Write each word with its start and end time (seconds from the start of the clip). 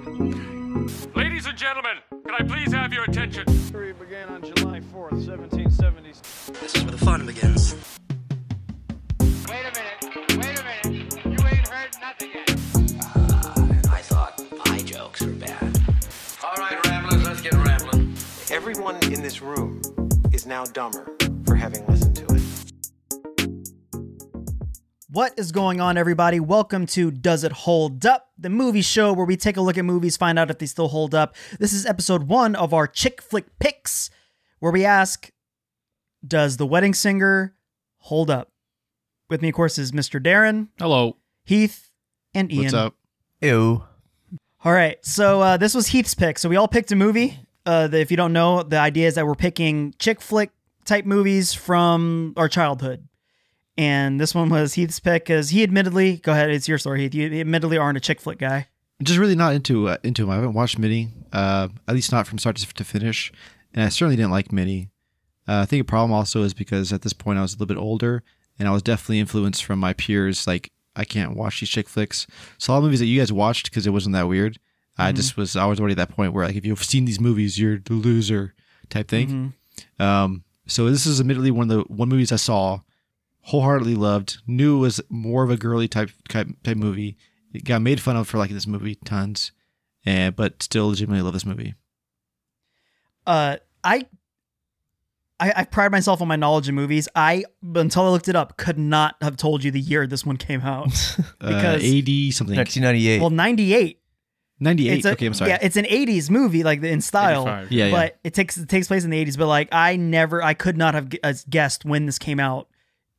Ladies 0.00 1.44
and 1.44 1.58
gentlemen, 1.58 1.98
can 2.24 2.34
I 2.34 2.42
please 2.42 2.72
have 2.72 2.90
your 2.90 3.04
attention? 3.04 3.46
History 3.46 3.92
began 3.92 4.30
on 4.30 4.40
July 4.40 4.80
4th, 4.80 5.12
1770. 5.12 6.12
This 6.58 6.74
is 6.74 6.82
where 6.84 6.92
the 6.92 6.98
fun 6.98 7.26
begins. 7.26 7.74
Wait 9.20 9.60
a 9.60 9.72
minute. 9.74 10.38
Wait 10.38 10.58
a 10.58 10.64
minute. 10.64 11.14
You 11.26 11.46
ain't 11.46 11.68
heard 11.68 11.90
nothing 12.00 12.30
yet. 12.32 12.50
Ah, 13.02 13.94
I 13.94 14.00
thought 14.00 14.42
eye 14.68 14.78
jokes 14.78 15.20
were 15.20 15.32
bad. 15.32 15.78
All 16.44 16.54
right, 16.56 16.82
ramblers, 16.86 17.22
let's 17.22 17.42
get 17.42 17.52
rambling. 17.52 18.14
Everyone 18.50 18.96
in 19.12 19.20
this 19.22 19.42
room 19.42 19.82
is 20.32 20.46
now 20.46 20.64
dumber 20.64 21.14
for 21.44 21.54
having 21.56 21.86
listened 21.88 22.16
to 22.16 22.24
it. 22.24 22.42
What 25.12 25.34
is 25.36 25.50
going 25.52 25.80
on, 25.80 25.98
everybody? 25.98 26.38
Welcome 26.38 26.86
to 26.86 27.10
Does 27.10 27.42
It 27.42 27.50
Hold 27.50 28.06
Up, 28.06 28.29
the 28.40 28.50
movie 28.50 28.82
show 28.82 29.12
where 29.12 29.26
we 29.26 29.36
take 29.36 29.56
a 29.56 29.60
look 29.60 29.76
at 29.76 29.84
movies, 29.84 30.16
find 30.16 30.38
out 30.38 30.50
if 30.50 30.58
they 30.58 30.66
still 30.66 30.88
hold 30.88 31.14
up. 31.14 31.34
This 31.58 31.72
is 31.72 31.84
episode 31.86 32.24
one 32.24 32.54
of 32.54 32.72
our 32.72 32.86
chick 32.86 33.20
flick 33.20 33.46
picks, 33.58 34.10
where 34.58 34.72
we 34.72 34.84
ask, 34.84 35.30
Does 36.26 36.56
The 36.56 36.66
Wedding 36.66 36.94
Singer 36.94 37.54
hold 37.98 38.30
up? 38.30 38.50
With 39.28 39.42
me, 39.42 39.48
of 39.48 39.54
course, 39.54 39.78
is 39.78 39.92
Mr. 39.92 40.20
Darren, 40.20 40.68
Hello. 40.78 41.16
Heath, 41.44 41.90
and 42.34 42.50
Ian. 42.50 42.64
What's 42.64 42.74
up? 42.74 42.94
Ew. 43.40 43.84
All 44.64 44.72
right, 44.72 44.98
so 45.04 45.40
uh, 45.40 45.56
this 45.56 45.74
was 45.74 45.88
Heath's 45.88 46.14
pick. 46.14 46.38
So 46.38 46.48
we 46.48 46.56
all 46.56 46.68
picked 46.68 46.92
a 46.92 46.96
movie. 46.96 47.38
Uh, 47.64 47.88
the, 47.88 48.00
if 48.00 48.10
you 48.10 48.16
don't 48.16 48.32
know, 48.32 48.62
the 48.62 48.78
idea 48.78 49.06
is 49.06 49.14
that 49.14 49.26
we're 49.26 49.34
picking 49.34 49.94
chick 49.98 50.20
flick 50.20 50.50
type 50.84 51.04
movies 51.04 51.54
from 51.54 52.34
our 52.36 52.48
childhood. 52.48 53.06
And 53.80 54.20
this 54.20 54.34
one 54.34 54.50
was 54.50 54.74
Heath's 54.74 55.00
pick 55.00 55.24
because 55.24 55.48
he 55.48 55.62
admittedly, 55.62 56.18
go 56.18 56.32
ahead, 56.32 56.50
it's 56.50 56.68
your 56.68 56.76
story, 56.76 57.00
Heath. 57.00 57.14
You 57.14 57.40
admittedly 57.40 57.78
aren't 57.78 57.96
a 57.96 58.00
chick 58.00 58.20
flick 58.20 58.38
guy. 58.38 58.66
Just 59.02 59.18
really 59.18 59.34
not 59.34 59.54
into 59.54 59.88
uh, 59.88 59.96
into 60.04 60.24
him. 60.24 60.30
I 60.30 60.34
haven't 60.34 60.52
watched 60.52 60.78
many, 60.78 61.08
uh, 61.32 61.68
at 61.88 61.94
least 61.94 62.12
not 62.12 62.26
from 62.26 62.36
start 62.36 62.56
to, 62.56 62.84
finish, 62.84 63.32
and 63.72 63.82
I 63.82 63.88
certainly 63.88 64.16
didn't 64.16 64.32
like 64.32 64.52
many. 64.52 64.90
Uh, 65.48 65.60
I 65.60 65.64
think 65.64 65.80
a 65.80 65.84
problem 65.84 66.12
also 66.12 66.42
is 66.42 66.52
because 66.52 66.92
at 66.92 67.00
this 67.00 67.14
point 67.14 67.38
I 67.38 67.42
was 67.42 67.54
a 67.54 67.56
little 67.56 67.74
bit 67.74 67.80
older, 67.80 68.22
and 68.58 68.68
I 68.68 68.70
was 68.70 68.82
definitely 68.82 69.20
influenced 69.20 69.64
from 69.64 69.78
my 69.78 69.94
peers. 69.94 70.46
Like 70.46 70.70
I 70.94 71.06
can't 71.06 71.34
watch 71.34 71.60
these 71.60 71.70
chick 71.70 71.88
flicks. 71.88 72.26
So 72.58 72.74
all 72.74 72.82
the 72.82 72.86
movies 72.86 73.00
that 73.00 73.06
you 73.06 73.18
guys 73.18 73.32
watched 73.32 73.70
because 73.70 73.86
it 73.86 73.94
wasn't 73.94 74.12
that 74.12 74.28
weird. 74.28 74.58
I 74.98 75.12
just 75.12 75.38
was 75.38 75.56
I 75.56 75.64
was 75.64 75.80
already 75.80 75.92
at 75.92 76.06
that 76.06 76.14
point 76.14 76.34
where 76.34 76.44
like 76.44 76.56
if 76.56 76.66
you've 76.66 76.84
seen 76.84 77.06
these 77.06 77.18
movies, 77.18 77.58
you're 77.58 77.78
the 77.78 77.94
loser 77.94 78.52
type 78.90 79.08
thing. 79.08 79.54
Um, 79.98 80.44
so 80.66 80.90
this 80.90 81.06
is 81.06 81.18
admittedly 81.18 81.50
one 81.50 81.70
of 81.70 81.78
the 81.78 81.94
one 81.94 82.10
movies 82.10 82.30
I 82.30 82.36
saw, 82.36 82.80
wholeheartedly 83.50 83.96
loved, 83.96 84.38
knew 84.46 84.76
it 84.76 84.80
was 84.80 85.00
more 85.08 85.42
of 85.42 85.50
a 85.50 85.56
girly 85.56 85.88
type 85.88 86.10
type, 86.28 86.48
type 86.62 86.76
movie. 86.76 87.16
It 87.52 87.64
got 87.64 87.82
made 87.82 88.00
fun 88.00 88.16
of 88.16 88.28
for 88.28 88.38
liking 88.38 88.54
this 88.54 88.66
movie 88.66 88.94
tons, 88.94 89.52
and 90.06 90.36
but 90.36 90.62
still 90.62 90.88
legitimately 90.88 91.22
love 91.22 91.32
this 91.32 91.44
movie. 91.44 91.74
Uh, 93.26 93.56
I, 93.84 94.06
I, 95.38 95.52
I 95.56 95.64
pride 95.64 95.90
myself 95.90 96.20
on 96.22 96.28
my 96.28 96.36
knowledge 96.36 96.68
of 96.68 96.74
movies. 96.74 97.08
I, 97.14 97.44
until 97.74 98.04
I 98.04 98.08
looked 98.10 98.28
it 98.28 98.36
up, 98.36 98.56
could 98.56 98.78
not 98.78 99.16
have 99.20 99.36
told 99.36 99.62
you 99.64 99.70
the 99.70 99.80
year 99.80 100.06
this 100.06 100.24
one 100.24 100.36
came 100.36 100.60
out. 100.62 100.88
Because- 101.40 101.82
uh, 101.82 101.86
eighty 101.86 102.30
something, 102.30 102.56
1998. 102.56 103.20
well, 103.20 103.30
98. 103.30 103.98
ninety 104.60 104.88
eight. 104.90 104.96
It's 104.98 105.06
a, 105.06 105.12
Okay, 105.12 105.26
I'm 105.26 105.34
sorry. 105.34 105.50
Yeah, 105.50 105.58
it's 105.62 105.76
an 105.76 105.86
80s 105.86 106.28
movie, 106.30 106.62
like 106.62 106.82
in 106.82 107.00
style. 107.00 107.42
85. 107.42 107.72
Yeah, 107.72 107.84
yeah. 107.86 107.90
But 107.92 108.18
it 108.24 108.34
takes 108.34 108.56
it 108.58 108.68
takes 108.68 108.86
place 108.88 109.04
in 109.04 109.10
the 109.10 109.24
80s. 109.24 109.38
But 109.38 109.46
like, 109.46 109.68
I 109.72 109.96
never, 109.96 110.42
I 110.42 110.54
could 110.54 110.76
not 110.76 110.94
have 110.94 111.08
gu- 111.08 111.18
uh, 111.22 111.32
guessed 111.48 111.84
when 111.84 112.06
this 112.06 112.18
came 112.18 112.38
out 112.40 112.68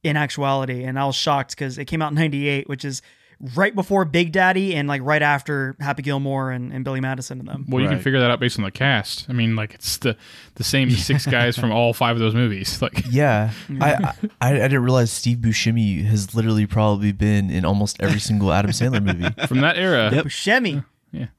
in 0.04 0.18
actuality, 0.18 0.84
and 0.84 0.98
I 1.00 1.06
was 1.06 1.16
shocked 1.16 1.52
because 1.52 1.78
it 1.78 1.86
came 1.86 2.02
out 2.02 2.12
in 2.12 2.16
98, 2.16 2.68
which 2.68 2.84
is 2.86 3.02
right 3.56 3.74
before 3.74 4.06
Big 4.06 4.32
Daddy 4.32 4.76
and 4.76 4.88
like 4.88 5.02
right 5.04 5.22
after 5.22 5.76
Happy 5.80 6.04
Gilmore 6.04 6.52
and, 6.52 6.72
and 6.72 6.84
Billy 6.84 7.00
Madison 7.02 7.40
and 7.40 7.48
them. 7.48 7.66
Well, 7.68 7.82
you 7.82 7.90
can 7.90 8.00
figure 8.00 8.20
that 8.20 8.30
out 8.30 8.40
based 8.40 8.60
on 8.60 8.64
the 8.66 8.70
cast. 8.72 9.28
I 9.30 9.34
mean, 9.34 9.56
like 9.56 9.74
it's 9.74 9.98
the 9.98 10.16
the 10.56 10.64
same 10.64 10.92
six 10.92 11.26
guys 11.26 11.58
from 11.58 11.72
all 11.72 11.94
five 11.94 12.16
of 12.16 12.20
those 12.20 12.36
movies. 12.36 12.82
Like, 12.84 13.04
yeah. 13.10 13.52
I, 13.80 13.94
I 14.42 14.50
I 14.50 14.54
didn't 14.54 14.84
realize 14.84 15.12
Steve 15.12 15.40
Buscemi 15.40 16.04
has 16.06 16.36
literally 16.36 16.68
probably 16.68 17.12
been 17.12 17.50
in 17.50 17.66
almost 17.66 17.98
every 18.00 18.20
single 18.20 18.52
Adam 18.54 18.70
Sandler 18.72 19.04
movie. 19.04 19.48
from 19.48 19.62
that 19.62 19.76
era, 19.78 20.12
Yep. 20.14 20.26
Buscemi. 20.26 20.86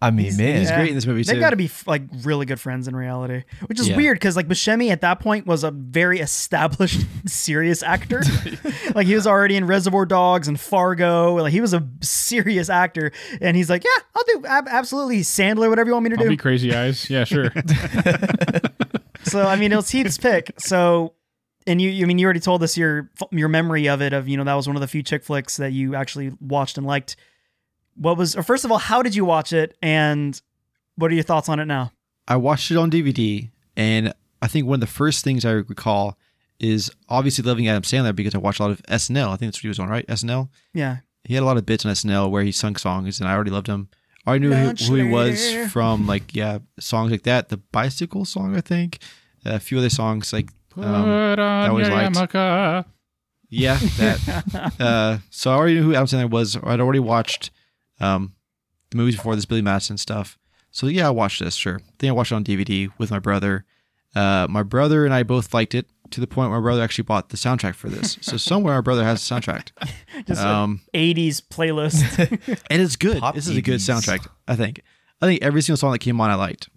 I 0.03 0.11
mean, 0.11 0.37
man. 0.37 0.59
He's 0.61 0.71
great 0.71 0.91
in 0.91 0.95
this 0.95 1.07
movie 1.07 1.23
They've 1.23 1.35
too. 1.37 1.41
got 1.41 1.51
to 1.51 1.57
be 1.57 1.71
like 1.87 2.03
really 2.25 2.45
good 2.45 2.61
friends 2.61 2.89
in 2.89 2.95
reality, 2.95 3.45
which 3.67 3.81
is 3.81 3.89
Yeah. 3.89 3.97
weird 3.97 4.17
because 4.17 4.37
like 4.37 4.47
Buscemi 4.47 4.91
at 4.91 5.01
that 5.01 5.19
point 5.21 5.47
was 5.47 5.65
a 5.65 5.71
very 5.71 6.21
established 6.21 7.01
serious 7.27 7.83
actor. 7.83 8.23
like 8.95 9.07
he 9.07 9.15
was 9.15 9.27
already 9.27 9.57
in 9.57 9.67
Reservoir 9.67 10.05
Dogs 10.05 10.47
and 10.47 10.61
Fargo. 10.61 11.35
Like 11.37 11.53
he 11.53 11.61
was 11.63 11.73
a 11.73 11.89
serious 12.03 12.69
actor, 12.69 13.13
and 13.41 13.57
he's 13.57 13.71
like, 13.71 13.83
"Yeah, 13.85 14.03
I'll 14.15 14.41
do 14.41 14.47
ab- 14.47 14.69
absolutely 14.69 15.21
Sandler, 15.23 15.71
whatever 15.71 15.89
you 15.89 15.95
want 15.95 16.05
me 16.05 16.11
to 16.11 16.17
I'll 16.17 16.25
do." 16.25 16.29
be 16.29 16.37
crazy 16.37 16.75
eyes. 16.75 17.09
Yeah, 17.09 17.25
sure. 17.25 17.51
so 19.25 19.47
I 19.47 19.57
mean, 19.57 19.73
it 19.73 19.77
was 19.77 19.91
Heath's 19.91 20.19
pick. 20.19 20.53
So, 20.59 21.15
and 21.67 21.81
you, 21.81 21.91
you 21.91 22.05
I 22.05 22.09
mean, 22.09 22.19
you 22.19 22.25
already 22.27 22.41
told 22.41 22.63
us 22.63 22.77
your 22.77 23.11
your 23.31 23.49
memory 23.49 23.89
of 23.89 24.03
it. 24.03 24.13
Of 24.13 24.29
you 24.29 24.37
know 24.37 24.45
that 24.45 24.55
was 24.55 24.67
one 24.67 24.77
of 24.77 24.81
the 24.81 24.89
few 24.89 25.03
chick 25.03 25.25
flicks 25.25 25.57
that 25.59 25.73
you 25.73 25.95
actually 25.95 26.33
watched 26.41 26.77
and 26.79 26.87
liked. 26.87 27.17
What 27.95 28.17
was, 28.17 28.37
or 28.37 28.43
first 28.43 28.65
of 28.65 28.73
all, 28.73 28.79
how 28.79 29.03
did 29.03 29.15
you 29.15 29.25
watch 29.25 29.53
it, 29.53 29.77
and 29.83 30.41
what 30.97 31.11
are 31.11 31.15
your 31.15 31.25
thoughts 31.25 31.49
on 31.49 31.61
it 31.61 31.67
now? 31.67 31.93
I 32.29 32.37
watched 32.37 32.71
it 32.71 32.77
on 32.77 32.91
DVD, 32.91 33.51
and 33.77 34.13
I 34.41 34.49
think 34.49 34.67
one 34.67 34.77
of 34.77 34.81
the 34.81 34.87
first 34.87 35.25
things 35.25 35.45
I 35.45 35.51
recall 35.53 36.17
is 36.59 36.91
obviously 37.09 37.43
loving 37.45 37.69
Adam 37.69 37.83
Sandler 37.83 38.15
because 38.15 38.35
I 38.35 38.39
watched 38.39 38.61
a 38.61 38.63
lot 38.63 38.71
of 38.71 38.83
SNL. 38.85 39.27
I 39.29 39.37
think 39.37 39.49
that's 39.53 39.59
what 39.59 39.63
he 39.63 39.69
was 39.69 39.79
on, 39.79 39.89
right? 39.89 40.07
SNL. 40.07 40.49
Yeah, 40.73 40.99
He 41.25 41.35
had 41.35 41.43
a 41.43 41.47
lot 41.47 41.57
of 41.57 41.67
bits 41.67 41.85
on 41.85 41.93
SNL 41.93 42.31
where 42.31 42.43
he 42.45 42.53
sung 42.53 42.77
songs, 42.77 43.21
and 43.21 43.29
I 43.29 43.33
already 43.35 43.51
loved 43.51 43.67
him. 43.67 43.89
I 44.27 44.39
knew 44.39 44.53
who, 44.53 44.69
who 44.71 44.95
he 44.95 45.03
was 45.03 45.53
from, 45.73 46.07
like 46.07 46.35
yeah, 46.35 46.59
songs 46.79 47.11
like 47.11 47.25
that. 47.25 47.49
The 47.49 47.57
bicycle 47.57 48.25
song, 48.25 48.57
I 48.57 48.61
think. 48.61 49.01
a 49.45 49.59
few 49.59 49.79
other 49.79 49.91
songs 49.91 50.33
like 50.33 50.49
um, 50.77 50.83
Put 50.85 51.39
on 51.41 51.71
always 51.71 51.89
your 51.89 51.97
liked. 51.97 52.17
yeah, 53.51 53.77
that. 53.99 54.73
uh, 54.81 55.19
so 55.31 55.51
I 55.51 55.55
already 55.57 55.75
knew 55.75 55.83
who 55.83 55.95
Adam 55.95 56.07
Sandler 56.07 56.31
was. 56.31 56.57
I'd 56.63 56.81
already 56.81 57.01
watched 57.01 57.51
um, 58.03 58.35
the 58.91 58.97
movies 58.97 59.17
before 59.17 59.35
this, 59.37 59.45
Billy 59.47 59.63
Madison 59.63 59.97
stuff. 59.99 60.39
So 60.71 60.87
yeah, 60.87 61.07
I 61.07 61.11
watched 61.11 61.41
this. 61.41 61.55
Sure, 61.55 61.77
I 61.83 61.93
think 61.99 62.09
I 62.11 62.13
watched 62.13 62.33
it 62.33 62.35
on 62.37 62.45
DVD 62.45 62.91
with 62.99 63.11
my 63.11 63.19
brother. 63.19 63.65
Uh, 64.15 64.47
my 64.51 64.63
brother 64.63 65.05
and 65.07 65.15
I 65.15 65.23
both 65.23 65.55
liked 65.55 65.75
it 65.75 65.87
to 66.11 66.21
the 66.21 66.27
point 66.27 66.51
where 66.51 66.61
my 66.61 66.63
brother 66.65 66.83
actually 66.83 67.05
bought 67.05 67.31
the 67.31 67.37
soundtrack 67.39 67.75
for 67.75 67.89
this. 67.89 68.19
so 68.21 68.37
somewhere 68.51 68.75
our 68.75 68.83
brother 68.83 69.05
has 69.05 69.27
the 69.27 69.35
soundtrack, 69.35 69.69
just 70.27 70.43
um, 70.43 70.81
a 70.93 71.15
80s 71.15 71.41
playlist. 71.43 72.19
and 72.71 72.83
it's 72.83 72.97
good. 72.97 73.21
Pop 73.21 73.35
this 73.35 73.49
is 73.49 73.57
a 73.57 73.63
good 73.63 73.81
soundtrack. 73.81 74.27
I 74.47 74.57
think. 74.57 74.83
I 75.23 75.27
think 75.27 75.43
every 75.43 75.63
single 75.63 75.77
song 75.79 75.93
that 75.93 76.01
came 76.01 76.21
on, 76.21 76.31
I 76.31 76.35
liked. 76.35 76.69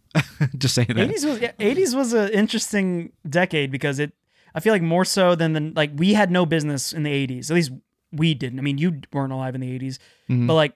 Just 0.58 0.75
saying 0.75 0.88
that. 0.90 1.09
80s 1.09 1.25
was 1.25 1.40
yeah, 1.41 1.52
80s 1.59 1.94
was 1.96 2.14
an 2.14 2.30
interesting 2.30 3.12
decade 3.30 3.69
because 3.72 4.00
it 4.00 4.14
I 4.53 4.62
feel 4.62 4.72
like 4.72 4.81
more 4.81 5.03
so 5.03 5.35
than 5.35 5.52
the 5.53 5.74
like 5.75 5.91
we 5.96 6.14
had 6.14 6.31
no 6.31 6.46
business 6.46 6.94
in 6.94 7.03
the 7.03 7.09
80s. 7.28 7.50
At 7.50 7.56
least 7.56 7.72
we 8.14 8.34
didn't. 8.34 8.59
I 8.59 8.62
mean, 8.62 8.78
you 8.78 9.02
weren't 9.12 9.34
alive 9.34 9.56
in 9.56 9.62
the 9.62 9.78
80s, 9.78 9.97
Mhm. 10.30 10.47
but 10.47 10.53
like 10.53 10.74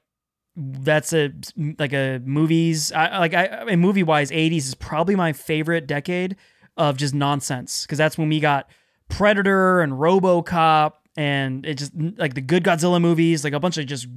that's 0.60 1.14
a 1.14 1.32
like 1.78 1.94
a 1.94 2.20
movies 2.26 2.92
I 2.92 3.20
like 3.20 3.34
I 3.34 3.76
movie 3.76 4.04
wise 4.04 4.30
80s 4.30 4.58
is 4.58 4.76
probably 4.76 5.16
my 5.16 5.32
favorite 5.32 5.88
decade 5.88 6.36
of 6.76 6.98
just 6.98 7.14
nonsense 7.14 7.84
because 7.84 7.98
that's 7.98 8.18
when 8.18 8.28
we 8.30 8.40
got 8.40 8.70
Predator 9.08 9.82
and 9.82 9.94
RoboCop 9.94 10.94
and 11.16 11.66
it 11.66 11.76
just 11.76 11.92
like 12.18 12.34
the 12.34 12.42
good 12.42 12.64
Godzilla 12.64 13.02
movies, 13.02 13.44
like 13.44 13.54
a 13.54 13.60
bunch 13.60 13.78
of 13.78 13.86
just 13.86 14.08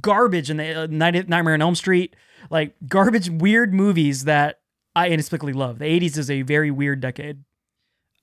garbage 0.00 0.50
and 0.50 0.60
the 0.60 0.82
uh, 0.82 0.86
Night- 0.90 1.28
Nightmare 1.28 1.54
on 1.54 1.62
Elm 1.62 1.74
Street, 1.74 2.16
like 2.50 2.74
garbage 2.88 3.30
weird 3.30 3.72
movies 3.72 4.24
that 4.24 4.60
I 4.94 5.08
inexplicably 5.08 5.52
love. 5.52 5.78
The 5.78 5.84
80s 5.86 6.18
is 6.18 6.30
a 6.30 6.42
very 6.42 6.70
weird 6.70 7.00
decade. 7.00 7.44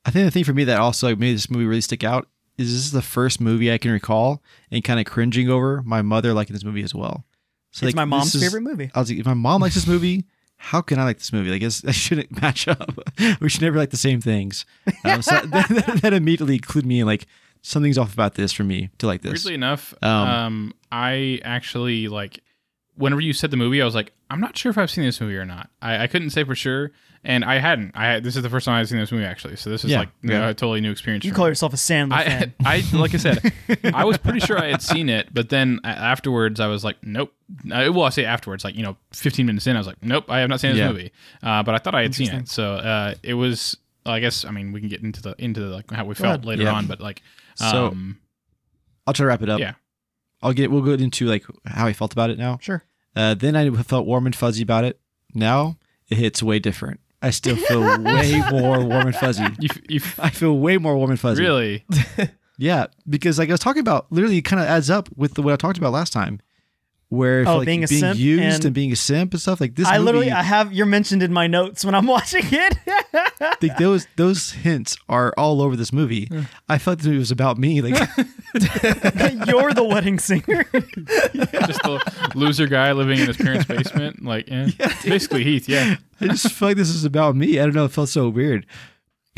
I 0.05 0.11
think 0.11 0.25
the 0.25 0.31
thing 0.31 0.43
for 0.43 0.53
me 0.53 0.63
that 0.65 0.79
also 0.79 1.15
made 1.15 1.33
this 1.33 1.49
movie 1.49 1.65
really 1.65 1.81
stick 1.81 2.03
out 2.03 2.27
is 2.57 2.71
this 2.71 2.85
is 2.85 2.91
the 2.91 3.01
first 3.01 3.39
movie 3.39 3.71
I 3.71 3.77
can 3.77 3.91
recall 3.91 4.43
and 4.71 4.83
kind 4.83 4.99
of 4.99 5.05
cringing 5.05 5.49
over 5.49 5.81
my 5.83 6.01
mother 6.01 6.33
liking 6.33 6.53
this 6.53 6.63
movie 6.63 6.83
as 6.83 6.93
well. 6.93 7.25
So 7.77 7.85
it's 7.85 7.95
my 7.95 8.05
mom's 8.05 8.33
is- 8.33 8.41
favorite 8.41 8.61
movie. 8.61 8.89
I 8.95 8.99
was 8.99 9.09
like, 9.09 9.19
if 9.19 9.25
my 9.25 9.33
mom 9.35 9.61
likes 9.61 9.75
this 9.75 9.87
movie, 9.87 10.25
how 10.57 10.81
can 10.81 10.97
I 10.99 11.03
like 11.03 11.19
this 11.19 11.31
movie? 11.31 11.51
Like, 11.51 11.61
it's, 11.61 11.81
that 11.81 11.93
shouldn't 11.93 12.41
match 12.41 12.67
up. 12.67 12.97
we 13.39 13.49
should 13.49 13.61
never 13.61 13.77
like 13.77 13.91
the 13.91 13.97
same 13.97 14.19
things. 14.19 14.65
Um, 15.05 15.21
so 15.21 15.35
that, 15.45 15.99
that 16.01 16.13
immediately 16.13 16.59
clued 16.59 16.85
me 16.85 16.99
in 17.01 17.05
like 17.05 17.27
something's 17.61 17.97
off 17.99 18.13
about 18.13 18.33
this 18.35 18.51
for 18.51 18.63
me 18.63 18.89
to 18.97 19.05
like 19.05 19.21
this. 19.21 19.33
Weirdly 19.33 19.53
enough, 19.53 19.93
Um, 20.01 20.11
um, 20.11 20.73
I 20.91 21.39
actually 21.43 22.07
like 22.07 22.39
whenever 22.97 23.21
you 23.21 23.33
said 23.33 23.51
the 23.51 23.57
movie, 23.57 23.81
I 23.81 23.85
was 23.85 23.95
like, 23.95 24.11
I'm 24.29 24.39
not 24.41 24.57
sure 24.57 24.69
if 24.69 24.77
I've 24.77 24.91
seen 24.91 25.03
this 25.05 25.21
movie 25.21 25.37
or 25.37 25.45
not. 25.45 25.69
I, 25.81 26.03
I 26.03 26.07
couldn't 26.07 26.31
say 26.31 26.43
for 26.43 26.55
sure, 26.55 26.91
and 27.23 27.45
I 27.45 27.59
hadn't. 27.59 27.95
I 27.95 28.19
this 28.19 28.35
is 28.35 28.43
the 28.43 28.49
first 28.49 28.65
time 28.65 28.75
I've 28.79 28.89
seen 28.89 28.97
this 28.99 29.11
movie 29.11 29.23
actually, 29.25 29.55
so 29.55 29.69
this 29.69 29.85
is 29.85 29.91
Yeah, 29.91 29.99
like 29.99 30.09
yeah. 30.23 30.49
a 30.49 30.53
totally 30.53 30.81
new 30.81 30.91
experience. 30.91 31.23
You 31.25 31.31
for 31.31 31.35
call 31.37 31.45
me. 31.45 31.51
yourself 31.51 31.73
a 31.73 31.77
Sandler 31.77 32.13
I, 32.13 32.23
fan. 32.25 32.53
I 32.65 32.83
like 32.93 33.13
I 33.13 33.17
said, 33.17 33.53
I 33.93 34.03
was 34.05 34.17
pretty 34.17 34.39
sure 34.39 34.57
I 34.59 34.67
had 34.71 34.81
seen 34.81 35.09
it, 35.09 35.33
but 35.33 35.49
then 35.49 35.79
afterwards, 35.83 36.59
I 36.59 36.67
was 36.67 36.83
like, 36.83 36.97
nope. 37.03 37.33
Uh, 37.71 37.91
well, 37.93 38.03
I 38.03 38.09
say 38.09 38.25
afterwards, 38.25 38.63
like 38.63 38.75
you 38.75 38.83
know, 38.83 38.97
15 39.13 39.45
minutes 39.45 39.67
in, 39.67 39.75
I 39.75 39.79
was 39.79 39.87
like, 39.87 40.03
nope, 40.03 40.25
I 40.29 40.39
have 40.39 40.49
not 40.49 40.59
seen 40.59 40.71
this 40.71 40.79
Yeah. 40.79 40.89
movie. 40.91 41.11
Uh, 41.41 41.63
but 41.63 41.75
I 41.75 41.77
thought 41.77 41.95
I 41.95 42.01
had 42.01 42.13
seen 42.15 42.31
it, 42.31 42.49
so 42.49 42.73
uh, 42.73 43.13
it 43.23 43.35
was. 43.35 43.77
I 44.05 44.21
guess 44.21 44.45
I 44.45 44.51
mean 44.51 44.71
we 44.71 44.79
can 44.79 44.87
get 44.87 45.01
into 45.03 45.21
the 45.21 45.35
into 45.37 45.59
the, 45.59 45.67
like 45.67 45.91
how 45.91 46.05
we 46.05 46.15
felt 46.15 46.27
ahead. 46.29 46.45
later 46.45 46.63
Yeah. 46.63 46.71
on, 46.73 46.87
but 46.87 47.01
like, 47.01 47.21
So- 47.55 47.87
um, 47.87 48.19
I'll 49.05 49.13
try 49.13 49.23
to 49.25 49.27
wrap 49.27 49.41
it 49.41 49.49
up. 49.49 49.59
yeah, 49.59 49.73
I'll 50.41 50.53
get 50.53 50.71
we'll 50.71 50.81
go 50.81 50.91
into 50.91 51.25
like 51.25 51.43
how 51.65 51.87
I 51.87 51.91
felt 51.93 52.13
about 52.13 52.29
it 52.29 52.37
now. 52.37 52.57
sure. 52.61 52.83
Uh, 53.17 53.33
then 53.33 53.55
I 53.55 53.69
felt 53.83 54.05
warm 54.05 54.25
and 54.25 54.35
fuzzy 54.35 54.63
about 54.63 54.83
it. 54.83 54.99
Now 55.33 55.77
it 56.09 56.17
hits 56.17 56.41
way 56.43 56.59
different. 56.59 56.99
I 57.21 57.31
still 57.31 57.55
feel 57.55 57.81
way 58.01 58.41
more 58.51 58.83
warm 58.83 59.07
and 59.07 59.15
fuzzy. 59.15 59.43
You, 59.59 59.69
you 59.89 60.01
I 60.19 60.29
feel 60.29 60.57
way 60.57 60.77
more 60.77 60.95
warm 60.95 61.11
and 61.11 61.19
fuzzy. 61.19 61.41
really? 61.41 61.85
Yeah, 62.57 62.87
because 63.07 63.37
like 63.37 63.49
I 63.49 63.53
was 63.53 63.59
talking 63.59 63.81
about, 63.81 64.11
literally, 64.11 64.41
kind 64.41 64.59
of 64.59 64.67
adds 64.67 64.89
up 64.89 65.09
with 65.15 65.35
the, 65.35 65.43
what 65.43 65.53
I 65.53 65.57
talked 65.57 65.77
about 65.77 65.93
last 65.93 66.11
time, 66.11 66.39
where 67.09 67.47
I 67.47 67.51
Oh, 67.51 67.57
like 67.59 67.65
being 67.67 67.83
a 67.83 67.87
being 67.87 67.99
simp 68.01 68.19
used 68.19 68.43
and- 68.57 68.65
and, 68.65 68.75
being 68.75 68.91
a 68.91 68.95
simp 68.97 69.33
and 69.33 69.41
stuff 69.41 69.61
like 69.61 69.75
this. 69.75 69.87
I 69.87 69.93
movie, 69.93 70.05
literally 70.05 70.31
I 70.31 70.43
have 70.43 70.73
you're 70.73 70.85
mentioned 70.85 71.23
in 71.23 71.31
my 71.31 71.47
notes 71.47 71.85
when 71.85 71.95
I'm 71.95 72.05
watching 72.15 72.43
it. 72.45 72.77
like 73.61 73.77
those 73.77 74.07
those 74.17 74.51
hints 74.51 74.97
are 75.07 75.33
all 75.37 75.61
over 75.61 75.75
this 75.77 75.93
movie. 75.93 76.29
I 76.67 76.77
felt 76.77 76.99
that 76.99 77.11
it 77.11 77.17
was 77.17 77.31
about 77.31 77.57
me. 77.57 77.81
Like 77.81 77.93
you're 79.47 79.73
the 79.73 79.87
wedding 79.89 80.19
singer. 80.19 80.63
Just 80.73 81.81
the 81.83 82.31
loser 82.35 82.67
guy 82.67 82.91
living 82.91 83.19
in 83.19 83.27
his 83.27 83.37
parents' 83.37 83.65
basement. 83.65 84.23
Like, 84.23 84.45
eh. 84.51 84.69
basically 85.05 85.43
Heath. 85.43 85.69
Yeah. 85.69 85.95
I 86.19 86.27
just 86.27 86.51
feel 86.51 86.69
like 86.69 86.77
this 86.77 86.89
is 86.89 87.05
about 87.05 87.35
me. 87.35 87.59
I 87.59 87.63
don't 87.63 87.75
know. 87.75 87.85
It 87.85 87.91
felt 87.91 88.09
so 88.09 88.29
weird. 88.29 88.65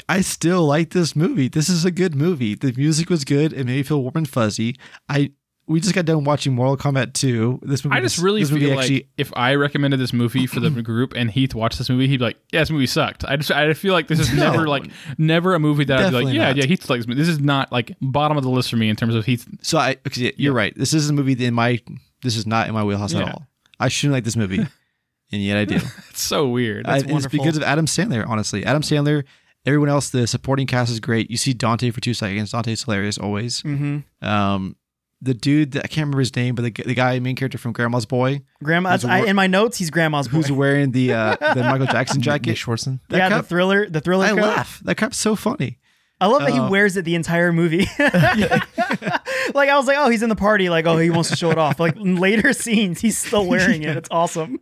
I 0.07 0.21
still 0.21 0.66
like 0.66 0.92
this 0.92 1.16
movie. 1.16 1.50
This 1.50 1.68
is 1.68 1.83
a 1.83 1.92
good 1.92 2.16
movie. 2.16 2.56
The 2.56 2.71
music 2.77 3.10
was 3.10 3.25
good. 3.25 3.51
It 3.51 3.66
made 3.66 3.75
me 3.75 3.83
feel 3.83 4.01
warm 4.01 4.13
and 4.16 4.30
fuzzy. 4.30 4.75
I 5.10 5.31
we 5.69 5.80
just 5.80 5.94
got 5.95 6.04
done 6.06 6.24
watching 6.25 6.54
Mortal 6.54 6.75
Kombat 6.75 7.13
2. 7.13 7.60
This 7.62 7.86
movie 7.86 7.95
I 7.95 8.01
just 8.01 8.18
really 8.18 8.42
this 8.42 8.50
feel 8.50 8.57
movie 8.75 8.75
like 8.75 9.07
if 9.18 9.31
I 9.38 9.54
recommended 9.56 10.00
this 10.00 10.12
movie 10.12 10.48
for 10.48 10.60
the 10.60 10.69
group 10.81 11.13
and 11.16 11.30
Heath 11.31 11.54
watched 11.56 11.77
this 11.77 11.89
movie, 11.89 12.07
he'd 12.07 12.18
be 12.18 12.24
like, 12.25 12.38
"Yeah, 12.51 12.62
this 12.62 12.71
movie 12.71 12.88
sucked." 12.88 13.24
I 13.24 13.38
just 13.38 13.51
I 13.51 13.74
feel 13.74 13.94
like 13.94 14.07
this 14.07 14.19
is 14.19 14.33
No. 14.33 14.51
never 14.51 14.68
like 14.68 14.89
never 15.18 15.54
a 15.56 15.60
movie 15.60 15.86
that 15.86 16.00
I'd 16.00 16.10
be 16.10 16.24
like, 16.25 16.33
"Yeah, 16.33 16.48
not. 16.48 16.57
yeah, 16.57 16.66
Heath 16.66 16.89
likes 16.89 17.07
me." 17.07 17.16
This 17.16 17.27
is 17.30 17.39
not 17.39 17.71
like 17.71 17.95
bottom 18.01 18.36
of 18.36 18.44
the 18.44 18.50
list 18.50 18.69
for 18.69 18.75
me 18.77 18.89
in 18.89 18.95
terms 18.95 19.13
of 19.16 19.25
Heath. 19.25 19.48
So 19.62 19.77
I 19.77 19.95
you're 20.16 20.54
right. 20.54 20.74
This 20.75 20.94
is 20.94 21.10
a 21.10 21.13
movie 21.13 21.36
that 21.36 21.45
in 21.45 21.54
my 21.54 21.80
this 22.24 22.36
is 22.36 22.45
not 22.48 22.68
in 22.68 22.74
my 22.74 22.83
wheelhouse 22.83 23.13
Yeah. 23.13 23.21
at 23.27 23.33
all. 23.36 23.48
I 23.80 23.88
shouldn't 23.88 24.13
like 24.13 24.24
this 24.25 24.36
movie, 24.36 24.57
and 25.31 25.42
yet 25.44 25.56
I 25.57 25.66
do. 25.66 25.75
It's 26.10 26.24
so 26.24 26.50
weird. 26.50 26.86
I, 26.88 26.98
it's 27.06 27.27
because 27.27 27.56
of 27.56 27.63
Adam 27.63 27.86
Sandler. 27.86 28.27
Honestly, 28.27 28.66
Adam 28.66 28.81
Sandler. 28.81 29.24
Everyone 29.66 29.89
else, 29.89 30.10
the 30.10 30.25
supporting 30.25 30.68
cast 30.68 30.89
is 30.89 31.00
great. 31.01 31.30
You 31.30 31.36
see 31.38 31.54
Dante 31.54 31.92
for 31.92 32.00
two 32.00 32.13
seconds. 32.13 32.51
Dante's 32.51 32.83
hilarious 32.83 33.18
always. 33.18 33.62
mm-hmm. 33.62 34.00
Um, 34.27 34.77
the 35.21 35.33
dude 35.33 35.71
that 35.71 35.83
I 35.83 35.88
can't 35.88 36.06
remember 36.06 36.19
his 36.19 36.36
name, 36.36 36.56
but 36.56 36.62
the, 36.63 36.71
the 36.83 36.94
guy, 36.94 37.19
main 37.19 37.36
character 37.36 37.57
from 37.57 37.74
Grandma's 37.74 38.06
Boy, 38.06 38.42
Grandma, 38.63 38.92
Who's 38.94 39.04
a 39.06 39.10
I, 39.10 39.19
wor- 39.19 39.27
in 39.27 39.36
my 39.36 39.48
notes, 39.48 39.77
he's 39.77 39.89
grandma's 39.89 40.27
boy. 40.27 40.38
who's 40.38 40.51
wearing 40.51 40.92
the 40.92 41.13
uh, 41.13 41.36
the 41.56 41.63
Michael 41.63 41.88
Jackson 41.88 42.18
Nick 42.19 42.25
jacket. 42.25 42.56
Schwartzen. 42.56 43.00
That 43.10 43.18
yeah, 43.18 43.30
the 43.30 43.44
thriller, 43.44 43.89
the 43.89 44.00
thriller. 44.01 44.25
I 44.25 44.30
coat. 44.30 44.39
laugh. 44.42 44.80
That 44.86 44.95
crap's 44.95 45.18
so 45.18 45.36
funny. 45.36 45.77
I 46.21 46.27
love 46.27 46.42
that 46.42 46.51
he 46.51 46.60
Uh, 46.60 46.69
wears 46.69 46.98
it 46.98 47.06
the 47.06 47.16
entire 47.16 47.54
movie. 47.54 47.88
like 48.00 49.69
I 49.69 49.77
was 49.77 49.88
like, 49.88 49.98
oh, 49.98 50.10
he's 50.10 50.21
in 50.24 50.30
the 50.30 50.36
party. 50.36 50.69
Like, 50.69 50.86
oh, 50.86 50.98
he 50.98 51.10
wants 51.10 51.30
to 51.30 51.36
show 51.36 51.51
it 51.51 51.57
off. 51.57 51.80
Like 51.80 51.95
in 51.95 52.16
later 52.18 52.54
scenes, 52.54 53.00
he's 53.01 53.18
still 53.18 53.45
wearing 53.45 53.83
it. 53.83 53.95
It's 53.98 54.10
awesome. 54.12 54.60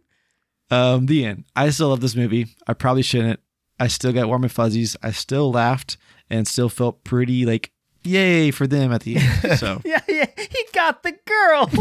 Um, 0.70 1.06
the 1.06 1.26
end. 1.26 1.46
I 1.56 1.70
still 1.70 1.90
love 1.90 2.02
this 2.02 2.16
movie. 2.16 2.48
I 2.68 2.74
probably 2.74 3.02
shouldn't. 3.02 3.40
I 3.80 3.88
still 3.88 4.12
got 4.12 4.28
warm 4.28 4.44
and 4.44 4.52
fuzzies. 4.52 4.96
I 5.04 5.12
still 5.12 5.52
laughed 5.52 5.98
and 6.30 6.48
still 6.48 6.70
felt 6.70 7.04
pretty 7.04 7.46
like 7.46 7.72
yay 8.08 8.52
for 8.52 8.66
them 8.68 8.92
at 8.92 9.02
the 9.02 9.18
end. 9.18 9.58
So 9.60 9.82
Yeah, 9.86 10.02
yeah, 10.08 10.26
he 10.38 10.66
got 10.74 11.04
the 11.04 11.12
girl. 11.12 11.68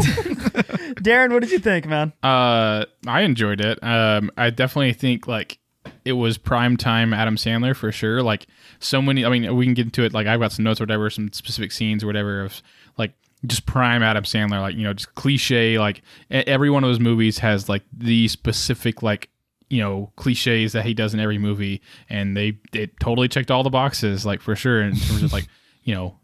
Darren, 1.01 1.31
what 1.31 1.41
did 1.41 1.51
you 1.51 1.59
think, 1.59 1.85
man? 1.85 2.13
Uh, 2.23 2.85
I 3.05 3.21
enjoyed 3.21 3.61
it. 3.61 3.81
Um, 3.83 4.31
I 4.37 4.49
definitely 4.49 4.93
think 4.93 5.27
like 5.27 5.59
it 6.05 6.13
was 6.13 6.37
prime 6.37 6.77
time 6.77 7.13
Adam 7.13 7.35
Sandler 7.35 7.75
for 7.75 7.91
sure. 7.91 8.21
Like 8.21 8.47
so 8.79 9.01
many. 9.01 9.25
I 9.25 9.29
mean, 9.29 9.55
we 9.55 9.65
can 9.65 9.73
get 9.73 9.85
into 9.85 10.03
it. 10.03 10.13
Like 10.13 10.27
I've 10.27 10.39
got 10.39 10.51
some 10.51 10.63
notes 10.63 10.79
or 10.81 10.83
whatever, 10.83 11.09
some 11.09 11.31
specific 11.31 11.71
scenes 11.71 12.03
or 12.03 12.07
whatever 12.07 12.43
of 12.43 12.61
like 12.97 13.13
just 13.45 13.65
prime 13.65 14.03
Adam 14.03 14.23
Sandler. 14.23 14.61
Like 14.61 14.75
you 14.75 14.83
know, 14.83 14.93
just 14.93 15.13
cliche. 15.15 15.77
Like 15.79 16.01
e- 16.31 16.43
every 16.47 16.69
one 16.69 16.83
of 16.83 16.89
those 16.89 16.99
movies 16.99 17.39
has 17.39 17.69
like 17.69 17.83
the 17.93 18.27
specific 18.27 19.01
like 19.03 19.29
you 19.69 19.81
know 19.81 20.11
cliches 20.15 20.71
that 20.73 20.85
he 20.85 20.93
does 20.93 21.13
in 21.13 21.19
every 21.19 21.37
movie, 21.37 21.81
and 22.09 22.35
they 22.35 22.57
it 22.73 22.99
totally 22.99 23.27
checked 23.27 23.51
all 23.51 23.63
the 23.63 23.69
boxes. 23.69 24.25
Like 24.25 24.41
for 24.41 24.55
sure 24.55 24.81
in 24.81 24.95
terms 24.95 25.23
of 25.23 25.33
like 25.33 25.47
you 25.87 25.95
know. 25.95 26.15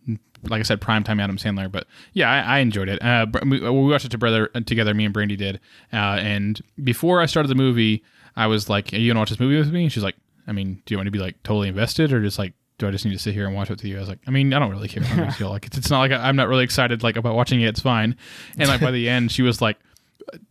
Like 0.50 0.60
I 0.60 0.64
said, 0.64 0.82
primetime 0.82 1.22
Adam 1.22 1.38
Sandler, 1.38 1.72
but 1.72 1.88
yeah, 2.12 2.30
I, 2.30 2.58
I 2.58 2.60
enjoyed 2.60 2.90
it. 2.90 3.02
Uh, 3.02 3.26
we, 3.46 3.62
we 3.62 3.70
watched 3.70 4.04
it 4.04 4.12
together, 4.12 4.48
together. 4.48 4.94
Me 4.94 5.06
and 5.06 5.14
Brandy 5.14 5.38
did, 5.38 5.62
uh, 5.94 6.20
and 6.20 6.62
before 6.84 7.22
I 7.22 7.28
started 7.28 7.48
the 7.48 7.56
movie, 7.56 8.04
I 8.36 8.48
was 8.48 8.68
like, 8.68 8.92
"Are 8.92 8.98
you 8.98 9.10
gonna 9.10 9.22
watch 9.22 9.30
this 9.30 9.40
movie 9.40 9.56
with 9.56 9.72
me?" 9.72 9.84
And 9.84 9.92
she's 9.92 10.04
like, 10.04 10.18
"I 10.46 10.52
mean, 10.52 10.82
do 10.86 10.94
you 10.94 10.98
want 10.98 11.06
me 11.06 11.12
to 11.12 11.18
be 11.18 11.20
like 11.20 11.42
totally 11.44 11.70
invested, 11.70 12.12
or 12.12 12.22
just 12.22 12.38
like, 12.38 12.52
do 12.78 12.90
I 12.90 12.92
just 12.92 13.06
need 13.06 13.14
to 13.14 13.20
sit 13.20 13.34
here 13.34 13.48
and 13.48 13.56
watch 13.56 13.70
it 13.70 13.78
with 13.78 13.86
you?" 13.86 13.96
I 13.96 14.00
was 14.02 14.10
like, 14.10 14.20
"I 14.28 14.32
mean, 14.32 14.54
I 14.54 14.60
don't 14.60 14.70
really 14.70 14.90
care. 14.90 15.02
how 15.02 15.24
you 15.24 15.32
feel 15.40 15.50
like 15.50 15.66
it's, 15.66 15.78
it's 15.78 15.90
not 15.90 16.00
like 16.00 16.12
I, 16.12 16.28
I'm 16.28 16.36
not 16.36 16.50
really 16.50 16.66
excited 16.66 17.04
like 17.04 17.16
about 17.16 17.36
watching 17.36 17.62
it. 17.62 17.68
It's 17.68 17.80
fine." 17.80 18.18
And 18.58 18.68
like 18.68 18.82
by 18.82 18.92
the 18.92 19.08
end, 19.08 19.32
she 19.32 19.44
was 19.44 19.62
like, 19.62 19.80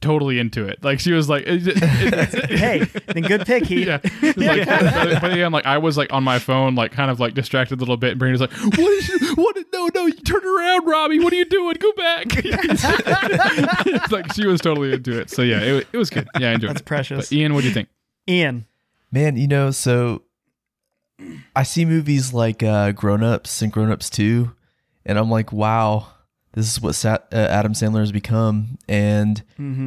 totally 0.00 0.38
into 0.38 0.66
it. 0.66 0.82
Like 0.84 1.00
she 1.00 1.12
was 1.12 1.28
like, 1.28 1.44
it- 1.46 1.66
it- 1.66 1.76
it- 1.80 2.50
Hey, 2.58 2.78
then 3.12 3.22
good 3.22 3.46
pick, 3.46 3.64
Heath. 3.66 3.86
yeah. 3.86 3.98
It's 4.04 4.36
Like, 4.38 4.66
by, 4.66 5.06
the, 5.06 5.18
by 5.20 5.28
the 5.30 5.42
end, 5.42 5.52
like 5.52 5.66
I 5.66 5.78
was 5.78 5.96
like 5.96 6.12
on 6.12 6.22
my 6.24 6.38
phone, 6.38 6.74
like 6.74 6.92
kind 6.92 7.10
of 7.10 7.20
like 7.20 7.34
distracted 7.34 7.76
a 7.76 7.78
little 7.80 7.96
bit. 7.96 8.10
And 8.12 8.18
Brandy 8.18 8.32
was 8.38 8.40
like, 8.40 8.52
"What 8.78 8.92
is? 8.92 9.08
You, 9.08 9.34
what? 9.34 9.56
No, 9.72 9.88
no! 9.94 10.06
You 10.06 10.12
turn 10.14 10.44
around, 10.44 10.86
Robbie. 10.86 11.20
What 11.20 11.32
are 11.32 11.36
you 11.36 11.44
doing? 11.44 11.76
Go 11.80 11.92
back!" 11.92 12.26
It's 13.94 14.12
like 14.12 14.32
she 14.34 14.46
was 14.46 14.60
totally 14.60 14.92
into 14.92 15.18
it. 15.18 15.30
So 15.30 15.42
yeah, 15.42 15.60
it, 15.60 15.86
it 15.92 15.96
was 15.98 16.10
good. 16.10 16.28
Yeah, 16.38 16.50
I 16.50 16.52
enjoyed 16.54 16.70
That's 16.70 16.80
it. 16.80 16.84
precious. 16.86 17.28
But 17.28 17.36
Ian, 17.36 17.54
what 17.54 17.62
do 17.62 17.68
you 17.68 17.74
think? 17.74 17.88
Ian, 18.28 18.66
Man, 19.10 19.36
you 19.36 19.46
know, 19.48 19.70
so 19.70 20.22
I 21.54 21.62
see 21.64 21.84
movies 21.84 22.32
like 22.32 22.62
uh, 22.62 22.92
Grown 22.92 23.22
Ups 23.22 23.60
and 23.62 23.70
Grown 23.72 23.90
Ups 23.90 24.08
2, 24.10 24.50
and 25.04 25.18
I'm 25.18 25.30
like, 25.30 25.52
wow, 25.52 26.06
this 26.52 26.70
is 26.70 26.80
what 26.80 26.94
Sa- 26.94 27.18
uh, 27.32 27.36
Adam 27.36 27.72
Sandler 27.72 28.00
has 28.00 28.12
become. 28.12 28.78
And 28.88 29.42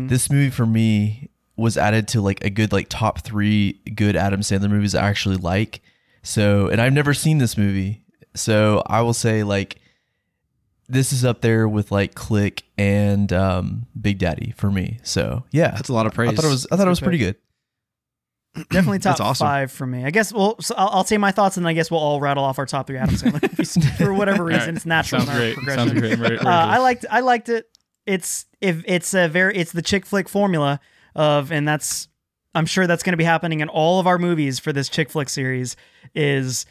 this 0.07 0.29
movie 0.29 0.49
for 0.49 0.65
me 0.65 1.29
was 1.57 1.77
added 1.77 2.07
to 2.09 2.21
like 2.21 2.43
a 2.43 2.49
good, 2.49 2.71
like, 2.71 2.87
top 2.89 3.19
three 3.21 3.73
good 3.95 4.15
Adam 4.15 4.41
Sandler 4.41 4.69
movies 4.69 4.93
I 4.95 5.07
actually 5.07 5.37
like. 5.37 5.81
So, 6.23 6.67
and 6.67 6.81
I've 6.81 6.93
never 6.93 7.13
seen 7.13 7.37
this 7.37 7.57
movie. 7.57 8.03
So 8.35 8.83
I 8.87 9.01
will 9.01 9.13
say, 9.13 9.43
like, 9.43 9.79
this 10.87 11.11
is 11.13 11.25
up 11.25 11.41
there 11.41 11.67
with 11.67 11.91
like 11.91 12.13
Click 12.13 12.63
and 12.77 13.31
um, 13.33 13.87
Big 13.99 14.19
Daddy 14.19 14.53
for 14.57 14.69
me. 14.69 14.99
So 15.03 15.43
yeah, 15.51 15.71
that's 15.71 15.89
a 15.89 15.93
lot 15.93 16.05
of 16.05 16.13
praise. 16.13 16.29
I 16.29 16.35
thought 16.35 16.45
it 16.45 16.49
was 16.49 16.67
I 16.71 16.75
thought 16.77 16.85
it 16.85 16.89
was 16.91 16.99
pretty 16.99 17.17
good. 17.17 17.35
Definitely 18.69 18.99
top 18.99 19.19
awesome. 19.19 19.45
five 19.45 19.71
for 19.71 19.85
me. 19.85 20.05
I 20.05 20.11
guess. 20.11 20.33
Well, 20.33 20.55
so 20.59 20.75
I'll, 20.77 20.89
I'll 20.89 21.03
say 21.03 21.17
my 21.17 21.31
thoughts, 21.31 21.57
and 21.57 21.65
then 21.65 21.69
I 21.69 21.73
guess 21.73 21.91
we'll 21.91 21.99
all 21.99 22.19
rattle 22.19 22.43
off 22.43 22.59
our 22.59 22.65
top 22.65 22.87
three 22.87 22.97
Adam 22.97 23.15
Sandler 23.15 23.41
movies 23.41 23.77
for 23.97 24.13
whatever 24.13 24.43
reason. 24.43 24.67
Right. 24.69 24.75
It's 24.75 24.85
natural. 24.85 25.21
Sounds 25.21 25.29
in 25.29 25.35
our 25.35 25.41
great. 25.41 25.55
progression. 25.55 25.89
Sounds 25.99 26.15
great. 26.17 26.39
Uh, 26.39 26.49
I 26.49 26.77
liked. 26.79 27.05
I 27.09 27.19
liked 27.21 27.49
it. 27.49 27.69
It's 28.05 28.45
if 28.61 28.83
it's 28.85 29.13
a 29.13 29.27
very 29.27 29.55
it's 29.55 29.71
the 29.71 29.81
chick 29.81 30.05
flick 30.05 30.29
formula 30.29 30.79
of, 31.15 31.51
and 31.51 31.67
that's 31.67 32.07
I'm 32.53 32.65
sure 32.65 32.87
that's 32.87 33.03
going 33.03 33.13
to 33.13 33.17
be 33.17 33.23
happening 33.23 33.59
in 33.59 33.69
all 33.69 33.99
of 33.99 34.07
our 34.07 34.17
movies 34.17 34.59
for 34.59 34.71
this 34.71 34.89
chick 34.89 35.09
flick 35.09 35.29
series. 35.29 35.75
Is 36.13 36.65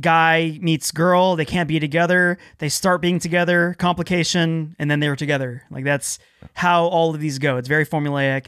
guy 0.00 0.58
meets 0.62 0.90
girl, 0.90 1.36
they 1.36 1.44
can't 1.44 1.68
be 1.68 1.78
together, 1.78 2.38
they 2.58 2.68
start 2.68 3.02
being 3.02 3.18
together, 3.18 3.74
complication, 3.78 4.74
and 4.78 4.90
then 4.90 5.00
they're 5.00 5.16
together. 5.16 5.62
Like 5.70 5.84
that's 5.84 6.18
how 6.54 6.86
all 6.86 7.14
of 7.14 7.20
these 7.20 7.38
go. 7.38 7.58
It's 7.58 7.68
very 7.68 7.84
formulaic. 7.84 8.46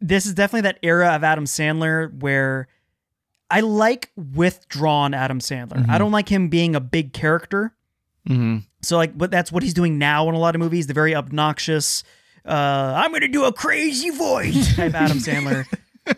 This 0.00 0.26
is 0.26 0.34
definitely 0.34 0.62
that 0.62 0.78
era 0.82 1.14
of 1.14 1.24
Adam 1.24 1.44
Sandler 1.44 2.12
where 2.20 2.68
I 3.50 3.60
like 3.60 4.10
withdrawn 4.16 5.14
Adam 5.14 5.38
Sandler. 5.38 5.88
I 5.88 5.98
don't 5.98 6.12
like 6.12 6.28
him 6.28 6.48
being 6.48 6.74
a 6.74 6.80
big 6.80 7.12
character. 7.12 7.74
hmm 8.26 8.58
So 8.82 8.96
like, 8.96 9.16
but 9.16 9.30
that's 9.30 9.50
what 9.52 9.62
he's 9.62 9.74
doing 9.74 9.98
now 9.98 10.28
in 10.28 10.34
a 10.34 10.38
lot 10.38 10.54
of 10.54 10.60
movies. 10.60 10.86
The 10.86 10.94
very 10.94 11.14
obnoxious, 11.14 12.02
uh, 12.44 12.50
I'm 12.96 13.10
going 13.10 13.20
to 13.22 13.28
do 13.28 13.44
a 13.44 13.52
crazy 13.52 14.10
voice 14.10 14.74
type 14.76 14.94
Adam 14.94 15.18
Sandler. 15.18 15.64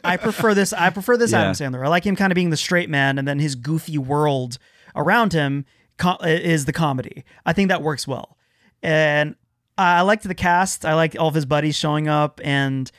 I 0.04 0.16
prefer 0.16 0.54
this. 0.54 0.72
I 0.72 0.90
prefer 0.90 1.16
this 1.16 1.32
Yeah. 1.32 1.40
Adam 1.42 1.52
Sandler. 1.52 1.84
I 1.84 1.88
like 1.88 2.04
him 2.04 2.16
kind 2.16 2.32
of 2.32 2.34
being 2.34 2.50
the 2.50 2.56
straight 2.56 2.90
man, 2.90 3.18
and 3.18 3.26
then 3.28 3.38
his 3.38 3.54
goofy 3.54 3.96
world 3.98 4.58
around 4.96 5.32
him 5.32 5.64
co- 5.98 6.18
is 6.22 6.64
the 6.66 6.72
comedy. 6.72 7.24
I 7.46 7.52
think 7.52 7.68
that 7.68 7.80
works 7.82 8.06
well, 8.08 8.36
and 8.82 9.34
I 9.78 10.00
liked 10.02 10.24
the 10.24 10.34
cast. 10.34 10.84
I 10.84 10.94
liked 10.94 11.16
all 11.16 11.28
of 11.28 11.34
his 11.34 11.46
buddies 11.46 11.76
showing 11.76 12.06
up, 12.08 12.40
and 12.44 12.90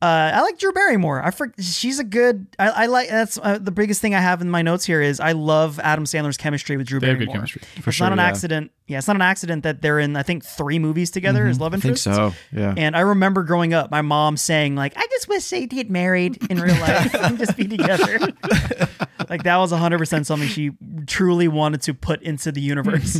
uh, 0.00 0.30
I 0.34 0.42
like 0.42 0.58
Drew 0.58 0.70
Barrymore. 0.72 1.24
I 1.24 1.32
for, 1.32 1.52
she's 1.58 1.98
a 1.98 2.04
good. 2.04 2.46
I, 2.58 2.68
I 2.68 2.86
like 2.86 3.08
that's 3.08 3.36
uh, 3.42 3.58
the 3.58 3.72
biggest 3.72 4.00
thing 4.00 4.14
I 4.14 4.20
have 4.20 4.40
in 4.40 4.48
my 4.48 4.62
notes 4.62 4.84
here 4.84 5.02
is 5.02 5.18
I 5.18 5.32
love 5.32 5.80
Adam 5.80 6.04
Sandler's 6.04 6.36
chemistry 6.36 6.76
with 6.76 6.86
Drew 6.86 7.00
They 7.00 7.08
have 7.08 7.16
Barrymore. 7.16 7.32
good 7.34 7.38
chemistry. 7.38 7.62
For 7.82 7.90
it's 7.90 7.96
sure. 7.96 8.06
not 8.06 8.12
an 8.12 8.18
yeah. 8.18 8.26
accident. 8.26 8.70
Yeah, 8.86 8.98
it's 8.98 9.08
not 9.08 9.16
an 9.16 9.22
accident 9.22 9.64
that 9.64 9.82
they're 9.82 9.98
in. 9.98 10.14
I 10.16 10.22
think 10.22 10.44
three 10.44 10.78
movies 10.78 11.10
together 11.10 11.46
as 11.48 11.58
love 11.58 11.74
I 11.74 11.78
think 11.78 11.98
so. 11.98 12.32
Yeah. 12.52 12.74
And 12.76 12.96
I 12.96 13.00
remember 13.00 13.42
growing 13.42 13.74
up, 13.74 13.90
my 13.90 14.02
mom 14.02 14.36
saying 14.36 14.76
like, 14.76 14.92
"I 14.96 15.04
just 15.10 15.28
wish 15.28 15.50
they'd 15.50 15.68
get 15.68 15.90
married 15.90 16.38
in 16.48 16.60
real 16.60 16.74
life 16.80 17.14
and 17.14 17.36
just 17.36 17.56
be 17.56 17.66
together." 17.66 18.18
like 19.28 19.42
that 19.42 19.56
was 19.56 19.72
100 19.72 19.98
percent 19.98 20.26
something 20.28 20.48
she 20.48 20.70
truly 21.06 21.48
wanted 21.48 21.82
to 21.82 21.94
put 21.94 22.22
into 22.22 22.52
the 22.52 22.60
universe. 22.60 23.16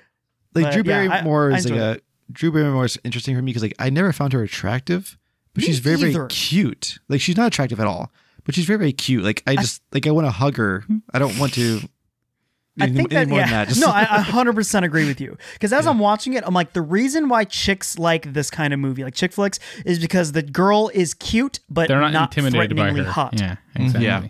like 0.54 0.64
But, 0.64 0.72
Drew 0.72 0.82
yeah, 0.86 0.98
I- 0.98 1.08
Barrymore 1.08 1.52
I 1.52 1.56
is 1.56 1.70
like 1.70 1.78
a 1.78 2.00
Drew 2.32 2.50
Barrymore 2.50 2.86
is 2.86 2.98
interesting 3.04 3.36
for 3.36 3.42
me 3.42 3.50
because 3.50 3.62
like 3.62 3.74
I 3.78 3.90
never 3.90 4.12
found 4.14 4.32
her 4.32 4.42
attractive, 4.42 5.18
but 5.54 5.64
she's 5.64 5.78
very 5.78 5.96
either. 6.00 6.12
very 6.12 6.28
cute. 6.28 6.98
Like 7.08 7.20
she's 7.20 7.36
not 7.36 7.46
attractive 7.48 7.80
at 7.80 7.86
all, 7.86 8.10
but 8.44 8.54
she's 8.54 8.64
very 8.64 8.78
very 8.78 8.92
cute. 8.92 9.22
Like 9.24 9.42
I 9.46 9.56
just 9.56 9.82
like 9.92 10.06
I 10.06 10.10
want 10.10 10.26
to 10.26 10.30
hug 10.30 10.56
her. 10.56 10.84
I 11.12 11.18
don't 11.18 11.38
want 11.38 11.54
to. 11.54 11.80
I 12.80 12.84
Any- 12.84 12.94
think 12.96 13.12
any 13.12 13.24
that, 13.26 13.28
more 13.28 13.38
yeah. 13.40 13.44
than 13.44 13.52
that, 13.52 13.68
just- 13.68 13.80
no, 13.82 13.88
I, 13.88 14.00
I 14.08 14.18
100% 14.22 14.82
agree 14.82 15.04
with 15.06 15.20
you. 15.20 15.36
Because 15.52 15.74
as 15.74 15.86
I'm 15.86 15.98
watching 15.98 16.32
it, 16.32 16.42
I'm 16.46 16.54
like, 16.54 16.72
the 16.72 16.80
reason 16.80 17.28
why 17.28 17.44
chicks 17.44 17.98
like 17.98 18.32
this 18.32 18.50
kind 18.50 18.72
of 18.72 18.80
movie, 18.80 19.04
like 19.04 19.14
chick 19.14 19.34
flicks, 19.34 19.58
is 19.84 19.98
because 19.98 20.32
the 20.32 20.40
girl 20.42 20.90
is 20.94 21.12
cute, 21.12 21.60
but 21.68 21.88
They're 21.88 22.00
not, 22.00 22.14
not 22.14 22.30
intimidated 22.34 22.70
by 22.74 22.84
threateningly 22.84 23.04
her. 23.04 23.10
hot. 23.12 23.38
Yeah, 23.38 23.56
exactly. 23.74 24.06
Yeah. 24.06 24.28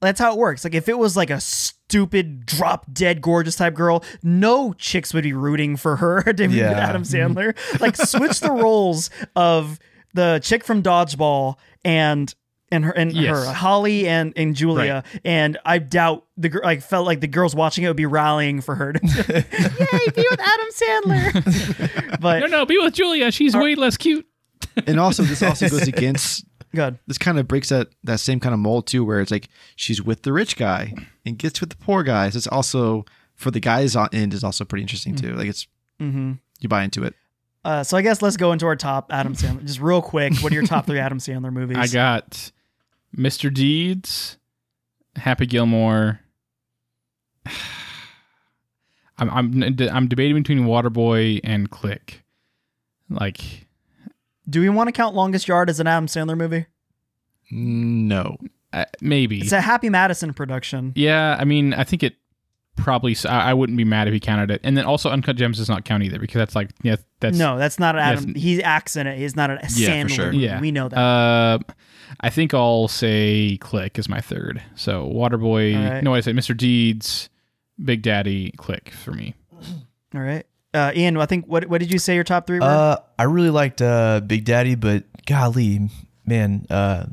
That's 0.00 0.18
how 0.20 0.32
it 0.32 0.38
works. 0.38 0.64
Like 0.64 0.74
if 0.74 0.88
it 0.88 0.98
was 0.98 1.16
like 1.16 1.30
a 1.30 1.40
stupid, 1.40 2.44
drop 2.44 2.92
dead, 2.92 3.20
gorgeous 3.20 3.54
type 3.54 3.74
girl, 3.74 4.04
no 4.22 4.72
chicks 4.72 5.14
would 5.14 5.22
be 5.24 5.32
rooting 5.32 5.76
for 5.76 5.94
her 5.96 6.22
to 6.32 6.48
be 6.48 6.54
Yeah. 6.56 6.70
Adam 6.72 7.02
Sandler. 7.02 7.56
Like 7.80 7.94
switch 7.96 8.40
the 8.40 8.50
roles 8.50 9.10
of 9.36 9.78
the 10.14 10.40
chick 10.42 10.64
from 10.64 10.82
Dodgeball 10.82 11.56
and 11.84 12.34
and 12.70 12.84
her 12.84 12.92
and 12.92 13.12
Yes. 13.12 13.46
her 13.46 13.52
Holly 13.52 14.06
and 14.06 14.32
and 14.36 14.54
Julia, 14.54 15.02
and 15.24 15.56
I 15.64 15.78
doubt 15.78 16.26
the 16.36 16.48
gir- 16.50 16.60
like 16.62 16.82
felt 16.82 17.06
like 17.06 17.20
the 17.20 17.26
girls 17.26 17.54
watching 17.54 17.84
it 17.84 17.88
would 17.88 17.96
be 17.96 18.06
rallying 18.06 18.60
for 18.60 18.74
her 18.74 18.92
to 18.92 19.00
yay 19.06 20.10
be 20.14 20.26
with 20.30 20.40
Adam 20.40 20.68
Sandler. 20.74 22.20
but 22.20 22.40
No, 22.40 22.46
no, 22.46 22.66
be 22.66 22.78
with 22.78 22.94
Julia. 22.94 23.32
She's 23.32 23.56
way 23.56 23.74
less 23.74 23.96
cute. 23.96 24.26
and 24.86 25.00
also 25.00 25.22
this 25.22 25.42
also 25.42 25.68
goes 25.68 25.88
against 25.88 26.44
God, 26.74 26.98
this 27.06 27.16
kind 27.18 27.38
of 27.38 27.48
breaks 27.48 27.70
that 27.70 27.88
that 28.04 28.20
same 28.20 28.40
kind 28.40 28.52
of 28.52 28.60
mold 28.60 28.86
too, 28.86 29.04
where 29.04 29.20
it's 29.20 29.30
like 29.30 29.48
she's 29.76 30.02
with 30.02 30.22
the 30.22 30.32
rich 30.32 30.56
guy 30.56 30.92
and 31.24 31.38
gets 31.38 31.60
with 31.60 31.70
the 31.70 31.76
poor 31.76 32.02
guys. 32.02 32.36
It's 32.36 32.46
also 32.46 33.06
for 33.34 33.50
the 33.50 33.60
guys 33.60 33.96
on 33.96 34.08
end 34.12 34.34
is 34.34 34.44
also 34.44 34.64
pretty 34.64 34.82
interesting 34.82 35.14
too. 35.16 35.34
Like 35.34 35.48
it's 35.48 35.66
mm-hmm. 36.00 36.32
you 36.60 36.68
buy 36.68 36.82
into 36.82 37.04
it. 37.04 37.14
Uh, 37.68 37.84
so 37.84 37.98
I 37.98 38.02
guess 38.02 38.22
let's 38.22 38.38
go 38.38 38.52
into 38.52 38.64
our 38.66 38.76
top 38.76 39.08
Adam 39.12 39.34
Sandler. 39.34 39.62
Just 39.62 39.78
real 39.78 40.00
quick, 40.00 40.32
what 40.38 40.50
are 40.50 40.54
your 40.54 40.64
top 40.64 40.86
three 40.86 40.98
Adam 41.06 41.18
Sandler 41.18 41.52
movies? 41.52 41.76
I 41.76 41.86
got 41.86 42.50
Mr. 43.14 43.52
Deeds, 43.52 44.38
Happy 45.16 45.44
Gilmore. 45.44 46.20
I'm 49.18 49.28
I'm 49.28 49.62
I'm 49.92 50.08
debating 50.08 50.36
between 50.36 50.60
Waterboy 50.60 51.40
and 51.44 51.70
Click. 51.70 52.24
Like 53.10 53.66
Do 54.48 54.62
we 54.62 54.70
want 54.70 54.88
to 54.88 54.92
count 54.92 55.14
Longest 55.14 55.46
Yard 55.46 55.68
as 55.68 55.78
an 55.78 55.86
Adam 55.86 56.06
Sandler 56.06 56.38
movie? 56.38 56.64
No. 57.50 58.38
uh, 58.72 58.86
maybe. 59.02 59.42
It's 59.42 59.52
a 59.52 59.60
Happy 59.60 59.90
Madison 59.90 60.32
production. 60.32 60.94
yeah, 60.96 61.36
I 61.38 61.44
mean, 61.44 61.74
I 61.74 61.84
think 61.84 62.02
it 62.02 62.14
probably. 62.78 63.16
I 63.28 63.52
wouldn't 63.54 63.76
be 63.76 63.84
mad 63.84 64.08
if 64.08 64.14
he 64.14 64.20
counted 64.20 64.50
it. 64.50 64.60
And 64.64 64.76
then 64.76 64.84
also 64.84 65.10
Uncut 65.10 65.36
Gems 65.36 65.58
does 65.58 65.68
not 65.68 65.84
count 65.84 66.02
either 66.02 66.18
because 66.18 66.38
that's 66.38 66.54
like 66.54 66.70
yeah, 66.82 66.96
that's 67.20 67.36
no, 67.36 67.58
that's 67.58 67.78
not 67.78 67.96
an 67.96 68.00
yes. 68.00 68.22
Adam. 68.22 68.34
He 68.34 68.62
acts 68.62 68.96
in 68.96 69.06
it. 69.06 69.18
He's 69.18 69.36
not 69.36 69.50
a 69.50 69.54
Yeah, 69.74 69.90
Sandler 69.90 70.02
for 70.04 70.08
sure. 70.08 70.32
Yeah, 70.32 70.60
We 70.60 70.70
know 70.70 70.88
that. 70.88 70.98
Uh, 70.98 71.58
I 72.20 72.30
think 72.30 72.54
I'll 72.54 72.88
say 72.88 73.58
Click 73.60 73.98
is 73.98 74.08
my 74.08 74.20
third. 74.20 74.62
So 74.74 75.06
Waterboy. 75.08 75.76
All 75.76 75.90
right. 75.90 76.04
No, 76.04 76.14
I 76.14 76.20
say 76.20 76.32
Mr. 76.32 76.56
Deeds, 76.56 77.28
Big 77.82 78.02
Daddy, 78.02 78.52
Click 78.56 78.90
for 78.90 79.12
me. 79.12 79.34
All 80.14 80.20
right. 80.20 80.46
Uh, 80.74 80.92
Ian, 80.94 81.16
I 81.16 81.26
think 81.26 81.46
what 81.46 81.66
what 81.66 81.80
did 81.80 81.92
you 81.92 81.98
say 81.98 82.14
your 82.14 82.24
top 82.24 82.46
three 82.46 82.60
were? 82.60 82.66
Uh, 82.66 82.96
I 83.18 83.24
really 83.24 83.50
liked 83.50 83.80
uh, 83.80 84.20
Big 84.20 84.44
Daddy, 84.44 84.74
but 84.74 85.04
golly, 85.26 85.88
man, 86.26 86.66
uh, 86.68 87.06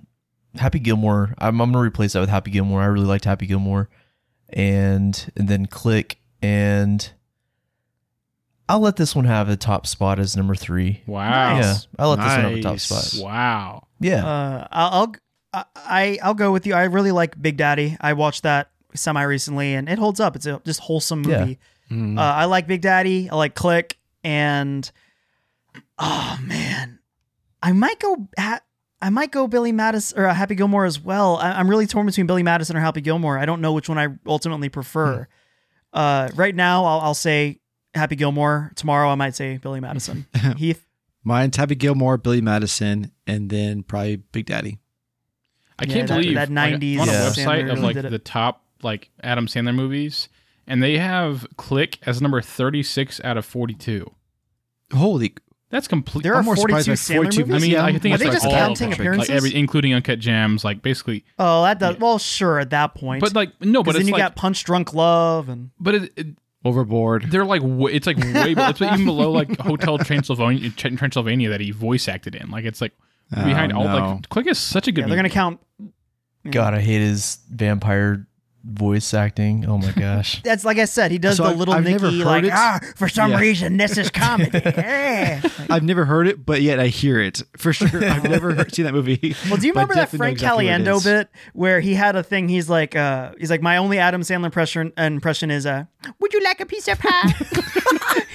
Happy 0.55 0.79
Gilmore. 0.79 1.33
I'm, 1.37 1.61
I'm 1.61 1.71
gonna 1.71 1.83
replace 1.83 2.13
that 2.13 2.19
with 2.19 2.29
Happy 2.29 2.51
Gilmore. 2.51 2.81
I 2.81 2.85
really 2.85 3.05
liked 3.05 3.25
Happy 3.25 3.45
Gilmore, 3.45 3.89
and 4.49 5.31
and 5.35 5.47
then 5.47 5.65
Click, 5.65 6.17
and 6.41 7.11
I'll 8.67 8.79
let 8.79 8.95
this 8.95 9.15
one 9.15 9.25
have 9.25 9.47
a 9.49 9.55
top 9.55 9.85
spot 9.87 10.19
as 10.19 10.35
number 10.35 10.55
three. 10.55 11.01
Wow. 11.05 11.57
Yeah, 11.57 11.75
I'll 11.99 12.09
let 12.09 12.17
this 12.19 12.27
one 12.27 12.41
have 12.41 12.51
a 12.53 12.61
top 12.61 12.79
spot. 12.79 13.13
Wow. 13.23 13.87
Yeah, 13.99 14.25
Uh, 14.25 14.67
I'll, 14.71 15.15
I'll 15.53 15.65
I 15.75 16.19
I'll 16.23 16.33
go 16.33 16.51
with 16.51 16.65
you. 16.67 16.73
I 16.73 16.83
really 16.85 17.11
like 17.11 17.41
Big 17.41 17.57
Daddy. 17.57 17.95
I 18.01 18.13
watched 18.13 18.43
that 18.43 18.71
semi 18.93 19.21
recently, 19.23 19.73
and 19.73 19.87
it 19.87 19.97
holds 19.99 20.19
up. 20.19 20.35
It's 20.35 20.45
a 20.45 20.61
just 20.65 20.79
wholesome 20.81 21.23
Yeah. 21.23 21.39
movie. 21.41 21.59
Mm. 21.91 22.17
Uh, 22.17 22.21
I 22.21 22.45
like 22.45 22.67
Big 22.67 22.81
Daddy. 22.81 23.29
I 23.29 23.35
like 23.35 23.55
Click, 23.55 23.97
and 24.23 24.89
oh 25.99 26.37
man, 26.41 26.99
I 27.61 27.71
might 27.71 27.99
go. 27.99 28.27
Ha- 28.37 28.61
I 29.05 29.09
might 29.11 29.31
go 29.31 29.47
Billy 29.47 29.71
Madison 29.71 30.17
or 30.19 30.25
uh, 30.27 30.33
Happy 30.33 30.55
Gilmore 30.55 30.85
as 30.85 30.99
well. 30.99 31.37
I- 31.37 31.51
I'm 31.59 31.69
really 31.69 31.85
torn 31.85 32.05
between 32.07 32.25
Billy 32.25 32.41
Madison 32.41 32.75
or 32.75 32.79
Happy 32.79 33.01
Gilmore. 33.01 33.37
I 33.37 33.45
don't 33.45 33.61
know 33.61 33.71
which 33.73 33.87
one 33.87 33.99
I 33.99 34.07
ultimately 34.25 34.67
prefer. 34.69 35.27
Uh, 35.93 36.29
right 36.35 36.55
now, 36.55 36.83
I'll, 36.85 36.99
I'll 37.01 37.13
say 37.13 37.59
Happy 37.93 38.15
Gilmore. 38.15 38.71
Tomorrow, 38.75 39.09
I 39.09 39.15
might 39.15 39.35
say 39.35 39.57
Billy 39.57 39.79
Madison. 39.79 40.25
Heath. 40.57 40.87
Mine's 41.23 41.55
Happy 41.55 41.75
Gilmore, 41.75 42.17
Billy 42.17 42.41
Madison, 42.41 43.11
and 43.27 43.49
then 43.49 43.83
probably 43.83 44.15
Big 44.17 44.47
Daddy. 44.47 44.79
I 45.77 45.85
Yeah, 45.85 45.93
can't 45.93 46.07
that- 46.07 46.15
believe 46.15 46.35
that 46.35 46.49
like, 46.51 46.73
90s 46.79 46.93
I'm 46.95 46.99
on 47.01 47.09
a 47.09 47.11
Yeah. 47.11 47.19
website 47.29 47.63
Sandler 47.65 47.71
of 47.73 47.79
like 47.79 48.01
the 48.01 48.19
top 48.19 48.63
like 48.81 49.09
Adam 49.23 49.45
Sandler 49.47 49.75
movies, 49.75 50.29
and 50.67 50.81
they 50.81 50.97
have 50.97 51.45
Click 51.57 51.99
as 52.07 52.21
number 52.23 52.41
36 52.41 53.21
out 53.23 53.37
of 53.37 53.45
42. 53.45 54.11
Holy! 54.93 55.35
That's 55.75 55.89
complete. 55.89 56.23
There 56.23 56.33
are 56.33 56.39
I'm 56.39 56.45
more 56.45 56.55
42 56.55 56.73
by 56.73 56.79
Sandler 56.95 57.15
42 57.15 57.45
movies. 57.45 57.55
I 57.55 57.59
mean, 57.59 57.71
Yeah. 57.71 57.83
I 57.85 57.97
think 57.99 58.05
Are 58.05 58.15
it's 58.15 58.23
they 58.23 58.29
like 58.29 58.33
just 58.37 58.45
all 58.45 58.51
counting 58.53 58.93
of 58.93 58.99
appearances? 58.99 59.27
like 59.29 59.35
every, 59.35 59.53
including 59.55 59.93
Uncut 59.93 60.19
Gems, 60.19 60.63
like 60.63 60.81
basically. 60.81 61.25
Oh, 61.37 61.63
that 61.63 61.79
does. 61.79 61.97
Well, 61.99 62.17
sure 62.17 62.59
at 62.59 62.69
that 62.69 62.95
point. 62.95 63.19
But 63.19 63.35
like 63.35 63.49
no, 63.59 63.83
because 63.83 63.95
but 63.95 63.99
then 63.99 64.07
you 64.07 64.13
like, 64.13 64.21
got 64.21 64.35
Punch 64.37 64.63
Drunk 64.63 64.93
Love 64.93 65.49
and 65.49 65.71
but 65.79 65.95
it, 65.95 66.13
it, 66.15 66.27
Overboard. 66.63 67.25
they're 67.29 67.43
like 67.45 67.61
it's 67.93 68.07
like 68.07 68.17
way, 68.17 68.53
be- 68.53 68.61
it's 68.61 68.81
even 68.81 69.05
below 69.05 69.31
like 69.31 69.59
Hotel 69.59 69.97
Transylvania, 69.97 70.69
Tr- 70.69 70.95
Transylvania 70.95 71.49
that 71.49 71.59
he 71.61 71.71
voice 71.71 72.07
acted 72.07 72.35
in. 72.35 72.49
Like 72.49 72.63
it's 72.65 72.79
like 72.79 72.93
behind 73.29 73.73
Oh, 73.73 73.79
all 73.79 73.83
no. 73.83 73.95
like 74.15 74.29
Click 74.29 74.47
is 74.47 74.57
such 74.57 74.87
a 74.87 74.91
good. 74.91 75.01
yeah, 75.01 75.07
they're 75.07 75.15
gonna 75.17 75.27
movie. 75.27 75.33
count. 75.33 75.59
God, 76.49 76.73
I 76.73 76.79
hate 76.79 77.01
his 77.01 77.39
vampire 77.51 78.27
voice 78.67 79.13
acting. 79.13 79.65
Oh 79.67 79.77
my 79.77 79.91
gosh. 79.95 80.41
That's 80.43 80.65
like 80.65 80.77
I 80.79 80.85
said. 80.85 81.11
He 81.11 81.17
does 81.17 81.37
So 81.37 81.43
the 81.43 81.49
I've- 81.49 81.59
little 81.59 81.73
I've 81.73 81.83
never 81.83 82.07
Nicky 82.07 82.19
heard 82.19 82.25
like 82.25 82.43
it. 82.45 82.51
ah. 82.53 82.79
For 82.95 83.07
some 83.07 83.31
Yeah. 83.31 83.39
reason, 83.39 83.77
this 83.77 83.97
is 83.97 84.09
comedy. 84.11 84.49
Eh. 84.63 85.41
I've 85.69 85.83
never 85.83 86.05
heard 86.05 86.27
it, 86.27 86.45
but 86.45 86.61
yet 86.61 86.79
I 86.79 86.87
hear 86.87 87.19
it 87.19 87.43
for 87.57 87.73
sure. 87.73 87.87
I've 88.03 88.23
never 88.29 88.53
heard, 88.53 88.73
seen 88.73 88.85
that 88.85 88.93
movie. 88.93 89.35
Well, 89.49 89.57
do 89.57 89.67
you 89.67 89.73
but 89.73 89.79
I 89.79 89.83
remember 89.83 89.93
that 89.95 89.99
definitely 90.11 90.17
know 90.17 90.23
Frank 90.25 90.33
exactly 90.37 90.65
what 90.65 90.73
it 90.73 90.83
Caliendo 90.83 90.97
is. 90.97 91.03
bit 91.03 91.29
where 91.53 91.79
he 91.79 91.93
had 91.93 92.15
a 92.15 92.23
thing? 92.23 92.49
He's 92.49 92.69
like, 92.69 92.95
uh, 92.95 93.33
he's 93.39 93.49
like, 93.51 93.61
my 93.61 93.77
only 93.77 93.99
Adam 93.99 94.21
Sandler 94.21 94.45
impression 94.45 94.91
impression 94.97 95.51
is, 95.51 95.65
uh, 95.65 95.85
would 96.19 96.33
you 96.33 96.41
like 96.43 96.59
a 96.59 96.65
piece 96.65 96.87
of 96.87 96.97
pie? 96.99 97.33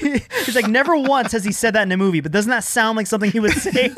he's 0.00 0.54
like, 0.54 0.68
never 0.68 0.96
once 0.96 1.32
has 1.32 1.44
he 1.44 1.52
said 1.52 1.75
that 1.75 1.82
in 1.82 1.92
a 1.92 1.96
movie, 1.96 2.20
but 2.20 2.32
doesn't 2.32 2.50
that 2.50 2.64
sound 2.64 2.96
like 2.96 3.06
something 3.06 3.30
he 3.30 3.40
would 3.40 3.52
say? 3.52 3.92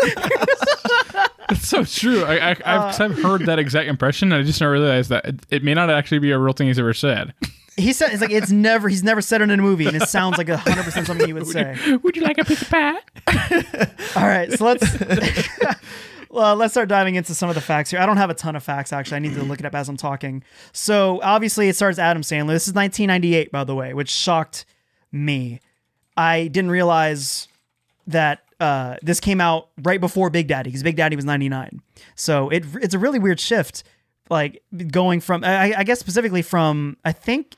It's 1.50 1.66
so 1.68 1.84
true. 1.84 2.24
I, 2.24 2.36
I, 2.36 2.50
I've, 2.50 2.60
uh, 2.64 2.82
'cause 2.90 3.00
I've 3.00 3.22
heard 3.22 3.46
that 3.46 3.58
exact 3.58 3.88
impression, 3.88 4.32
and 4.32 4.42
I 4.42 4.44
just 4.46 4.60
never 4.60 4.72
realized 4.72 5.10
that 5.10 5.24
it, 5.24 5.46
it 5.50 5.64
may 5.64 5.74
not 5.74 5.90
actually 5.90 6.18
be 6.20 6.30
a 6.30 6.38
real 6.38 6.52
thing 6.52 6.68
he's 6.68 6.78
ever 6.78 6.94
said. 6.94 7.34
he 7.76 7.92
said, 7.92 8.12
it's 8.12 8.20
like 8.20 8.30
it's 8.30 8.50
never. 8.50 8.88
He's 8.88 9.02
never 9.02 9.20
said 9.20 9.40
it 9.42 9.50
in 9.50 9.58
a 9.58 9.62
movie, 9.62 9.86
and 9.86 9.96
it 9.96 10.08
sounds 10.08 10.38
like 10.38 10.48
hundred 10.48 10.84
percent 10.84 11.06
something 11.08 11.26
he 11.26 11.32
would 11.32 11.46
say. 11.46 11.76
Would 12.02 12.16
you 12.16 12.22
like 12.22 12.38
a 12.38 12.44
piece 12.44 12.62
of 12.62 12.68
pie? 12.70 12.98
All 14.20 14.26
right, 14.28 14.52
so 14.52 14.64
let's 14.64 14.86
well, 16.30 16.54
let's 16.56 16.72
start 16.74 16.88
diving 16.88 17.14
into 17.14 17.34
some 17.34 17.48
of 17.48 17.54
the 17.54 17.60
facts 17.60 17.90
here. 17.90 18.00
I 18.00 18.06
don't 18.06 18.16
have 18.18 18.30
a 18.30 18.34
ton 18.34 18.56
of 18.56 18.62
facts 18.62 18.92
actually. 18.92 19.16
I 19.16 19.20
need 19.20 19.34
to 19.34 19.42
look 19.42 19.58
it 19.60 19.66
up 19.66 19.74
as 19.74 19.88
I'm 19.88 19.96
talking. 19.96 20.42
So 20.72 21.20
obviously, 21.22 21.68
it 21.68 21.76
starts 21.76 21.98
Adam 21.98 22.22
Sandler. 22.22 22.48
This 22.48 22.68
is 22.68 22.74
1998, 22.74 23.50
by 23.52 23.64
the 23.64 23.74
way, 23.74 23.94
which 23.94 24.10
shocked 24.10 24.64
me. 25.10 25.60
I 26.16 26.48
didn't 26.48 26.70
realize 26.70 27.48
that 28.06 28.40
uh, 28.62 28.96
this 29.02 29.18
came 29.20 29.40
out 29.40 29.68
right 29.82 30.00
before 30.00 30.30
Big 30.30 30.46
Daddy 30.48 30.68
because 30.68 30.82
Big 30.82 30.96
Daddy 30.96 31.16
was 31.16 31.24
99. 31.24 31.80
So 32.14 32.48
it 32.48 32.64
it's 32.80 32.94
a 32.94 32.98
really 32.98 33.18
weird 33.18 33.40
shift, 33.40 33.82
like 34.30 34.62
going 34.88 35.20
from 35.20 35.42
I, 35.44 35.74
I 35.78 35.84
guess 35.84 35.98
specifically 35.98 36.42
from 36.42 36.96
I 37.04 37.12
think 37.12 37.54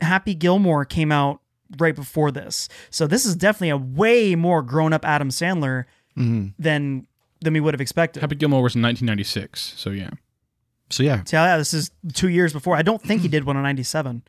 Happy 0.00 0.34
Gilmore 0.34 0.84
came 0.84 1.10
out 1.10 1.40
right 1.78 1.94
before 1.94 2.30
this. 2.30 2.68
So 2.90 3.06
this 3.06 3.26
is 3.26 3.34
definitely 3.34 3.70
a 3.70 3.76
way 3.76 4.34
more 4.34 4.62
grown 4.62 4.92
up 4.92 5.04
Adam 5.04 5.30
Sandler 5.30 5.84
than 6.16 7.06
than 7.40 7.52
we 7.52 7.60
would 7.60 7.74
have 7.74 7.80
expected. 7.80 8.20
Happy 8.20 8.36
Gilmore 8.36 8.62
was 8.62 8.76
in 8.76 8.82
1996, 8.82 9.74
so 9.76 9.90
yeah. 9.90 10.10
So 10.90 11.02
yeah, 11.02 11.24
So 11.24 11.36
yeah, 11.36 11.56
this 11.56 11.74
is 11.74 11.90
two 12.12 12.28
years 12.28 12.52
before. 12.52 12.76
I 12.76 12.82
don't 12.82 13.02
think 13.02 13.22
he 13.22 13.28
did 13.36 13.44
one 13.44 13.56
in 13.56 13.62
'97. 13.62 14.22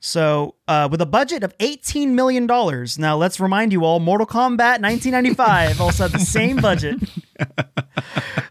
So 0.00 0.54
uh, 0.68 0.88
with 0.90 1.00
a 1.00 1.06
budget 1.06 1.42
of 1.42 1.54
18 1.60 2.14
million 2.14 2.46
dollars. 2.46 2.98
Now 2.98 3.16
let's 3.16 3.40
remind 3.40 3.72
you 3.72 3.84
all, 3.84 3.98
Mortal 3.98 4.26
Kombat 4.26 4.80
1995 4.82 5.80
also 5.80 6.04
had 6.04 6.12
the 6.12 6.18
same 6.24 6.56
budget 6.58 6.96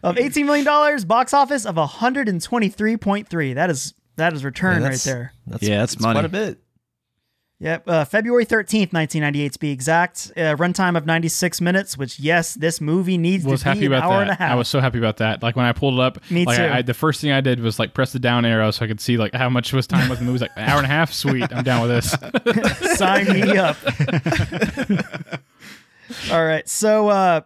of 0.02 0.18
18 0.18 0.44
million 0.44 0.64
dollars, 0.64 1.04
box 1.04 1.32
office 1.32 1.64
of 1.64 1.76
123.3. 1.76 3.54
That 3.54 3.70
is 3.70 3.94
that 4.16 4.32
is 4.32 4.44
return 4.44 4.82
Yeah, 4.82 4.88
right 4.88 4.98
there. 5.00 5.32
That's, 5.46 5.62
Yeah, 5.62 5.78
that's 5.78 6.00
money. 6.00 6.14
quite 6.14 6.24
a 6.24 6.28
bit. 6.28 6.58
Yep, 7.58 7.88
uh, 7.88 8.04
February 8.04 8.44
13th, 8.44 8.92
1998 8.92 9.52
to 9.54 9.58
be 9.58 9.70
exact. 9.70 10.30
Uh, 10.36 10.54
runtime 10.56 10.94
of 10.94 11.06
96 11.06 11.62
minutes, 11.62 11.96
which, 11.96 12.20
yes, 12.20 12.52
this 12.52 12.82
movie 12.82 13.16
needs 13.16 13.46
Was 13.46 13.60
to 13.62 13.68
happy 13.68 13.80
be 13.80 13.86
an 13.86 13.92
about 13.94 14.12
hour 14.12 14.20
and 14.20 14.30
a 14.30 14.34
half. 14.34 14.52
I 14.52 14.54
was 14.56 14.68
so 14.68 14.78
happy 14.78 14.98
about 14.98 15.16
that. 15.18 15.42
Like 15.42 15.56
when 15.56 15.64
I 15.64 15.72
pulled 15.72 15.94
it 15.94 16.00
up, 16.00 16.18
Me 16.30 16.44
like 16.44 16.58
too. 16.58 16.64
I, 16.64 16.76
I, 16.78 16.82
the 16.82 16.92
first 16.92 17.22
thing 17.22 17.32
I 17.32 17.40
did 17.40 17.60
was 17.60 17.78
like 17.78 17.94
press 17.94 18.12
the 18.12 18.18
down 18.18 18.44
arrow 18.44 18.70
so 18.72 18.84
I 18.84 18.88
could 18.88 19.00
see 19.00 19.16
like 19.16 19.32
how 19.34 19.48
much 19.48 19.72
was 19.72 19.86
time 19.86 20.10
was 20.10 20.18
the 20.18 20.26
movie. 20.26 20.34
Was 20.34 20.42
like 20.42 20.50
an 20.56 20.68
hour 20.68 20.76
and 20.76 20.84
a 20.84 20.88
half. 20.88 21.14
Sweet, 21.14 21.50
I'm 21.50 21.64
down 21.64 21.88
with 21.88 21.92
this. 21.92 22.14
Sign 22.98 23.24
me 23.32 23.56
up. 23.56 23.78
All 26.30 26.44
right. 26.44 26.68
So 26.68 27.08
uh, 27.08 27.40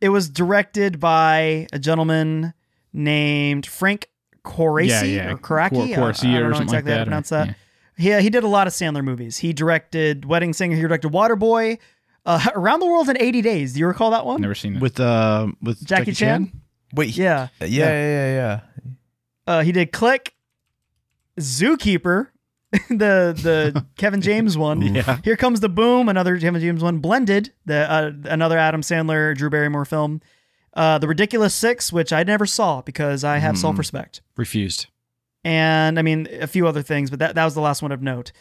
it 0.00 0.08
was 0.08 0.30
directed 0.30 0.98
by 0.98 1.66
a 1.74 1.78
gentleman 1.78 2.54
named 2.92 3.66
Frank 3.66 4.08
Coraci 4.44 4.88
Yeah, 4.88 5.02
yeah. 5.02 5.32
or 5.32 5.36
Karaki. 5.36 5.94
Cor- 5.94 6.08
I- 6.08 6.12
Coraci 6.12 6.30
I, 6.30 6.32
don't 6.32 6.42
or 6.42 6.50
know 6.50 6.56
something 6.56 6.74
like 6.74 6.78
exactly 6.78 6.78
how 6.78 6.80
to 6.80 6.86
that, 6.86 7.00
or- 7.00 7.04
pronounce 7.04 7.28
that. 7.28 7.46
Yeah, 7.48 7.54
he 7.96 8.28
did 8.30 8.44
a 8.44 8.48
lot 8.48 8.66
of 8.66 8.72
Sandler 8.72 9.02
movies. 9.04 9.38
He 9.38 9.52
directed 9.52 10.24
Wedding 10.24 10.52
Singer. 10.52 10.76
He 10.76 10.82
directed 10.82 11.10
Waterboy. 11.12 11.78
Uh, 12.24 12.44
Around 12.54 12.80
the 12.80 12.86
World 12.86 13.08
in 13.08 13.16
80 13.20 13.40
Days. 13.42 13.72
Do 13.74 13.80
you 13.80 13.86
recall 13.86 14.10
that 14.10 14.26
one? 14.26 14.40
Never 14.40 14.54
seen 14.54 14.76
it. 14.76 14.82
with 14.82 14.98
uh 15.00 15.46
with 15.62 15.84
Jackie, 15.86 16.12
Chan? 16.12 16.52
Wait, 16.94 17.10
he- 17.10 17.22
Yeah. 17.22 17.48
yeah, 17.60 17.66
yeah, 17.66 17.88
yeah, 17.90 18.34
yeah. 18.34 18.60
Uh, 19.46 19.62
he 19.62 19.70
did 19.72 19.92
Click, 19.92 20.34
Zookeeper, 21.38 22.28
the 22.88 23.32
the 23.36 23.86
Kevin 23.96 24.20
James 24.20 24.56
one. 24.58 24.82
Yeah. 24.94 25.18
Here 25.24 25.36
comes 25.36 25.60
the 25.60 25.68
boom, 25.68 26.08
another 26.08 26.38
Kevin 26.38 26.60
James 26.60 26.82
one. 26.82 26.98
Blended, 26.98 27.52
the 27.64 27.90
uh, 27.90 28.10
another 28.24 28.58
Adam 28.58 28.80
Sandler, 28.82 29.36
Drew 29.36 29.50
Barrymore 29.50 29.84
film. 29.84 30.20
Uh, 30.74 30.98
the 30.98 31.08
Ridiculous 31.08 31.54
Six, 31.54 31.92
which 31.92 32.12
I 32.12 32.22
never 32.22 32.44
saw 32.44 32.82
because 32.82 33.24
I 33.24 33.38
have 33.38 33.56
self 33.56 33.78
respect. 33.78 34.20
refused. 34.36 34.86
And 35.46 35.98
I 35.98 36.02
mean 36.02 36.26
a 36.40 36.46
few 36.46 36.66
other 36.66 36.82
things, 36.82 37.08
but 37.10 37.20
that, 37.20 37.34
that 37.36 37.44
was 37.44 37.54
the 37.54 37.60
last 37.60 37.80
one 37.82 37.92
of 37.92 38.02
note. 38.02 38.32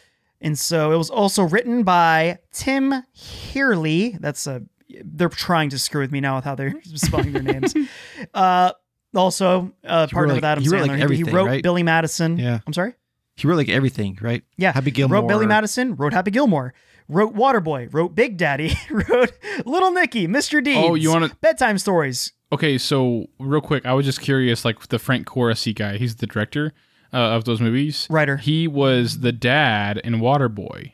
And 0.42 0.58
so 0.58 0.92
it 0.92 0.98
was 0.98 1.10
also 1.10 1.44
written 1.44 1.84
by 1.84 2.40
Tim 2.52 2.94
Heerly. 3.14 4.18
That's 4.20 4.48
a 4.48 4.64
they're 5.04 5.30
trying 5.30 5.70
to 5.72 5.80
screw 5.80 6.02
with 6.02 6.12
me 6.12 6.20
now 6.22 6.36
with 6.38 6.46
how 6.46 6.56
they're 6.56 6.74
spelling 6.96 7.32
their 7.34 7.44
names. 7.44 7.74
Uh, 8.34 8.72
also 9.14 9.72
uh, 9.86 10.08
He 10.08 10.14
partner 10.14 10.34
wrote, 10.34 10.36
with 10.36 10.44
Adam 10.44 10.64
he 10.64 10.70
wrote, 10.70 10.90
Sandler. 10.90 11.00
like, 11.00 11.10
He- 11.12 11.16
he 11.18 11.24
wrote 11.24 11.46
right? 11.48 11.64
Billy 11.64 11.84
Madison. 11.84 12.38
Yeah. 12.38 12.60
I'm 12.68 12.74
sorry. 12.74 12.94
He 13.38 13.48
wrote 13.48 13.56
like 13.58 13.70
everything, 13.70 14.18
right? 14.22 14.44
Yeah, 14.58 14.72
Happy 14.74 14.92
Gilmore. 14.92 15.22
Wrote 15.22 15.28
Billy 15.28 15.46
Madison. 15.46 15.96
Wrote 15.96 16.14
Happy 16.14 16.32
Gilmore. 16.32 16.74
Wrote 17.08 17.34
Waterboy. 17.36 17.94
Wrote 17.94 18.14
Big 18.16 18.38
Daddy. 18.38 18.76
wrote 18.90 19.32
Little 19.66 19.92
Nicky. 19.92 20.28
Mr. 20.28 20.64
Deeds. 20.64 20.80
Oh, 20.82 20.96
you 20.96 21.12
wanna- 21.12 21.32
bedtime 21.42 21.78
stories? 21.78 22.34
Okay, 22.52 22.78
so 22.78 23.26
real 23.40 23.62
quick, 23.62 23.86
I 23.86 23.94
was 23.94 24.06
just 24.06 24.22
curious, 24.22 24.64
like 24.66 24.88
the 24.88 25.00
Frank 25.00 25.28
Coraci 25.28 25.74
guy, 25.76 25.98
he's 25.98 26.16
the 26.18 26.28
director 26.28 26.74
uh, 27.14 27.18
of 27.18 27.46
those 27.46 27.62
movies. 27.62 28.08
Writer. 28.10 28.38
He 28.38 28.68
was 28.68 29.20
the 29.20 29.32
dad 29.32 29.98
in 30.04 30.16
Waterboy. 30.16 30.92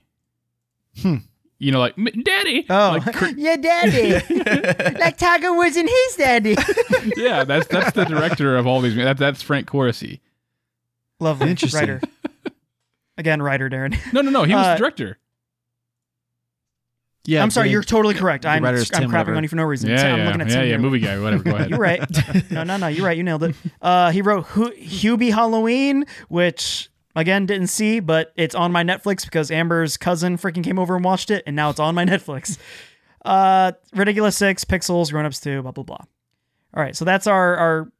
Hmm. 1.01 1.15
You 1.59 1.71
know, 1.71 1.79
like 1.79 1.95
Daddy. 2.23 2.65
Oh, 2.69 2.97
Like, 3.05 3.13
cr- 3.15 3.25
yeah, 3.37 3.55
Daddy. 3.55 4.13
like 4.99 5.17
Tiger 5.17 5.53
Woods 5.53 5.75
and 5.77 5.87
his 5.87 6.15
daddy. 6.15 6.55
yeah, 7.15 7.43
that's 7.43 7.67
that's 7.67 7.91
the 7.91 8.03
director 8.05 8.57
of 8.57 8.65
all 8.65 8.81
these. 8.81 8.95
That, 8.95 9.17
that's 9.17 9.43
Frank 9.43 9.67
Coraci. 9.69 10.21
Lovely. 11.19 11.51
Interesting. 11.51 11.79
Writer. 11.79 12.01
Again, 13.17 13.41
writer 13.43 13.69
Darren. 13.69 13.95
No, 14.11 14.21
no, 14.21 14.31
no. 14.31 14.43
He 14.43 14.55
was 14.55 14.65
Uh, 14.65 14.73
the 14.73 14.79
director. 14.79 15.19
Yeah, 17.25 17.43
I'm 17.43 17.51
sorry, 17.51 17.67
the- 17.67 17.73
you're 17.73 17.83
totally 17.83 18.15
correct. 18.15 18.45
I'm, 18.45 18.57
I'm 18.57 18.63
writer 18.63 18.77
crapping 18.79 18.99
Tim, 18.99 19.11
whatever. 19.11 19.35
on 19.35 19.43
you 19.43 19.49
for 19.49 19.55
no 19.55 19.63
reason. 19.63 19.89
Yeah, 19.91 20.13
I'm 20.13 20.19
yeah, 20.19 20.25
looking 20.25 20.41
at 20.41 20.47
yeah, 20.47 20.53
Tim 20.55 20.61
yeah. 20.63 20.67
here. 20.69 20.79
Movie 20.79 20.99
guy, 20.99 21.19
whatever. 21.19 21.43
Go 21.43 21.51
ahead. 21.55 21.69
You're 21.69 21.79
right. 21.79 22.01
No, 22.51 22.63
no, 22.63 22.77
no. 22.77 22.87
You're 22.87 23.05
right. 23.05 23.15
You 23.17 23.23
nailed 23.23 23.43
it. 23.43 23.55
Uh, 23.81 24.11
he 24.11 24.21
wrote 24.21 24.45
Hu- 24.47 24.71
Hubie 24.73 25.31
Halloween, 25.31 26.05
which 26.29 26.89
again 27.15 27.45
didn't 27.45 27.67
see, 27.67 27.99
but 27.99 28.33
it's 28.35 28.55
on 28.55 28.71
my 28.71 28.83
Netflix 28.83 29.23
because 29.23 29.51
Amber's 29.51 29.97
cousin 29.97 30.37
freaking 30.37 30.63
came 30.63 30.79
over 30.79 30.95
and 30.95 31.05
watched 31.05 31.29
it, 31.29 31.43
and 31.45 31.55
now 31.55 31.69
it's 31.69 31.79
on 31.79 31.93
my 31.95 32.05
Netflix. 32.05 32.57
Uh, 33.23 33.73
Ridiculous 33.93 34.35
Six, 34.35 34.65
Pixels, 34.65 35.11
Grown 35.11 35.25
Ups 35.25 35.39
Two, 35.39 35.61
blah 35.61 35.71
blah 35.71 35.83
blah. 35.83 35.97
All 36.73 36.81
right, 36.83 36.95
so 36.95 37.05
that's 37.05 37.27
our 37.27 37.55
our 37.55 37.91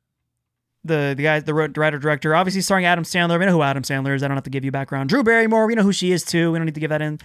the 0.83 1.13
the 1.15 1.23
guy, 1.23 1.39
the 1.39 1.53
writer 1.53 1.99
director, 1.99 2.33
obviously 2.35 2.61
starring 2.61 2.85
Adam 2.85 3.03
Sandler. 3.03 3.37
We 3.37 3.45
know 3.45 3.51
who 3.51 3.61
Adam 3.61 3.83
Sandler 3.83 4.15
is. 4.15 4.23
I 4.23 4.27
don't 4.27 4.37
have 4.37 4.45
to 4.45 4.49
give 4.49 4.65
you 4.65 4.71
background. 4.71 5.09
Drew 5.09 5.21
Barrymore, 5.23 5.67
we 5.67 5.75
know 5.75 5.83
who 5.83 5.93
she 5.93 6.11
is 6.11 6.23
too. 6.23 6.51
We 6.51 6.57
don't 6.57 6.65
need 6.65 6.73
to 6.73 6.79
give 6.79 6.89
that 6.89 7.01
in. 7.03 7.19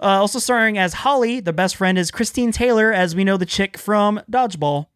Uh, 0.00 0.20
also 0.20 0.38
starring 0.38 0.78
as 0.78 0.92
Holly, 0.94 1.40
the 1.40 1.52
best 1.52 1.76
friend 1.76 1.98
is 1.98 2.10
Christine 2.10 2.52
Taylor, 2.52 2.92
as 2.92 3.16
we 3.16 3.24
know 3.24 3.36
the 3.36 3.46
chick 3.46 3.78
from 3.78 4.20
Dodgeball. 4.30 4.86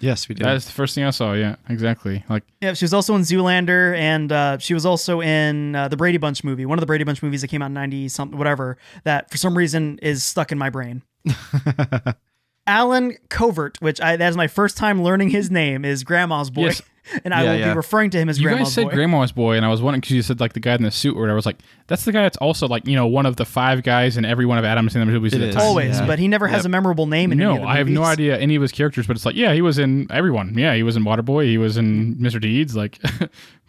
Yes, 0.00 0.28
we 0.28 0.34
did. 0.34 0.44
That's 0.44 0.66
the 0.66 0.72
first 0.72 0.94
thing 0.94 1.04
I 1.04 1.10
saw. 1.10 1.32
Yeah, 1.32 1.56
exactly. 1.68 2.24
Like, 2.28 2.42
Yeah, 2.60 2.74
she 2.74 2.84
was 2.84 2.92
also 2.92 3.14
in 3.14 3.22
Zoolander, 3.22 3.96
and 3.96 4.32
uh, 4.32 4.58
she 4.58 4.74
was 4.74 4.84
also 4.84 5.20
in 5.20 5.76
uh, 5.76 5.88
the 5.88 5.96
Brady 5.96 6.18
Bunch 6.18 6.42
movie, 6.42 6.66
one 6.66 6.76
of 6.76 6.80
the 6.80 6.86
Brady 6.86 7.04
Bunch 7.04 7.22
movies 7.22 7.40
that 7.42 7.48
came 7.48 7.62
out 7.62 7.66
in 7.66 7.74
ninety 7.74 8.08
something, 8.08 8.36
whatever. 8.36 8.78
That 9.04 9.30
for 9.30 9.36
some 9.36 9.56
reason 9.56 9.98
is 10.02 10.24
stuck 10.24 10.50
in 10.50 10.58
my 10.58 10.70
brain. 10.70 11.02
Allen 12.66 13.16
Covert, 13.28 13.80
which 13.80 14.00
I, 14.00 14.16
that 14.16 14.28
is 14.28 14.36
my 14.36 14.46
first 14.46 14.76
time 14.76 15.02
learning 15.02 15.30
his 15.30 15.50
name, 15.50 15.84
is 15.84 16.04
Grandma's 16.04 16.50
boy, 16.50 16.66
Yes. 16.66 16.82
and 17.24 17.34
I 17.34 17.42
Yeah, 17.42 17.50
will 17.52 17.58
yeah. 17.58 17.70
be 17.72 17.76
referring 17.76 18.10
to 18.10 18.18
him 18.18 18.28
as 18.28 18.38
you 18.38 18.44
Grandma's 18.46 18.68
guys 18.68 18.74
said 18.74 18.84
boy. 18.84 18.90
Grandma's 18.94 19.32
boy, 19.32 19.56
and 19.56 19.66
I 19.66 19.68
was 19.68 19.82
wondering 19.82 20.00
because 20.02 20.12
you 20.14 20.22
said 20.22 20.38
like 20.38 20.52
the 20.52 20.60
guy 20.60 20.76
in 20.76 20.82
the 20.84 20.90
suit 20.92 21.16
or 21.16 21.20
whatever. 21.22 21.32
I 21.32 21.34
was 21.34 21.46
like, 21.46 21.58
that's 21.88 22.04
the 22.04 22.12
guy 22.12 22.22
that's 22.22 22.36
also 22.36 22.68
like 22.68 22.86
you 22.86 22.94
know 22.94 23.08
one 23.08 23.26
of 23.26 23.34
the 23.34 23.44
five 23.44 23.82
guys 23.82 24.16
in 24.16 24.24
every 24.24 24.46
one 24.46 24.58
of 24.58 24.64
Adam 24.64 24.88
Sandler's 24.88 25.08
movies 25.08 25.32
It 25.34 25.36
at 25.36 25.40
the 25.40 25.48
is. 25.48 25.54
time. 25.56 25.64
Always, 25.64 25.98
Yeah. 25.98 26.06
but 26.06 26.20
he 26.20 26.28
never 26.28 26.46
has 26.46 26.58
Yep. 26.60 26.66
a 26.66 26.68
memorable 26.68 27.06
name 27.06 27.32
in 27.32 27.40
any 27.40 27.50
of 27.50 27.56
No, 27.56 27.62
the 27.62 27.68
I 27.68 27.78
have 27.78 27.88
no 27.88 28.04
idea 28.04 28.38
any 28.38 28.54
of 28.54 28.62
his 28.62 28.70
characters, 28.70 29.08
but 29.08 29.16
it's 29.16 29.26
like, 29.26 29.34
yeah, 29.34 29.52
he 29.52 29.62
was 29.62 29.78
in 29.80 30.06
everyone. 30.10 30.56
Yeah, 30.56 30.74
he 30.76 30.84
was 30.84 30.94
in 30.96 31.02
Waterboy. 31.02 31.46
He 31.46 31.58
was 31.58 31.76
in 31.76 32.14
Mr. 32.16 32.40
Deeds. 32.40 32.76
Like, 32.76 32.98
but 33.02 33.30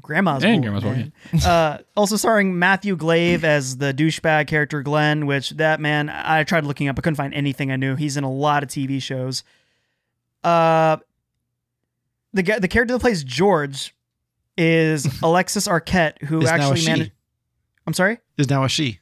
Grandma's 0.00 0.42
And. 0.42 0.62
Grandma's 0.62 0.84
boy, 0.84 1.12
uh, 1.46 1.78
also 1.96 2.16
starring 2.16 2.58
Matthew 2.58 2.96
Glave 2.96 3.44
as 3.44 3.76
the 3.76 3.92
douchebag 3.92 4.46
character 4.46 4.82
Glenn, 4.82 5.26
which 5.26 5.50
that 5.50 5.80
man 5.80 6.08
I 6.08 6.44
tried 6.44 6.64
looking 6.64 6.88
up, 6.88 6.98
I 6.98 7.02
couldn't 7.02 7.16
find 7.16 7.34
anything 7.34 7.70
I 7.70 7.76
knew. 7.76 7.94
He's 7.96 8.16
in 8.16 8.24
a 8.24 8.30
lot 8.30 8.62
of 8.62 8.68
TV 8.68 9.02
shows. 9.02 9.44
Uh, 10.42 10.96
the 12.32 12.42
guy, 12.42 12.58
the 12.58 12.68
character 12.68 12.94
that 12.94 13.00
plays 13.00 13.22
George 13.22 13.94
is 14.56 15.06
Alexis 15.22 15.68
Arquette, 15.68 16.22
who 16.22 16.38
Is 16.38 16.44
now 16.44 16.56
a 16.56 16.70
actually 16.70 16.86
managed. 16.86 17.12
I'm 17.86 17.92
sorry, 17.92 18.18
Is 18.38 18.48
now 18.48 18.64
a 18.64 18.68
she. 18.68 19.00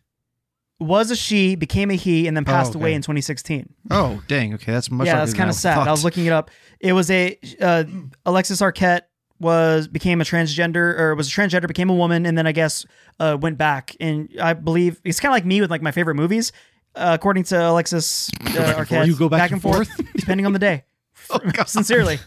was 0.80 1.10
a 1.10 1.16
she, 1.16 1.54
became 1.54 1.90
a 1.90 1.94
he, 1.94 2.26
and 2.26 2.36
then 2.36 2.44
passed 2.44 2.70
okay. 2.70 2.80
away 2.80 2.94
in 2.94 3.02
2016. 3.02 3.72
Oh, 3.90 4.22
dang. 4.26 4.54
Okay, 4.54 4.72
that's 4.72 4.90
much. 4.90 5.06
yeah, 5.06 5.16
that's 5.16 5.34
kind 5.34 5.50
of 5.50 5.54
sad. 5.54 5.86
I 5.86 5.90
was 5.90 6.02
looking 6.02 6.26
it 6.26 6.32
up. 6.32 6.50
It 6.80 6.94
was 6.94 7.10
a 7.10 7.38
uh, 7.60 7.84
Alexis 8.26 8.60
Arquette 8.60 9.02
was 9.40 9.88
became 9.88 10.20
a 10.20 10.24
transgender 10.24 10.98
or 10.98 11.14
was 11.14 11.26
a 11.28 11.30
transgender, 11.30 11.66
became 11.66 11.90
a 11.90 11.94
woman, 11.94 12.26
and 12.26 12.36
then 12.38 12.46
I 12.46 12.52
guess 12.52 12.84
uh, 13.18 13.36
went 13.40 13.58
back. 13.58 13.96
And 13.98 14.28
I 14.40 14.52
believe 14.52 15.00
it's 15.04 15.18
kind 15.18 15.30
of 15.32 15.34
like 15.34 15.46
me 15.46 15.60
with 15.60 15.70
like 15.70 15.82
my 15.82 15.90
favorite 15.90 16.14
movies. 16.14 16.52
Uh, 16.94 17.12
according 17.18 17.44
to 17.44 17.70
Alexis 17.70 18.30
uh, 18.40 18.74
Arquette, 18.76 19.06
You 19.06 19.16
go 19.16 19.28
back 19.28 19.52
and 19.52 19.62
forth 19.62 19.88
depending 20.16 20.44
on 20.46 20.52
the 20.52 20.58
day. 20.58 20.84
Sincerely, 21.66 22.18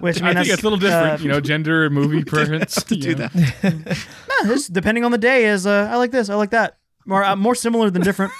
which 0.00 0.20
I 0.20 0.26
mean 0.28 0.36
I 0.36 0.42
think 0.42 0.52
it's 0.54 0.62
a 0.62 0.66
little 0.66 0.78
different. 0.78 1.20
uh, 1.20 1.22
you 1.22 1.28
know, 1.28 1.40
gender, 1.40 1.88
movie 1.90 2.24
preference. 2.24 2.82
to 2.82 2.96
do 2.96 3.10
you 3.10 3.14
know. 3.14 3.28
that. 3.28 3.98
nah, 4.28 4.48
this, 4.48 4.66
depending 4.66 5.04
on 5.04 5.12
the 5.12 5.18
day 5.18 5.44
is 5.44 5.66
uh, 5.66 5.88
I 5.92 5.96
like 5.96 6.10
this, 6.10 6.28
I 6.28 6.34
like 6.34 6.50
that. 6.50 6.78
More 7.06 7.22
uh, 7.24 7.36
more 7.36 7.54
similar 7.54 7.90
than 7.90 8.02
different. 8.02 8.32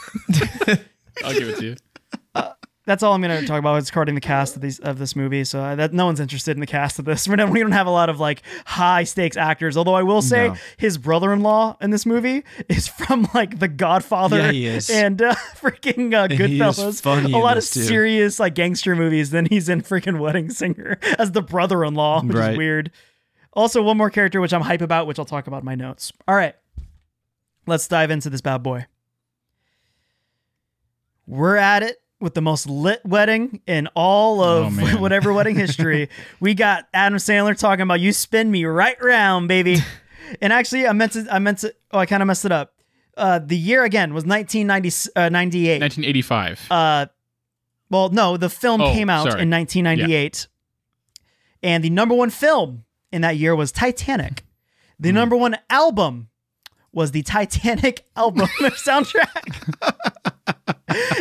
I'll 1.24 1.32
give 1.34 1.48
it 1.48 1.58
to 1.58 1.64
you. 1.64 1.76
That's 2.92 3.02
all 3.02 3.14
I'm 3.14 3.22
going 3.22 3.40
to 3.40 3.46
talk 3.46 3.58
about. 3.58 3.76
It's 3.78 3.90
carding 3.90 4.14
the 4.14 4.20
cast 4.20 4.54
of 4.54 4.60
these 4.60 4.78
of 4.80 4.98
this 4.98 5.16
movie, 5.16 5.44
so 5.44 5.60
uh, 5.60 5.74
that 5.76 5.94
no 5.94 6.04
one's 6.04 6.20
interested 6.20 6.50
in 6.50 6.60
the 6.60 6.66
cast 6.66 6.98
of 6.98 7.06
this. 7.06 7.26
We 7.32 7.36
don't, 7.36 7.50
we 7.50 7.60
don't 7.60 7.72
have 7.72 7.86
a 7.86 7.90
lot 7.90 8.10
of 8.10 8.20
like 8.20 8.42
high 8.66 9.04
stakes 9.04 9.38
actors. 9.38 9.76
Although 9.78 9.94
I 9.94 10.02
will 10.02 10.20
say 10.20 10.48
No. 10.48 10.56
his 10.76 10.98
brother-in-law 10.98 11.78
in 11.80 11.88
this 11.90 12.04
movie 12.04 12.44
is 12.68 12.86
from 12.88 13.26
like 13.32 13.58
The 13.60 13.68
Godfather 13.68 14.36
Yeah, 14.36 14.52
he 14.52 14.66
is. 14.66 14.90
and 14.90 15.22
uh, 15.22 15.34
freaking 15.56 16.12
uh, 16.12 16.24
And 16.24 16.32
Goodfellas. 16.34 17.32
a 17.32 17.38
lot 17.38 17.56
of 17.56 17.64
too. 17.64 17.82
serious 17.82 18.38
like 18.38 18.54
gangster 18.54 18.94
movies. 18.94 19.30
Then 19.30 19.46
he's 19.46 19.70
in 19.70 19.80
freaking 19.80 20.18
Wedding 20.20 20.50
Singer 20.50 20.98
as 21.18 21.32
the 21.32 21.40
brother-in-law, 21.42 22.24
which 22.24 22.36
is 22.36 22.58
weird. 22.58 22.90
Also, 23.54 23.82
one 23.82 23.96
more 23.96 24.10
character 24.10 24.40
which 24.42 24.52
I'm 24.52 24.60
hype 24.62 24.82
about, 24.82 25.06
which 25.06 25.18
I'll 25.18 25.24
talk 25.24 25.46
about 25.46 25.60
in 25.62 25.64
my 25.64 25.74
notes. 25.74 26.12
All 26.28 26.34
right, 26.34 26.54
let's 27.66 27.88
dive 27.88 28.10
into 28.10 28.28
this 28.28 28.42
bad 28.42 28.62
boy. 28.62 28.84
We're 31.26 31.56
at 31.56 31.82
it 31.82 32.01
with 32.22 32.34
the 32.34 32.40
most 32.40 32.66
lit 32.68 33.04
wedding 33.04 33.60
in 33.66 33.88
all 33.94 34.40
Oh, 34.40 34.64
of 34.64 34.72
man. 34.74 35.00
whatever 35.00 35.32
wedding 35.32 35.56
history. 35.56 36.08
we 36.40 36.54
got 36.54 36.86
Adam 36.94 37.18
Sandler 37.18 37.58
talking 37.58 37.82
about 37.82 38.00
you 38.00 38.12
spin 38.12 38.50
me 38.50 38.64
right 38.64 38.96
round, 39.02 39.48
baby. 39.48 39.78
and 40.40 40.52
actually, 40.52 40.86
I 40.86 40.92
meant 40.92 41.12
to. 41.12 41.26
I 41.30 41.38
meant 41.38 41.58
to. 41.58 41.74
Oh, 41.90 41.98
I 41.98 42.06
kind 42.06 42.22
of 42.22 42.26
messed 42.28 42.44
it 42.44 42.52
up. 42.52 42.74
Uh, 43.16 43.38
the 43.40 43.56
year 43.56 43.84
again 43.84 44.14
was 44.14 44.24
1998. 44.24 45.12
Uh, 45.18 45.82
1985. 45.82 46.66
Uh, 46.70 47.06
well, 47.90 48.08
no, 48.08 48.38
the 48.38 48.48
film 48.48 48.80
Oh, 48.80 48.92
came 48.92 49.10
out 49.10 49.24
sorry. 49.30 49.42
in 49.42 49.50
1998, 49.50 50.46
and 51.62 51.84
the 51.84 51.90
number 51.90 52.14
one 52.14 52.30
film 52.30 52.84
in 53.12 53.20
that 53.20 53.36
year 53.36 53.54
was 53.54 53.70
Titanic. 53.72 54.44
The 54.98 55.10
Hmm. 55.10 55.16
number 55.16 55.36
one 55.36 55.58
album 55.68 56.28
was 56.92 57.10
the 57.10 57.22
Titanic 57.22 58.04
album 58.16 58.46
soundtrack. 58.46 60.11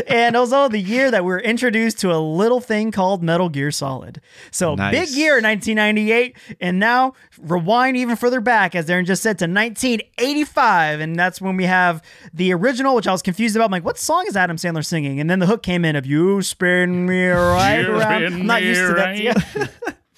And 0.08 0.36
also 0.36 0.68
the 0.68 0.80
year 0.80 1.10
that 1.12 1.24
we 1.24 1.28
were 1.32 1.40
introduced 1.40 2.00
to 2.00 2.12
a 2.14 2.20
little 2.20 2.60
thing 2.60 2.92
called 2.92 3.24
Metal 3.24 3.50
Gear 3.50 3.72
Solid. 3.72 4.22
So 4.52 4.76
Nice. 4.76 4.92
big 4.92 5.10
year 5.18 5.34
1998, 5.42 6.36
and 6.60 6.80
now 6.80 7.14
rewind 7.40 7.98
even 7.98 8.16
further 8.16 8.42
back, 8.42 8.76
as 8.76 8.88
Darren 8.88 9.06
just 9.06 9.24
said, 9.24 9.40
to 9.40 9.46
1985, 9.46 11.00
and 11.00 11.16
that's 11.18 11.40
when 11.42 11.56
we 11.58 11.66
have 11.66 12.02
the 12.34 12.54
original, 12.54 12.96
which 12.96 13.08
I 13.08 13.12
was 13.12 13.22
confused 13.22 13.56
about. 13.56 13.66
I'm 13.66 13.72
like, 13.72 13.86
what 13.86 13.98
song 13.98 14.26
is 14.28 14.36
Adam 14.36 14.58
Sandler 14.58 14.86
singing? 14.86 15.20
And 15.20 15.30
then 15.30 15.40
the 15.40 15.46
hook 15.46 15.64
came 15.64 15.86
in 15.86 15.96
of 15.96 16.06
"You 16.06 16.42
Spin 16.42 17.06
Me 17.06 17.28
Right 17.28 17.80
You 17.82 17.96
Around." 17.96 18.24
I'm 18.26 18.46
not 18.46 18.64
used 18.64 18.82
to 18.82 18.94
that. 18.96 19.18
Yeah. 19.18 19.34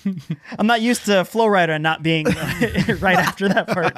I'm 0.59 0.67
not 0.67 0.81
used 0.81 1.05
to 1.05 1.23
Flo 1.23 1.45
Rida 1.45 1.69
and 1.69 1.83
not 1.83 2.03
being 2.03 2.25
right 2.99 3.17
after 3.17 3.47
that 3.47 3.67
part. 3.67 3.93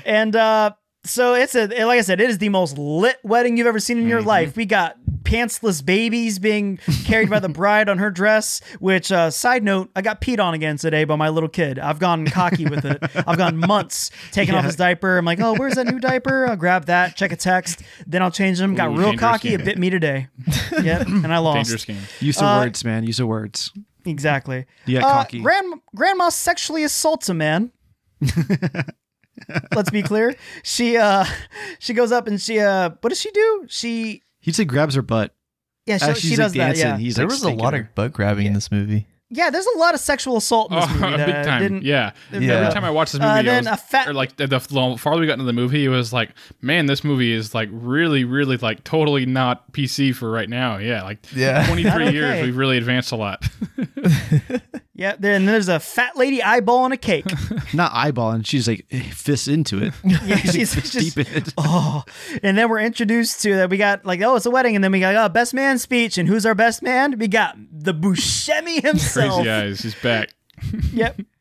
and 0.06 0.36
uh, 0.36 0.70
so 1.04 1.34
it's 1.34 1.54
a 1.54 1.66
like 1.84 1.98
I 1.98 2.02
said, 2.02 2.20
it 2.20 2.30
is 2.30 2.38
the 2.38 2.48
most 2.48 2.78
lit 2.78 3.18
wedding 3.22 3.56
you've 3.56 3.66
ever 3.66 3.80
seen 3.80 3.98
in 3.98 4.08
your 4.08 4.20
Mm-hmm. 4.20 4.28
life. 4.28 4.56
We 4.56 4.66
got 4.66 4.96
pantsless 5.22 5.84
babies 5.84 6.38
being 6.38 6.78
carried 7.04 7.30
by 7.30 7.38
the 7.38 7.48
bride 7.60 7.88
on 7.88 7.98
her 7.98 8.10
dress. 8.10 8.60
Which, 8.80 9.10
uh, 9.10 9.30
side 9.30 9.62
note, 9.62 9.90
I 9.96 10.02
got 10.02 10.20
peed 10.20 10.38
on 10.40 10.52
again 10.54 10.76
today 10.76 11.04
by 11.04 11.16
my 11.16 11.28
little 11.30 11.48
kid. 11.48 11.78
I've 11.78 11.98
gone 11.98 12.26
cocky 12.26 12.66
with 12.66 12.84
it. 12.84 12.98
I've 13.26 13.38
gone 13.38 13.56
months 13.56 14.10
taking 14.32 14.54
off 14.54 14.64
his 14.64 14.76
diaper. 14.76 15.16
I'm 15.18 15.24
like, 15.24 15.40
oh, 15.40 15.54
where's 15.54 15.74
that 15.74 15.86
new 15.86 15.98
diaper? 16.00 16.46
I'll 16.48 16.56
grab 16.56 16.84
that, 16.86 17.16
check 17.16 17.32
a 17.32 17.36
text, 17.36 17.82
then 18.06 18.20
I'll 18.22 18.30
change 18.30 18.58
them. 18.58 18.74
Got 18.74 18.90
Ooh, 18.90 18.96
real 18.96 19.16
cocky. 19.16 19.50
game. 19.50 19.60
It 19.60 19.64
bit 19.64 19.78
me 19.78 19.90
today. 19.90 20.28
yep, 20.82 21.06
and 21.06 21.32
I 21.32 21.38
lost. 21.38 21.56
Dangerous 21.70 21.84
game. 21.84 22.02
Use 22.20 22.36
of 22.38 22.44
Uh, 22.44 22.60
words, 22.64 22.84
man. 22.84 23.04
Use 23.04 23.18
of 23.20 23.26
words. 23.28 23.72
Exactly. 24.04 24.66
Yeah, 24.86 25.06
Uh, 25.06 25.12
cocky. 25.12 25.40
Grand, 25.40 25.80
grandma 25.94 26.28
sexually 26.28 26.82
assaults 26.84 27.28
a 27.28 27.34
man. 27.34 27.70
Let's 29.74 29.90
be 29.90 30.02
clear. 30.02 30.34
She 30.62 30.96
uh 30.96 31.24
she 31.78 31.94
goes 31.94 32.12
up 32.12 32.26
and 32.26 32.40
she 32.40 32.60
uh 32.60 32.90
what 33.00 33.08
does 33.10 33.20
she 33.20 33.30
do? 33.30 33.66
She 33.68 34.22
He'd 34.40 34.54
say 34.54 34.64
grabs 34.64 34.94
her 34.94 35.02
butt. 35.02 35.34
yeah 35.86 35.98
she, 35.98 36.04
As 36.06 36.18
she 36.20 36.28
she's 36.28 36.36
does 36.38 36.52
like 36.54 36.58
that 36.58 36.66
dancing, 36.76 36.86
yeah 36.86 36.96
he's 36.98 37.16
there 37.16 37.24
like 37.24 37.30
was 37.30 37.38
a 37.38 37.42
stinking 37.44 37.64
lot 37.64 37.74
her. 37.74 37.80
of 37.80 37.94
butt 37.94 38.12
grabbing 38.12 38.46
in 38.46 38.52
this 38.52 38.70
movie. 38.70 39.06
yeah. 39.30 39.48
There's 39.50 39.66
a 39.74 39.78
lot 39.78 39.94
of 39.94 40.00
sexual 40.00 40.36
assault 40.36 40.70
in 40.70 40.76
this 40.78 40.86
Oh, 40.90 40.94
movie 40.94 41.16
that 41.16 41.26
big 41.26 41.34
I 41.36 41.42
time. 41.44 41.62
didn't. 41.62 41.82
yeah. 41.84 42.12
Yeah. 42.32 42.52
Every 42.58 42.72
time 42.74 42.84
I 42.84 42.90
watched 42.90 43.12
this 43.12 43.20
movie, 43.20 43.30
Uh, 43.30 43.34
I 43.36 43.42
then 43.42 43.64
was- 43.64 43.72
a 43.72 43.76
fat- 43.78 44.08
or 44.08 44.12
like 44.14 44.36
the, 44.36 44.46
the 44.46 44.60
farther 44.60 45.20
we 45.20 45.26
got 45.26 45.34
into 45.34 45.44
the 45.44 45.52
movie, 45.54 45.84
it 45.84 45.88
was 45.88 46.12
like, 46.12 46.30
man, 46.60 46.84
this 46.86 47.02
movie 47.02 47.32
is 47.32 47.54
like 47.54 47.68
really, 47.72 48.24
really 48.24 48.58
like 48.58 48.84
totally 48.84 49.24
not 49.26 49.72
PC 49.72 50.14
for 50.14 50.30
right 50.30 50.48
now. 50.50 50.76
Yeah, 50.76 51.02
like 51.04 51.18
Yeah. 51.34 51.66
23 51.66 51.90
Okay. 51.90 52.12
years, 52.12 52.42
we've 52.44 52.56
really 52.56 52.76
advanced 52.76 53.10
a 53.12 53.16
lot. 53.16 53.42
Yeah. 54.94 55.16
Then 55.18 55.46
there's 55.46 55.68
a 55.68 55.80
fat 55.80 56.16
lady 56.16 56.42
eyeball 56.42 56.84
and 56.84 56.94
a 56.94 56.96
cake. 56.96 57.26
Not 57.74 57.92
eyeballing. 57.92 58.46
She's 58.46 58.68
like 58.68 58.86
eh, 58.90 59.02
fists 59.10 59.48
into 59.48 59.82
it. 59.82 59.94
Yeah, 60.04 60.36
she's 60.36 60.74
just 60.74 60.92
deep 60.92 61.16
in 61.16 61.34
it. 61.34 61.54
oh. 61.56 62.04
And 62.42 62.56
then 62.58 62.68
we're 62.68 62.80
introduced 62.80 63.40
to 63.42 63.56
that. 63.56 63.70
We 63.70 63.76
got 63.78 64.04
like 64.04 64.20
oh 64.22 64.36
it's 64.36 64.46
a 64.46 64.50
wedding, 64.50 64.74
and 64.74 64.84
then 64.84 64.92
we 64.92 65.00
got 65.00 65.14
oh 65.16 65.28
best 65.28 65.54
man 65.54 65.78
speech, 65.78 66.18
and 66.18 66.28
who's 66.28 66.44
our 66.46 66.54
best 66.54 66.82
man? 66.82 67.18
We 67.18 67.28
got 67.28 67.56
the 67.70 67.94
Buscemi 67.94 68.82
himself. 68.82 69.36
Crazy 69.36 69.50
eyes, 69.50 69.80
he's 69.80 69.94
back. 69.96 70.34
Yep. 70.92 71.20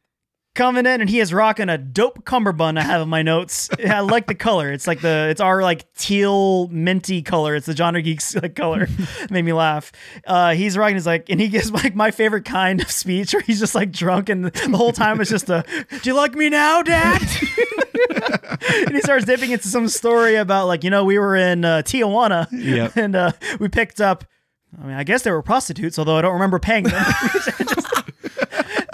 Coming 0.54 0.86
in 0.86 1.00
and 1.00 1.10
he 1.10 1.22
is 1.22 1.34
rocking 1.34 1.70
a 1.70 1.78
dope 1.78 2.26
cummerbund 2.26 2.78
I 2.78 2.82
have 2.84 3.00
in 3.02 3.08
my 3.08 3.22
notes. 3.22 3.70
I 3.88 4.02
like 4.02 4.28
the 4.28 4.36
color. 4.36 4.74
It's 4.74 4.86
like 4.86 5.00
the 5.00 5.28
it's 5.30 5.40
our 5.40 5.62
like 5.62 5.92
teal 5.94 6.68
minty 6.68 7.22
color. 7.22 7.56
It's 7.56 7.68
the 7.68 7.76
genre 7.76 8.02
geeks 8.02 8.36
like 8.36 8.54
color. 8.56 8.90
Made 9.30 9.46
me 9.46 9.54
laugh. 9.54 9.94
Uh 10.28 10.54
he's 10.54 10.78
rocking 10.78 10.96
his 10.96 11.06
like 11.06 11.30
and 11.30 11.40
he 11.40 11.48
gives 11.48 11.72
like 11.72 11.96
my 11.96 12.12
favorite 12.12 12.44
kind 12.44 12.82
of 12.82 12.92
speech 12.92 13.34
where 13.34 13.42
he's 13.44 13.62
just 13.62 13.76
like 13.76 13.94
drunk 13.94 14.28
and 14.28 14.44
the 14.46 14.78
whole 14.78 14.92
time 14.92 15.22
it's 15.22 15.30
just 15.30 15.50
a 15.50 15.64
Do 15.90 16.10
you 16.10 16.16
like 16.18 16.34
me 16.36 16.50
now, 16.50 16.82
Dad? 16.82 17.22
and 18.88 18.92
he 18.94 19.00
starts 19.00 19.24
dipping 19.24 19.52
into 19.52 19.70
some 19.70 19.88
story 19.88 20.36
about 20.36 20.68
like, 20.68 20.84
you 20.84 20.90
know, 20.90 21.06
we 21.06 21.18
were 21.18 21.36
in 21.38 21.64
uh, 21.64 21.82
Tijuana 21.84 22.48
Yep. 22.52 22.98
and 22.98 23.16
uh 23.16 23.32
we 23.60 23.70
picked 23.70 24.02
up 24.02 24.26
I 24.82 24.86
mean, 24.86 24.96
I 24.96 25.04
guess 25.04 25.24
they 25.24 25.32
were 25.32 25.42
prostitutes, 25.42 26.00
although 26.00 26.16
I 26.18 26.22
don't 26.22 26.34
remember 26.34 26.58
paying 26.60 26.86
them. 26.86 27.06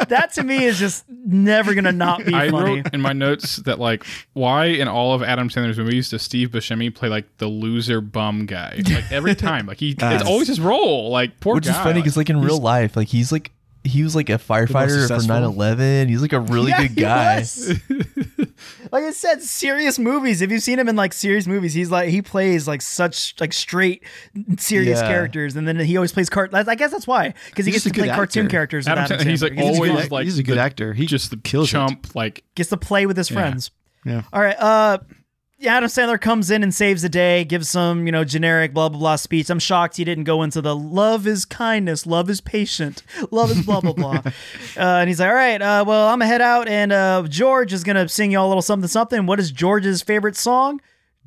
that 0.10 0.34
to 0.34 0.44
me 0.44 0.64
is 0.66 0.78
just 0.80 1.06
never 1.10 1.74
gonna 1.74 1.92
not 1.92 2.26
be 2.26 2.34
I 2.34 2.50
funny. 2.50 2.78
wrote 2.82 2.94
in 2.94 3.02
my 3.02 3.14
notes 3.14 3.58
that 3.58 3.80
like, 3.80 4.06
why 4.34 4.66
in 4.66 4.88
all 4.88 5.14
of 5.14 5.24
Adam 5.24 5.50
Sandler's 5.50 5.78
movies 5.78 6.10
does 6.10 6.22
Steve 6.22 6.50
Buscemi 6.52 6.94
play 6.94 7.10
like 7.10 7.26
the 7.38 7.48
loser 7.48 8.02
bum 8.02 8.46
guy? 8.46 8.82
Like 8.90 9.12
every 9.12 9.36
time, 9.50 9.66
like 9.68 9.80
he, 9.80 9.96
it's 9.98 10.24
always 10.24 10.48
his 10.48 10.60
role. 10.60 11.10
Like 11.10 11.40
poor 11.40 11.56
Which 11.56 11.66
guy. 11.66 11.72
is 11.72 11.78
funny 11.78 12.02
because 12.02 12.18
like 12.18 12.30
in 12.30 12.42
real 12.42 12.60
life, 12.60 12.96
like 12.96 13.08
he's 13.08 13.32
like 13.32 13.52
he 13.84 14.04
was 14.04 14.16
like 14.16 14.30
a 14.30 14.34
firefighter 14.34 15.08
for 15.08 15.08
successful. 15.08 15.36
9-11. 15.54 16.10
He's 16.10 16.22
like 16.22 16.34
a 16.34 16.40
really 16.42 16.72
Yeah, 16.72 16.88
good 16.88 16.96
guy. 16.98 17.44
was. 18.84 18.92
like 18.92 19.04
I 19.04 19.12
said, 19.12 19.42
serious 19.42 19.98
movies. 20.00 20.42
If 20.42 20.52
you've 20.52 20.64
seen 20.64 20.80
him 20.80 20.88
in 20.90 20.96
like 20.96 21.14
serious 21.14 21.48
movies, 21.48 21.74
he's 21.74 21.90
like 21.92 22.10
he 22.10 22.22
plays 22.22 22.68
like 22.68 22.82
such 22.82 23.36
like 23.40 23.54
straight 23.54 24.04
serious 24.58 25.00
Yeah. 25.00 25.08
characters, 25.08 25.56
and 25.56 25.68
then 25.68 25.80
he 25.80 25.98
always 25.98 26.12
plays 26.12 26.30
cart. 26.30 26.54
I 26.54 26.76
guess 26.76 26.92
that's 26.92 27.08
why 27.08 27.34
because 27.48 27.66
he 27.66 27.72
He's 27.72 27.84
gets 27.84 27.94
to 27.96 28.00
play 28.00 28.08
good 28.08 28.16
cartoon 28.16 28.46
actor. 28.46 28.52
characters. 28.52 28.86
With 28.86 28.92
Adam 28.98 29.04
Adam 29.06 29.20
Sandler, 29.20 29.30
he's 29.30 29.44
like 29.44 29.52
He 29.54 29.58
gets 29.58 29.68
to 29.70 29.76
always 29.84 29.92
good- 30.04 30.12
like 30.12 30.24
he's 30.26 30.40
a 30.40 30.44
good 30.44 30.58
the- 30.58 30.62
actor. 30.62 30.94
He 30.94 31.06
just 31.06 31.30
the 31.32 31.38
kills 31.38 31.70
it. 31.70 31.72
chump. 31.72 32.16
Like 32.16 32.44
gets 32.56 32.70
to 32.70 32.78
play 32.78 33.06
with 33.06 33.18
his 33.18 33.30
Yeah. 33.30 33.36
friends. 33.36 33.72
Yeah. 34.06 34.22
All 34.32 34.42
right. 34.42 34.56
Uh, 34.58 35.00
yeah, 35.10 35.17
Adam 35.66 35.90
Sandler 35.90 36.22
comes 36.22 36.52
in 36.52 36.62
and 36.62 36.74
saves 36.74 37.02
the 37.02 37.10
day, 37.10 37.44
gives 37.44 37.68
some, 37.68 38.06
you 38.06 38.12
know, 38.12 38.24
generic 38.24 38.76
blah 38.76 38.90
blah 38.90 39.00
blah 39.00 39.16
speech. 39.16 39.50
I'm 39.50 39.58
shocked 39.58 39.98
he 39.98 40.04
didn't 40.04 40.26
go 40.26 40.44
into 40.44 40.62
the 40.62 40.76
love 40.76 41.26
is 41.26 41.46
kindness, 41.46 42.06
love 42.06 42.30
is 42.30 42.42
patient, 42.42 43.02
love 43.32 43.50
is 43.50 43.66
blah 43.66 43.82
blah 43.82 43.94
blah. 43.94 44.22
uh, 44.24 44.32
and 44.78 45.10
he's 45.10 45.20
like, 45.20 45.30
all 45.30 45.36
right, 45.36 45.60
uh, 45.60 45.84
well, 45.88 46.10
I'm 46.10 46.20
gonna 46.20 46.28
head 46.28 46.42
out, 46.42 46.68
and 46.68 46.92
uh, 46.92 47.24
George 47.28 47.74
is 47.74 47.84
gonna 47.84 48.08
sing 48.08 48.32
y'all 48.32 48.46
a 48.46 48.50
little 48.50 48.62
something 48.62 48.88
something. 48.88 49.26
What 49.26 49.40
is 49.40 49.52
George's 49.52 50.04
favorite 50.04 50.36
song? 50.36 50.80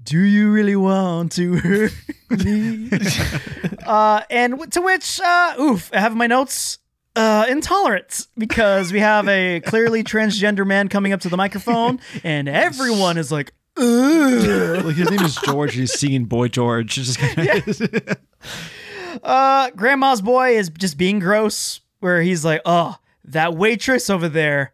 Do 0.03 0.21
you 0.21 0.51
really 0.53 0.77
want 0.77 1.33
to 1.33 1.57
hurt 1.57 1.93
me? 2.31 2.89
uh, 3.87 4.23
and 4.31 4.53
w- 4.53 4.71
to 4.71 4.81
which, 4.81 5.21
uh, 5.21 5.55
oof, 5.61 5.91
I 5.93 6.01
have 6.01 6.15
my 6.15 6.27
notes. 6.29 6.79
Uh, 7.17 7.45
intolerance 7.49 8.29
because 8.39 8.93
we 8.93 9.01
have 9.01 9.29
a 9.29 9.59
clearly 9.63 10.05
transgender 10.05 10.65
man 10.65 10.89
coming 10.89 11.13
up 11.13 11.21
to 11.21 11.29
the 11.29 11.37
microphone 11.37 11.99
and 12.23 12.49
everyone 12.49 13.19
is 13.19 13.33
like. 13.33 13.53
Like 13.77 14.97
his 14.97 15.11
name 15.11 15.23
is 15.23 15.37
George. 15.37 15.75
He's 15.75 15.99
singing 15.99 16.25
Boy 16.27 16.49
George. 16.49 16.99
It's 16.99 17.17
just 17.17 17.19
kind 17.19 17.49
of, 17.49 18.17
Uh, 19.23 19.71
grandma's 19.71 20.23
boy 20.23 20.57
is 20.57 20.71
just 20.71 20.97
being 20.97 21.19
gross 21.19 21.81
where 21.99 22.23
he's 22.23 22.45
like, 22.45 22.61
oh, 22.65 22.97
that 23.25 23.55
waitress 23.55 24.09
over 24.09 24.29
there. 24.29 24.73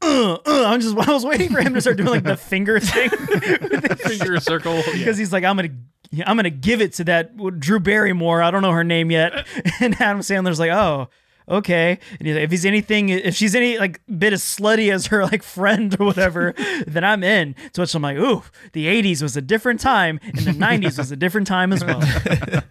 Uh, 0.00 0.34
uh, 0.34 0.64
I'm 0.66 0.80
just, 0.80 0.96
I 1.08 1.12
was 1.12 1.24
waiting 1.24 1.50
for 1.50 1.60
him 1.60 1.74
to 1.74 1.80
start 1.80 1.96
doing 1.96 2.10
like 2.10 2.22
the 2.24 2.36
finger 2.36 2.78
thing 2.80 3.08
finger 3.96 4.40
circle. 4.40 4.82
because 4.92 5.16
he's 5.16 5.32
like, 5.32 5.44
I'm 5.44 5.56
gonna, 5.56 5.70
I'm 6.26 6.36
gonna 6.36 6.50
give 6.50 6.80
it 6.80 6.92
to 6.94 7.04
that 7.04 7.36
Drew 7.60 7.80
Barrymore. 7.80 8.42
I 8.42 8.50
don't 8.50 8.62
know 8.62 8.72
her 8.72 8.84
name 8.84 9.10
yet. 9.10 9.46
And 9.80 9.98
Adam 10.00 10.20
Sandler's 10.20 10.60
like, 10.60 10.70
oh, 10.70 11.08
okay. 11.58 11.98
And 12.18 12.26
he's 12.26 12.34
like, 12.34 12.44
if 12.44 12.50
he's 12.50 12.64
anything, 12.66 13.08
if 13.10 13.34
she's 13.36 13.54
any 13.54 13.78
like 13.78 14.00
bit 14.18 14.32
as 14.32 14.42
slutty 14.42 14.92
as 14.92 15.06
her 15.06 15.22
like 15.24 15.42
friend 15.42 15.96
or 16.00 16.06
whatever, 16.06 16.54
then 16.86 17.04
I'm 17.04 17.22
in. 17.22 17.54
To 17.74 17.82
which 17.82 17.94
I'm 17.94 18.02
like, 18.02 18.16
ooh, 18.16 18.42
the 18.72 18.86
'80s 18.86 19.22
was 19.22 19.36
a 19.36 19.42
different 19.42 19.80
time, 19.80 20.18
and 20.24 20.38
the 20.38 20.52
'90s 20.52 20.98
was 20.98 21.12
a 21.12 21.16
different 21.16 21.46
time 21.46 21.72
as 21.72 21.84
well. 21.84 22.02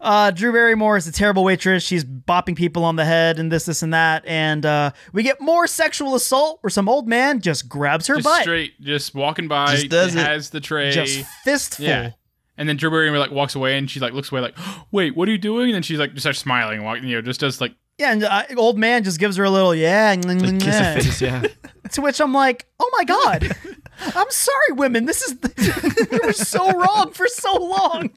Uh, 0.00 0.30
Drew 0.30 0.52
Barrymore 0.52 0.96
is 0.98 1.06
a 1.06 1.12
terrible 1.12 1.42
waitress. 1.42 1.82
She's 1.82 2.04
bopping 2.04 2.54
people 2.54 2.84
on 2.84 2.96
the 2.96 3.04
head 3.04 3.38
and 3.38 3.50
this, 3.50 3.64
this, 3.64 3.82
and 3.82 3.94
that. 3.94 4.26
And 4.26 4.66
uh, 4.66 4.90
we 5.12 5.22
get 5.22 5.40
more 5.40 5.66
sexual 5.66 6.14
assault 6.14 6.58
where 6.62 6.70
some 6.70 6.86
old 6.88 7.08
man 7.08 7.40
just 7.40 7.66
grabs 7.68 8.06
her 8.08 8.16
just 8.16 8.24
butt, 8.24 8.42
straight, 8.42 8.78
just 8.80 9.14
walking 9.14 9.48
by, 9.48 9.74
Just 9.74 9.88
does 9.88 10.14
it. 10.14 10.18
has 10.18 10.50
the 10.50 10.60
tray, 10.60 10.90
just 10.90 11.24
fistful. 11.44 11.84
yeah. 11.86 12.10
And 12.58 12.68
then 12.68 12.76
Drew 12.76 12.90
Barrymore 12.90 13.18
like 13.18 13.30
walks 13.30 13.54
away, 13.54 13.76
and 13.76 13.90
she 13.90 14.00
like 14.00 14.12
looks 14.14 14.32
away, 14.32 14.40
like, 14.40 14.56
"Wait, 14.90 15.14
what 15.16 15.28
are 15.28 15.32
you 15.32 15.38
doing?" 15.38 15.66
And 15.66 15.74
then 15.74 15.82
she's 15.82 15.98
like, 15.98 16.12
just 16.12 16.22
starts 16.22 16.38
smiling, 16.38 16.76
and 16.76 16.84
walk, 16.84 17.02
you 17.02 17.14
know, 17.14 17.20
just 17.22 17.40
does 17.40 17.60
like, 17.60 17.74
Yeah, 17.98 18.12
and 18.12 18.24
uh, 18.24 18.44
old 18.56 18.78
man 18.78 19.04
just 19.04 19.18
gives 19.20 19.36
her 19.36 19.44
a 19.44 19.50
little 19.50 19.74
yeah, 19.74 20.14
like 20.24 20.38
kiss 20.40 20.64
yeah. 20.64 20.94
face. 20.94 21.20
Yeah. 21.20 21.42
To 21.92 22.00
which 22.00 22.20
I'm 22.20 22.32
like, 22.32 22.66
oh 22.80 22.90
my 22.98 23.04
god, 23.04 23.56
I'm 24.00 24.30
sorry, 24.30 24.72
women. 24.72 25.04
This 25.04 25.22
is 25.22 25.38
you 26.10 26.18
were 26.24 26.32
so 26.32 26.68
wrong 26.72 27.12
for 27.12 27.28
so 27.28 27.54
long. 27.54 28.10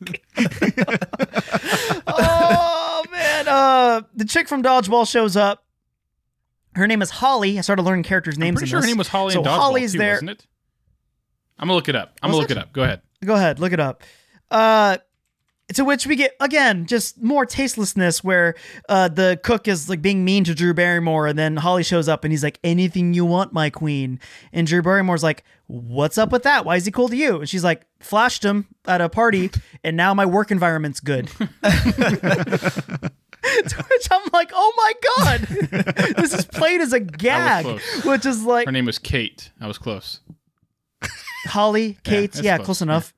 oh 2.08 3.04
man, 3.12 3.48
uh, 3.48 4.02
the 4.16 4.26
chick 4.26 4.48
from 4.48 4.64
Dodgeball 4.64 5.08
shows 5.10 5.36
up. 5.36 5.64
Her 6.76 6.88
name 6.88 7.02
is 7.02 7.10
Holly. 7.10 7.58
I 7.58 7.62
started 7.62 7.84
learning 7.84 8.04
characters' 8.04 8.38
names. 8.38 8.48
I'm 8.50 8.54
names. 8.54 8.60
pretty 8.62 8.70
in 8.70 8.72
sure 8.72 8.82
her 8.82 8.88
name 8.88 8.98
was 8.98 9.08
Holly 9.08 9.34
So 9.34 9.40
and 9.40 9.48
Dodgeball 9.48 9.58
Holly's 9.60 9.92
too, 9.94 9.98
there. 10.00 10.14
wasn't 10.14 10.30
it? 10.32 10.48
I'm 11.58 11.68
gonna 11.68 11.76
look 11.76 11.90
it 11.90 11.96
up. 11.96 12.18
I'm 12.24 12.30
Was 12.30 12.36
gonna 12.38 12.42
look 12.42 12.52
it? 12.52 12.58
it 12.58 12.62
up. 12.62 12.74
Go 12.74 12.84
ahead. 12.84 13.02
Go 13.24 13.36
ahead, 13.36 13.60
look 13.60 13.74
it 13.74 13.80
up. 13.80 14.04
Uh, 14.52 14.98
to 15.74 15.86
which 15.86 16.08
we 16.08 16.16
get 16.16 16.36
again 16.40 16.86
just 16.86 17.22
more 17.22 17.46
tastelessness, 17.46 18.24
where 18.24 18.56
uh, 18.88 19.08
the 19.08 19.40
cook 19.44 19.68
is 19.68 19.90
like 19.90 20.02
being 20.02 20.26
mean 20.26 20.44
to 20.46 20.56
Drew 20.56 20.74
Barrymore, 20.74 21.28
and 21.28 21.38
then 21.38 21.58
Holly 21.58 21.84
shows 21.84 22.10
up 22.10 22.24
and 22.24 22.34
he's 22.34 22.44
like, 22.44 22.60
"Anything 22.64 23.14
you 23.14 23.26
want, 23.26 23.54
my 23.54 23.70
queen." 23.70 24.20
And 24.52 24.66
Drew 24.66 24.82
Barrymore's 24.82 25.24
like, 25.24 25.44
"What's 25.68 26.18
up 26.18 26.32
with 26.32 26.44
that? 26.44 26.66
Why 26.66 26.76
is 26.76 26.86
he 26.86 26.92
cool 26.92 27.10
to 27.10 27.16
you?" 27.16 27.40
And 27.40 27.50
she's 27.50 27.64
like, 27.64 27.86
"Flashed 28.00 28.44
him 28.44 28.68
at 28.86 29.02
a 29.02 29.10
party, 29.10 29.52
and 29.84 29.96
now 29.96 30.14
my 30.14 30.26
work 30.26 30.52
environment's 30.52 31.00
good." 31.00 31.28
to 31.62 33.84
which 33.90 34.08
I'm 34.12 34.30
like, 34.34 34.52
"Oh 34.54 34.74
my 34.76 34.94
god, 35.16 35.42
this 36.18 36.34
is 36.34 36.46
played 36.46 36.82
as 36.82 36.94
a 36.94 37.00
gag," 37.00 37.80
which 38.04 38.26
is 38.26 38.44
like 38.44 38.66
Her 38.66 38.72
name 38.72 38.86
was 38.86 38.98
Kate. 38.98 39.52
I 39.62 39.68
was 39.68 39.78
close. 39.78 40.22
Holly, 41.46 41.98
Kate, 42.04 42.32
that's 42.32 42.44
yeah, 42.44 42.58
close, 42.58 42.66
close 42.66 42.82
enough. 42.82 43.14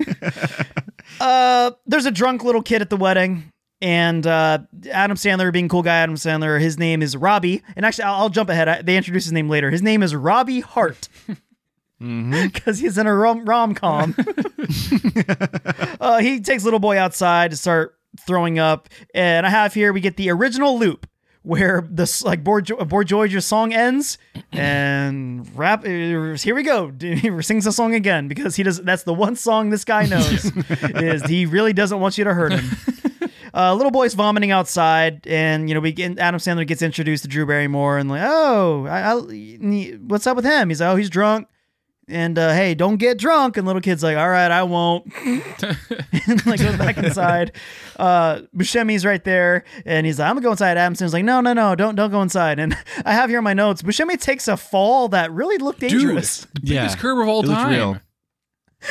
uh, 1.20 1.72
there's 1.86 2.06
a 2.06 2.10
drunk 2.10 2.44
little 2.44 2.62
kid 2.62 2.82
at 2.82 2.90
the 2.90 2.96
wedding, 2.96 3.52
and 3.80 4.26
uh, 4.26 4.58
Adam 4.90 5.16
Sandler, 5.16 5.52
being 5.52 5.68
cool 5.68 5.82
guy, 5.82 5.96
Adam 5.98 6.16
Sandler, 6.16 6.60
his 6.60 6.78
name 6.78 7.02
is 7.02 7.16
Robbie. 7.16 7.62
And 7.76 7.86
actually, 7.86 8.04
I'll, 8.04 8.14
I'll 8.14 8.28
jump 8.28 8.50
ahead. 8.50 8.68
I, 8.68 8.82
they 8.82 8.96
introduce 8.96 9.24
his 9.24 9.32
name 9.32 9.48
later. 9.48 9.70
His 9.70 9.82
name 9.82 10.02
is 10.02 10.14
Robbie 10.14 10.60
Hart. 10.60 11.08
Because 12.00 12.78
he's 12.78 12.96
in 12.96 13.08
a 13.08 13.12
rom 13.12 13.44
rom 13.44 13.74
com. 13.74 14.14
uh, 16.00 16.18
he 16.18 16.40
takes 16.40 16.62
little 16.62 16.78
boy 16.78 16.96
outside 16.96 17.50
to 17.50 17.56
start 17.56 17.96
throwing 18.20 18.60
up, 18.60 18.88
and 19.14 19.44
I 19.44 19.50
have 19.50 19.74
here 19.74 19.92
we 19.92 20.00
get 20.00 20.16
the 20.16 20.30
original 20.30 20.78
loop 20.78 21.08
where 21.48 21.88
this 21.90 22.22
like 22.22 22.44
Boy, 22.44 22.60
Boy 22.60 23.04
George's 23.04 23.46
song 23.46 23.72
ends 23.72 24.18
and 24.52 25.48
rap 25.56 25.82
uh, 25.82 25.88
here 25.88 26.54
we 26.54 26.62
go. 26.62 26.92
He 27.00 27.42
sings 27.42 27.64
the 27.64 27.72
song 27.72 27.94
again 27.94 28.28
because 28.28 28.54
he 28.54 28.62
does 28.62 28.82
that's 28.82 29.04
the 29.04 29.14
one 29.14 29.34
song 29.34 29.70
this 29.70 29.84
guy 29.84 30.04
knows 30.04 30.44
is 30.82 31.24
he 31.24 31.46
really 31.46 31.72
doesn't 31.72 32.00
want 32.00 32.18
you 32.18 32.24
to 32.24 32.34
hurt 32.34 32.52
him. 32.52 32.68
Uh, 33.54 33.74
little 33.74 33.90
boy's 33.90 34.12
vomiting 34.12 34.50
outside, 34.50 35.26
and 35.26 35.68
you 35.68 35.74
know 35.74 35.80
we 35.80 35.90
get 35.90 36.18
Adam 36.18 36.38
Sandler 36.38 36.66
gets 36.66 36.82
introduced 36.82 37.22
to 37.24 37.28
Drew 37.28 37.46
Barrymore, 37.46 37.96
and 37.96 38.08
like, 38.08 38.20
oh, 38.22 38.86
I, 38.86 39.10
I, 39.10 39.96
what's 40.06 40.26
up 40.26 40.36
with 40.36 40.44
him? 40.44 40.68
He's 40.68 40.82
like, 40.82 40.90
oh, 40.90 40.96
he's 40.96 41.08
drunk, 41.08 41.48
and 42.08 42.38
uh, 42.38 42.52
hey, 42.52 42.74
don't 42.74 42.96
get 42.96 43.18
drunk. 43.18 43.56
And 43.56 43.66
little 43.66 43.82
kid's 43.82 44.02
like, 44.02 44.16
all 44.16 44.28
right, 44.28 44.50
I 44.50 44.62
won't, 44.62 45.12
and 45.24 45.42
like 46.46 46.60
goes 46.60 46.76
back 46.76 46.98
inside. 46.98 47.52
Uh, 47.96 48.42
Buscemi's 48.56 49.04
right 49.04 49.22
there, 49.22 49.64
and 49.84 50.06
he's 50.06 50.18
like, 50.18 50.28
I'm 50.28 50.36
gonna 50.36 50.44
go 50.44 50.50
inside. 50.52 50.76
Adam 50.76 50.94
Sandler's 50.94 51.12
like, 51.12 51.24
no, 51.24 51.40
no, 51.40 51.52
no, 51.52 51.74
don't, 51.74 51.94
don't 51.94 52.10
go 52.10 52.22
inside. 52.22 52.58
And 52.58 52.76
I 53.04 53.12
have 53.12 53.30
here 53.30 53.38
in 53.38 53.44
my 53.44 53.54
notes, 53.54 53.82
Buscemi 53.82 54.20
takes 54.20 54.48
a 54.48 54.56
fall 54.56 55.08
that 55.08 55.32
really 55.32 55.58
looked 55.58 55.80
dangerous. 55.80 56.46
Dude, 56.54 56.62
the 56.62 56.74
biggest 56.74 56.98
curve 56.98 57.18
of 57.18 57.28
all 57.28 57.40
it 57.40 57.46
looked 57.46 57.60
time. 57.60 58.00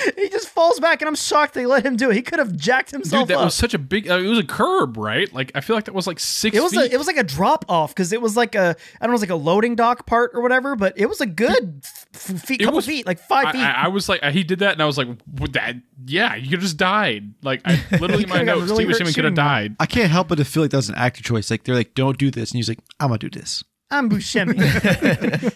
Real. 0.06 0.14
He 0.18 0.30
just 0.30 0.50
falls 0.50 0.80
back, 0.80 1.02
and 1.02 1.08
I'm 1.08 1.16
shocked 1.16 1.54
they 1.54 1.66
let 1.66 1.86
him 1.86 1.96
do 1.96 2.10
it. 2.12 2.16
He 2.16 2.22
could 2.22 2.40
have 2.40 2.56
jacked 2.56 2.92
himself 2.92 3.22
Dude, 3.28 3.30
that 3.30 3.40
up. 3.40 3.46
was 3.46 3.56
such 3.56 3.74
a 3.74 3.78
big. 3.80 4.10
Uh, 4.10 4.18
it 4.18 4.28
was 4.28 4.38
a 4.40 4.44
curb, 4.44 4.98
right? 4.98 5.32
Like 5.34 5.52
I 5.56 5.62
feel 5.62 5.76
like 5.78 5.86
that 5.86 5.94
was 5.94 6.08
like 6.08 6.20
six. 6.20 6.56
It 6.58 6.62
was 6.62 6.74
feet. 6.74 6.92
a, 6.92 6.94
it 6.94 6.98
was 6.98 7.08
like 7.08 7.16
a 7.18 7.24
drop 7.24 7.64
off 7.70 7.96
because 7.96 8.12
it 8.12 8.22
was 8.22 8.36
like 8.36 8.54
a 8.56 8.60
I 8.60 9.06
don't 9.06 9.10
know 9.10 9.10
it 9.10 9.12
was 9.14 9.22
like 9.22 9.30
a 9.30 9.36
loading 9.36 9.76
dock 9.76 10.06
part 10.06 10.32
or 10.34 10.42
whatever, 10.42 10.76
but 10.76 10.94
it 10.98 11.06
was 11.08 11.22
a 11.22 11.26
good 11.26 11.82
f- 12.14 12.42
feet, 12.42 12.60
It 12.62 12.66
couple 12.66 12.78
was- 12.78 12.86
feet, 12.86 13.06
like 13.06 13.20
five 13.20 13.48
I, 13.48 13.52
feet. 13.54 13.62
I, 13.62 13.72
I 13.86 13.88
was 13.88 14.10
like, 14.10 14.22
he 14.26 14.44
did 14.44 14.60
that, 14.60 14.74
and 14.74 14.82
I 14.82 14.86
was 14.86 14.98
like, 14.98 15.08
"What 15.26 15.54
that? 15.54 15.76
Yeah, 16.06 16.36
you 16.36 16.44
could 16.50 16.54
have 16.54 16.62
just 16.62 16.78
died. 16.78 17.34
Like 17.42 17.62
I 17.64 17.80
literally 17.98 18.24
in 18.24 18.30
my 18.30 18.40
could've 18.40 18.48
notes, 18.58 18.72
really 18.72 18.84
Steve 18.84 18.98
hurt 19.06 19.08
Buscemi 19.08 19.16
could 19.16 19.26
have 19.26 19.36
died. 19.36 19.76
I 19.80 19.86
can't 19.86 20.12
help 20.12 20.28
but 20.28 20.36
to 20.36 20.46
feel 20.46 20.64
like 20.64 20.72
that 20.72 20.78
was 20.78 20.90
an 20.90 20.96
actor 20.96 21.24
choice. 21.24 21.50
Like 21.50 21.64
they're 21.64 21.76
like, 21.76 21.94
don't 21.94 22.18
do 22.18 22.30
this, 22.30 22.52
and 22.52 22.58
he's 22.58 22.68
like, 22.68 22.80
I'm 23.00 23.08
gonna 23.08 23.20
do 23.20 23.30
this. 23.30 23.64
I'm 23.90 24.10
Buscemi. 24.10 25.54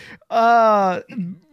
uh, 0.30 1.00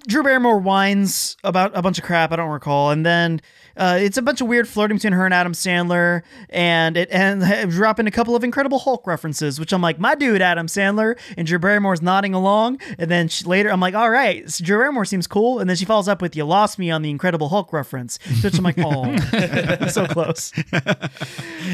Drew 0.07 0.23
Barrymore 0.23 0.59
whines 0.59 1.37
about 1.43 1.71
a 1.75 1.81
bunch 1.81 1.97
of 1.97 2.03
crap 2.03 2.31
I 2.31 2.35
don't 2.35 2.49
recall, 2.49 2.91
and 2.91 3.05
then 3.05 3.41
uh, 3.77 3.97
it's 3.99 4.17
a 4.17 4.21
bunch 4.21 4.41
of 4.41 4.47
weird 4.47 4.67
flirting 4.67 4.97
between 4.97 5.13
her 5.13 5.25
and 5.25 5.33
Adam 5.33 5.53
Sandler, 5.53 6.23
and 6.49 6.97
it 6.97 7.09
and 7.09 7.69
drop 7.71 7.99
in 7.99 8.07
a 8.07 8.11
couple 8.11 8.35
of 8.35 8.43
Incredible 8.43 8.79
Hulk 8.79 9.07
references, 9.07 9.59
which 9.59 9.71
I'm 9.71 9.81
like, 9.81 9.99
my 9.99 10.15
dude, 10.15 10.41
Adam 10.41 10.67
Sandler, 10.67 11.17
and 11.37 11.47
Drew 11.47 11.57
Barrymore's 11.57 12.01
nodding 12.01 12.33
along, 12.33 12.79
and 12.97 13.09
then 13.09 13.27
she, 13.29 13.45
later 13.45 13.69
I'm 13.69 13.79
like, 13.79 13.95
all 13.95 14.09
right, 14.09 14.49
so 14.49 14.63
Drew 14.63 14.77
Barrymore 14.77 15.05
seems 15.05 15.25
cool, 15.25 15.59
and 15.59 15.69
then 15.69 15.77
she 15.77 15.85
follows 15.85 16.07
up 16.07 16.21
with, 16.21 16.35
you 16.35 16.43
lost 16.43 16.77
me 16.77 16.91
on 16.91 17.01
the 17.01 17.09
Incredible 17.09 17.49
Hulk 17.49 17.71
reference, 17.71 18.19
which 18.43 18.57
I'm 18.57 18.63
like, 18.63 18.77
oh, 18.79 19.15
so 19.87 20.05
close. 20.07 20.51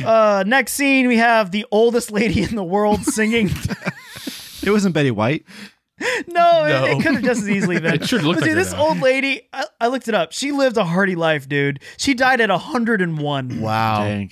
Uh, 0.05 0.43
next 0.45 0.73
scene, 0.73 1.07
we 1.07 1.17
have 1.17 1.51
the 1.51 1.65
oldest 1.71 2.11
lady 2.11 2.43
in 2.43 2.55
the 2.55 2.63
world 2.63 3.03
singing. 3.03 3.49
It 4.61 4.69
wasn't 4.69 4.93
Betty 4.93 5.11
White. 5.11 5.45
No, 6.27 6.65
No. 6.67 6.85
it, 6.85 7.01
could 7.03 7.15
have 7.15 7.23
just 7.23 7.41
as 7.41 7.49
easily 7.49 7.79
been. 7.81 7.95
It 7.95 8.07
should 8.07 8.23
look 8.23 8.35
But 8.37 8.41
like 8.43 8.49
dude, 8.51 8.57
this 8.57 8.71
though. 8.71 8.87
old 8.87 8.99
lady. 8.99 9.47
I, 9.53 9.65
I 9.81 9.87
looked 9.87 10.07
it 10.07 10.13
up. 10.13 10.31
She 10.31 10.51
lived 10.51 10.77
a 10.77 10.83
hearty 10.85 11.15
life, 11.15 11.47
dude. 11.49 11.79
She 11.97 12.13
died 12.13 12.41
at 12.41 12.49
101. 12.49 13.61
Wow. 13.61 14.03
Dang. 14.03 14.31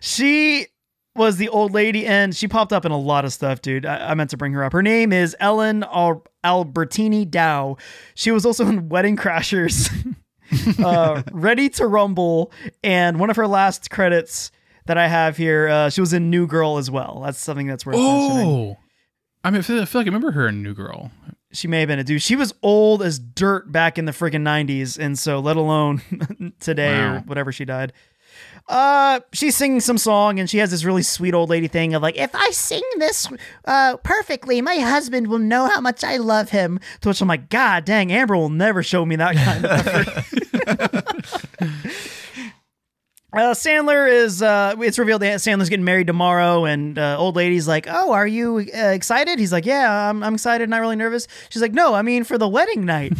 She 0.00 0.66
was 1.14 1.36
the 1.36 1.48
old 1.48 1.72
lady, 1.72 2.06
and 2.06 2.34
she 2.34 2.48
popped 2.48 2.72
up 2.72 2.84
in 2.84 2.92
a 2.92 2.98
lot 2.98 3.24
of 3.24 3.32
stuff, 3.32 3.60
dude. 3.60 3.84
I, 3.84 4.10
I 4.10 4.14
meant 4.14 4.30
to 4.30 4.36
bring 4.36 4.52
her 4.52 4.64
up. 4.64 4.72
Her 4.72 4.82
name 4.82 5.12
is 5.12 5.36
Ellen 5.40 5.84
Al- 5.84 6.24
Albertini 6.44 7.28
Dow. 7.28 7.76
She 8.14 8.30
was 8.30 8.46
also 8.46 8.66
in 8.66 8.88
Wedding 8.88 9.16
Crashers, 9.16 9.90
uh, 10.84 11.22
Ready 11.32 11.68
to 11.70 11.86
Rumble, 11.86 12.50
and 12.82 13.18
one 13.20 13.28
of 13.30 13.36
her 13.36 13.46
last 13.46 13.90
credits 13.90 14.50
that 14.86 14.96
I 14.98 15.06
have 15.06 15.36
here, 15.36 15.68
uh, 15.68 15.90
she 15.90 16.00
was 16.00 16.12
in 16.12 16.30
New 16.30 16.46
Girl 16.46 16.78
as 16.78 16.90
well. 16.90 17.22
That's 17.24 17.38
something 17.38 17.66
that's 17.66 17.84
worth 17.84 17.96
mentioning. 17.96 18.76
I 19.44 19.50
mean, 19.50 19.58
I 19.58 19.62
feel, 19.62 19.82
I 19.82 19.84
feel 19.84 20.00
like 20.00 20.06
I 20.06 20.08
remember 20.08 20.32
her 20.32 20.48
in 20.48 20.62
New 20.62 20.74
Girl. 20.74 21.10
She 21.52 21.68
may 21.68 21.80
have 21.80 21.88
been 21.88 21.98
a 21.98 22.04
dude. 22.04 22.22
She 22.22 22.36
was 22.36 22.54
old 22.62 23.02
as 23.02 23.18
dirt 23.18 23.70
back 23.70 23.98
in 23.98 24.04
the 24.06 24.12
friggin' 24.12 24.42
90s. 24.42 24.98
And 24.98 25.18
so, 25.18 25.40
let 25.40 25.56
alone 25.56 26.54
today 26.60 26.98
or 26.98 27.20
whatever 27.20 27.52
she 27.52 27.64
died. 27.64 27.92
Uh, 28.68 29.20
she's 29.32 29.56
singing 29.56 29.80
some 29.80 29.98
song 29.98 30.38
and 30.38 30.48
she 30.48 30.58
has 30.58 30.70
this 30.70 30.84
really 30.84 31.02
sweet 31.02 31.34
old 31.34 31.50
lady 31.50 31.66
thing 31.68 31.94
of 31.94 32.02
like, 32.02 32.16
if 32.16 32.34
I 32.34 32.50
sing 32.50 32.82
this 32.96 33.28
uh, 33.64 33.96
perfectly, 33.98 34.62
my 34.62 34.76
husband 34.76 35.26
will 35.26 35.40
know 35.40 35.66
how 35.66 35.80
much 35.80 36.04
I 36.04 36.16
love 36.16 36.50
him. 36.50 36.78
To 37.00 37.08
which 37.08 37.20
I'm 37.20 37.28
like, 37.28 37.50
God 37.50 37.84
dang, 37.84 38.12
Amber 38.12 38.36
will 38.36 38.48
never 38.48 38.82
show 38.82 39.04
me 39.04 39.16
that 39.16 39.34
kind 39.34 39.64
of 39.66 39.70
effort. 39.86 40.22
Uh, 43.32 43.54
Sandler 43.54 44.10
is, 44.10 44.42
uh, 44.42 44.74
it's 44.80 44.98
revealed 44.98 45.22
that 45.22 45.38
Sandler's 45.38 45.70
getting 45.70 45.86
married 45.86 46.06
tomorrow, 46.06 46.66
and 46.66 46.98
uh, 46.98 47.16
old 47.18 47.34
lady's 47.34 47.66
like, 47.66 47.86
Oh, 47.88 48.12
are 48.12 48.26
you 48.26 48.58
uh, 48.58 48.88
excited? 48.88 49.38
He's 49.38 49.52
like, 49.52 49.64
Yeah, 49.64 50.10
I'm, 50.10 50.22
I'm 50.22 50.34
excited, 50.34 50.68
not 50.68 50.80
really 50.80 50.96
nervous. 50.96 51.26
She's 51.48 51.62
like, 51.62 51.72
No, 51.72 51.94
I 51.94 52.02
mean 52.02 52.24
for 52.24 52.36
the 52.36 52.48
wedding 52.48 52.84
night. 52.84 53.14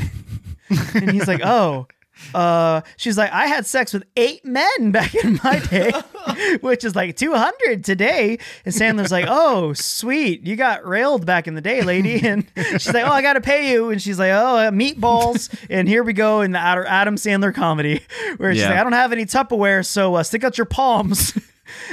and 0.94 1.10
he's 1.10 1.26
like, 1.26 1.40
Oh, 1.42 1.86
uh, 2.34 2.82
she's 2.96 3.18
like, 3.18 3.32
I 3.32 3.46
had 3.46 3.66
sex 3.66 3.92
with 3.92 4.04
eight 4.16 4.44
men 4.44 4.90
back 4.90 5.14
in 5.14 5.38
my 5.44 5.58
day, 5.58 5.92
which 6.60 6.84
is 6.84 6.94
like 6.94 7.16
200 7.16 7.84
today. 7.84 8.38
And 8.64 8.74
Sandler's 8.74 9.12
like, 9.12 9.26
Oh, 9.28 9.72
sweet. 9.72 10.46
You 10.46 10.56
got 10.56 10.86
railed 10.86 11.26
back 11.26 11.46
in 11.46 11.54
the 11.54 11.60
day, 11.60 11.82
lady. 11.82 12.20
And 12.32 12.46
she's 12.56 12.92
like, 12.94 13.04
Oh, 13.04 13.10
I 13.12 13.22
got 13.22 13.34
to 13.34 13.40
pay 13.40 13.72
you. 13.72 13.90
And 13.90 14.00
she's 14.00 14.18
like, 14.18 14.32
Oh, 14.32 14.56
uh, 14.56 14.70
meatballs. 14.70 15.54
and 15.68 15.88
here 15.88 16.02
we 16.02 16.12
go 16.12 16.40
in 16.40 16.52
the 16.52 16.58
outer 16.58 16.84
Adam 16.86 17.16
Sandler 17.16 17.54
comedy 17.54 18.00
where 18.38 18.52
she's 18.52 18.62
Yeah. 18.62 18.70
like, 18.70 18.78
I 18.78 18.82
don't 18.82 18.92
have 18.92 19.12
any 19.12 19.24
Tupperware, 19.26 19.84
so 19.84 20.14
uh, 20.14 20.22
stick 20.22 20.44
out 20.44 20.58
your 20.58 20.64
palms. 20.66 21.36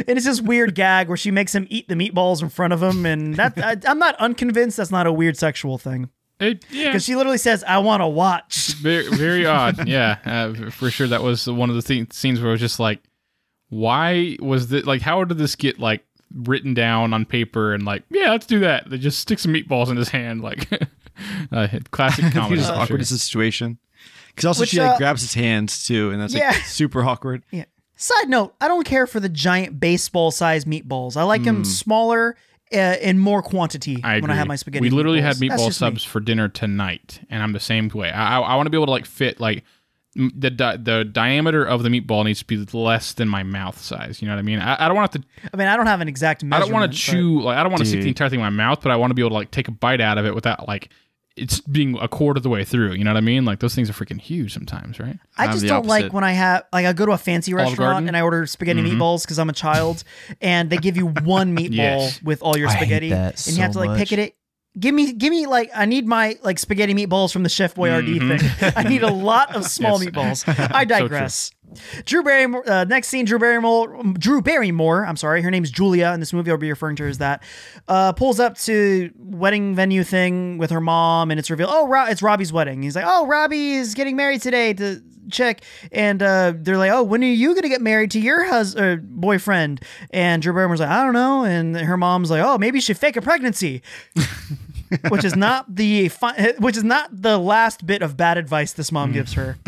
And 0.08 0.18
it's 0.18 0.26
this 0.26 0.42
weird 0.42 0.76
gag 0.76 1.08
where 1.08 1.16
she 1.16 1.32
makes 1.32 1.56
him 1.56 1.66
eat 1.70 1.88
the 1.88 1.94
meatballs 1.96 2.42
in 2.42 2.50
front 2.50 2.74
of 2.74 2.84
him, 2.84 3.06
and 3.06 3.36
that 3.36 3.54
I, 3.58 3.78
I'm 3.90 4.00
not 4.00 4.16
unconvinced 4.16 4.76
that's 4.76 4.92
not 4.92 5.08
a 5.08 5.12
weird 5.14 5.38
sexual 5.38 5.78
thing 5.78 6.10
It, 6.40 6.64
yeah, 6.72 6.86
because 6.88 7.04
she 7.04 7.16
literally 7.16 7.38
says, 7.38 7.64
"I 7.68 7.80
want 7.80 8.02
to 8.02 8.08
watch." 8.08 8.74
very, 8.82 9.08
very 9.10 9.46
odd. 9.46 9.88
Yeah, 9.88 10.18
uh, 10.26 10.70
for 10.72 10.90
sure. 10.90 11.08
That 11.08 11.22
was 11.24 11.48
one 11.48 11.70
of 11.70 11.76
the 11.76 11.82
th- 11.82 12.14
scenes 12.14 12.40
where 12.40 12.50
I 12.50 12.52
was 12.52 12.62
just 12.62 12.80
like, 12.80 13.02
why 13.70 14.38
was 14.40 14.70
this? 14.70 14.86
Like, 14.86 15.02
how 15.02 15.24
did 15.24 15.38
this 15.38 15.56
get 15.56 15.80
like 15.80 16.06
written 16.34 16.74
down 16.74 17.14
on 17.14 17.26
paper 17.26 17.74
and 17.74 17.84
like, 17.86 18.04
yeah, 18.10 18.32
let's 18.32 18.46
do 18.46 18.60
that. 18.60 18.90
They 18.90 18.98
just 18.98 19.20
stick 19.20 19.40
some 19.40 19.54
meatballs 19.54 19.90
in 19.90 19.98
his 19.98 20.10
hand, 20.10 20.42
like 20.42 20.68
uh, 21.52 21.68
classic 21.92 22.26
He 22.26 22.32
comedy. 22.32 22.58
was 22.58 22.68
for 22.68 22.74
awkward 22.76 23.00
sure. 23.00 23.18
situation. 23.18 23.78
Because 24.30 24.46
also 24.46 24.62
Which, 24.62 24.70
she 24.70 24.80
like 24.80 24.92
uh, 24.96 24.98
grabs 24.98 25.22
his 25.22 25.34
hands 25.34 25.86
too, 25.86 26.12
and 26.12 26.22
that's 26.22 26.34
Yeah. 26.34 26.52
like 26.52 26.64
super 26.66 27.04
awkward. 27.04 27.44
Yeah. 27.52 27.66
Side 27.96 28.30
note: 28.30 28.56
I 28.62 28.70
don't 28.70 28.86
care 28.86 29.06
for 29.08 29.20
the 29.20 29.28
giant 29.28 29.78
baseball-sized 29.80 30.66
meatballs. 30.66 31.18
I 31.18 31.24
like 31.24 31.44
them 31.44 31.66
smaller 31.66 32.38
uh, 32.74 32.96
in 33.02 33.18
more 33.18 33.42
quantity. 33.42 34.00
I 34.04 34.20
when 34.20 34.32
I 34.32 34.36
have 34.36 34.48
my 34.48 34.56
spaghetti. 34.56 34.82
We 34.82 34.90
literally 34.90 35.22
had 35.22 35.38
meatballs. 35.38 35.50
That's 35.50 35.62
meatball 35.62 35.68
just 35.68 35.82
me. 35.82 35.88
subs 35.88 36.04
for 36.04 36.20
dinner 36.20 36.48
tonight, 36.48 37.22
and 37.30 37.42
I'm 37.42 37.54
the 37.54 37.60
same 37.60 37.90
way. 37.90 38.12
I, 38.12 38.40
I, 38.40 38.56
want 38.56 38.68
to 38.68 38.70
be 38.70 38.78
able 38.78 38.88
to 38.88 38.92
like 38.92 39.06
fit 39.06 39.40
like 39.40 39.64
the 40.16 40.50
di- 40.50 40.78
the 40.78 41.04
diameter 41.06 41.64
of 41.64 41.84
the 41.84 41.90
meatball 41.90 42.26
needs 42.26 42.40
to 42.40 42.46
be 42.46 42.58
less 42.78 43.14
than 43.14 43.28
my 43.28 43.44
mouth 43.44 43.80
size. 43.80 44.22
You 44.22 44.28
know 44.28 44.36
what 44.36 44.40
I 44.40 44.44
mean? 44.44 44.60
I, 44.60 44.86
I 44.86 44.88
don't 44.88 44.98
want 44.98 45.12
to. 45.14 45.24
I 45.54 45.58
mean, 45.58 45.68
I 45.68 45.76
don't 45.78 45.88
have 45.88 46.02
an 46.02 46.08
exact 46.08 46.44
I 46.44 46.60
don't 46.60 46.72
want 46.72 46.84
to 46.84 46.96
but- 46.96 46.96
chew. 46.96 47.42
Like 47.42 47.58
I 47.58 47.64
don't 47.64 47.72
want 47.72 47.84
to 47.84 47.90
stick 47.90 48.02
the 48.02 48.08
entire 48.08 48.30
thing 48.30 48.40
in 48.40 48.44
my 48.46 48.50
mouth, 48.50 48.82
but 48.82 48.92
I 48.92 48.96
want 48.96 49.12
to 49.12 49.16
be 49.16 49.22
able 49.22 49.32
to 49.32 49.36
like 49.36 49.52
take 49.52 49.68
a 49.68 49.72
bite 49.72 50.02
out 50.02 50.18
of 50.18 50.26
it 50.26 50.36
without 50.36 50.68
like 50.68 50.90
it's 51.40 51.62
being 51.62 51.98
a 52.00 52.08
quarter 52.08 52.38
of 52.40 52.44
the 52.44 52.50
way 52.50 52.64
through. 52.64 52.94
You 52.94 53.04
know 53.04 53.12
what 53.12 53.18
I 53.18 53.22
mean? 53.22 53.46
Like 53.46 53.60
those 53.60 53.74
things 53.76 53.90
are 53.90 53.94
freaking 53.94 54.20
huge 54.22 54.54
sometimes, 54.54 55.00
right? 55.00 55.18
I 55.38 55.46
I'm 55.46 55.52
just 55.54 55.66
don't 55.66 55.86
like 55.86 56.12
when 56.14 56.24
I 56.24 56.34
have 56.34 56.64
like 56.74 56.86
I 56.86 56.94
go 56.94 57.06
to 57.06 57.14
a 57.14 57.18
fancy 57.18 57.54
Olive 57.54 57.68
restaurant 57.70 57.92
Garden? 57.94 58.08
and 58.10 58.18
I 58.18 58.22
order 58.22 58.46
spaghetti 58.46 58.82
Mhm. 58.82 58.92
meatballs 58.98 59.24
because 59.24 59.40
I'm 59.40 59.50
a 59.50 59.54
child, 59.54 60.04
and 60.42 60.70
they 60.70 60.78
give 60.78 60.98
you 60.98 61.08
one 61.08 61.56
meatball 61.58 61.76
Yes. 61.76 62.22
with 62.22 62.42
all 62.42 62.58
your 62.58 62.68
I 62.68 62.74
hate 62.74 62.78
spaghetti, 62.80 63.10
that 63.10 63.48
and 63.48 63.56
you 63.56 63.62
have 63.64 63.72
to 63.74 63.80
like 63.80 63.90
much. 63.92 64.00
pick 64.00 64.12
it. 64.12 64.36
Give 64.80 64.94
me, 64.94 65.14
give 65.14 65.32
me 65.32 65.48
like 65.48 65.72
I 65.76 65.86
need 65.86 66.06
my 66.06 66.38
like 66.44 66.60
spaghetti 66.60 66.94
meatballs 66.94 67.34
from 67.34 67.42
the 67.44 67.50
Chef 67.50 67.74
Boyardee 67.74 68.20
Mhm. 68.20 68.40
thing. 68.40 68.74
I 68.76 68.84
need 68.84 69.02
a 69.02 69.12
lot 69.12 69.56
of 69.56 69.66
small 69.66 70.02
Yes. 70.04 70.12
meatballs. 70.46 70.72
I 70.74 70.86
digress. 70.86 71.52
Drew 72.06 72.24
Barrymore. 72.24 72.70
Uh, 72.70 72.84
next 72.86 73.08
scene, 73.08 73.26
Drew 73.26 73.40
Barrymore. 73.40 74.02
Drew 74.14 74.42
Barrymore. 74.42 75.06
I'm 75.06 75.18
sorry, 75.18 75.42
her 75.42 75.52
name's 75.52 75.72
Julia 75.72 76.12
in 76.14 76.20
this 76.20 76.34
movie. 76.34 76.52
I'll 76.52 76.58
be 76.58 76.70
referring 76.70 76.96
to 76.98 77.04
her 77.04 77.10
as 77.10 77.18
that. 77.20 77.44
Uh, 77.88 78.14
pulls 78.14 78.40
up 78.40 78.58
to 78.60 79.12
wedding 79.18 79.76
venue 79.76 80.04
thing 80.04 80.58
with 80.58 80.72
her 80.72 80.82
mom, 80.82 81.32
and 81.32 81.40
it's 81.40 81.50
revealed. 81.50 81.72
Oh, 81.74 81.88
Ro- 81.88 82.06
it's 82.06 82.22
Robbie's 82.22 82.52
wedding. 82.54 82.84
He's 82.84 82.96
like, 82.96 83.06
oh, 83.08 83.28
Robbie 83.28 83.74
is 83.74 83.94
getting 83.94 84.16
married 84.16 84.42
today 84.42 84.74
to 84.74 85.02
chick, 85.32 85.64
and 85.92 86.22
uh, 86.22 86.54
they're 86.56 86.78
like, 86.78 86.92
oh, 86.92 87.04
when 87.04 87.24
are 87.24 87.28
you 87.28 87.54
gonna 87.56 87.70
get 87.70 87.82
married 87.82 88.12
to 88.12 88.20
your 88.20 88.46
husband 88.46 89.08
boyfriend? 89.10 89.82
And 90.12 90.42
Drew 90.42 90.54
Barrymore's 90.54 90.80
like, 90.80 90.90
I 90.90 91.04
don't 91.04 91.14
know, 91.14 91.44
and 91.44 91.76
her 91.78 91.98
mom's 91.98 92.32
like, 92.32 92.42
oh, 92.44 92.58
maybe 92.58 92.80
she 92.80 92.88
should 92.88 92.98
fake 92.98 93.16
a 93.16 93.22
pregnancy. 93.22 93.82
which 95.10 95.24
is 95.24 95.36
not 95.36 95.76
the 95.76 96.10
fi- 96.10 96.54
which 96.58 96.76
is 96.76 96.84
not 96.84 97.10
the 97.12 97.38
last 97.38 97.86
bit 97.86 98.02
of 98.02 98.18
bad 98.18 98.38
advice 98.38 98.74
this 98.74 98.92
mom 98.92 99.12
gives 99.12 99.34
her. 99.34 99.58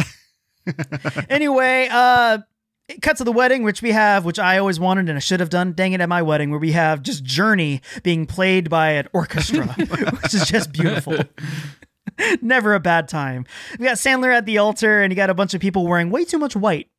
anyway, 1.30 1.88
uh 1.92 2.40
it 2.88 3.02
cuts 3.02 3.20
to 3.20 3.24
the 3.24 3.32
wedding, 3.32 3.64
which 3.64 3.82
we 3.82 3.92
have, 3.92 4.26
which 4.26 4.38
I 4.40 4.58
always 4.58 4.78
wanted 4.80 5.08
and 5.08 5.16
I 5.16 5.20
should 5.20 5.40
have 5.40 5.50
done. 5.50 5.72
Dang 5.74 5.94
it, 5.94 6.02
at 6.02 6.10
my 6.10 6.22
wedding, 6.22 6.50
where 6.50 6.60
we 6.60 6.74
have 6.74 7.02
just 7.02 7.24
Journey 7.24 7.82
being 8.04 8.26
played 8.26 8.70
by 8.70 8.92
an 8.92 9.08
orchestra, 9.14 9.66
which 10.22 10.34
is 10.34 10.46
just 10.46 10.74
beautiful. 10.74 11.18
Never 12.42 12.74
a 12.74 12.80
bad 12.82 13.08
time. 13.08 13.46
We 13.80 13.86
got 13.86 13.96
Sandler 13.96 14.34
at 14.36 14.46
the 14.46 14.58
altar, 14.58 15.02
and 15.02 15.12
you 15.12 15.16
got 15.16 15.30
a 15.30 15.34
bunch 15.34 15.54
of 15.54 15.62
people 15.62 15.88
wearing 15.88 16.10
way 16.10 16.26
too 16.26 16.38
much 16.38 16.56
white. 16.56 16.90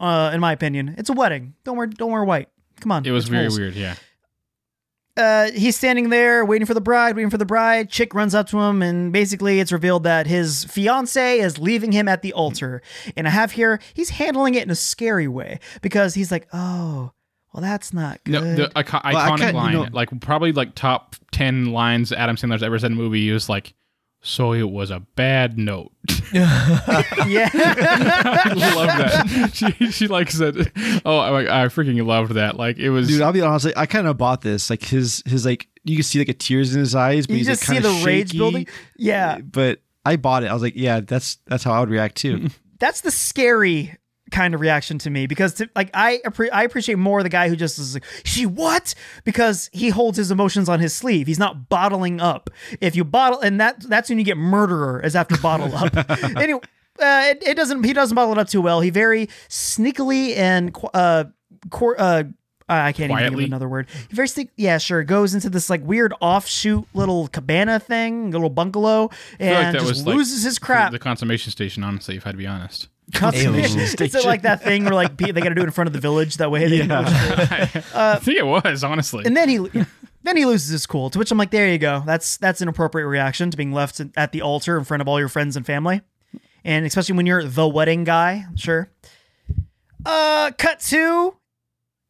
Uh, 0.00 0.30
in 0.32 0.40
my 0.40 0.52
opinion, 0.52 0.94
it's 0.96 1.10
a 1.10 1.12
wedding. 1.12 1.54
Don't 1.64 1.76
wear, 1.76 1.86
don't 1.86 2.10
wear 2.10 2.24
white. 2.24 2.48
Come 2.80 2.90
on, 2.90 3.04
It 3.04 3.10
was 3.10 3.28
very 3.28 3.42
rules. 3.44 3.58
weird. 3.58 3.74
Yeah. 3.74 3.94
Uh, 5.16 5.50
he's 5.50 5.76
standing 5.76 6.08
there 6.08 6.44
waiting 6.44 6.66
for 6.66 6.74
the 6.74 6.80
bride, 6.80 7.16
waiting 7.16 7.30
for 7.30 7.38
the 7.38 7.44
bride. 7.44 7.90
Chick 7.90 8.14
runs 8.14 8.34
up 8.34 8.48
to 8.48 8.58
him, 8.60 8.80
and 8.82 9.12
basically 9.12 9.60
it's 9.60 9.70
revealed 9.72 10.04
that 10.04 10.26
his 10.26 10.64
fiance 10.64 11.38
is 11.38 11.58
leaving 11.58 11.92
him 11.92 12.08
at 12.08 12.22
the 12.22 12.32
altar. 12.32 12.80
And 13.16 13.26
I 13.26 13.30
have 13.30 13.52
here, 13.52 13.78
he's 13.94 14.10
handling 14.10 14.54
it 14.54 14.62
in 14.62 14.70
a 14.70 14.74
scary 14.74 15.28
way 15.28 15.58
because 15.82 16.14
he's 16.14 16.32
like, 16.32 16.48
oh, 16.52 17.12
well, 17.52 17.60
that's 17.60 17.92
not 17.92 18.24
good. 18.24 18.32
No, 18.32 18.54
the 18.54 18.68
ico- 18.70 19.00
I 19.04 19.12
iconic 19.12 19.28
kinda- 19.38 19.46
you 19.48 19.52
line, 19.52 19.72
know- 19.74 19.86
like 19.92 20.08
probably 20.20 20.52
like 20.52 20.74
top 20.74 21.16
ten 21.32 21.66
lines 21.72 22.10
Adam 22.12 22.36
Sandler's 22.36 22.62
ever 22.62 22.78
said 22.78 22.90
in 22.92 22.96
a 22.96 23.00
movie. 23.00 23.20
He 23.20 23.30
was 23.32 23.48
like, 23.50 23.74
"So 24.22 24.52
it 24.52 24.70
was 24.70 24.90
a 24.90 25.00
bad 25.00 25.58
note." 25.58 25.92
yeah. 26.32 26.48
I 27.52 28.52
love 28.74 28.86
that. 28.86 29.50
She 29.52 29.90
she 29.90 30.06
like 30.08 30.30
said, 30.30 30.72
"Oh, 31.04 31.18
I, 31.18 31.64
I 31.64 31.66
freaking 31.66 32.04
loved 32.06 32.32
that." 32.32 32.56
Like 32.56 32.78
it 32.78 32.90
was. 32.90 33.08
Dude, 33.08 33.20
I'll 33.20 33.32
be 33.32 33.42
honest. 33.42 33.66
Like, 33.66 33.76
I 33.76 33.86
kind 33.86 34.06
of 34.06 34.16
bought 34.16 34.40
this. 34.40 34.70
Like 34.70 34.82
his 34.82 35.22
his 35.26 35.44
like 35.44 35.68
you 35.84 35.96
can 35.96 36.02
see 36.02 36.18
like 36.18 36.28
a 36.28 36.34
tears 36.34 36.74
in 36.74 36.80
his 36.80 36.94
eyes, 36.94 37.26
but 37.26 37.34
you 37.34 37.38
he's 37.38 37.46
just 37.48 37.68
like, 37.68 37.78
see 37.78 37.82
kinda 37.82 38.00
the 38.00 38.04
rage 38.06 38.32
building. 38.32 38.66
Yeah. 38.96 39.38
But 39.38 39.80
I 40.04 40.16
bought 40.16 40.42
it. 40.42 40.46
I 40.46 40.54
was 40.54 40.62
like, 40.62 40.74
yeah, 40.76 41.00
that's 41.00 41.38
that's 41.46 41.64
how 41.64 41.72
I 41.72 41.80
would 41.80 41.90
react 41.90 42.16
too. 42.16 42.48
that's 42.78 43.02
the 43.02 43.10
scary 43.10 43.96
kind 44.32 44.54
of 44.54 44.60
reaction 44.60 44.98
to 44.98 45.10
me 45.10 45.26
because 45.26 45.54
to, 45.54 45.68
like 45.76 45.90
I 45.94 46.20
appre- 46.24 46.48
I 46.52 46.64
appreciate 46.64 46.96
more 46.96 47.22
the 47.22 47.28
guy 47.28 47.48
who 47.48 47.54
just 47.56 47.78
is 47.78 47.94
like 47.94 48.04
she 48.24 48.46
what 48.46 48.94
because 49.24 49.70
he 49.72 49.90
holds 49.90 50.16
his 50.16 50.30
emotions 50.30 50.68
on 50.68 50.80
his 50.80 50.94
sleeve 50.94 51.26
he's 51.26 51.38
not 51.38 51.68
bottling 51.68 52.20
up 52.20 52.50
if 52.80 52.96
you 52.96 53.04
bottle 53.04 53.40
and 53.40 53.60
that 53.60 53.80
that's 53.88 54.08
when 54.08 54.18
you 54.18 54.24
get 54.24 54.36
murderer 54.36 55.00
is 55.00 55.14
after 55.14 55.36
bottle 55.38 55.72
up 55.76 55.94
anyway 56.36 56.60
uh, 56.98 57.22
it, 57.26 57.42
it 57.46 57.54
doesn't 57.56 57.84
he 57.84 57.92
doesn't 57.92 58.14
bottle 58.14 58.32
it 58.32 58.38
up 58.38 58.48
too 58.48 58.60
well 58.60 58.80
he 58.80 58.90
very 58.90 59.26
sneakily 59.48 60.36
and 60.36 60.76
uh, 60.94 61.24
cor- 61.70 62.00
uh 62.00 62.24
I 62.68 62.92
can't 62.92 63.10
even 63.10 63.24
think 63.24 63.34
of 63.34 63.44
another 63.44 63.68
word. 63.68 63.88
He 64.08 64.16
very 64.16 64.28
sneak, 64.28 64.48
yeah, 64.56 64.78
sure. 64.78 65.02
Goes 65.04 65.34
into 65.34 65.50
this 65.50 65.68
like 65.68 65.82
weird 65.84 66.14
offshoot 66.20 66.86
little 66.94 67.28
cabana 67.28 67.78
thing, 67.78 68.30
little 68.30 68.48
bungalow, 68.48 69.02
like 69.02 69.40
and 69.40 69.74
that 69.74 69.80
just 69.80 69.86
was 69.86 70.06
like 70.06 70.16
loses 70.16 70.42
his 70.42 70.58
crap. 70.58 70.92
The 70.92 70.98
consummation 70.98 71.50
station, 71.50 71.84
honestly, 71.84 72.16
if 72.16 72.24
I 72.24 72.28
had 72.28 72.32
to 72.32 72.38
be 72.38 72.46
honest. 72.46 72.88
Consummation. 73.12 73.78
Ew. 73.78 73.84
Is 73.84 74.14
it 74.14 74.24
like 74.24 74.42
that 74.42 74.62
thing 74.62 74.84
where 74.84 74.94
like 74.94 75.16
they 75.16 75.32
got 75.32 75.48
to 75.50 75.54
do 75.54 75.60
it 75.62 75.64
in 75.64 75.70
front 75.70 75.86
of 75.86 75.92
the 75.92 76.00
village 76.00 76.38
that 76.38 76.50
way? 76.50 76.68
They 76.68 76.78
can 76.78 76.88
go 76.88 77.04
straight? 77.04 77.84
I 77.94 78.16
think 78.16 78.38
it 78.38 78.46
was 78.46 78.82
honestly. 78.84 79.24
and 79.24 79.36
then 79.36 79.48
he 79.48 79.58
then 80.22 80.36
he 80.36 80.44
loses 80.44 80.68
his 80.70 80.86
cool. 80.86 81.10
To 81.10 81.18
which 81.18 81.30
I'm 81.30 81.38
like, 81.38 81.50
there 81.50 81.68
you 81.68 81.78
go. 81.78 82.02
That's 82.06 82.36
that's 82.38 82.60
an 82.60 82.68
appropriate 82.68 83.06
reaction 83.06 83.50
to 83.50 83.56
being 83.56 83.72
left 83.72 84.00
at 84.16 84.32
the 84.32 84.42
altar 84.42 84.78
in 84.78 84.84
front 84.84 85.00
of 85.00 85.08
all 85.08 85.18
your 85.18 85.28
friends 85.28 85.56
and 85.56 85.66
family, 85.66 86.00
and 86.64 86.86
especially 86.86 87.16
when 87.16 87.26
you're 87.26 87.44
the 87.44 87.68
wedding 87.68 88.04
guy. 88.04 88.46
Sure. 88.56 88.90
Uh, 90.04 90.50
cut 90.58 90.80
to 90.80 91.36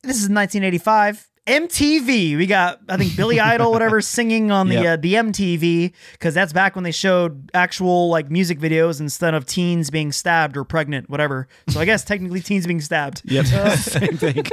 this 0.03 0.17
is 0.17 0.29
1985. 0.29 1.29
MTV. 1.47 2.37
We 2.37 2.47
got 2.47 2.81
I 2.89 2.97
think 2.97 3.17
Billy 3.17 3.41
Idol, 3.53 3.73
whatever, 3.73 4.01
singing 4.01 4.51
on 4.51 4.69
the 4.69 4.75
Yep. 4.75 4.87
uh, 4.87 4.97
the 5.03 5.15
MTV 5.15 5.93
because 6.13 6.35
that's 6.35 6.53
back 6.53 6.75
when 6.77 6.85
they 6.85 6.93
showed 6.93 7.51
actual 7.53 8.09
like 8.09 8.31
music 8.31 8.59
videos 8.61 9.01
instead 9.01 9.35
of 9.35 9.45
teens 9.47 9.91
being 9.91 10.13
stabbed 10.13 10.57
or 10.57 10.65
pregnant, 10.65 11.11
whatever. 11.11 11.49
So 11.69 11.81
I 11.81 11.85
guess 11.85 12.05
technically 12.05 12.41
teens 12.41 12.67
being 12.67 12.81
stabbed. 12.81 13.23
yep, 13.31 13.47
same 13.77 14.17
thing. 14.17 14.45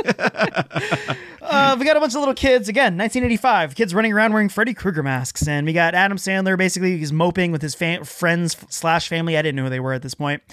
Uh, 1.42 1.76
we 1.80 1.86
got 1.86 1.98
a 1.98 2.00
bunch 2.00 2.14
of 2.14 2.20
little 2.20 2.34
kids 2.34 2.68
again, 2.70 2.98
1985. 2.98 3.76
Kids 3.76 3.94
running 3.94 4.14
around 4.14 4.34
wearing 4.34 4.50
Freddy 4.50 4.74
Krueger 4.74 5.02
masks, 5.04 5.48
and 5.48 5.66
we 5.66 5.74
got 5.74 5.96
Adam 5.96 6.18
Sandler. 6.18 6.58
Basically, 6.58 6.98
he's 6.98 7.12
moping 7.14 7.52
with 7.52 7.62
his 7.62 7.74
fam- 7.76 8.04
friends 8.04 8.56
slash 8.70 9.08
family. 9.10 9.38
I 9.38 9.42
didn't 9.42 9.56
know 9.56 9.64
who 9.64 9.70
they 9.70 9.80
were 9.80 9.94
at 9.94 10.02
this 10.04 10.14
point. 10.16 10.44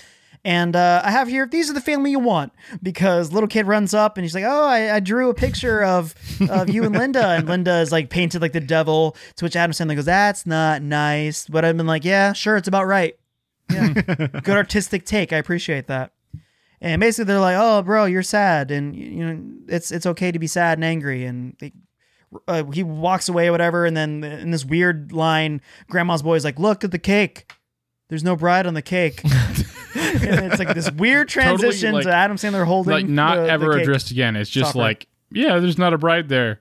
And 0.47 0.77
uh, 0.77 1.03
I 1.05 1.11
have 1.11 1.27
here, 1.27 1.45
these 1.45 1.69
are 1.69 1.73
the 1.73 1.81
family 1.81 2.13
you 2.13 2.21
want 2.21 2.53
because 2.81 3.33
little 3.33 3.49
kid 3.49 3.67
runs 3.67 3.93
up 3.93 4.17
and 4.17 4.25
he's 4.25 4.33
like, 4.33 4.45
"Oh, 4.45 4.65
I, 4.65 4.95
I 4.95 5.01
drew 5.01 5.29
a 5.29 5.35
picture 5.35 5.83
of 5.83 6.15
of 6.49 6.71
you 6.71 6.85
and 6.85 6.97
Linda," 6.97 7.31
and 7.31 7.49
Linda 7.49 7.81
is 7.81 7.91
like 7.91 8.11
painted 8.11 8.41
like 8.43 8.53
the 8.53 8.61
devil. 8.61 9.17
To 9.35 9.45
which 9.45 9.57
Adam 9.57 9.73
Sandler 9.73 9.97
goes, 9.97 10.05
"That's 10.05 10.47
not 10.47 10.83
nice." 10.83 11.49
But 11.49 11.65
I've 11.65 11.77
been 11.77 11.89
like, 11.89 12.05
"Yeah, 12.05 12.33
sure, 12.33 12.57
it's 12.57 12.69
about 12.69 12.87
right. 12.87 13.19
Yeah, 13.73 13.89
good 14.45 14.57
artistic 14.57 15.05
take. 15.05 15.33
I 15.33 15.39
appreciate 15.39 15.89
that." 15.89 16.13
And 16.81 17.01
basically, 17.01 17.25
they're 17.25 17.41
like, 17.41 17.57
"Oh, 17.59 17.83
bro, 17.83 18.05
you're 18.05 18.23
sad, 18.23 18.71
and 18.71 18.95
you 18.95 19.27
know 19.27 19.43
it's 19.67 19.91
it's 19.91 20.07
okay 20.07 20.31
to 20.31 20.39
be 20.39 20.47
sad 20.47 20.79
and 20.79 20.85
angry." 20.85 21.25
And 21.25 21.57
they, 21.59 21.73
uh, 22.47 22.63
he 22.67 22.85
walks 22.85 23.29
away, 23.29 23.49
or 23.49 23.51
whatever. 23.51 23.85
And 23.85 23.97
then 23.97 24.23
in 24.23 24.53
this 24.53 24.65
weird 24.65 25.11
line, 25.11 25.61
Grandma's 25.89 26.23
boy 26.23 26.37
is 26.37 26.45
like, 26.45 26.61
"Look 26.61 26.85
at 26.85 26.93
the 26.93 27.01
cake. 27.01 27.53
There's 28.11 28.23
no 28.23 28.37
bride 28.37 28.69
on 28.69 28.75
the 28.75 28.83
cake." 28.83 29.25
and 30.07 30.53
it's 30.53 30.59
like 30.59 30.75
this 30.75 30.91
weird 30.93 31.29
Totally, 31.31 31.57
transition 31.59 31.93
like- 31.95 32.05
to 32.05 32.13
Adam 32.13 32.37
Sandler 32.37 32.65
holding 32.65 32.93
like 32.93 33.07
not 33.09 33.37
the- 33.37 33.43
the 33.43 33.51
ever 33.51 33.73
cake. 33.75 33.83
addressed 33.83 34.11
again. 34.11 34.37
It's 34.37 34.51
just 34.51 34.75
like, 34.75 35.07
yeah, 35.31 35.59
there's 35.59 35.79
not 35.79 35.93
a 35.95 35.99
bride 35.99 36.29
there. 36.29 36.61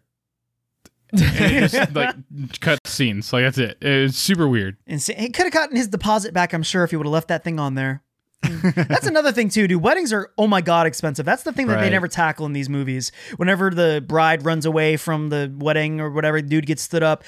just 1.15 1.93
like 1.93 2.15
cut 2.59 2.79
scenes. 2.85 3.31
Like 3.31 3.43
that's 3.45 3.57
it. 3.57 3.77
It's 3.81 4.17
super 4.17 4.47
weird. 4.47 4.77
And 4.87 5.01
sa- 5.01 5.13
he 5.13 5.29
could 5.29 5.45
have 5.45 5.53
gotten 5.53 5.75
his 5.77 5.87
deposit 5.87 6.33
back, 6.33 6.53
I'm 6.53 6.63
sure, 6.63 6.83
if 6.83 6.89
he 6.89 6.97
would 6.97 7.05
have 7.05 7.13
left 7.13 7.27
that 7.29 7.43
thing 7.43 7.59
on 7.59 7.75
there. 7.75 8.01
That's 8.75 9.07
another 9.07 9.31
thing 9.31 9.49
too, 9.49 9.67
dude. 9.67 9.81
Weddings 9.81 10.13
are 10.13 10.31
oh 10.37 10.45
my 10.45 10.61
god 10.61 10.85
expensive. 10.85 11.25
That's 11.25 11.41
the 11.43 11.51
thing 11.53 11.65
that 11.67 11.79
they 11.81 11.89
never 11.89 12.07
tackle 12.07 12.45
in 12.45 12.53
these 12.53 12.69
movies. 12.69 13.11
Whenever 13.37 13.71
the 13.71 14.03
bride 14.05 14.45
runs 14.45 14.65
away 14.67 14.97
from 14.97 15.29
the 15.29 15.51
wedding 15.57 15.99
or 15.99 16.11
whatever, 16.11 16.41
dude 16.41 16.67
gets 16.67 16.83
stood 16.83 17.01
up. 17.01 17.23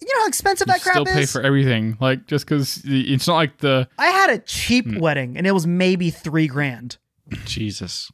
You 0.00 0.08
know 0.14 0.20
how 0.20 0.26
expensive 0.28 0.66
that 0.68 0.82
crap 0.82 0.96
is? 0.96 1.02
still 1.02 1.14
pay 1.14 1.26
for 1.26 1.42
everything. 1.42 1.96
Like 2.00 2.26
just 2.26 2.44
because 2.46 2.82
it's 2.84 3.26
not 3.26 3.36
like 3.36 3.58
the 3.58 3.88
I 3.98 4.06
had 4.08 4.30
a 4.30 4.38
cheap 4.38 4.84
Hmm. 4.86 4.98
wedding 4.98 5.36
and 5.36 5.46
it 5.46 5.52
was 5.52 5.66
maybe 5.66 6.10
three 6.10 6.46
grand. 6.48 6.98
Jesus. 7.44 8.10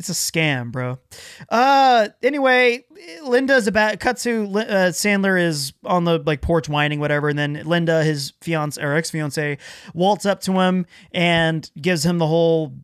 It's 0.00 0.08
a 0.08 0.12
scam, 0.12 0.72
bro. 0.72 0.98
Uh, 1.48 2.08
anyway, 2.22 2.84
Linda's 3.22 3.68
about 3.68 4.00
cut 4.00 4.16
to 4.18 4.42
uh, 4.44 4.90
Sandler 4.90 5.40
is 5.40 5.72
on 5.84 6.02
the 6.04 6.18
like 6.18 6.40
porch 6.40 6.68
whining, 6.68 6.98
whatever, 6.98 7.28
and 7.28 7.38
then 7.38 7.62
Linda, 7.64 8.02
his 8.02 8.32
fiance 8.40 8.82
or 8.82 8.94
ex 8.94 9.10
fiance, 9.10 9.56
waltz 9.94 10.26
up 10.26 10.40
to 10.42 10.52
him 10.60 10.86
and 11.12 11.70
gives 11.80 12.04
him 12.04 12.18
the 12.18 12.26
whole. 12.26 12.74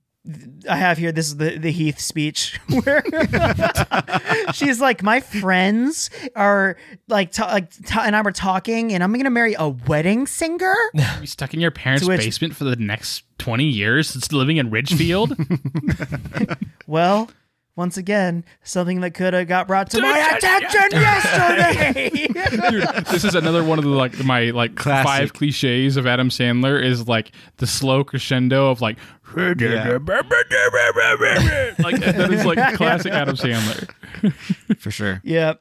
I 0.69 0.77
have 0.77 0.99
here. 0.99 1.13
This 1.13 1.29
is 1.29 1.39
the 1.39 1.57
the 1.57 1.71
Heath 1.73 1.99
speech 1.99 2.61
where 2.85 3.03
she's 4.53 4.81
like, 4.81 5.03
"My 5.03 5.21
friends 5.21 6.11
are 6.37 6.77
like, 7.09 7.33
ta- 7.33 7.47
like, 7.47 7.71
ta- 7.87 8.03
and 8.05 8.15
I 8.15 8.21
were 8.21 8.31
talking, 8.33 8.93
and 8.93 9.03
I'm 9.03 9.13
gonna 9.15 9.31
marry 9.31 9.55
a 9.59 9.69
wedding 9.69 10.27
singer." 10.27 10.75
you 11.21 11.27
stuck 11.27 11.55
in 11.55 11.61
your 11.61 11.71
parents' 11.71 12.07
which- 12.07 12.21
basement 12.21 12.55
for 12.55 12.65
the 12.65 12.77
next 12.77 13.25
twenty 13.39 13.65
years. 13.65 14.15
It's 14.15 14.31
living 14.31 14.59
in 14.59 14.71
Ridgefield. 14.71 15.37
Well, 16.87 17.31
once 17.81 17.97
again, 17.97 18.45
something 18.62 19.01
that 19.01 19.14
could 19.14 19.33
have 19.33 19.49
got 19.49 19.66
brought 19.66 19.90
to 19.90 20.03
my 20.03 20.19
attention 20.37 21.01
yesterday. 21.01 22.11
Dude, 22.71 23.07
this 23.07 23.25
is 23.25 23.35
another 23.35 23.64
one 23.64 23.79
of 23.79 23.85
the 23.85 23.90
like 23.90 24.23
my 24.23 24.51
like 24.51 24.75
Classic. 24.75 25.07
five 25.07 25.33
cliches 25.33 25.97
of 25.97 26.07
Adam 26.07 26.29
Sandler 26.29 26.85
is 26.85 27.09
like 27.09 27.33
the 27.57 27.66
slow 27.66 28.05
crescendo 28.05 28.71
of 28.71 28.83
like 28.83 28.99
like 31.79 32.01
that 32.01 32.31
is 32.31 32.45
like 32.45 32.75
classic 32.75 33.12
Adam 33.12 33.37
Sandler. 33.37 33.90
For 34.79 34.90
sure. 34.90 35.23
yeah. 35.25 35.55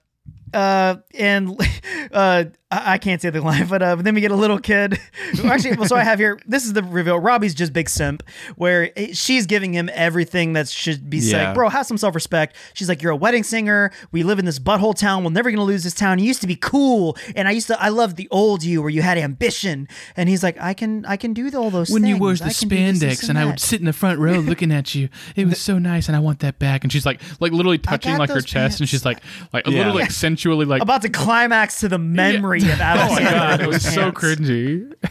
Uh, 0.54 0.96
and 1.18 1.50
uh, 2.12 2.46
I, 2.72 2.94
I 2.94 2.98
can't 2.98 3.22
say 3.22 3.30
the 3.30 3.42
line, 3.42 3.68
but 3.68 3.82
uh, 3.82 3.96
but 3.96 4.06
then 4.06 4.16
we 4.16 4.22
get 4.22 4.32
a 4.32 4.36
little 4.36 4.60
kid. 4.60 5.00
Actually, 5.44 5.76
well, 5.78 5.88
so 5.88 5.96
I 5.96 6.04
have 6.04 6.20
here. 6.20 6.40
This 6.46 6.66
is 6.66 6.74
the 6.74 6.84
reveal. 6.84 7.18
Robbie's 7.20 7.54
just 7.54 7.74
big 7.74 7.90
simp, 7.90 8.24
where 8.56 8.92
it- 8.96 9.18
she's 9.18 9.46
giving 9.46 9.74
him 9.74 9.90
everything 9.94 10.54
that 10.54 10.68
should 10.70 11.10
be 11.10 11.20
said. 11.20 11.42
Yeah. 11.42 11.54
Bro, 11.54 11.70
have 11.70 11.86
some 11.86 11.98
self 11.98 12.16
respect. 12.16 12.56
She's 12.74 12.88
like, 12.90 13.02
you're 13.02 13.12
a 13.12 13.16
wedding 13.16 13.44
singer. 13.44 13.92
We 14.12 14.24
live 14.24 14.40
in 14.40 14.46
this 14.46 14.60
butthole 14.60 14.96
town. 14.96 15.24
We're 15.24 15.32
never 15.32 15.50
gonna 15.52 15.64
lose 15.64 15.84
this 15.84 15.94
town. 15.94 16.20
You 16.20 16.26
used 16.26 16.42
to 16.42 16.48
be 16.48 16.56
cool, 16.56 17.18
and 17.36 17.48
I 17.48 17.52
used 17.52 17.68
to. 17.68 17.82
I 17.82 17.90
loved 17.90 18.18
the 18.18 18.28
old 18.32 18.64
you, 18.64 18.82
where 18.82 18.90
you 18.92 19.02
had 19.02 19.18
ambition. 19.18 19.88
And 20.16 20.30
he's 20.30 20.44
like, 20.44 20.60
I 20.60 20.74
can, 20.74 21.06
I 21.06 21.18
can 21.18 21.34
do 21.34 21.50
all 21.58 21.70
those. 21.72 21.90
when 21.90 22.06
you 22.06 22.18
wore 22.18 22.34
the 22.34 22.40
can 22.54 22.68
do 22.70 22.76
this, 22.76 23.00
this, 23.00 23.20
spandex 23.26 23.30
and 23.30 23.40
I 23.40 23.46
would 23.46 23.60
sit 23.60 23.80
in 23.80 23.86
the 23.86 23.94
front 23.94 24.20
row 24.20 24.34
looking 24.40 24.72
at 24.72 24.94
you. 24.94 25.10
It 25.36 25.48
was 25.48 25.60
so 25.70 25.80
nice 25.80 26.08
and 26.08 26.16
I 26.16 26.20
want 26.20 26.40
that 26.40 26.60
back. 26.60 26.84
And 26.84 26.92
she's 26.94 27.06
like 27.06 27.20
like 27.40 27.52
literally 27.52 27.78
touching 27.80 28.18
like 28.18 28.30
her 28.30 28.36
those 28.36 28.46
chest 28.46 28.80
and 28.80 28.88
she's 28.88 29.06
like 29.06 29.20
like 29.54 29.66
a 29.68 29.72
Yeah. 29.72 29.80
little 29.80 29.96
like 29.96 30.12
sensually 30.40 30.66
like 30.66 30.82
about 30.82 31.02
to 31.02 31.10
climax 31.10 31.82
to 31.82 31.90
the 31.90 31.98
memory 31.98 32.62
of 32.62 32.80
Adam 32.80 33.08
Oh 33.12 33.16
my 33.16 33.22
Sandler. 33.22 33.32
god, 33.32 33.62
it 33.62 33.68
was 33.68 33.84
those 33.84 33.94
so 33.94 34.02
pants. 34.12 34.20
cringy. 34.22 34.94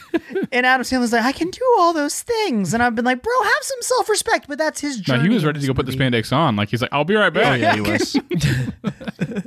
And 0.51 0.65
Adam 0.65 0.83
Sandler's 0.83 1.13
like, 1.13 1.25
I 1.25 1.33
can 1.33 1.51
do 1.51 1.61
all 1.79 1.93
those 1.93 2.23
things. 2.23 2.73
And 2.73 2.83
I've 2.83 2.95
been 2.95 3.05
like, 3.05 3.23
bro, 3.23 3.43
have 3.43 3.53
some 3.61 3.83
self 3.83 4.09
respect. 4.09 4.49
But 4.49 4.57
that's 4.57 4.81
his 4.81 5.07
No, 5.07 5.21
he 5.21 5.29
was 5.29 5.45
ready 5.45 5.61
to 5.61 5.67
go 5.67 5.75
put 5.75 5.85
the 5.85 5.93
spandex 5.93 6.35
on. 6.35 6.57
Like 6.57 6.71
he's 6.71 6.81
like, 6.81 6.93
I'll 6.93 7.05
be 7.05 7.15
right 7.17 7.33
back. 7.33 7.53
Oh 7.53 7.55
yeah, 7.55 7.75
he 7.75 7.81
was. 7.83 8.17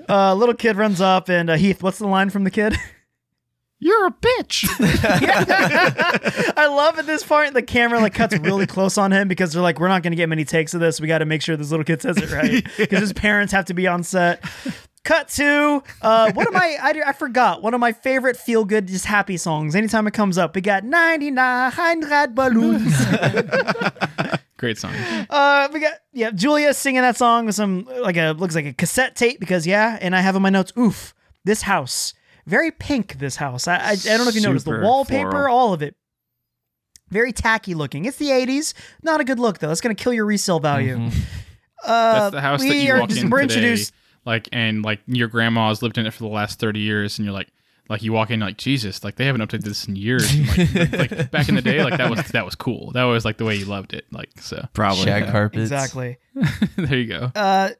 Uh, 0.07 0.35
little 0.35 0.53
kid 0.53 0.75
runs 0.75 1.01
up, 1.01 1.27
and 1.29 1.49
uh, 1.49 1.55
Heath, 1.55 1.81
what's 1.81 1.97
the 1.97 2.07
line 2.07 2.29
from 2.29 2.43
the 2.43 2.51
kid? 2.51 2.75
You're 3.79 4.07
a 4.07 4.11
bitch. 4.11 4.67
I 6.55 6.67
love 6.67 6.99
at 6.99 7.07
this 7.07 7.23
point 7.23 7.55
the 7.55 7.63
camera 7.63 7.99
like 7.99 8.13
cuts 8.13 8.37
really 8.37 8.67
close 8.67 8.97
on 8.99 9.11
him 9.11 9.27
because 9.27 9.53
they're 9.53 9.61
like, 9.63 9.79
we're 9.79 9.87
not 9.87 10.03
going 10.03 10.11
to 10.11 10.17
get 10.17 10.29
many 10.29 10.45
takes 10.45 10.75
of 10.75 10.81
this. 10.81 11.01
We 11.01 11.07
got 11.07 11.19
to 11.19 11.25
make 11.25 11.41
sure 11.41 11.57
this 11.57 11.71
little 11.71 11.83
kid 11.83 11.99
says 12.01 12.17
it 12.17 12.29
right 12.31 12.63
because 12.77 12.99
his 12.99 13.13
parents 13.13 13.51
have 13.53 13.65
to 13.65 13.73
be 13.73 13.87
on 13.87 14.03
set. 14.03 14.43
Cut 15.03 15.29
to 15.29 15.81
uh, 16.03 16.31
one 16.33 16.45
of 16.47 16.53
my 16.53 16.77
I, 16.79 16.93
I 17.07 17.13
forgot 17.13 17.63
one 17.63 17.73
of 17.73 17.79
my 17.79 17.91
favorite 17.91 18.37
feel 18.37 18.65
good 18.65 18.87
just 18.87 19.05
happy 19.05 19.35
songs. 19.35 19.75
Anytime 19.75 20.05
it 20.05 20.13
comes 20.13 20.37
up, 20.37 20.53
we 20.53 20.61
got 20.61 20.83
ninety 20.83 21.31
nine 21.31 21.71
hundred 21.71 22.35
balloons. 22.35 22.93
Great 24.57 24.77
song. 24.77 24.93
Uh, 25.27 25.69
we 25.73 25.79
got 25.79 25.93
yeah, 26.13 26.29
Julia 26.29 26.71
singing 26.75 27.01
that 27.01 27.17
song 27.17 27.47
with 27.47 27.55
some 27.55 27.87
like 28.01 28.15
a 28.15 28.33
looks 28.33 28.53
like 28.53 28.65
a 28.67 28.73
cassette 28.73 29.15
tape 29.15 29.39
because 29.39 29.65
yeah, 29.65 29.97
and 29.99 30.15
I 30.15 30.21
have 30.21 30.35
in 30.35 30.41
my 30.43 30.51
notes, 30.51 30.71
oof, 30.77 31.15
this 31.43 31.63
house, 31.63 32.13
very 32.45 32.69
pink. 32.69 33.17
This 33.17 33.37
house. 33.37 33.67
I 33.67 33.77
I, 33.77 33.91
I 33.93 33.95
don't 33.95 34.19
know 34.19 34.27
if 34.27 34.35
you 34.35 34.41
noticed 34.41 34.65
the 34.65 34.81
wallpaper, 34.81 35.31
floral. 35.31 35.57
all 35.57 35.73
of 35.73 35.81
it. 35.81 35.95
Very 37.09 37.33
tacky 37.33 37.73
looking. 37.73 38.05
It's 38.05 38.17
the 38.17 38.29
80s. 38.29 38.73
Not 39.01 39.19
a 39.19 39.23
good 39.23 39.39
look 39.39 39.57
though. 39.57 39.71
It's 39.71 39.81
gonna 39.81 39.95
kill 39.95 40.13
your 40.13 40.25
resale 40.27 40.59
value. 40.59 41.09
Uh, 41.83 42.13
That's 42.29 42.31
the 42.35 42.41
house 42.41 42.61
that 42.61 42.69
we 42.69 42.81
you 42.85 42.93
are 42.93 42.99
walk 42.99 43.09
just- 43.09 43.23
in 43.23 43.31
we're 43.31 43.41
today, 43.41 43.55
introduced. 43.55 43.93
Like, 44.25 44.49
and 44.51 44.83
like 44.83 44.99
your 45.07 45.27
grandma's 45.27 45.81
lived 45.81 45.97
in 45.97 46.05
it 46.05 46.13
for 46.13 46.23
the 46.23 46.29
last 46.29 46.59
thirty 46.59 46.79
years, 46.79 47.17
and 47.17 47.25
you're 47.25 47.33
like, 47.33 47.49
like 47.91 48.01
you 48.01 48.13
walk 48.13 48.31
in, 48.31 48.39
like 48.39 48.57
Jesus, 48.57 49.03
like 49.03 49.15
they 49.15 49.25
haven't 49.25 49.41
updated 49.41 49.63
this 49.63 49.85
in 49.85 49.97
years. 49.97 50.33
And, 50.33 50.47
like, 50.93 51.11
like 51.11 51.31
back 51.31 51.49
in 51.49 51.55
the 51.55 51.61
day, 51.61 51.83
like 51.83 51.97
that 51.97 52.09
was 52.09 52.25
that 52.29 52.45
was 52.45 52.55
cool. 52.55 52.91
That 52.91 53.03
was 53.03 53.25
like 53.25 53.37
the 53.37 53.45
way 53.45 53.55
you 53.55 53.65
loved 53.65 53.93
it. 53.93 54.05
Like 54.11 54.29
so, 54.39 54.65
Probably. 54.73 55.03
Shag 55.03 55.25
yeah. 55.25 55.31
carpets. 55.31 55.61
Exactly. 55.61 56.17
there 56.77 56.97
you 56.97 57.07
go. 57.07 57.31
uh, 57.35 57.71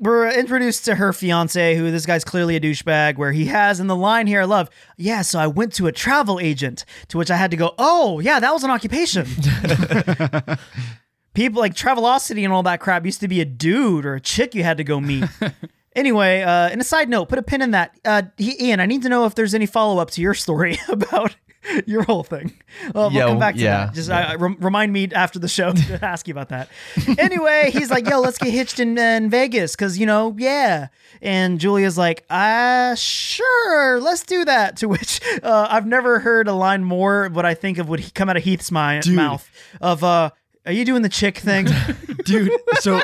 we're 0.00 0.28
introduced 0.30 0.86
to 0.86 0.94
her 0.94 1.12
fiance, 1.12 1.76
who 1.76 1.90
this 1.90 2.06
guy's 2.06 2.24
clearly 2.24 2.56
a 2.56 2.60
douchebag. 2.60 3.16
Where 3.16 3.32
he 3.32 3.44
has 3.46 3.80
in 3.80 3.86
the 3.86 3.96
line 3.96 4.26
here, 4.26 4.40
I 4.40 4.44
love, 4.44 4.70
yeah. 4.96 5.22
So 5.22 5.38
I 5.38 5.46
went 5.46 5.74
to 5.74 5.86
a 5.86 5.92
travel 5.92 6.40
agent, 6.40 6.84
to 7.08 7.18
which 7.18 7.30
I 7.30 7.36
had 7.36 7.50
to 7.50 7.56
go, 7.56 7.74
oh 7.78 8.20
yeah, 8.20 8.40
that 8.40 8.52
was 8.52 8.64
an 8.64 8.70
occupation. 8.70 9.26
People 11.34 11.60
like 11.60 11.74
Travelocity 11.74 12.44
and 12.44 12.52
all 12.52 12.62
that 12.62 12.80
crap 12.80 13.04
used 13.04 13.20
to 13.20 13.28
be 13.28 13.40
a 13.40 13.44
dude 13.44 14.06
or 14.06 14.14
a 14.14 14.20
chick 14.20 14.54
you 14.54 14.62
had 14.62 14.76
to 14.78 14.84
go 14.84 15.00
meet. 15.00 15.24
anyway, 15.96 16.42
uh, 16.42 16.68
and 16.68 16.80
a 16.80 16.84
side 16.84 17.08
note, 17.08 17.28
put 17.28 17.38
a 17.38 17.42
pin 17.42 17.60
in 17.62 17.72
that. 17.72 17.98
Uh, 18.04 18.22
Ian, 18.40 18.80
I 18.80 18.86
need 18.86 19.02
to 19.02 19.08
know 19.08 19.26
if 19.26 19.34
there's 19.34 19.54
any 19.54 19.66
follow 19.66 20.00
up 20.00 20.10
to 20.12 20.20
your 20.22 20.34
story 20.34 20.78
about 20.88 21.34
your 21.86 22.02
whole 22.02 22.22
thing. 22.22 22.52
Uh, 22.94 23.08
Yeah, 23.10 23.24
we'll 23.24 23.28
come 23.32 23.38
back 23.38 23.54
to 23.54 23.60
yeah, 23.62 23.86
that. 23.86 23.94
Just 23.94 24.10
yeah. 24.10 24.32
uh, 24.32 24.38
rem- 24.38 24.58
remind 24.60 24.92
me 24.92 25.08
after 25.12 25.38
the 25.38 25.48
show 25.48 25.72
to 25.72 25.98
ask 26.04 26.28
you 26.28 26.34
about 26.34 26.50
that. 26.50 26.68
anyway, 27.18 27.70
he's 27.72 27.90
like, 27.90 28.06
"Yo, 28.08 28.20
let's 28.20 28.36
get 28.38 28.52
hitched 28.52 28.78
in, 28.80 28.96
in 28.98 29.30
Vegas, 29.30 29.74
cause 29.74 29.96
you 29.98 30.04
know, 30.06 30.36
yeah." 30.38 30.88
And 31.22 31.58
Julia's 31.58 31.96
like, 31.96 32.24
"Ah, 32.28 32.92
sure, 32.96 33.98
let's 34.00 34.24
do 34.24 34.44
that." 34.44 34.76
To 34.78 34.88
which 34.88 35.20
uh, 35.42 35.66
I've 35.70 35.86
never 35.86 36.20
heard 36.20 36.48
a 36.48 36.52
line 36.52 36.84
more. 36.84 37.28
What 37.32 37.46
I 37.46 37.54
think 37.54 37.78
of 37.78 37.88
would 37.88 38.14
come 38.14 38.28
out 38.28 38.36
of 38.36 38.44
Heath's 38.44 38.68
Dude. 38.68 39.14
mouth 39.16 39.48
of, 39.80 40.04
uh, 40.04 40.30
"Are 40.66 40.72
you 40.72 40.84
doing 40.84 41.02
the 41.02 41.08
chick 41.08 41.38
thing?" 41.38 41.66
dude. 42.24 42.50
So 42.80 43.02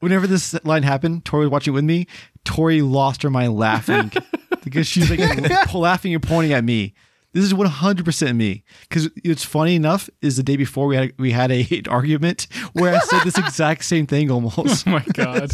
whenever 0.00 0.26
this 0.26 0.54
line 0.64 0.82
happened, 0.82 1.24
Tori 1.24 1.46
was 1.46 1.50
watching 1.50 1.74
with 1.74 1.84
me. 1.84 2.06
Tori 2.44 2.82
lost 2.82 3.22
her 3.22 3.30
mind 3.30 3.56
laughing 3.56 4.12
because 4.64 4.86
she's 4.86 5.10
like 5.10 5.20
laughing 5.74 6.14
and 6.14 6.22
pointing 6.22 6.52
at 6.52 6.64
me. 6.64 6.94
This 7.32 7.44
is 7.44 7.54
one 7.54 7.68
hundred 7.68 8.04
percent 8.04 8.36
me. 8.36 8.64
Because 8.88 9.08
it's 9.22 9.44
funny 9.44 9.76
enough 9.76 10.10
is 10.20 10.36
the 10.36 10.42
day 10.42 10.56
before 10.56 10.86
we 10.86 10.96
had 10.96 11.12
we 11.18 11.30
had 11.30 11.52
a 11.52 11.60
an 11.70 11.84
argument 11.88 12.48
where 12.72 12.94
I 12.94 12.98
said 13.00 13.20
this 13.24 13.38
exact 13.38 13.84
same 13.84 14.06
thing 14.06 14.30
almost 14.30 14.86
Oh 14.86 14.90
my 14.90 15.04
god. 15.12 15.52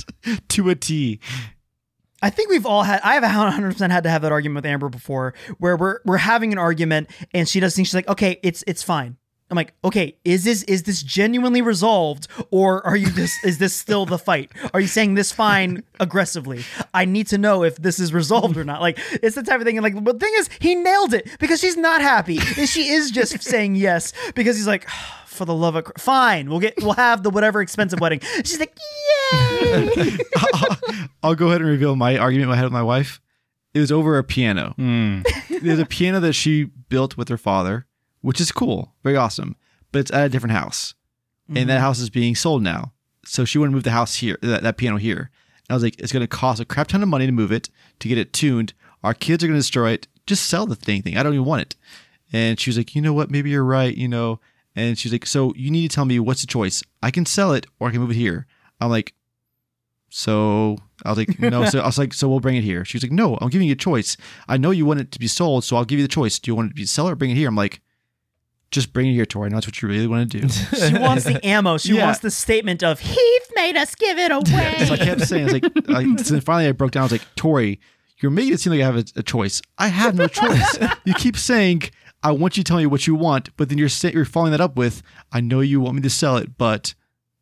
to 0.49 0.71
a 0.71 0.75
T. 0.75 1.21
I 2.23 2.31
think 2.31 2.49
we've 2.49 2.65
all 2.65 2.83
had. 2.83 3.03
I 3.05 3.13
have 3.15 3.23
100 3.23 3.73
percent 3.73 3.93
had 3.93 4.05
to 4.05 4.11
have 4.11 4.23
that 4.23 4.33
argument 4.33 4.65
with 4.65 4.67
Amber 4.67 4.89
before, 4.89 5.35
where 5.59 5.77
we're 5.77 5.99
we're 6.07 6.17
having 6.17 6.51
an 6.51 6.59
argument 6.59 7.11
and 7.35 7.47
she 7.47 7.61
does 7.61 7.77
things. 7.77 7.89
She's 7.89 7.95
like, 7.95 8.09
"Okay, 8.09 8.41
it's 8.43 8.65
it's 8.67 8.83
fine." 8.83 9.19
I'm 9.51 9.55
like, 9.57 9.75
"Okay, 9.85 10.17
is 10.25 10.43
this 10.45 10.63
is 10.65 10.83
this 10.83 11.03
genuinely 11.03 11.63
resolved, 11.63 12.27
or 12.51 12.85
are 12.85 12.97
you 12.97 13.07
this 13.07 13.33
is 13.45 13.59
this 13.59 13.75
still 13.75 14.05
the 14.05 14.19
fight? 14.19 14.51
Are 14.75 14.81
you 14.81 14.89
saying 14.89 15.15
this 15.15 15.31
fine 15.31 15.85
aggressively? 16.01 16.65
I 16.93 17.05
need 17.05 17.29
to 17.29 17.39
know 17.39 17.63
if 17.63 17.77
this 17.77 18.01
is 18.01 18.13
resolved 18.13 18.57
or 18.57 18.65
not." 18.65 18.81
Like, 18.81 18.99
it's 19.23 19.37
the 19.37 19.45
type 19.45 19.61
of 19.61 19.67
thing. 19.67 19.77
And 19.79 19.85
like, 19.85 20.03
but 20.03 20.19
the 20.19 20.27
thing 20.27 20.35
is, 20.39 20.51
he 20.61 20.75
nailed 20.75 21.15
it 21.15 21.29
because 21.39 21.61
she's 21.61 21.77
not 21.77 22.01
happy, 22.01 22.39
and 22.57 22.69
she 22.69 22.89
is 22.89 23.11
just 23.13 23.41
saying 23.51 23.77
yes 23.77 24.13
because 24.35 24.57
he's 24.57 24.67
like. 24.67 24.89
For 25.37 25.45
the 25.45 25.53
love 25.53 25.77
of 25.77 25.85
Cr- 25.85 25.93
fine, 25.99 26.49
we'll 26.49 26.61
get 26.61 26.77
we'll 26.81 26.95
have 26.95 27.23
the 27.23 27.29
whatever 27.29 27.61
expensive 27.61 28.01
wedding. 28.01 28.21
She's 28.37 28.59
like, 28.59 28.75
yay! 29.31 30.17
I'll 31.23 31.35
go 31.35 31.49
ahead 31.49 31.61
and 31.61 31.69
reveal 31.69 31.95
my 31.95 32.17
argument 32.17 32.51
I 32.51 32.57
had 32.57 32.65
with 32.65 32.73
my 32.73 32.83
wife. 32.83 33.21
It 33.75 33.81
was 33.81 33.93
over 33.93 34.17
a 34.17 34.25
piano. 34.25 34.73
Hmm. 34.77 35.21
There's 35.61 35.79
a 35.79 35.85
piano 35.85 36.21
that 36.21 36.33
she 36.33 36.65
built 36.65 37.19
with 37.19 37.29
her 37.29 37.37
father, 37.37 37.85
which 38.27 38.41
is 38.41 38.51
cool, 38.51 38.93
very 39.05 39.17
awesome. 39.17 39.55
But 39.93 40.01
it's 40.01 40.13
at 40.13 40.27
a 40.27 40.29
different 40.29 40.53
house, 40.53 40.95
and 41.49 41.57
that 41.57 41.75
mm-hmm. 41.75 41.81
house 41.81 42.01
is 42.01 42.11
being 42.11 42.35
sold 42.35 42.61
now. 42.61 42.93
So 43.25 43.45
she 43.45 43.57
wouldn't 43.57 43.73
move 43.73 43.85
the 43.85 43.93
house 43.93 44.17
here, 44.17 44.37
that, 44.43 44.65
that 44.65 44.77
piano 44.77 44.97
here. 44.97 45.31
And 45.69 45.71
I 45.71 45.75
was 45.75 45.85
like, 45.85 46.01
it's 46.01 46.13
going 46.13 46.23
to 46.23 46.27
cost 46.27 46.61
a 46.61 46.65
crap 46.65 46.89
ton 46.89 47.05
of 47.05 47.09
money 47.09 47.27
to 47.27 47.33
move 47.33 47.53
it, 47.53 47.71
to 48.01 48.09
get 48.09 48.19
it 48.19 48.33
tuned. 48.33 48.75
Our 49.05 49.15
kids 49.15 49.45
are 49.45 49.47
going 49.47 49.55
to 49.55 49.61
destroy 49.61 49.93
it. 49.93 50.09
Just 50.27 50.47
sell 50.47 50.67
the 50.67 50.75
thing. 50.75 51.03
Thing. 51.03 51.17
I 51.17 51.23
don't 51.23 51.35
even 51.35 51.47
want 51.47 51.63
it. 51.63 51.77
And 52.33 52.59
she 52.59 52.69
was 52.69 52.77
like, 52.77 52.97
you 52.97 53.01
know 53.01 53.13
what? 53.13 53.31
Maybe 53.31 53.51
you're 53.51 53.65
right. 53.65 53.97
You 53.97 54.09
know. 54.09 54.41
And 54.75 54.99
she's 54.99 55.13
like, 55.13 55.25
so 55.25 55.55
you 55.55 55.71
need 55.71 55.89
to 55.89 55.95
tell 55.95 56.05
me 56.05 56.19
what's 56.19 56.41
the 56.41 56.49
choice. 56.49 56.83
I 57.05 57.13
can 57.13 57.27
sell 57.27 57.53
it 57.53 57.67
or 57.79 57.87
I 57.87 57.93
can 57.93 58.01
move 58.01 58.11
it 58.11 58.17
here. 58.17 58.49
I'm 58.81 58.91
like, 58.91 59.15
so 60.11 60.79
I 61.05 61.11
was 61.11 61.19
like, 61.19 61.39
no. 61.39 61.65
So 61.67 61.79
I 61.79 61.87
was 61.87 61.97
like, 61.97 62.13
so 62.13 62.29
we'll 62.29 62.41
bring 62.41 62.57
it 62.57 62.65
here. 62.65 62.85
She 62.85 62.97
was 62.97 63.05
like, 63.05 63.13
no, 63.13 63.39
I'm 63.41 63.51
giving 63.51 63.69
you 63.69 63.75
a 63.75 63.77
choice. 63.77 64.17
I 64.49 64.57
know 64.57 64.73
you 64.73 64.85
want 64.85 64.99
it 64.99 65.13
to 65.13 65.21
be 65.21 65.29
sold, 65.29 65.63
so 65.63 65.77
I'll 65.77 65.85
give 65.85 66.01
you 66.01 66.05
the 66.05 66.13
choice. 66.13 66.41
Do 66.41 66.51
you 66.51 66.57
want 66.57 66.67
it 66.67 66.71
to 66.71 66.75
be 66.75 66.87
sell 66.87 67.09
or 67.09 67.15
bring 67.15 67.31
it 67.31 67.37
here? 67.37 67.49
I'm 67.49 67.55
like, 67.55 67.81
just 68.77 68.93
bring 68.93 69.09
it 69.09 69.13
here, 69.15 69.27
Tori. 69.27 69.47
I 69.47 69.49
know 69.51 69.57
that's 69.57 69.67
what 69.67 69.83
you 69.83 69.89
really 69.89 70.07
want 70.07 70.31
to 70.31 70.41
do. 70.41 70.49
She 70.89 70.95
wants 70.99 71.25
the 71.25 71.45
ammo. 71.47 71.77
She 71.79 71.95
Yeah. 71.97 72.05
wants 72.05 72.21
the 72.21 72.31
statement 72.31 72.85
of 72.85 73.01
Heath 73.01 73.51
made 73.57 73.77
us 73.77 73.95
give 73.97 74.17
it 74.19 74.31
away. 74.33 74.85
so 74.87 74.95
I 74.95 74.97
kept 74.99 75.23
saying, 75.23 75.43
I 75.43 75.53
was 75.53 75.53
like, 75.55 75.91
I, 75.91 76.17
so 76.23 76.41
finally 76.41 76.69
I 76.69 76.73
broke 76.73 76.93
down. 76.93 77.01
I 77.03 77.05
was 77.07 77.13
like, 77.13 77.27
Tori, 77.35 77.81
you're 78.23 78.31
making 78.31 78.53
it 78.55 78.61
seem 78.61 78.73
like 78.73 78.83
I 78.83 78.85
have 78.85 78.97
a, 78.97 79.05
a 79.17 79.23
choice. 79.23 79.61
I 79.79 79.89
have 79.89 80.15
no 80.15 80.29
choice. 80.29 80.79
you 81.05 81.15
keep 81.15 81.37
saying, 81.37 81.83
I 82.23 82.33
want 82.33 82.57
you 82.57 82.63
to 82.63 82.69
tell 82.69 82.79
me 82.79 82.87
what 82.87 83.07
you 83.07 83.15
want, 83.15 83.55
but 83.57 83.69
then 83.69 83.79
you're 83.79 83.89
say, 83.89 84.13
you're 84.13 84.25
following 84.25 84.53
that 84.53 84.61
up 84.61 84.77
with, 84.77 85.03
I 85.33 85.41
know 85.41 85.61
you 85.61 85.81
want 85.81 85.97
me 85.97 86.03
to 86.03 86.11
sell 86.11 86.37
it, 86.37 86.57
but 86.57 86.95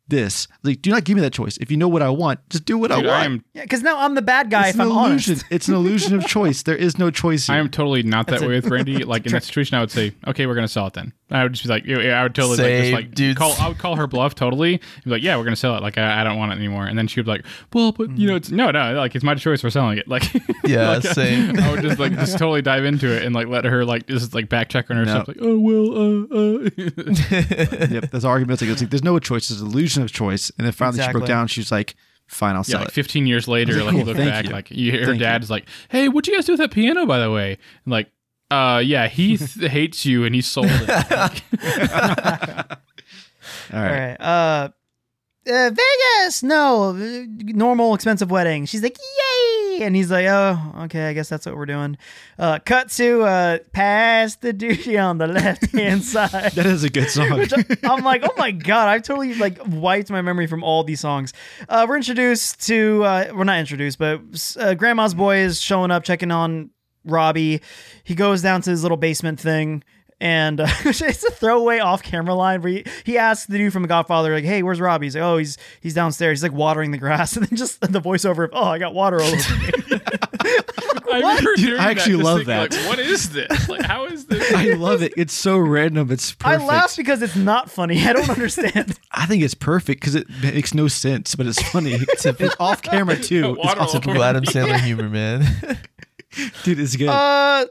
this. 0.07 0.47
Like, 0.63 0.83
do 0.83 0.91
not 0.91 1.03
give 1.03 1.15
me 1.15 1.21
that 1.21 1.33
choice. 1.33 1.57
If 1.57 1.71
you 1.71 1.77
know 1.77 1.87
what 1.87 2.03
I 2.03 2.09
want, 2.09 2.39
just 2.49 2.65
do 2.65 2.77
what 2.77 2.91
Dude, 2.91 3.05
I 3.07 3.07
want. 3.07 3.21
I 3.21 3.25
am 3.25 3.43
Yeah, 3.55 3.63
because 3.63 3.81
now 3.81 3.97
I'm 3.99 4.13
the 4.13 4.21
bad 4.21 4.51
guy 4.51 4.67
it's 4.67 4.75
if 4.75 4.81
an 4.81 4.81
I'm 4.81 4.87
illusion. 5.11 5.33
honest. 5.33 5.45
It's 5.49 5.67
an 5.67 5.73
illusion 5.73 6.13
of 6.15 6.27
choice. 6.27 6.61
There 6.61 6.75
is 6.75 6.99
no 6.99 7.09
choice. 7.09 7.47
Here. 7.47 7.55
I 7.55 7.59
am 7.59 7.69
totally 7.69 8.03
not 8.03 8.27
that 8.27 8.41
way 8.41 8.49
with 8.49 8.67
Brandy. 8.67 9.03
Like 9.03 9.25
in 9.25 9.31
that 9.31 9.43
situation, 9.43 9.77
I 9.77 9.79
would 9.79 9.89
say, 9.89 10.13
"Okay, 10.27 10.45
we're 10.45 10.53
gonna 10.53 10.67
sell 10.67 10.85
it 10.87 10.93
then." 10.93 11.11
I 11.31 11.41
would 11.41 11.53
just 11.53 11.63
be 11.63 11.69
like, 11.69 11.89
I 11.89 12.21
would 12.21 12.35
totally 12.35 12.57
like, 12.57 12.81
just 12.83 12.93
like 12.93 13.15
dude. 13.15 13.35
call. 13.35 13.55
I 13.59 13.67
would 13.67 13.79
call 13.79 13.95
her 13.95 14.05
bluff 14.05 14.35
totally. 14.35 14.77
Be 15.03 15.09
like, 15.09 15.23
"Yeah, 15.23 15.37
we're 15.37 15.43
gonna 15.43 15.55
sell 15.55 15.75
it. 15.75 15.81
Like 15.81 15.97
I, 15.97 16.21
I 16.21 16.23
don't 16.23 16.37
want 16.37 16.51
it 16.51 16.55
anymore." 16.57 16.85
And 16.85 16.95
then 16.97 17.07
she 17.07 17.19
would 17.19 17.25
be 17.25 17.31
like, 17.31 17.45
"Well, 17.73 17.93
but 17.93 18.15
you 18.15 18.27
know, 18.27 18.35
it's 18.35 18.51
no, 18.51 18.69
no. 18.69 18.93
Like 18.93 19.15
it's 19.15 19.23
my 19.23 19.33
choice 19.33 19.59
for 19.61 19.71
selling 19.71 19.97
it." 19.97 20.07
Like 20.15 20.23
Yeah, 20.63 20.89
like, 20.91 21.03
same. 21.03 21.59
I 21.59 21.71
would 21.71 21.81
just 21.81 21.97
like 21.99 22.11
just 22.13 22.37
totally 22.37 22.61
dive 22.61 22.85
into 22.85 23.07
it 23.11 23.23
and 23.23 23.33
like 23.33 23.47
let 23.47 23.65
her 23.65 23.83
like 23.83 24.05
just 24.05 24.35
like 24.35 24.49
back 24.49 24.69
check 24.69 24.91
on 24.91 24.97
No. 24.97 25.03
herself. 25.03 25.27
Like, 25.27 25.37
oh 25.41 25.57
well, 25.57 25.97
uh, 25.97 26.25
uh. 26.35 27.87
yep, 27.89 28.11
that's 28.11 28.23
arguments. 28.23 28.61
Like, 28.61 28.69
it's 28.69 28.81
like 28.81 28.91
there's 28.91 29.03
no 29.03 29.17
choice. 29.17 29.49
There's 29.49 29.61
an 29.61 29.67
illusion 29.67 30.03
of 30.03 30.11
choice. 30.11 30.51
And 30.59 30.65
then 30.65 30.73
finally 30.73 31.01
she 31.03 31.11
broke 31.11 31.25
down. 31.25 31.47
She 31.47 31.59
was 31.59 31.71
like, 31.71 31.95
"Fine, 32.27 32.51
I'll 32.55 32.59
yeah, 32.59 32.63
sell 32.63 32.79
like 32.81 32.89
it." 32.89 32.93
15 32.93 33.25
years 33.25 33.47
later, 33.47 33.73
like, 33.83 33.85
like 33.85 33.93
you 33.95 34.03
look 34.03 34.17
thank 34.17 34.29
back, 34.29 34.45
you. 34.45 34.51
like 34.51 34.69
you, 34.71 34.91
her 34.91 34.97
Thank 35.05 35.13
you. 35.15 35.19
dad's 35.25 35.49
like, 35.49 35.65
"Hey, 35.89 36.07
what'd 36.07 36.27
you 36.27 36.35
guys 36.37 36.45
do 36.45 36.53
with 36.53 36.59
that 36.59 36.71
piano, 36.71 37.07
by 37.07 37.17
the 37.19 37.31
way?" 37.31 37.57
And 37.85 37.91
like, 37.91 38.11
uh, 38.51 38.81
yeah, 38.83 39.07
he 39.07 39.37
th- 39.37 39.71
hates 39.71 40.05
you 40.05 40.23
and 40.25 40.33
he 40.35 40.41
sold 40.41 40.67
it. 40.69 40.87
Like, 40.87 41.43
All 43.73 43.79
All 43.79 43.81
right. 43.81 44.17
right. 44.19 44.21
Uh, 44.21 44.69
uh, 45.47 45.69
Vegas, 45.69 46.41
no, 46.41 46.89
uh, 46.89 47.23
normal 47.53 47.93
expensive 47.93 48.31
wedding. 48.31 48.65
She's 48.65 48.81
like, 48.81 48.97
yay, 48.97 49.83
and 49.83 49.95
he's 49.95 50.09
like, 50.09 50.25
oh, 50.25 50.57
okay, 50.85 51.07
I 51.07 51.13
guess 51.13 51.29
that's 51.29 51.45
what 51.45 51.55
we're 51.55 51.67
doing. 51.67 51.97
Uh, 52.39 52.57
cut 52.65 52.89
to 52.93 53.21
uh, 53.21 53.57
pass 53.71 54.37
the 54.37 54.51
Dutchie 54.53 54.99
on 55.03 55.19
the 55.19 55.27
left 55.27 55.71
hand 55.71 56.03
side. 56.03 56.53
That 56.53 56.65
is 56.65 56.83
a 56.83 56.89
good 56.89 57.11
song. 57.11 57.37
Which 57.37 57.53
I- 57.53 57.63
I'm 57.83 58.03
like, 58.03 58.23
oh 58.23 58.33
my 58.37 58.49
god, 58.51 58.87
I've 58.87 59.03
totally 59.03 59.35
like 59.35 59.59
wiped 59.67 60.09
my 60.09 60.21
memory 60.23 60.47
from 60.47 60.63
all 60.63 60.83
these 60.83 60.99
songs. 61.01 61.31
Uh, 61.69 61.85
we're 61.87 61.97
introduced 61.97 62.65
to, 62.65 63.03
uh, 63.03 63.31
we're 63.35 63.43
not 63.43 63.59
introduced, 63.59 63.99
but 63.99 64.21
uh, 64.59 64.73
Grandma's 64.73 65.13
boy 65.13 65.37
is 65.37 65.61
showing 65.61 65.91
up, 65.91 66.03
checking 66.03 66.31
on 66.31 66.71
Robbie. 67.05 67.61
He 68.03 68.15
goes 68.15 68.41
down 68.41 68.61
to 68.63 68.69
his 68.69 68.83
little 68.83 68.97
basement 68.97 69.39
thing. 69.39 69.83
And 70.21 70.61
uh, 70.61 70.67
it's 70.85 71.01
a 71.01 71.31
throwaway 71.31 71.79
off-camera 71.79 72.33
line 72.33 72.61
where 72.61 72.71
he, 72.71 72.85
he 73.03 73.17
asks 73.17 73.47
the 73.47 73.57
dude 73.57 73.73
from 73.73 73.81
The 73.81 73.89
Godfather, 73.89 74.33
like, 74.33 74.45
"Hey, 74.45 74.63
where's 74.63 74.79
Robbie?" 74.79 75.07
He's 75.07 75.15
like, 75.15 75.23
"Oh, 75.23 75.37
he's 75.37 75.57
he's 75.81 75.93
downstairs. 75.93 76.39
He's 76.39 76.43
like 76.43 76.57
watering 76.57 76.91
the 76.91 76.97
grass." 76.97 77.35
And 77.45 77.45
then 77.45 77.57
just 77.57 77.81
the 77.81 77.99
voiceover 77.99 78.45
of, 78.45 78.51
"Oh, 78.53 78.63
I 78.63 78.79
got 78.79 78.93
water 78.93 79.21
all 79.21 79.27
over 79.27 79.57
me." 79.57 79.71
I 81.11 81.41
Dude, 81.55 81.79
I 81.79 81.91
actually 81.91 82.13
just 82.13 82.23
love 82.23 82.37
thinking, 82.39 82.47
that. 82.47 82.71
Like, 82.71 82.87
what 82.87 82.99
is 82.99 83.29
this? 83.31 83.69
Like, 83.69 83.83
how 83.83 84.05
is 84.05 84.25
this? 84.25 84.53
I 84.53 84.73
love 84.73 85.01
it. 85.01 85.13
It's 85.15 85.33
so 85.33 85.57
random. 85.57 86.11
It's 86.11 86.33
perfect. 86.33 86.61
I 86.61 86.65
laugh 86.65 86.95
because 86.95 87.21
it's 87.21 87.35
not 87.35 87.69
funny. 87.69 88.05
I 88.05 88.13
don't 88.13 88.29
understand. 88.29 88.99
I 89.11 89.25
think 89.25 89.43
it's 89.43 89.53
perfect 89.53 90.01
because 90.01 90.15
it 90.15 90.27
makes 90.41 90.73
no 90.73 90.87
sense, 90.87 91.35
but 91.35 91.45
it's 91.47 91.61
funny. 91.69 91.93
it's, 91.93 92.25
it's 92.25 92.55
off 92.59 92.81
camera 92.81 93.15
too. 93.15 93.51
It's 93.51 93.57
Water 93.57 93.79
all 93.79 93.85
awesome. 93.85 94.01
Typical 94.01 94.23
Adam 94.23 94.43
Sandler 94.43 94.79
humor, 94.79 95.09
man. 95.09 95.45
Dude, 96.63 96.79
it's 96.79 96.95
good. 96.95 97.09
Uh, 97.09 97.65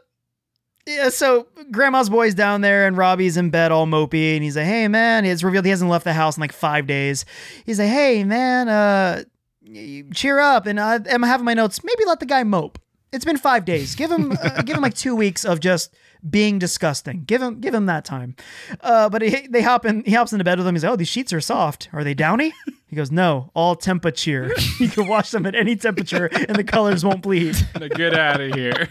yeah. 0.86 1.08
So 1.08 1.46
grandma's 1.70 2.10
boy's 2.10 2.34
down 2.34 2.60
there, 2.60 2.86
and 2.86 2.96
Robbie's 2.96 3.36
in 3.36 3.50
bed, 3.50 3.72
all 3.72 3.86
mopey, 3.86 4.34
and 4.34 4.42
he's 4.42 4.56
like, 4.56 4.66
"Hey, 4.66 4.88
man!" 4.88 5.24
It's 5.24 5.42
revealed 5.42 5.64
he 5.64 5.70
hasn't 5.70 5.90
left 5.90 6.04
the 6.04 6.12
house 6.12 6.36
in 6.36 6.40
like 6.40 6.52
five 6.52 6.86
days. 6.86 7.24
He's 7.64 7.78
like, 7.78 7.88
"Hey, 7.88 8.24
man, 8.24 8.68
uh, 8.68 9.24
cheer 10.12 10.38
up!" 10.38 10.66
And 10.66 10.80
I'm 10.80 11.22
having 11.22 11.44
my 11.44 11.54
notes. 11.54 11.82
Maybe 11.84 12.04
let 12.06 12.20
the 12.20 12.26
guy 12.26 12.44
mope. 12.44 12.78
It's 13.14 13.24
been 13.24 13.36
five 13.36 13.64
days. 13.64 13.94
Give 13.94 14.10
him 14.10 14.32
uh, 14.32 14.62
give 14.66 14.76
him 14.76 14.82
like 14.82 14.94
two 14.94 15.14
weeks 15.14 15.44
of 15.44 15.60
just 15.60 15.94
being 16.28 16.58
disgusting. 16.58 17.22
Give 17.24 17.40
him 17.40 17.60
give 17.60 17.72
him 17.72 17.86
that 17.86 18.04
time. 18.04 18.34
Uh, 18.80 19.08
but 19.08 19.22
he, 19.22 19.46
they 19.46 19.62
hop 19.62 19.86
in. 19.86 20.02
He 20.04 20.12
hops 20.12 20.32
into 20.32 20.44
bed 20.44 20.58
with 20.58 20.66
him. 20.66 20.74
He's 20.74 20.82
like, 20.82 20.92
"Oh, 20.92 20.96
these 20.96 21.08
sheets 21.08 21.32
are 21.32 21.40
soft. 21.40 21.88
Are 21.92 22.02
they 22.02 22.14
downy?" 22.14 22.52
He 22.88 22.96
goes, 22.96 23.12
"No, 23.12 23.50
all 23.54 23.76
temperature. 23.76 24.52
you 24.80 24.88
can 24.88 25.06
wash 25.06 25.30
them 25.30 25.46
at 25.46 25.54
any 25.54 25.76
temperature, 25.76 26.26
and 26.26 26.56
the 26.56 26.64
colors 26.64 27.04
won't 27.04 27.22
bleed." 27.22 27.56
Now 27.80 27.88
Get 27.88 28.14
out 28.14 28.40
of 28.40 28.52
here. 28.54 28.88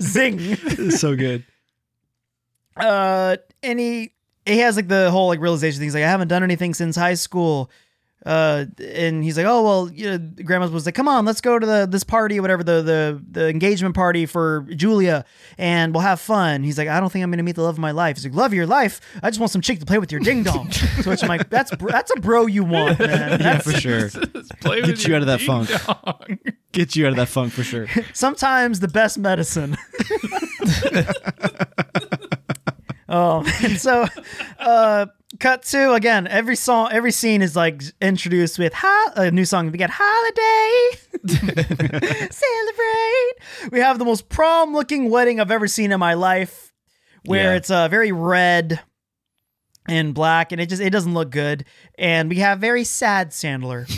Zing. 0.00 0.56
So 0.90 1.16
good. 1.16 1.44
uh 2.76 3.36
and 3.62 3.80
he 3.80 4.12
he 4.44 4.58
has 4.58 4.76
like 4.76 4.88
the 4.88 5.10
whole 5.10 5.26
like 5.28 5.40
realization 5.40 5.80
thing. 5.80 5.86
He's 5.86 5.94
like, 5.94 6.04
I 6.04 6.08
haven't 6.08 6.28
done 6.28 6.42
anything 6.42 6.72
since 6.72 6.94
high 6.96 7.14
school. 7.14 7.70
Uh, 8.26 8.64
and 8.84 9.22
he's 9.22 9.36
like, 9.36 9.46
oh 9.46 9.62
well, 9.62 9.88
you 9.92 10.10
know, 10.10 10.18
grandma 10.44 10.66
was 10.66 10.84
like, 10.84 10.96
come 10.96 11.06
on, 11.06 11.24
let's 11.24 11.40
go 11.40 11.60
to 11.60 11.64
the 11.64 11.86
this 11.88 12.02
party 12.02 12.40
or 12.40 12.42
whatever 12.42 12.64
the 12.64 12.82
the 12.82 13.22
the 13.30 13.48
engagement 13.48 13.94
party 13.94 14.26
for 14.26 14.66
Julia, 14.74 15.24
and 15.58 15.94
we'll 15.94 16.02
have 16.02 16.20
fun. 16.20 16.64
He's 16.64 16.76
like, 16.76 16.88
I 16.88 16.98
don't 16.98 17.10
think 17.12 17.22
I'm 17.22 17.30
gonna 17.30 17.44
meet 17.44 17.54
the 17.54 17.62
love 17.62 17.76
of 17.76 17.78
my 17.78 17.92
life. 17.92 18.16
He's 18.16 18.24
like, 18.24 18.34
love 18.34 18.46
of 18.50 18.54
your 18.54 18.66
life. 18.66 19.00
I 19.22 19.30
just 19.30 19.38
want 19.38 19.52
some 19.52 19.60
chick 19.60 19.78
to 19.78 19.86
play 19.86 19.98
with 19.98 20.10
your 20.10 20.20
ding 20.20 20.42
dong. 20.42 20.72
so 21.02 21.10
which 21.10 21.22
I'm 21.22 21.28
like, 21.28 21.48
that's 21.50 21.72
br- 21.76 21.90
that's 21.92 22.10
a 22.16 22.20
bro 22.20 22.46
you 22.46 22.64
want, 22.64 22.98
man. 23.06 23.40
Yeah, 23.40 23.58
for 23.58 23.70
sure. 23.72 24.10
Play 24.60 24.80
Get 24.80 24.90
with 24.90 25.06
you 25.06 25.14
out 25.14 25.20
of 25.22 25.28
that 25.28 25.40
funk. 25.40 25.68
dong. 25.86 26.38
Get 26.72 26.96
you 26.96 27.06
out 27.06 27.10
of 27.10 27.16
that 27.16 27.28
funk 27.28 27.52
for 27.52 27.62
sure. 27.62 27.86
sometimes 28.12 28.80
the 28.80 28.88
best 28.88 29.18
medicine. 29.18 29.76
oh, 33.08 33.44
and 33.62 33.78
so 33.80 34.06
uh, 34.58 35.06
cut 35.38 35.62
to 35.64 35.92
again. 35.94 36.26
Every 36.26 36.56
song, 36.56 36.88
every 36.92 37.12
scene 37.12 37.42
is 37.42 37.54
like 37.56 37.82
introduced 38.00 38.58
with 38.58 38.72
ho- 38.74 39.12
a 39.16 39.30
new 39.30 39.44
song. 39.44 39.70
We 39.70 39.78
got 39.78 39.90
holiday, 39.92 40.98
celebrate. 42.30 43.70
We 43.72 43.80
have 43.80 43.98
the 43.98 44.04
most 44.04 44.28
prom-looking 44.28 45.10
wedding 45.10 45.40
I've 45.40 45.50
ever 45.50 45.66
seen 45.68 45.92
in 45.92 46.00
my 46.00 46.14
life, 46.14 46.72
where 47.24 47.52
Yeah. 47.52 47.56
it's 47.56 47.70
uh, 47.70 47.88
very 47.88 48.12
red 48.12 48.80
and 49.88 50.14
black, 50.14 50.52
and 50.52 50.60
it 50.60 50.68
just 50.68 50.82
it 50.82 50.90
doesn't 50.90 51.14
look 51.14 51.30
good. 51.30 51.64
And 51.98 52.28
we 52.28 52.36
have 52.36 52.58
very 52.58 52.84
sad 52.84 53.30
Sandler, 53.30 53.88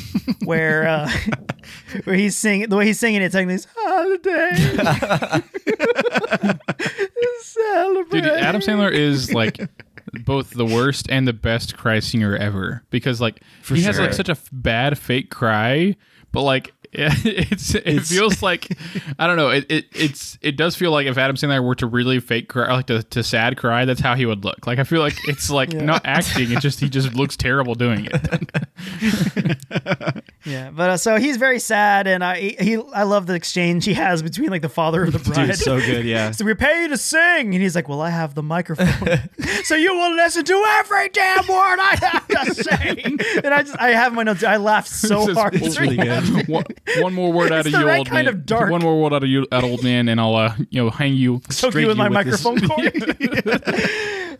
where 0.44 0.86
uh, 0.86 1.10
where 2.04 2.16
he's 2.16 2.36
singing 2.36 2.68
the 2.68 2.76
way 2.76 2.86
he's 2.86 2.98
singing 3.00 3.22
it, 3.22 3.32
saying 3.32 3.48
this 3.48 3.66
holiday. 3.76 4.50
Celebrate. 7.40 8.20
Dude, 8.22 8.30
Adam 8.30 8.60
Sandler 8.60 8.92
is 8.92 9.32
like 9.32 9.58
both 10.24 10.50
the 10.50 10.64
worst 10.66 11.06
and 11.10 11.26
the 11.26 11.32
best 11.32 11.76
cry 11.76 12.00
singer 12.00 12.36
ever. 12.36 12.82
Because 12.90 13.20
like 13.20 13.42
he 13.66 13.82
has 13.82 13.98
like 13.98 14.12
such 14.14 14.28
a 14.28 14.32
f- 14.32 14.48
bad 14.52 14.98
fake 14.98 15.30
cry, 15.30 15.96
but 16.32 16.42
like 16.42 16.72
it's 16.92 17.74
it 17.74 17.86
It's- 17.86 18.08
feels 18.08 18.42
like 18.42 18.68
I 19.18 19.26
don't 19.26 19.36
know 19.36 19.50
it, 19.50 19.66
it 19.68 19.86
it's 19.94 20.38
it 20.40 20.56
does 20.56 20.74
feel 20.76 20.90
like 20.90 21.06
if 21.06 21.18
Adam 21.18 21.36
Sandler 21.36 21.62
were 21.64 21.74
to 21.76 21.86
really 21.86 22.18
fake 22.20 22.48
cry 22.48 22.72
like 22.72 22.86
to, 22.86 23.02
to 23.02 23.22
sad 23.22 23.56
cry 23.56 23.84
that's 23.84 24.00
how 24.00 24.14
he 24.14 24.24
would 24.26 24.44
look 24.44 24.66
like 24.66 24.78
I 24.78 24.84
feel 24.84 25.00
like 25.00 25.14
it's 25.28 25.50
like 25.58 25.72
not 25.72 26.02
acting 26.04 26.50
it's 26.52 26.62
just 26.62 26.80
he 26.80 26.88
just 26.88 27.14
looks 27.14 27.36
terrible 27.36 27.74
doing 27.74 28.08
it 28.10 28.18
Yeah, 30.44 30.70
but 30.70 30.90
uh, 30.90 30.96
so 30.96 31.16
he's 31.18 31.36
very 31.36 31.58
sad, 31.58 32.06
and 32.06 32.24
I 32.24 32.38
he 32.58 32.76
I 32.94 33.02
love 33.02 33.26
the 33.26 33.34
exchange 33.34 33.84
he 33.84 33.92
has 33.94 34.22
between 34.22 34.48
like 34.48 34.62
the 34.62 34.68
father 34.70 35.02
of 35.02 35.12
the 35.12 35.18
bride. 35.18 35.46
Dude, 35.48 35.56
so 35.56 35.78
good. 35.78 36.06
Yeah. 36.06 36.30
So 36.30 36.44
we 36.44 36.54
pay 36.54 36.82
you 36.82 36.88
to 36.88 36.96
sing, 36.96 37.52
and 37.54 37.62
he's 37.62 37.74
like, 37.74 37.86
"Well, 37.88 38.00
I 38.00 38.08
have 38.08 38.34
the 38.34 38.42
microphone, 38.42 39.28
so 39.64 39.74
you 39.74 39.92
will 39.94 40.14
listen 40.14 40.44
to 40.44 40.64
every 40.78 41.10
damn 41.10 41.46
word 41.46 41.78
I 41.80 41.98
have 42.00 42.28
to 42.46 42.54
say." 42.54 43.02
and 43.44 43.52
I 43.52 43.62
just 43.62 43.78
I 43.78 43.88
have 43.90 44.14
my 44.14 44.22
notes. 44.22 44.42
I 44.42 44.56
laughed 44.56 44.88
so 44.88 45.28
It's 45.28 45.38
hard. 45.38 45.52
just- 45.54 45.78
really 45.78 45.96
good. 45.96 46.48
one, 46.48 46.64
one 46.98 47.14
more 47.14 47.32
word 47.32 47.52
out 47.52 47.66
of 47.66 47.72
you 47.72 47.86
right 47.86 47.98
old 47.98 48.08
kind 48.08 48.26
man 48.26 48.34
of 48.34 48.46
dark. 48.46 48.70
one 48.70 48.80
more 48.82 49.00
word 49.00 49.12
out 49.12 49.22
of 49.22 49.28
you 49.28 49.46
out 49.52 49.64
old 49.64 49.82
man 49.82 50.08
and 50.08 50.20
I'll 50.20 50.34
uh 50.36 50.54
you 50.70 50.82
know 50.82 50.90
hang 50.90 51.14
you 51.14 51.40
Choke 51.50 51.74
you 51.74 51.86
with 51.86 51.96
my 51.96 52.08
microphone 52.08 52.60
cord. 52.68 52.92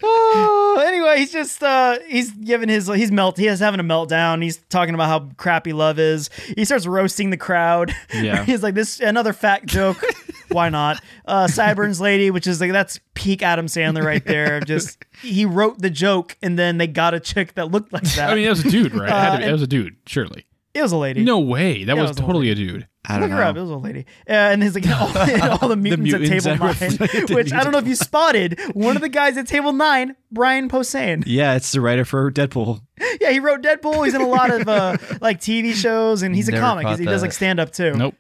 oh, 0.03 0.85
anyway, 0.87 1.19
he's 1.19 1.33
just 1.33 1.63
uh 1.63 1.99
he's 2.07 2.31
giving 2.33 2.69
his 2.69 2.87
he's 2.89 3.11
melt 3.13 3.37
he's 3.37 3.61
having 3.61 3.81
a 3.81 3.85
meltdown. 3.85 4.43
He's 4.43 4.59
talking 4.69 4.95
about 4.95 5.09
how 5.09 5.29
crappy 5.37 5.73
love 5.73 5.99
is. 5.99 6.31
He 6.57 6.65
starts 6.65 6.87
roasting 6.87 7.31
the 7.31 7.37
crowd. 7.37 7.95
Yeah. 8.15 8.45
he's 8.45 8.63
like 8.63 8.75
this 8.75 9.01
another 9.01 9.33
fat 9.33 9.67
joke. 9.67 10.03
Why 10.51 10.69
not? 10.69 11.03
Uh 11.25 11.47
Sideburns 11.47 12.01
lady, 12.01 12.31
which 12.31 12.47
is 12.47 12.61
like 12.61 12.73
that's 12.73 13.01
peak 13.15 13.43
Adam 13.43 13.67
Sandler 13.67 14.05
right 14.05 14.25
there. 14.25 14.61
Just 14.61 15.05
he 15.23 15.45
wrote 15.45 15.79
the 15.81 15.91
joke 15.91 16.37
and 16.43 16.59
then 16.59 16.79
they 16.79 16.87
got 16.87 17.15
a 17.15 17.21
chick 17.21 17.55
that 17.55 17.71
looked 17.71 17.93
like 17.93 18.05
that. 18.15 18.31
I 18.31 18.35
mean 18.35 18.45
that 18.45 18.51
was 18.51 18.65
a 18.65 18.71
dude 18.71 18.95
right 18.95 19.09
it, 19.09 19.39
be, 19.39 19.45
Uh, 19.45 19.47
that 19.47 19.53
was 19.53 19.63
a 19.63 19.67
dude 19.67 19.97
surely 20.07 20.45
it 20.79 20.83
was 20.83 20.93
a 20.93 20.97
lady. 20.97 21.25
no 21.25 21.39
way 21.41 21.85
that 21.85 21.97
Yeah, 21.97 22.03
was 22.03 22.11
it 22.11 22.15
was 22.15 22.19
a 22.19 22.23
totally 22.23 22.51
a 22.51 22.55
dude 22.55 22.87
I 23.11 23.19
don't 23.19 23.31
Look 23.31 23.39
her 23.39 23.43
up. 23.45 23.57
It 23.57 23.61
know. 23.61 23.63
was 23.63 23.71
a 23.71 23.77
lady. 23.77 24.01
Uh, 24.29 24.33
and 24.33 24.63
he's 24.63 24.75
like, 24.75 24.87
all, 25.01 25.09
and 25.17 25.43
all 25.43 25.69
the 25.69 25.77
mutants, 25.77 26.13
mutants 26.13 26.47
at 26.47 26.59
that 26.59 26.59
table 26.59 26.67
reflected 26.69 27.15
nine, 27.29 27.37
which 27.37 27.53
I 27.55 27.63
don't 27.63 27.73
know 27.73 27.79
if 27.79 27.89
you 27.89 27.95
spotted. 27.95 28.61
One 28.75 28.97
of 28.97 29.03
the 29.03 29.09
guys 29.09 29.37
at 29.39 29.47
table 29.47 29.73
nine, 29.73 30.15
Brian 30.31 30.69
Posehn. 30.69 31.23
Yeah, 31.27 31.55
it's 31.55 31.73
the 31.73 31.81
writer 31.81 32.05
for 32.05 32.31
Deadpool. 32.31 32.83
Yeah, 33.21 33.31
he 33.31 33.41
wrote 33.41 33.63
Deadpool. 33.63 34.05
He's 34.05 34.15
in 34.15 34.21
a 34.21 34.27
lot 34.29 34.51
of 34.51 34.69
uh, 34.69 34.99
like 35.23 35.41
TV 35.41 35.73
shows, 35.73 36.23
and 36.23 36.35
he's 36.37 36.49
a 36.49 36.53
Never 36.53 36.63
comic. 36.63 36.85
caught 36.85 36.99
He 36.99 37.07
does 37.07 37.23
that. 37.23 37.29
like 37.29 37.33
stand 37.33 37.61
up 37.61 37.73
too, 37.73 37.95
nope 37.95 38.15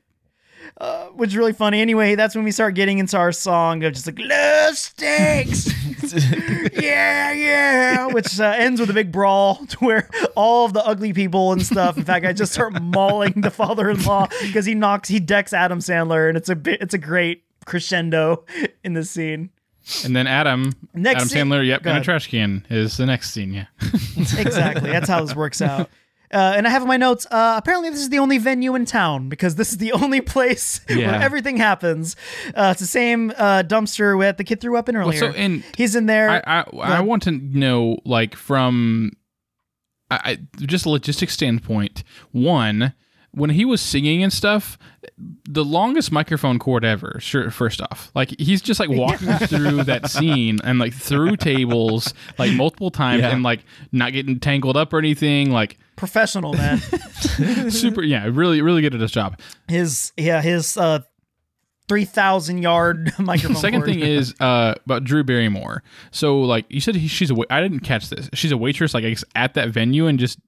which 1.14 1.30
is 1.30 1.36
really 1.36 1.52
funny. 1.52 1.80
Anyway, 1.80 2.14
that's 2.14 2.36
when 2.36 2.44
we 2.44 2.52
start 2.52 2.74
getting 2.74 2.98
into 2.98 3.16
our 3.16 3.32
song 3.32 3.82
of 3.82 3.92
just 3.94 4.06
like 4.06 4.18
love 4.18 4.76
stinks. 4.76 5.68
yeah, 6.82 7.32
yeah, 7.32 8.06
which 8.06 8.38
uh, 8.40 8.54
ends 8.56 8.80
with 8.80 8.90
a 8.90 8.92
big 8.94 9.10
brawl 9.12 9.56
to 9.68 9.76
where 9.78 10.08
all 10.34 10.64
of 10.66 10.72
the 10.72 10.84
ugly 10.86 11.12
people 11.12 11.52
and 11.52 11.64
stuff. 11.64 11.96
In 11.96 12.04
fact, 12.04 12.24
I 12.26 12.32
just 12.32 12.52
start 12.52 12.80
mauling 12.82 13.34
the 13.40 13.50
father-in-law 13.50 14.28
because 14.42 14.66
he 14.66 14.74
knocks, 14.74 15.08
he 15.08 15.20
decks 15.20 15.52
Adam 15.52 15.78
Sandler, 15.80 16.28
and 16.28 16.36
it's 16.36 16.48
a 16.48 16.56
bit, 16.56 16.80
it's 16.80 16.94
a 16.94 16.98
great 16.98 17.44
crescendo 17.66 18.44
in 18.82 18.94
the 18.94 19.04
scene. 19.04 19.50
and 20.04 20.14
then 20.16 20.26
Adam 20.26 20.72
Next 20.94 21.16
Adam 21.16 21.28
scene- 21.28 21.46
Sandler 21.46 21.66
yep 21.66 21.86
in 21.86 21.96
a 21.96 22.02
trash 22.02 22.26
can 22.28 22.66
is 22.70 22.96
the 22.98 23.06
next 23.06 23.30
scene 23.30 23.52
yeah 23.52 23.66
exactly. 24.38 24.90
That's 24.90 25.08
how 25.08 25.22
this 25.24 25.34
works 25.34 25.60
out. 25.62 25.88
Uh, 26.32 26.54
and 26.56 26.66
I 26.66 26.70
have 26.70 26.82
in 26.82 26.88
my 26.88 26.96
notes. 26.96 27.26
Uh, 27.30 27.54
apparently, 27.56 27.90
this 27.90 28.00
is 28.00 28.10
the 28.10 28.18
only 28.18 28.38
venue 28.38 28.74
in 28.74 28.84
town 28.84 29.28
because 29.28 29.54
this 29.54 29.70
is 29.72 29.78
the 29.78 29.92
only 30.00 30.20
place 30.20 30.80
where 30.88 31.14
everything 31.20 31.56
happens. 31.56 32.16
Uh, 32.48 32.68
it's 32.72 32.80
the 32.80 32.86
same 32.86 33.30
uh, 33.36 33.62
dumpster 33.66 34.16
with 34.18 34.36
the 34.36 34.44
kid 34.44 34.60
threw 34.60 34.76
up 34.76 34.88
in 34.88 34.96
earlier. 34.96 35.18
so 35.18 35.32
in- 35.32 35.64
he's 35.76 35.96
in 35.96 36.06
there. 36.06 36.28
I 36.46 36.60
I, 36.60 36.64
I 36.96 37.00
want 37.00 37.22
to 37.24 37.30
know 37.32 37.98
like 38.04 38.34
from 38.34 39.12
I, 40.10 40.20
I 40.24 40.38
just 40.66 40.84
a 40.86 40.88
logistic 40.90 41.30
standpoint 41.30 42.04
one 42.32 42.94
when 43.32 43.50
he 43.50 43.64
was 43.64 43.80
singing 43.80 44.22
and 44.22 44.32
stuff 44.32 44.78
the 45.48 45.64
longest 45.64 46.10
microphone 46.10 46.58
cord 46.58 46.82
ever 46.84 47.18
sure 47.20 47.50
first 47.50 47.80
off 47.82 48.10
like 48.14 48.34
he's 48.38 48.62
just 48.62 48.80
like 48.80 48.88
walking 48.88 49.28
through 49.46 49.84
that 49.84 50.10
scene 50.10 50.58
and 50.64 50.78
like 50.78 50.94
through 50.94 51.36
tables 51.36 52.14
like 52.38 52.50
multiple 52.52 52.90
times 52.90 53.20
Yeah. 53.20 53.30
and 53.30 53.42
like 53.42 53.60
not 53.92 54.12
getting 54.14 54.40
tangled 54.40 54.76
up 54.78 54.92
or 54.94 54.98
anything 54.98 55.50
like 55.50 55.78
Professional 55.98 56.54
man. 56.54 56.78
super 57.70 58.02
yeah 58.02 58.28
really 58.30 58.62
really 58.62 58.80
good 58.80 58.94
at 58.94 59.00
his 59.00 59.10
job 59.10 59.38
his 59.68 60.12
yeah 60.16 60.40
his 60.40 60.76
uh, 60.76 61.00
three 61.88 62.04
thousand 62.04 62.62
yard 62.62 63.12
microphone. 63.18 63.56
Second 63.56 63.80
cord. 63.80 63.90
thing 63.90 64.00
is 64.00 64.34
uh, 64.40 64.74
about 64.84 65.04
Drew 65.04 65.24
Barrymore. 65.24 65.82
So 66.10 66.40
like 66.40 66.64
you 66.68 66.80
said, 66.80 66.94
he, 66.96 67.08
she's 67.08 67.30
a. 67.30 67.34
wa- 67.34 67.44
I 67.50 67.60
didn't 67.60 67.80
catch 67.80 68.08
this. 68.08 68.30
She's 68.34 68.52
a 68.52 68.56
waitress, 68.56 68.94
like 68.94 69.04
at 69.34 69.54
that 69.54 69.70
venue, 69.70 70.06
and 70.06 70.18
just 70.18 70.38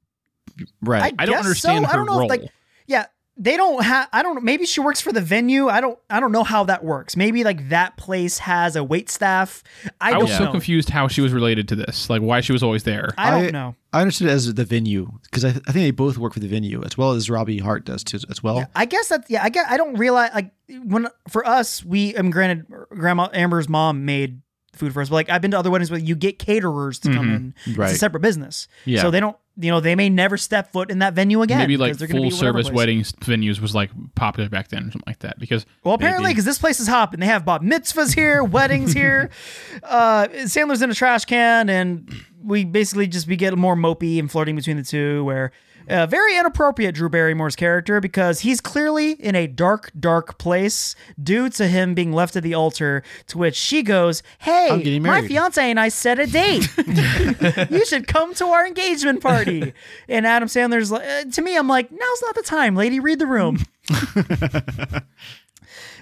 Right. 0.83 1.15
I 1.19 1.27
don't 1.27 1.37
understand 1.37 1.85
so. 1.85 1.89
I 1.89 1.93
her 1.93 1.99
don't 1.99 2.07
know 2.07 2.19
role. 2.19 2.33
If, 2.33 2.41
like, 2.41 2.51
yeah, 2.87 3.07
they 3.41 3.57
don't 3.57 3.83
have. 3.83 4.07
I 4.13 4.23
don't. 4.23 4.35
know. 4.35 4.41
Maybe 4.43 4.67
she 4.67 4.81
works 4.81 5.01
for 5.01 5.13
the 5.13 5.23
venue. 5.23 5.69
I 5.69 5.81
don't. 5.81 5.99
I 6.11 6.21
don't 6.21 6.31
know 6.31 6.45
how 6.45 6.65
that 6.65 6.85
works. 6.85 7.17
Maybe 7.17 7.43
like 7.43 7.71
that 7.71 7.97
place 7.97 8.39
has 8.39 8.77
a 8.77 8.85
wait 8.85 9.09
staff. 9.09 9.65
I, 10.01 10.09
I, 10.09 10.11
don't 10.13 10.23
was 10.25 10.37
so 10.37 10.45
know. 10.45 10.51
confused 10.53 10.91
how 10.91 11.09
she 11.09 11.23
was 11.23 11.33
related 11.33 11.67
to 11.69 11.77
this, 11.77 12.11
like 12.11 12.21
why 12.21 12.43
she 12.43 12.53
was 12.53 12.63
always 12.63 12.83
there. 12.85 13.15
I 13.17 13.31
don't 13.31 13.47
I- 13.47 13.51
know. 13.51 13.75
I 13.93 14.03
understood 14.03 14.29
it 14.29 14.33
as 14.33 14.55
the 14.55 14.65
venue 14.65 15.11
because 15.25 15.45
I, 15.45 15.49
I 15.49 15.53
think 15.53 15.75
they 15.75 15.91
both 15.91 16.17
work 16.17 16.35
for 16.35 16.39
the 16.39 16.47
venue 16.47 16.85
as 16.85 16.97
well 16.97 17.13
as 17.13 17.29
Robbie 17.29 17.59
Hart 17.59 17.85
does 17.85 18.05
too 18.05 18.21
as 18.29 18.41
well. 18.43 18.69
I 18.77 18.85
guess 18.85 19.09
that 19.09 19.25
yeah, 19.29 19.43
I 19.43 19.49
guess 19.49 19.67
I 19.69 19.77
don't 19.79 19.95
realize 19.95 20.31
like 20.33 20.53
when 20.85 21.09
for 21.29 21.45
us 21.45 21.85
we 21.85 22.17
I 22.17 22.23
mean 22.23 22.31
granted 22.31 22.67
Grandma 22.91 23.29
Amber's 23.33 23.69
mom 23.69 24.05
made 24.05 24.43
food 24.73 24.93
for 24.93 25.03
us, 25.03 25.09
but 25.09 25.17
like 25.17 25.31
I've 25.31 25.43
been 25.43 25.51
to 25.53 25.59
other 25.59 25.71
weddings 25.71 25.91
where 25.91 26.01
you 26.01 26.15
get 26.15 26.39
caterers 26.39 26.99
to 27.01 27.13
come 27.13 27.33
in. 27.35 27.55
It's 27.67 27.93
a 27.93 27.99
separate 27.99 28.21
business. 28.21 28.69
Yeah. 28.85 29.03
So 29.03 29.11
they 29.11 29.21
don't 29.21 29.37
you 29.57 29.71
know, 29.71 29.81
they 29.81 29.95
may 29.95 30.09
never 30.09 30.37
step 30.37 30.73
foot 30.73 30.91
in 30.91 31.01
that 31.01 31.15
venue 31.15 31.43
again. 31.43 31.59
Maybe 31.59 31.77
like 31.77 31.89
because 31.89 31.99
they're 31.99 32.09
gonna 32.09 32.23
be 32.23 32.31
full 32.31 32.39
whatever 32.39 32.59
service 32.59 32.69
place. 32.69 32.77
weddings 32.77 33.13
venues 33.13 33.61
was 33.61 33.75
like 33.75 33.91
popular 34.15 34.49
back 34.49 34.69
then 34.69 34.85
or 34.85 34.91
something 34.91 35.03
like 35.07 35.19
that. 35.21 35.39
Because 35.39 35.67
Well, 35.85 35.95
apparently, 35.95 36.31
because 36.31 36.45
this 36.45 36.59
place 36.59 36.81
is 36.81 36.87
hopping. 36.87 37.21
They 37.21 37.27
have 37.27 37.45
bar 37.45 37.59
mitzvahs 37.59 38.15
here, 38.15 38.43
weddings 38.43 38.93
here. 38.93 39.31
Uh, 39.83 40.29
Sandler's 40.45 40.83
in 40.83 40.91
a 40.91 40.95
trash 40.95 41.25
can, 41.25 41.69
and 41.69 42.13
we 42.43 42.65
basically 42.65 43.07
just 43.07 43.27
we 43.27 43.37
get 43.37 43.57
more 43.57 43.75
mopey 43.75 44.19
and 44.19 44.31
flirting 44.31 44.55
between 44.55 44.77
the 44.77 44.83
two. 44.83 45.25
Where 45.25 45.53
Uh, 45.91 46.07
very 46.07 46.39
inappropriate, 46.39 46.95
Drew 46.95 47.09
Barrymore's 47.09 47.57
character, 47.57 48.01
because 48.01 48.41
he's 48.41 48.61
clearly 48.61 49.13
in 49.13 49.35
a 49.35 49.47
dark, 49.49 49.91
dark 49.99 50.39
place 50.39 50.95
due 51.21 51.49
to 51.51 51.67
him 51.67 51.95
being 51.95 52.13
left 52.13 52.37
at 52.37 52.43
the 52.45 52.55
altar. 52.55 53.03
To 53.29 53.39
which 53.39 53.57
she 53.57 53.83
goes, 53.83 54.23
"Hey, 54.39 54.99
my 55.01 55.11
married." 55.11 55.29
fiance 55.29 55.71
and 55.71 55.81
I 55.81 55.89
set 55.89 56.21
a 56.21 56.27
date. 56.27 56.69
you 57.71 57.85
should 57.87 58.07
come 58.07 58.35
to 58.35 58.47
our 58.47 58.67
engagement 58.67 59.21
party." 59.21 59.73
And 60.09 60.27
Adam 60.27 60.49
Sandler's 60.49 60.93
like, 60.93 61.07
uh, 61.07 61.25
to 61.25 61.43
me, 61.43 61.57
I'm 61.57 61.69
like, 61.69 61.91
"Now's 61.91 62.23
not 62.23 62.35
the 62.37 62.43
time, 62.43 62.77
lady. 62.77 63.01
Read 63.01 63.19
the 63.19 63.27
room." 63.27 63.59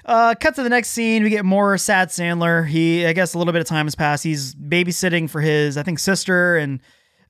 Uh, 0.05 0.35
cut 0.35 0.55
to 0.55 0.63
the 0.63 0.71
next 0.71 0.89
scene. 0.89 1.23
We 1.23 1.29
get 1.29 1.45
more 1.45 1.77
sad 1.77 2.09
Sandler. 2.09 2.67
He, 2.67 3.05
I 3.05 3.13
guess, 3.13 3.35
a 3.35 3.39
little 3.39 3.53
bit 3.53 3.61
of 3.61 3.67
time 3.67 3.85
has 3.85 3.95
passed. 3.95 4.25
He's 4.25 4.55
babysitting 4.55 5.29
for 5.29 5.43
his, 5.43 5.77
I 5.77 5.83
think, 5.83 5.99
sister, 5.99 6.57
and 6.57 6.81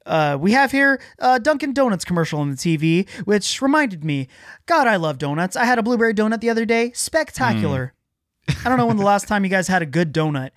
uh, 0.08 0.36
we 0.40 0.52
have 0.52 0.72
here 0.72 1.00
uh, 1.18 1.38
Dunkin' 1.38 1.72
Donuts 1.72 2.04
commercial 2.04 2.40
on 2.40 2.50
the 2.50 2.56
TV, 2.56 3.08
which 3.24 3.62
reminded 3.62 4.04
me, 4.04 4.28
God, 4.66 4.86
I 4.86 4.96
love 4.96 5.18
donuts. 5.18 5.54
I 5.56 5.64
had 5.64 5.78
a 5.78 5.82
blueberry 5.82 6.14
donut 6.14 6.40
the 6.40 6.50
other 6.50 6.64
day. 6.64 6.92
Spectacular. 6.94 7.94
I 8.64 8.68
don't 8.68 8.78
know 8.78 8.86
when 8.86 8.96
the 8.96 9.04
last 9.04 9.28
time 9.28 9.44
you 9.44 9.50
guys 9.50 9.68
had 9.68 9.82
a 9.82 9.86
good 9.86 10.12
donut. 10.12 10.50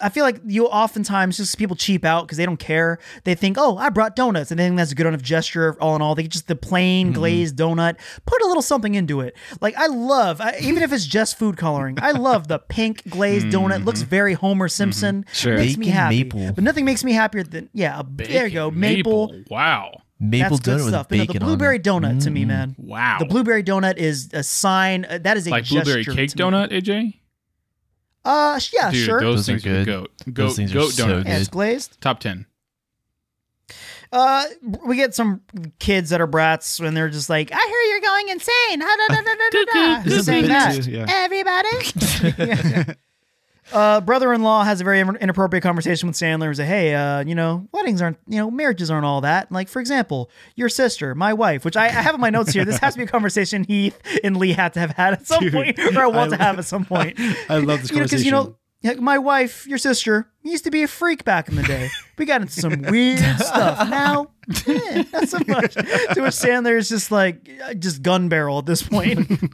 I 0.00 0.08
feel 0.08 0.24
like 0.24 0.40
you 0.46 0.66
oftentimes 0.66 1.36
just 1.36 1.56
people 1.58 1.76
cheap 1.76 2.04
out 2.04 2.26
because 2.26 2.38
they 2.38 2.46
don't 2.46 2.58
care. 2.58 2.98
They 3.24 3.34
think, 3.34 3.56
oh, 3.58 3.76
I 3.76 3.88
brought 3.88 4.16
donuts, 4.16 4.50
and 4.50 4.58
they 4.58 4.64
think 4.66 4.76
that's 4.76 4.92
a 4.92 4.94
good 4.94 5.06
enough 5.06 5.22
gesture. 5.22 5.76
All 5.80 5.96
in 5.96 6.02
all, 6.02 6.14
they 6.14 6.24
just 6.24 6.46
the 6.46 6.56
plain 6.56 7.08
mm-hmm. 7.08 7.14
glazed 7.14 7.56
donut. 7.56 7.96
Put 8.26 8.42
a 8.42 8.46
little 8.46 8.62
something 8.62 8.94
into 8.94 9.20
it. 9.20 9.36
Like 9.60 9.76
I 9.76 9.86
love, 9.86 10.40
I, 10.40 10.58
even 10.60 10.82
if 10.82 10.92
it's 10.92 11.06
just 11.06 11.38
food 11.38 11.56
coloring, 11.56 11.98
I 12.00 12.12
love 12.12 12.48
the 12.48 12.58
pink 12.58 13.08
glazed 13.08 13.48
donut. 13.48 13.84
Looks 13.84 14.00
mm-hmm. 14.00 14.10
very 14.10 14.34
Homer 14.34 14.66
mm-hmm. 14.66 14.72
Simpson. 14.72 15.24
Sure. 15.32 15.56
makes 15.56 15.76
me 15.76 15.86
Bacon 15.86 15.92
happy. 15.92 16.24
maple. 16.24 16.52
But 16.52 16.64
nothing 16.64 16.84
makes 16.84 17.04
me 17.04 17.12
happier 17.12 17.42
than 17.42 17.68
yeah. 17.72 18.02
There 18.08 18.46
you 18.46 18.54
go, 18.54 18.70
maple. 18.70 19.34
Wow. 19.48 20.02
Maple 20.20 20.56
That's 20.56 20.60
good 20.60 20.72
donut 20.72 20.84
with 20.84 20.88
stuff. 20.88 21.08
But 21.08 21.18
no, 21.18 21.24
the 21.26 21.38
blueberry 21.38 21.78
donut 21.78 22.22
to 22.24 22.30
me, 22.30 22.44
mm. 22.44 22.48
man. 22.48 22.76
Wow. 22.76 23.18
The 23.20 23.26
blueberry 23.26 23.62
donut 23.62 23.98
is 23.98 24.30
a 24.32 24.42
sign. 24.42 25.04
uh, 25.04 25.18
that 25.18 25.36
is 25.36 25.46
a 25.46 25.50
like 25.50 25.68
blueberry 25.68 26.04
cake 26.04 26.16
me. 26.16 26.26
donut, 26.26 26.72
AJ? 26.72 27.14
Uh, 28.24 28.58
yeah, 28.74 28.90
Dude, 28.90 29.04
sure. 29.06 29.20
those, 29.20 29.46
Those 29.46 29.48
are 29.48 29.52
things 29.58 29.66
are 29.66 29.84
good. 29.84 29.86
goat. 29.86 30.10
Goat, 30.26 30.34
Those 30.34 30.56
things 30.56 30.70
are 30.72 30.74
goat 30.74 30.90
so 30.92 31.06
donut. 31.06 31.24
Yeah, 31.26 31.36
it's 31.38 31.48
good. 31.48 31.52
glazed. 31.52 32.00
Top 32.00 32.20
10. 32.20 32.46
Uh, 34.10 34.44
we 34.86 34.96
get 34.96 35.14
some 35.14 35.42
kids 35.78 36.10
that 36.10 36.20
are 36.20 36.26
brats 36.26 36.80
and 36.80 36.96
they're 36.96 37.10
just 37.10 37.28
like, 37.28 37.50
"I 37.52 37.56
hear 37.58 37.92
you're 37.92 38.00
going 38.00 38.28
insane." 38.30 38.80
Ha, 38.80 38.96
da, 39.08 39.14
da, 39.14 39.20
da, 39.20 39.34
da, 39.34 39.50
da, 39.50 39.64
da. 39.72 40.00
Who's 40.08 40.24
saying 40.24 40.46
that? 40.48 40.86
Yeah. 40.86 41.04
Everybody. 41.08 42.94
uh, 43.72 44.00
brother-in-law 44.00 44.64
has 44.64 44.80
a 44.80 44.84
very 44.84 45.00
inappropriate 45.00 45.62
conversation 45.62 46.06
with 46.08 46.16
Sandler. 46.16 46.48
He's 46.48 46.58
like, 46.58 46.68
"Hey, 46.68 46.94
uh, 46.94 47.20
you 47.24 47.34
know, 47.34 47.68
weddings 47.72 48.00
aren't, 48.02 48.18
you 48.26 48.38
know, 48.38 48.50
marriages 48.50 48.90
aren't 48.90 49.04
all 49.04 49.20
that. 49.22 49.50
Like, 49.52 49.68
for 49.68 49.80
example, 49.80 50.30
your 50.56 50.68
sister, 50.68 51.14
my 51.14 51.32
wife, 51.34 51.64
which 51.64 51.76
I, 51.76 51.86
I 51.86 51.88
have 51.90 52.14
in 52.14 52.20
my 52.20 52.30
notes 52.30 52.52
here. 52.52 52.64
This 52.64 52.78
has 52.78 52.94
to 52.94 52.98
be 52.98 53.04
a 53.04 53.08
conversation 53.08 53.64
Heath 53.64 54.00
and 54.24 54.36
Lee 54.36 54.52
had 54.52 54.72
to 54.74 54.80
have 54.80 54.90
had 54.92 55.14
at 55.14 55.26
some 55.26 55.40
Dude, 55.44 55.52
point, 55.52 55.78
or 55.78 55.98
I 56.02 56.06
want 56.06 56.32
I 56.32 56.36
to 56.36 56.42
have 56.42 56.58
at 56.58 56.64
some 56.64 56.84
point. 56.86 57.18
I 57.48 57.58
love 57.58 57.82
this 57.82 57.90
you 57.90 57.96
know, 57.98 58.04
because 58.04 58.22
conversation. 58.22 58.24
you 58.24 58.30
know, 58.32 58.56
like, 58.84 59.00
my 59.00 59.18
wife, 59.18 59.66
your 59.66 59.78
sister, 59.78 60.30
used 60.44 60.62
to 60.64 60.70
be 60.70 60.84
a 60.84 60.88
freak 60.88 61.24
back 61.24 61.48
in 61.48 61.56
the 61.56 61.64
day. 61.64 61.88
We 62.16 62.24
got 62.26 62.40
into 62.42 62.52
some 62.60 62.80
weird 62.82 63.18
stuff. 63.38 63.88
Now, 63.90 64.30
eh, 64.66 65.02
not 65.12 65.28
so 65.28 65.38
much. 65.48 65.74
To 65.74 66.20
which 66.20 66.34
Sandler 66.34 66.78
is 66.78 66.88
just 66.88 67.10
like, 67.10 67.50
uh, 67.64 67.74
just 67.74 68.02
gun 68.02 68.28
barrel 68.28 68.58
at 68.60 68.66
this 68.66 68.82
point. 68.82 69.28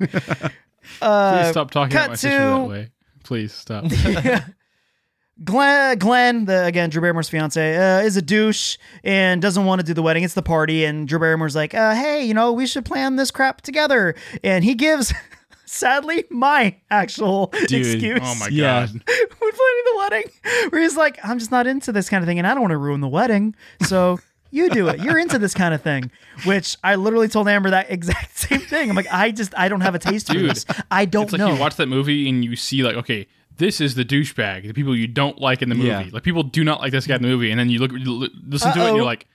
Please 1.01 1.51
stop 1.51 1.71
talking 1.71 1.97
Uh, 1.97 2.01
cut 2.01 2.05
about 2.05 2.09
my 2.11 2.15
sister 2.15 2.29
that 2.39 2.57
to- 2.59 2.65
way. 2.69 2.91
Please 3.25 3.53
stop. 3.53 3.85
Glenn, 5.45 5.99
Glenn, 5.99 6.45
the 6.45 6.65
again 6.65 6.91
Drew 6.91 7.01
Barrymore's 7.03 7.29
fiance, 7.29 7.77
uh, 7.77 8.03
is 8.03 8.17
a 8.17 8.23
douche 8.23 8.79
and 9.03 9.43
doesn't 9.43 9.65
want 9.65 9.81
to 9.81 9.85
do 9.87 9.93
the 9.93 10.03
wedding. 10.03 10.23
It's 10.23 10.35
the 10.35 10.43
party, 10.43 10.85
and 10.85 11.09
Drew 11.09 11.19
Barrymore's 11.19 11.57
like, 11.57 11.75
uh, 11.75 11.95
"Hey, 11.95 12.25
you 12.25 12.35
know, 12.35 12.53
we 12.53 12.67
should 12.69 12.85
plan 12.85 13.17
this 13.17 13.33
crap 13.33 13.61
together." 13.63 14.15
And 14.45 14.63
he 14.63 14.75
gives, 14.77 15.13
sadly, 15.65 16.25
my 16.31 16.77
actual 16.89 17.51
excuse. 17.53 18.21
oh 18.23 18.35
my 18.37 18.47
Yeah. 18.49 18.87
god. 18.87 18.91
when 18.93 19.03
planning 19.39 19.85
the 19.87 19.97
wedding, 19.99 20.25
where 20.71 20.83
he's 20.83 20.97
like, 20.97 21.19
I'm 21.25 21.41
just 21.41 21.51
not 21.51 21.67
into 21.67 21.91
this 21.91 22.09
kind 22.09 22.23
of 22.23 22.29
thing, 22.29 22.39
and 22.39 22.47
I 22.47 22.53
don't 22.55 22.61
want 22.63 22.71
to 22.73 22.79
ruin 22.79 23.01
the 23.01 23.09
wedding. 23.09 23.57
So 23.83 24.21
you 24.55 24.71
do 24.71 24.89
it. 24.89 25.01
You're 25.01 25.19
into 25.19 25.39
this 25.39 25.53
kind 25.53 25.75
of 25.75 25.83
thing. 25.83 26.11
Which 26.45 26.77
I 26.85 26.95
literally 26.95 27.29
told 27.29 27.49
Amber 27.49 27.71
that 27.71 27.91
exact 27.91 28.39
same 28.49 28.61
thing. 28.61 28.89
I'm 28.89 28.97
like, 28.97 29.13
I 29.13 29.33
just 29.33 29.53
I 29.59 29.69
don't 29.69 29.81
have 29.81 29.95
a 29.95 29.99
taste 29.99 30.29
for 30.29 30.35
Dude, 30.35 30.51
this. 30.51 30.65
I 30.91 31.05
don't 31.05 31.23
know. 31.23 31.25
It's 31.25 31.33
like 31.33 31.39
know. 31.41 31.55
you 31.55 31.61
watch 31.61 31.77
that 31.77 31.89
movie 31.89 32.29
and 32.29 32.45
you 32.45 32.55
see 32.55 32.83
like, 32.83 32.95
okay, 32.95 33.27
this 33.57 33.81
is 33.81 33.95
the 33.95 34.05
douchebag, 34.05 34.67
the 34.67 34.73
people 34.73 34.97
you 34.97 35.07
don't 35.07 35.41
like 35.41 35.61
in 35.61 35.69
the 35.69 35.75
movie. 35.75 35.89
Yeah. 35.89 36.07
Like 36.13 36.23
people 36.23 36.45
do 36.45 36.63
not 36.65 36.81
like 36.81 36.93
this 36.93 37.07
guy 37.07 37.17
in 37.17 37.23
the 37.23 37.29
movie, 37.29 37.51
and 37.51 37.59
then 37.59 37.69
you 37.69 37.81
look, 37.81 37.93
you 37.93 38.13
li- 38.13 38.31
listen 38.47 38.73
to 38.73 38.81
it, 38.81 38.89
and 38.89 38.97
you're 38.97 39.05
like, 39.05 39.27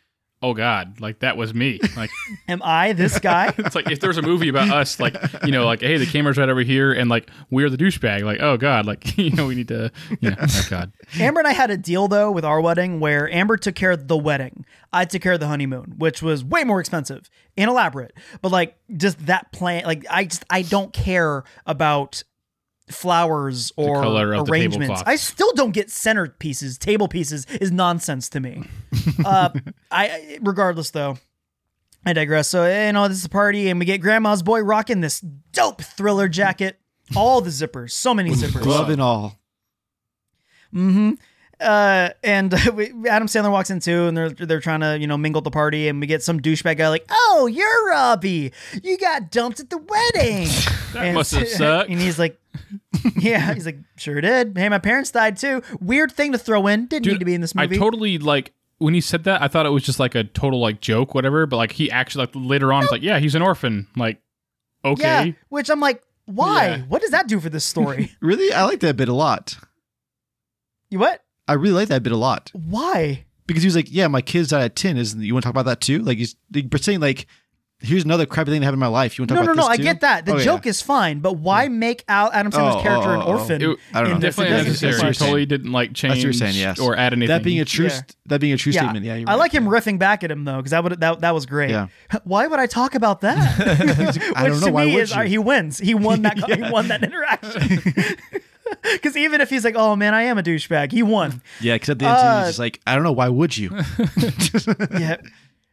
oh 0.41 0.53
god, 0.53 0.99
like 0.99 1.19
that 1.19 1.37
was 1.37 1.53
me. 1.53 1.79
Like 1.95 2.09
Am 2.47 2.61
I 2.63 2.93
this 2.93 3.19
guy? 3.19 3.53
it's 3.57 3.75
like 3.75 3.91
if 3.91 3.99
there's 3.99 4.17
a 4.17 4.21
movie 4.21 4.49
about 4.49 4.69
us, 4.69 4.99
like 4.99 5.15
you 5.45 5.51
know, 5.51 5.65
like 5.65 5.81
hey, 5.81 5.97
the 5.97 6.05
camera's 6.05 6.37
right 6.37 6.49
over 6.49 6.61
here, 6.61 6.91
and 6.91 7.09
like 7.09 7.29
we're 7.49 7.69
the 7.69 7.77
douchebag. 7.77 8.23
Like 8.23 8.41
oh 8.41 8.57
god, 8.57 8.85
like 8.85 9.17
you 9.17 9.31
know, 9.31 9.47
we 9.47 9.55
need 9.55 9.67
to, 9.69 9.91
you 10.21 10.31
know, 10.31 10.37
oh 10.39 10.65
god. 10.69 10.91
Amber 11.19 11.39
and 11.39 11.47
I 11.47 11.53
had 11.53 11.71
a 11.71 11.77
deal 11.77 12.07
though 12.07 12.31
with 12.31 12.45
our 12.45 12.61
wedding 12.61 12.99
where 12.99 13.31
Amber 13.31 13.57
took 13.57 13.75
care 13.75 13.91
of 13.91 14.07
the 14.07 14.17
wedding. 14.17 14.65
I 14.91 15.05
took 15.05 15.21
care 15.21 15.33
of 15.33 15.39
the 15.39 15.47
honeymoon, 15.47 15.95
which 15.97 16.21
was 16.21 16.43
way 16.43 16.63
more 16.63 16.79
expensive 16.79 17.29
and 17.57 17.69
elaborate. 17.69 18.13
But 18.41 18.51
like 18.51 18.77
just 18.95 19.25
that 19.27 19.51
plan, 19.51 19.83
like 19.85 20.05
I 20.09 20.25
just 20.25 20.45
I 20.49 20.63
don't 20.63 20.93
care 20.93 21.43
about 21.65 22.23
flowers 22.91 23.71
or 23.75 24.01
color 24.01 24.33
of 24.33 24.49
arrangements. 24.49 24.87
tablecloths. 24.87 25.03
I 25.05 25.15
still 25.15 25.51
don't 25.53 25.71
get 25.71 25.89
center 25.89 26.27
pieces. 26.27 26.77
Table 26.77 27.07
pieces 27.07 27.45
is 27.61 27.71
nonsense 27.71 28.29
to 28.29 28.39
me. 28.39 28.63
uh, 29.25 29.49
I 29.91 30.39
regardless 30.41 30.91
though. 30.91 31.17
I 32.05 32.13
digress. 32.13 32.47
So 32.47 32.65
you 32.65 32.93
know, 32.93 33.07
this 33.07 33.17
is 33.17 33.25
a 33.25 33.29
party, 33.29 33.69
and 33.69 33.79
we 33.79 33.85
get 33.85 33.99
Grandma's 33.99 34.41
boy 34.41 34.61
rocking 34.61 35.01
this 35.01 35.19
dope 35.51 35.81
thriller 35.81 36.27
jacket. 36.27 36.79
All 37.15 37.41
the 37.41 37.49
zippers, 37.49 37.91
so 37.91 38.13
many 38.13 38.31
zippers. 38.31 38.61
Glove 38.61 38.89
and 38.89 39.01
all. 39.01 39.39
Mm-hmm. 40.73 41.13
Uh, 41.59 42.09
and 42.23 42.53
we, 42.73 42.93
Adam 43.09 43.27
Sandler 43.27 43.51
walks 43.51 43.69
in 43.69 43.79
too, 43.79 44.07
and 44.07 44.15
they're 44.15 44.29
they're 44.29 44.59
trying 44.61 44.79
to 44.79 44.97
you 44.97 45.07
know 45.07 45.17
mingle 45.17 45.39
at 45.39 45.43
the 45.43 45.51
party, 45.51 45.87
and 45.87 45.99
we 45.99 46.07
get 46.07 46.23
some 46.23 46.39
douchebag 46.39 46.77
guy 46.77 46.87
like, 46.89 47.05
"Oh, 47.09 47.47
you're 47.51 47.89
Robbie. 47.89 48.53
You 48.81 48.97
got 48.97 49.31
dumped 49.31 49.59
at 49.59 49.69
the 49.69 49.77
wedding." 49.77 50.47
That 50.93 51.13
must 51.13 51.35
have 51.35 51.47
sucked. 51.47 51.91
And 51.91 51.99
he's 52.01 52.17
like, 52.17 52.39
"Yeah." 53.17 53.53
He's 53.53 53.65
like, 53.65 53.79
"Sure 53.97 54.21
did. 54.21 54.57
Hey, 54.57 54.69
my 54.69 54.79
parents 54.79 55.11
died 55.11 55.37
too. 55.37 55.61
Weird 55.79 56.11
thing 56.11 56.31
to 56.31 56.37
throw 56.37 56.67
in. 56.67 56.87
Didn't 56.87 57.11
need 57.11 57.19
to 57.19 57.25
be 57.25 57.33
in 57.33 57.41
this 57.41 57.55
movie." 57.55 57.75
I 57.75 57.79
totally 57.79 58.17
like 58.17 58.53
when 58.79 58.93
he 58.93 59.01
said 59.01 59.23
that. 59.25 59.41
I 59.41 59.47
thought 59.47 59.65
it 59.65 59.69
was 59.69 59.83
just 59.83 59.99
like 59.99 60.15
a 60.15 60.23
total 60.23 60.59
like 60.59 60.81
joke, 60.81 61.13
whatever. 61.13 61.45
But 61.45 61.57
like 61.57 61.71
he 61.71 61.91
actually 61.91 62.23
like 62.23 62.31
later 62.33 62.73
on, 62.73 62.83
it's 62.83 62.91
like, 62.91 63.01
yeah, 63.01 63.19
he's 63.19 63.35
an 63.35 63.41
orphan. 63.41 63.87
Like, 63.95 64.21
okay, 64.83 65.03
Yeah. 65.03 65.31
Which 65.49 65.69
I'm 65.69 65.79
like, 65.79 66.03
why? 66.25 66.67
Yeah. 66.67 66.77
What 66.83 67.01
does 67.01 67.11
that 67.11 67.27
do 67.27 67.39
for 67.39 67.49
this 67.49 67.65
story? 67.65 68.11
Really, 68.21 68.51
I 68.53 68.65
like 68.65 68.79
that 68.81 68.97
bit 68.97 69.09
a 69.09 69.13
lot. 69.13 69.57
you 70.89 70.99
what? 70.99 71.23
I 71.47 71.53
really 71.53 71.73
like 71.75 71.87
that 71.87 72.03
bit 72.03 72.13
a 72.13 72.17
lot 72.17 72.51
Why? 72.53 73.25
because 73.47 73.63
he 73.63 73.67
was 73.67 73.75
like, 73.75 73.87
"Yeah, 73.89 74.07
my 74.07 74.21
kids 74.21 74.49
died 74.49 74.63
at 74.63 74.75
ten. 74.75 74.97
Isn't 74.97 75.19
you 75.21 75.33
want 75.33 75.41
to 75.41 75.47
talk 75.47 75.53
about 75.53 75.65
that 75.65 75.81
too? 75.81 75.99
Like 75.99 76.19
he's 76.19 76.35
like, 76.53 76.65
saying 76.77 76.99
like, 76.99 77.25
here's 77.81 78.03
another 78.03 78.25
crappy 78.25 78.51
thing 78.51 78.59
that 78.61 78.65
happened 78.65 78.75
in 78.77 78.79
my 78.79 78.87
life. 78.87 79.17
You 79.17 79.23
want 79.23 79.29
to 79.29 79.35
No, 79.35 79.41
talk 79.41 79.45
no, 79.47 79.53
about 79.53 79.61
no. 79.61 79.67
I 79.67 79.77
this 79.77 79.77
too? 79.77 79.83
get 79.83 80.01
that. 80.01 80.25
The 80.25 80.33
Oh, 80.33 80.37
yeah. 80.37 80.43
joke 80.43 80.65
is 80.65 80.81
fine, 80.81 81.19
but 81.19 81.33
why 81.37 81.67
make 81.69 82.03
Al 82.07 82.29
Adam 82.33 82.51
Sandler's 82.51 82.75
Oh, 82.75 82.81
character 82.81 83.09
oh, 83.09 83.13
an 83.13 83.21
oh, 83.21 83.25
oh. 83.25 83.37
orphan? 83.37 83.61
It- 83.61 83.77
I 83.93 84.01
don't 84.01 84.11
know. 84.11 84.19
definitely 84.19 84.51
doesn't 84.55 84.67
necessary. 84.67 84.93
fit 84.93 85.03
you're 85.03 85.13
totally 85.13 85.45
didn't 85.45 85.71
like 85.71 85.93
change 85.93 86.13
That's 86.15 86.19
what 86.19 86.23
you're 86.25 86.33
saying. 86.33 86.55
Yes. 86.55 86.79
or 86.79 86.95
add 86.97 87.13
anything. 87.13 87.29
That 87.29 87.43
being 87.43 87.59
a 87.61 87.65
true, 87.65 87.85
Yeah. 87.85 87.91
st- 87.91 88.15
that 88.25 88.41
being 88.41 88.53
a 88.53 88.57
true 88.57 88.71
Yeah, 88.73 88.81
statement. 88.81 89.05
Yeah, 89.05 89.15
you're 89.15 89.29
I 89.29 89.33
right. 89.33 89.39
like 89.39 89.51
him 89.53 89.65
riffing 89.65 89.97
back 89.97 90.23
at 90.23 90.31
him 90.31 90.43
though, 90.45 90.57
because 90.57 90.71
that 90.71 90.83
would 90.83 90.99
that 90.99 91.21
that 91.21 91.33
was 91.33 91.45
great. 91.45 91.69
Yeah. 91.71 91.87
Why 92.25 92.47
would 92.47 92.59
I 92.59 92.65
talk 92.67 92.95
about 92.95 93.21
that? 93.21 93.37
I 94.35 94.43
don't 94.43 94.51
Which 94.53 94.61
know. 94.61 94.67
to 94.67 94.71
Why 94.73 94.85
me 94.85 94.95
would 94.95 95.03
is 95.03 95.15
you? 95.15 95.21
he 95.23 95.37
wins. 95.37 95.77
He 95.79 95.95
won 95.95 96.21
that. 96.23 96.37
He 96.49 96.61
won 96.71 96.87
that 96.89 97.03
interaction. 97.03 98.15
Because 98.93 99.17
even 99.17 99.41
if 99.41 99.49
he's 99.49 99.63
like, 99.65 99.73
"Oh 99.75 99.95
man, 99.95 100.13
I 100.13 100.23
am 100.23 100.37
a 100.37 100.43
douchebag," 100.43 100.91
he 100.91 101.01
won. 101.01 101.41
Yeah, 101.59 101.73
because 101.75 101.89
at 101.89 101.99
the 101.99 102.05
end, 102.05 102.15
Uh, 102.17 102.37
he's 102.41 102.49
just 102.49 102.59
like, 102.59 102.79
I 102.85 102.93
don't 102.93 103.03
know. 103.03 103.11
Why 103.11 103.27
would 103.29 103.57
you? 103.57 103.71
yeah. 104.91 105.15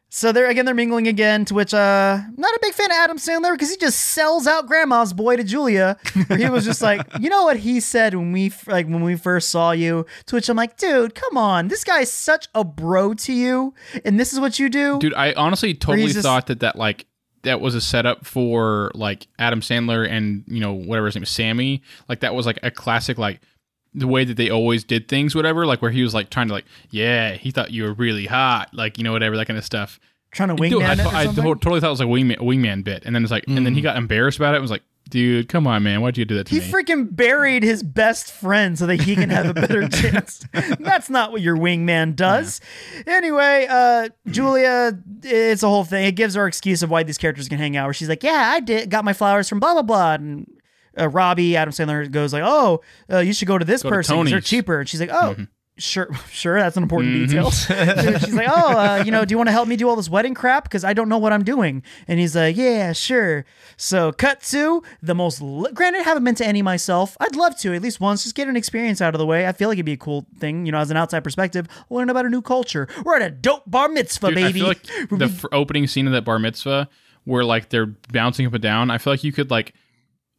So 0.08 0.32
they're 0.32 0.48
again 0.48 0.64
they're 0.64 0.74
mingling 0.74 1.08
again. 1.08 1.44
To 1.46 1.54
which 1.54 1.74
uh, 1.74 2.18
I'm 2.24 2.34
not 2.36 2.54
a 2.54 2.58
big 2.62 2.72
fan 2.72 2.90
of 2.90 2.96
Adam 2.96 3.16
Sandler 3.18 3.52
because 3.52 3.70
he 3.70 3.76
just 3.76 3.98
sells 3.98 4.46
out 4.46 4.66
Grandma's 4.66 5.12
boy 5.12 5.36
to 5.36 5.44
Julia. 5.44 5.98
He 6.36 6.48
was 6.48 6.64
just 6.64 6.80
like, 6.80 7.06
you 7.20 7.28
know 7.28 7.44
what 7.44 7.56
he 7.58 7.80
said 7.80 8.14
when 8.14 8.32
we 8.32 8.52
like 8.66 8.86
when 8.86 9.02
we 9.02 9.16
first 9.16 9.50
saw 9.50 9.72
you. 9.72 10.06
To 10.26 10.36
which 10.36 10.48
I'm 10.48 10.56
like, 10.56 10.76
dude, 10.76 11.14
come 11.14 11.36
on, 11.36 11.68
this 11.68 11.84
guy's 11.84 12.10
such 12.10 12.46
a 12.54 12.64
bro 12.64 13.14
to 13.14 13.32
you, 13.32 13.74
and 14.04 14.18
this 14.18 14.32
is 14.32 14.40
what 14.40 14.58
you 14.58 14.68
do. 14.68 14.98
Dude, 14.98 15.14
I 15.14 15.32
honestly 15.34 15.74
totally 15.74 16.06
just- 16.12 16.22
thought 16.22 16.46
that 16.46 16.60
that 16.60 16.76
like 16.76 17.06
that 17.42 17.60
was 17.60 17.74
a 17.74 17.80
setup 17.80 18.24
for 18.26 18.90
like 18.94 19.26
Adam 19.38 19.60
Sandler 19.60 20.08
and 20.08 20.44
you 20.46 20.60
know 20.60 20.72
whatever 20.72 21.06
his 21.06 21.14
name 21.14 21.22
is 21.24 21.30
Sammy. 21.30 21.82
Like 22.08 22.20
that 22.20 22.34
was 22.34 22.46
like 22.46 22.58
a 22.62 22.70
classic 22.70 23.18
like 23.18 23.40
the 23.96 24.06
way 24.06 24.24
that 24.24 24.36
they 24.36 24.50
always 24.50 24.84
did 24.84 25.08
things, 25.08 25.34
whatever. 25.34 25.66
Like 25.66 25.82
where 25.82 25.90
he 25.90 26.02
was 26.02 26.14
like 26.14 26.30
trying 26.30 26.46
to 26.48 26.54
like, 26.54 26.66
yeah, 26.90 27.32
he 27.32 27.50
thought 27.50 27.70
you 27.72 27.82
were 27.84 27.94
really 27.94 28.26
hot, 28.26 28.68
like 28.72 28.98
you 28.98 29.04
know 29.04 29.12
whatever 29.12 29.36
that 29.36 29.46
kind 29.46 29.58
of 29.58 29.64
stuff. 29.64 29.98
Trying 30.30 30.50
to 30.50 30.56
Dude, 30.56 30.72
wingman 30.82 31.00
I, 31.00 31.24
it 31.24 31.38
or 31.38 31.52
I 31.52 31.54
totally 31.54 31.80
thought 31.80 31.86
it 31.88 31.90
was 31.90 32.00
like 32.00 32.08
a 32.08 32.12
wingman, 32.12 32.38
wingman 32.38 32.84
bit, 32.84 33.04
and 33.06 33.14
then 33.14 33.22
it's 33.22 33.32
like, 33.32 33.44
and 33.48 33.64
then 33.66 33.74
he 33.74 33.80
got 33.80 33.96
embarrassed 33.96 34.38
about 34.38 34.52
it. 34.52 34.58
and 34.58 34.62
was 34.62 34.70
like, 34.70 34.82
dude, 35.08 35.48
come 35.48 35.66
on, 35.66 35.82
man, 35.82 36.02
why'd 36.02 36.18
you 36.18 36.26
do 36.26 36.34
that 36.34 36.48
to 36.48 36.54
He 36.54 36.60
me? 36.60 36.66
freaking 36.70 37.14
buried 37.16 37.62
his 37.62 37.82
best 37.82 38.30
friend 38.32 38.78
so 38.78 38.84
that 38.86 39.00
he 39.00 39.14
can 39.14 39.30
have 39.30 39.46
a 39.46 39.54
better 39.54 39.88
chance. 39.88 40.44
That's 40.80 41.08
not 41.08 41.32
what 41.32 41.40
your 41.40 41.56
wingman 41.56 42.16
does. 42.16 42.60
Anyway, 43.06 43.66
uh, 43.70 44.08
Julia, 44.26 44.98
it's 45.22 45.62
a 45.62 45.68
whole 45.68 45.84
thing. 45.84 46.04
It 46.06 46.16
gives 46.16 46.34
her 46.34 46.46
excuse 46.46 46.82
of 46.82 46.90
why 46.90 47.02
these 47.02 47.16
characters 47.18 47.48
can 47.48 47.58
hang 47.58 47.76
out. 47.76 47.86
Where 47.86 47.94
she's 47.94 48.08
like, 48.08 48.22
"Yeah, 48.22 48.50
I 48.52 48.60
did 48.60 48.90
got 48.90 49.04
my 49.06 49.12
flowers 49.14 49.48
from 49.48 49.58
blah 49.60 49.72
blah 49.72 49.82
blah," 49.82 50.14
and 50.14 50.50
uh, 50.98 51.08
Robbie 51.08 51.56
Adam 51.56 51.72
Sandler 51.72 52.10
goes 52.10 52.32
like, 52.32 52.42
"Oh, 52.44 52.80
uh, 53.12 53.18
you 53.18 53.32
should 53.32 53.48
go 53.48 53.58
to 53.58 53.64
this 53.64 53.82
Go 53.82 53.90
to 54.02 54.24
They're 54.30 54.40
cheaper." 54.40 54.80
And 54.80 54.88
she's 54.88 55.00
like, 55.00 55.10
"Oh." 55.12 55.36
Sure, 55.78 56.08
sure. 56.30 56.58
That's 56.58 56.78
an 56.78 56.82
important 56.84 57.14
Mhm. 57.14 57.28
detail. 57.28 57.50
She's 58.18 58.32
like, 58.34 58.48
"Oh, 58.50 58.78
uh, 58.78 59.02
you 59.04 59.10
know, 59.10 59.26
do 59.26 59.34
you 59.34 59.36
want 59.36 59.48
to 59.48 59.52
help 59.52 59.68
me 59.68 59.76
do 59.76 59.86
all 59.90 59.94
this 59.96 60.08
wedding 60.08 60.32
crap? 60.32 60.64
Because 60.64 60.84
I 60.84 60.94
don't 60.94 61.10
know 61.10 61.18
what 61.18 61.34
I'm 61.34 61.44
doing." 61.44 61.82
And 62.08 62.18
he's 62.18 62.34
like, 62.34 62.56
"Yeah, 62.56 62.94
sure." 62.94 63.44
So, 63.76 64.10
cut 64.10 64.40
to 64.44 64.82
the 65.02 65.14
most. 65.14 65.42
Li- 65.42 65.70
Granted, 65.74 66.00
I 66.00 66.04
haven't 66.04 66.24
been 66.24 66.34
to 66.36 66.46
any 66.46 66.62
myself. 66.62 67.14
I'd 67.20 67.36
love 67.36 67.58
to 67.58 67.74
at 67.74 67.82
least 67.82 68.00
once, 68.00 68.22
just 68.22 68.34
get 68.34 68.48
an 68.48 68.56
experience 68.56 69.02
out 69.02 69.14
of 69.14 69.18
the 69.18 69.26
way. 69.26 69.46
I 69.46 69.52
feel 69.52 69.68
like 69.68 69.76
it'd 69.76 69.84
be 69.84 69.92
a 69.92 69.96
cool 69.98 70.24
thing, 70.38 70.64
you 70.64 70.72
know, 70.72 70.78
as 70.78 70.90
an 70.90 70.96
outside 70.96 71.22
perspective, 71.22 71.66
learn 71.90 72.08
about 72.08 72.24
a 72.24 72.30
new 72.30 72.40
culture. 72.40 72.88
We're 73.04 73.16
at 73.16 73.20
a 73.20 73.30
dope 73.30 73.64
bar 73.70 73.90
mitzvah, 73.90 74.28
Dude, 74.28 74.34
baby. 74.34 74.62
like 74.62 74.82
the 75.10 75.26
f- 75.26 75.44
opening 75.52 75.86
scene 75.88 76.06
of 76.06 76.14
that 76.14 76.24
bar 76.24 76.38
mitzvah, 76.38 76.88
where 77.24 77.44
like 77.44 77.68
they're 77.68 77.84
bouncing 78.10 78.46
up 78.46 78.54
and 78.54 78.62
down. 78.62 78.90
I 78.90 78.96
feel 78.96 79.12
like 79.12 79.24
you 79.24 79.32
could 79.32 79.50
like 79.50 79.74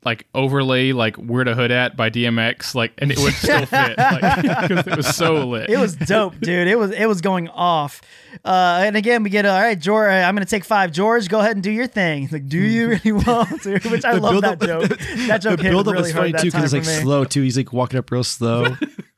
like 0.07 0.25
overlay 0.33 0.93
like 0.93 1.15
"Where 1.17 1.43
the 1.43 1.53
Hood 1.53 1.69
at" 1.71 1.97
by 1.97 2.09
DMX, 2.09 2.73
like, 2.75 2.93
and 2.97 3.11
it 3.11 3.17
would 3.19 3.33
still 3.33 3.65
fit 3.65 3.95
because 3.97 4.87
it 4.87 4.95
was 4.97 5.15
so 5.15 5.45
lit. 5.47 5.69
it 5.69 5.77
was 5.77 5.95
dope, 5.95 6.39
dude. 6.39 6.67
It 6.67 6.77
was 6.77 6.91
it 6.91 7.05
was 7.05 7.19
going 7.21 7.49
off. 7.49 8.01
Uh, 8.45 8.81
and 8.85 8.95
again, 8.95 9.23
we 9.23 9.29
get 9.29 9.45
all 9.45 9.59
right, 9.59 9.77
George. 9.79 10.09
I'm 10.09 10.33
gonna 10.35 10.45
take 10.45 10.63
five. 10.63 10.91
George, 10.91 11.27
go 11.27 11.39
ahead 11.39 11.51
and 11.57 11.63
do 11.63 11.71
your 11.71 11.87
thing. 11.87 12.21
He's 12.21 12.31
like, 12.31 12.47
do 12.47 12.57
you 12.57 12.87
really 13.03 13.11
want 13.11 13.61
to? 13.63 13.79
Which 13.89 14.05
I 14.05 14.15
The 14.15 14.21
love 14.21 14.31
build-up- 14.41 14.59
that 14.59 14.65
joke. 14.65 14.99
That 15.27 15.37
joke 15.41 15.57
the 15.57 15.63
hit 15.63 15.71
build 15.71 15.87
up 15.87 15.93
really 15.93 16.03
was 16.03 16.13
funny 16.13 16.31
too 16.33 16.45
because 16.45 16.73
it's 16.73 16.87
like 16.87 16.97
me. 16.97 17.01
slow 17.03 17.23
too. 17.25 17.41
He's 17.41 17.57
like 17.57 17.73
walking 17.73 17.99
up 17.99 18.09
real 18.11 18.23
slow, 18.23 18.75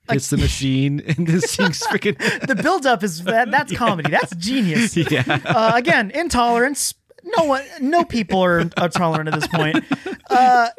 hits 0.10 0.30
the 0.30 0.38
machine, 0.38 1.02
and 1.06 1.28
this 1.28 1.56
thing's 1.56 1.82
freaking. 1.82 2.18
the 2.48 2.56
build 2.56 2.86
up 2.86 3.04
is 3.04 3.24
that, 3.26 3.52
that's 3.52 3.72
comedy. 3.74 4.10
That's 4.10 4.36
genius. 4.36 4.98
Yeah. 4.98 5.24
Uh, 5.46 5.74
again, 5.76 6.12
intolerance. 6.12 6.94
No 7.38 7.46
one, 7.46 7.64
no 7.82 8.04
people 8.04 8.44
are, 8.44 8.70
are 8.78 8.90
tolerant 8.90 9.30
at 9.30 9.36
this 9.36 9.48
point. 9.48 9.84
Uh, 10.30 10.70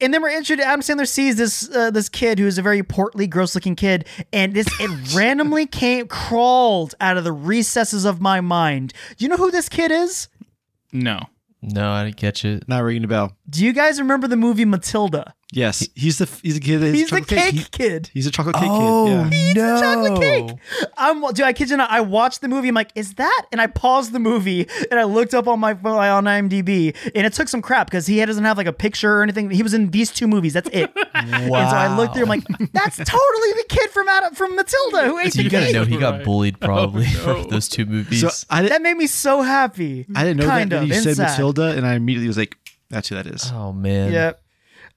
and 0.00 0.12
then 0.12 0.20
we're 0.20 0.36
introduced. 0.36 0.66
Adam 0.66 0.80
Sandler 0.80 1.06
sees 1.08 1.36
this 1.36 1.70
uh, 1.74 1.90
this 1.90 2.08
kid 2.08 2.38
who 2.38 2.46
is 2.46 2.58
a 2.58 2.62
very 2.62 2.82
portly, 2.82 3.26
gross 3.26 3.54
looking 3.54 3.76
kid, 3.76 4.06
and 4.32 4.52
this 4.52 4.66
it 4.80 5.14
randomly 5.14 5.64
came 5.64 6.06
crawled 6.08 6.94
out 7.00 7.16
of 7.16 7.24
the 7.24 7.32
recesses 7.32 8.04
of 8.04 8.20
my 8.20 8.40
mind. 8.40 8.92
Do 9.16 9.24
you 9.24 9.28
know 9.28 9.36
who 9.36 9.50
this 9.50 9.68
kid 9.68 9.90
is? 9.90 10.28
no, 10.92 11.20
No, 11.62 11.90
I 11.90 12.04
didn't 12.04 12.16
catch 12.16 12.44
it. 12.44 12.68
Not 12.68 12.80
ringing 12.80 13.04
a 13.04 13.08
bell. 13.08 13.36
Do 13.48 13.64
you 13.64 13.72
guys 13.72 14.00
remember 14.00 14.26
the 14.28 14.36
movie 14.36 14.64
Matilda? 14.64 15.34
Yes, 15.54 15.86
he's 15.94 16.16
the 16.16 16.24
he's 16.42 16.56
a 16.56 16.60
kid. 16.60 16.80
He's 16.94 17.10
the 17.10 17.20
chocolate 17.20 17.28
cake 17.28 17.54
He- 17.54 17.64
kid. 17.64 18.10
he's 18.14 18.26
a 18.26 18.30
chocolate 18.30 18.56
cake 18.56 18.64
Oh 18.70 19.28
kid. 19.30 19.54
Yeah. 19.54 19.74
no! 19.74 19.80
chocolate 19.80 20.20
cake. 20.22 20.56
I'm, 20.96 21.20
dude, 21.34 21.44
I 21.44 21.52
kid 21.52 21.68
you 21.68 21.76
not. 21.76 21.90
I 21.90 22.00
watched 22.00 22.40
the 22.40 22.48
movie. 22.48 22.68
I'm 22.68 22.74
like, 22.74 22.90
is 22.94 23.14
that? 23.14 23.42
And 23.52 23.60
I 23.60 23.66
paused 23.66 24.12
the 24.12 24.18
movie 24.18 24.66
and 24.90 24.98
I 24.98 25.04
looked 25.04 25.34
up 25.34 25.46
on 25.46 25.60
my 25.60 25.74
phone 25.74 25.96
on 25.98 26.24
IMDb, 26.24 26.96
and 27.14 27.26
it 27.26 27.34
took 27.34 27.48
some 27.48 27.60
crap 27.60 27.86
because 27.88 28.06
he 28.06 28.24
doesn't 28.24 28.44
have 28.44 28.56
like 28.56 28.66
a 28.66 28.72
picture 28.72 29.18
or 29.18 29.22
anything. 29.22 29.50
He 29.50 29.62
was 29.62 29.74
in 29.74 29.90
these 29.90 30.10
two 30.10 30.26
movies. 30.26 30.54
That's 30.54 30.70
it. 30.72 30.90
wow. 30.96 31.02
And 31.14 31.70
so 31.70 31.76
I 31.76 31.94
looked 31.98 32.14
through. 32.14 32.22
I'm 32.22 32.28
like, 32.30 32.46
that's 32.72 32.96
totally 32.96 33.52
the 33.58 33.64
kid 33.68 33.90
from 33.90 34.08
Adam, 34.08 34.34
from 34.34 34.56
Matilda 34.56 35.02
who 35.04 35.18
ate 35.18 35.34
So 35.34 35.36
the 35.38 35.42
you 35.44 35.50
gotta 35.50 35.72
know 35.74 35.84
he 35.84 35.98
got 35.98 36.14
Right. 36.14 36.24
bullied 36.24 36.56
oh, 36.62 36.66
probably 36.66 37.04
no. 37.04 37.10
for 37.42 37.50
those 37.50 37.68
two 37.68 37.84
movies. 37.84 38.20
So 38.22 38.46
I, 38.48 38.62
That 38.68 38.80
made 38.80 38.96
me 38.96 39.06
so 39.06 39.42
happy. 39.42 40.06
I 40.16 40.24
didn't 40.24 40.38
know 40.38 40.46
kind 40.46 40.72
that. 40.72 40.82
of. 40.84 40.88
Then 40.88 40.96
you 41.04 41.14
said. 41.14 41.18
Matilda, 41.18 41.76
and 41.76 41.86
I 41.86 41.94
immediately 41.94 42.26
was 42.28 42.38
like, 42.38 42.56
"That's 42.88 43.08
who 43.10 43.16
that 43.16 43.26
is." 43.26 43.50
oh 43.52 43.72
man. 43.74 44.12
Yep. 44.12 44.41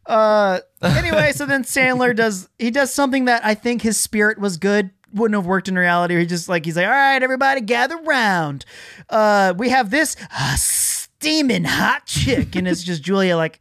Uh, 0.06 0.60
anyway, 0.82 1.32
so 1.32 1.46
then 1.46 1.64
Sandler 1.64 2.16
does 2.16 2.50
he 2.60 2.72
does 2.72 2.94
something 2.94 3.26
that 3.26 3.44
I 3.46 3.56
think 3.56 3.82
his 3.82 4.00
spirit 4.00 4.40
was 4.40 4.58
good. 4.58 4.92
Wouldn't 5.14 5.38
have 5.38 5.46
worked 5.46 5.68
in 5.68 5.76
reality. 5.76 6.18
He 6.18 6.26
just 6.26 6.50
like 6.50 6.66
he's 6.66 6.76
like, 6.76 6.86
all 6.86 6.92
right, 6.92 7.22
everybody, 7.22 7.62
gather 7.62 7.98
round. 7.98 8.66
Uh, 9.10 9.54
we 9.58 9.70
have 9.70 9.90
this 9.90 10.16
uh, 10.38 10.56
steaming 10.58 11.64
hot 11.64 12.06
chick, 12.06 12.56
and 12.56 12.68
it's 12.68 12.84
just 12.84 13.02
Julia 13.02 13.36
like, 13.38 13.60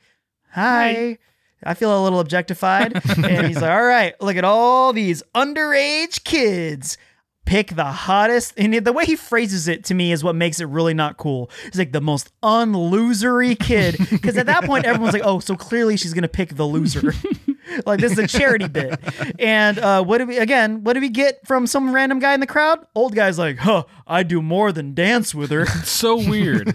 hi. 0.50 1.18
I 1.66 1.72
feel 1.72 1.98
a 1.98 2.02
little 2.02 2.20
objectified, 2.20 2.92
and 3.24 3.46
he's 3.46 3.60
like, 3.60 3.70
all 3.70 3.82
right, 3.84 4.20
look 4.20 4.36
at 4.36 4.44
all 4.44 4.92
these 4.92 5.22
underage 5.34 6.22
kids. 6.24 6.98
Pick 7.44 7.74
the 7.76 7.84
hottest, 7.84 8.54
and 8.56 8.72
the 8.74 8.92
way 8.92 9.04
he 9.04 9.16
phrases 9.16 9.68
it 9.68 9.84
to 9.84 9.94
me 9.94 10.12
is 10.12 10.24
what 10.24 10.34
makes 10.34 10.60
it 10.60 10.64
really 10.64 10.94
not 10.94 11.18
cool. 11.18 11.50
He's 11.64 11.78
like 11.78 11.92
the 11.92 12.00
most 12.00 12.30
unlosery 12.42 13.58
kid, 13.58 13.96
because 14.10 14.36
at 14.38 14.46
that 14.46 14.64
point 14.64 14.86
everyone's 14.86 15.12
like, 15.12 15.22
"Oh, 15.24 15.40
so 15.40 15.54
clearly 15.54 15.96
she's 15.96 16.14
gonna 16.14 16.26
pick 16.28 16.56
the 16.56 16.64
loser." 16.64 17.12
like 17.86 18.00
this 18.00 18.12
is 18.12 18.18
a 18.18 18.26
charity 18.26 18.68
bit. 18.68 18.98
And 19.38 19.78
uh, 19.78 20.02
what 20.04 20.18
do 20.18 20.26
we 20.26 20.38
again? 20.38 20.84
What 20.84 20.94
do 20.94 21.00
we 21.00 21.10
get 21.10 21.46
from 21.46 21.66
some 21.66 21.94
random 21.94 22.18
guy 22.18 22.32
in 22.34 22.40
the 22.40 22.46
crowd? 22.46 22.86
Old 22.94 23.14
guy's 23.14 23.38
like, 23.38 23.58
"Huh, 23.58 23.84
I 24.06 24.22
do 24.22 24.40
more 24.40 24.72
than 24.72 24.94
dance 24.94 25.34
with 25.34 25.50
her," 25.50 25.62
It's 25.62 25.90
so 25.90 26.16
weird. 26.16 26.74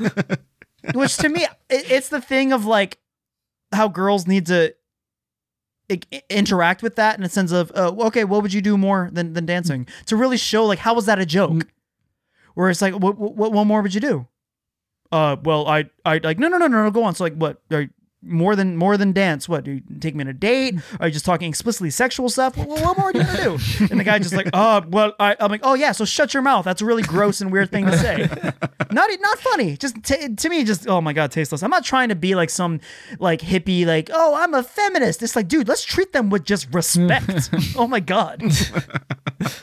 which 0.94 1.18
to 1.18 1.30
me, 1.30 1.46
it, 1.70 1.92
it's 1.92 2.10
the 2.10 2.22
thing 2.22 2.54
of 2.54 2.66
like 2.66 3.00
how 3.72 3.88
girls 3.88 4.28
need 4.28 4.46
to 4.48 4.76
interact 6.30 6.82
with 6.84 6.96
that 6.96 7.18
in 7.18 7.24
a 7.24 7.30
sense 7.30 7.52
of, 7.52 7.72
uh, 7.76 7.94
okay, 8.08 8.24
what 8.24 8.42
would 8.42 8.54
you 8.54 8.62
do 8.62 8.78
more 8.78 9.10
than 9.12 9.34
than 9.34 9.46
dancing 9.46 9.88
to 10.06 10.16
really 10.16 10.38
show 10.38 10.66
like 10.66 10.80
how 10.80 10.94
was 10.94 11.06
that 11.06 11.20
a 11.20 11.26
joke? 11.26 11.68
Where 12.56 12.70
it's 12.70 12.82
like, 12.82 12.94
what 12.94 13.18
what 13.18 13.52
what 13.52 13.66
more 13.66 13.82
would 13.82 13.94
you 13.94 14.02
do? 14.02 14.28
Uh, 15.12 15.38
well, 15.44 15.68
I 15.68 15.90
I 16.06 16.20
like 16.24 16.40
no 16.40 16.48
no 16.48 16.58
no 16.58 16.68
no 16.68 16.84
no 16.84 16.92
go 16.92 17.04
on. 17.04 17.16
So 17.16 17.24
like, 17.24 17.36
what 17.36 17.62
are 17.72 17.88
more 18.22 18.56
than 18.56 18.76
more 18.76 18.98
than 18.98 19.14
dance? 19.14 19.48
What 19.48 19.64
do 19.64 19.72
you 19.72 19.82
take 20.00 20.16
me 20.16 20.24
on 20.24 20.28
a 20.28 20.34
date? 20.34 20.76
Are 21.00 21.08
you 21.08 21.14
just 21.14 21.26
talking 21.26 21.50
explicitly 21.50 21.90
sexual 21.90 22.30
stuff? 22.30 22.58
What, 22.58 22.68
what 22.68 22.98
more 22.98 23.08
are 23.08 23.12
you 23.14 23.24
gonna 23.24 23.44
do? 23.44 23.58
And 23.90 24.00
the 24.00 24.04
guy 24.04 24.20
just 24.20 24.34
like, 24.34 24.50
oh, 24.54 24.84
well, 24.90 25.14
I, 25.20 25.36
I'm 25.40 25.50
like, 25.50 25.62
oh 25.64 25.74
yeah, 25.74 25.94
so 25.94 26.06
shut 26.06 26.34
your 26.34 26.44
mouth. 26.44 26.66
That's 26.66 26.82
a 26.82 26.86
really 26.86 27.02
gross 27.02 27.42
and 27.42 27.52
weird 27.52 27.72
thing 27.72 27.86
to 27.86 27.98
say. 27.98 28.28
not 28.92 29.10
not 29.20 29.40
funny. 29.40 29.78
Just 29.78 30.04
t- 30.04 30.36
to 30.36 30.50
me, 30.50 30.64
just 30.64 30.88
oh 30.88 31.02
my 31.02 31.14
god, 31.14 31.32
tasteless. 31.32 31.64
I'm 31.64 31.70
not 31.70 31.86
trying 31.86 32.10
to 32.10 32.16
be 32.16 32.36
like 32.36 32.50
some 32.50 32.82
like 33.20 33.42
hippie, 33.42 33.86
like 33.86 34.10
oh 34.14 34.36
I'm 34.36 34.54
a 34.54 34.64
feminist. 34.64 35.24
It's 35.24 35.36
like, 35.36 35.48
dude, 35.48 35.68
let's 35.68 35.84
treat 35.84 36.14
them 36.14 36.30
with 36.30 36.44
just 36.44 36.74
respect. 36.74 37.50
oh 37.76 37.88
my 37.88 38.00
god. 38.00 38.44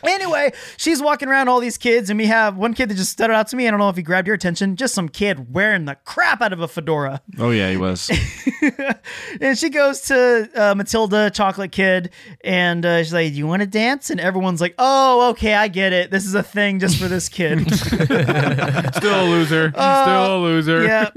anyway, 0.03 0.53
she's 0.77 1.03
walking 1.03 1.29
around 1.29 1.49
all 1.49 1.61
these 1.61 1.79
kids, 1.79 2.11
and 2.11 2.19
we 2.19 2.27
have 2.27 2.57
one 2.57 2.75
kid 2.75 2.89
that 2.89 2.95
just 2.95 3.13
stood 3.13 3.31
out 3.31 3.49
to 3.49 3.57
me. 3.57 3.69
I 3.69 3.71
don't 3.71 3.81
know 3.81 3.89
if 3.89 3.97
he 3.97 4.03
grabbed 4.03 4.27
your 4.27 4.35
attention. 4.35 4.77
Just 4.77 4.95
some 4.95 5.09
kid 5.09 5.53
wearing 5.53 5.85
the 5.85 5.97
crap 6.05 6.41
out 6.41 6.53
of 6.53 6.61
a 6.61 6.69
fedora. 6.69 7.21
Oh 7.39 7.51
yeah, 7.51 7.71
he 7.71 7.77
was. 7.77 8.11
and 9.41 9.59
she 9.59 9.71
goes 9.71 10.03
to 10.03 10.49
uh, 10.55 10.75
Matilda, 10.75 11.31
chocolate 11.31 11.73
kid, 11.73 12.11
and 12.43 12.85
uh, 12.85 13.03
she's 13.03 13.13
like, 13.13 13.33
"Do 13.33 13.39
you 13.39 13.47
want 13.47 13.61
to 13.61 13.67
dance?" 13.67 14.11
And 14.11 14.21
everyone's 14.21 14.61
like, 14.61 14.75
"Oh, 14.79 15.31
okay, 15.31 15.55
I 15.55 15.69
get 15.69 15.93
it. 15.93 16.11
This 16.11 16.25
is 16.27 16.35
a 16.35 16.43
thing 16.43 16.79
just 16.79 16.99
for 16.99 17.09
this 17.09 17.29
kid." 17.29 17.61
Still 17.75 19.25
a 19.25 19.29
loser. 19.29 19.71
Still 19.71 20.37
a 20.37 20.39
loser. 20.39 20.85
yeah. 20.85 21.11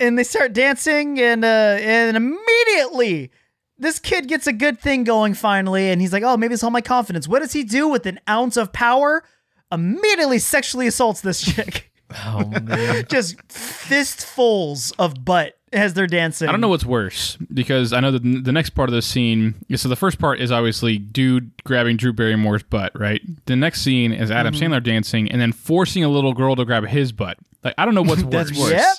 And 0.00 0.16
they 0.18 0.24
start 0.24 0.52
dancing, 0.52 1.20
and 1.20 1.44
uh, 1.44 1.76
and 1.80 2.16
immediately 2.16 3.30
this 3.78 3.98
kid 3.98 4.28
gets 4.28 4.46
a 4.46 4.52
good 4.52 4.78
thing 4.78 5.04
going 5.04 5.34
finally, 5.34 5.90
and 5.90 6.00
he's 6.00 6.12
like, 6.12 6.22
"Oh, 6.22 6.36
maybe 6.36 6.54
it's 6.54 6.62
all 6.62 6.70
my 6.70 6.80
confidence." 6.80 7.26
What 7.26 7.40
does 7.40 7.52
he 7.52 7.64
do 7.64 7.88
with 7.88 8.06
an 8.06 8.20
ounce 8.28 8.56
of 8.56 8.72
power? 8.72 9.24
Immediately 9.70 10.38
sexually 10.38 10.86
assaults 10.86 11.20
this 11.20 11.42
chick. 11.42 11.92
Oh 12.24 12.46
man. 12.62 13.04
Just 13.10 13.36
fistfuls 13.52 14.92
of 14.92 15.24
butt 15.24 15.57
as 15.72 15.94
they're 15.94 16.06
dancing. 16.06 16.48
I 16.48 16.52
don't 16.52 16.60
know 16.60 16.68
what's 16.68 16.84
worse 16.84 17.36
because 17.52 17.92
I 17.92 18.00
know 18.00 18.10
that 18.10 18.22
the 18.22 18.52
next 18.52 18.70
part 18.70 18.88
of 18.88 18.94
the 18.94 19.02
scene. 19.02 19.54
So 19.76 19.88
the 19.88 19.96
first 19.96 20.18
part 20.18 20.40
is 20.40 20.50
obviously 20.50 20.98
dude 20.98 21.50
grabbing 21.64 21.96
Drew 21.96 22.12
Barrymore's 22.12 22.62
butt, 22.62 22.98
right? 22.98 23.20
The 23.46 23.56
next 23.56 23.82
scene 23.82 24.12
is 24.12 24.30
Adam 24.30 24.54
Mm-hmm. 24.54 24.72
Sandler 24.72 24.82
dancing 24.82 25.30
and 25.30 25.40
then 25.40 25.52
forcing 25.52 26.04
a 26.04 26.08
little 26.08 26.32
girl 26.32 26.56
to 26.56 26.64
grab 26.64 26.86
his 26.86 27.12
butt. 27.12 27.38
Like 27.62 27.74
I 27.76 27.84
don't 27.84 27.94
know 27.94 28.02
what's 28.02 28.22
worse. 28.24 28.48
That's 28.48 28.58
worse. 28.58 28.70
Yep. 28.72 28.96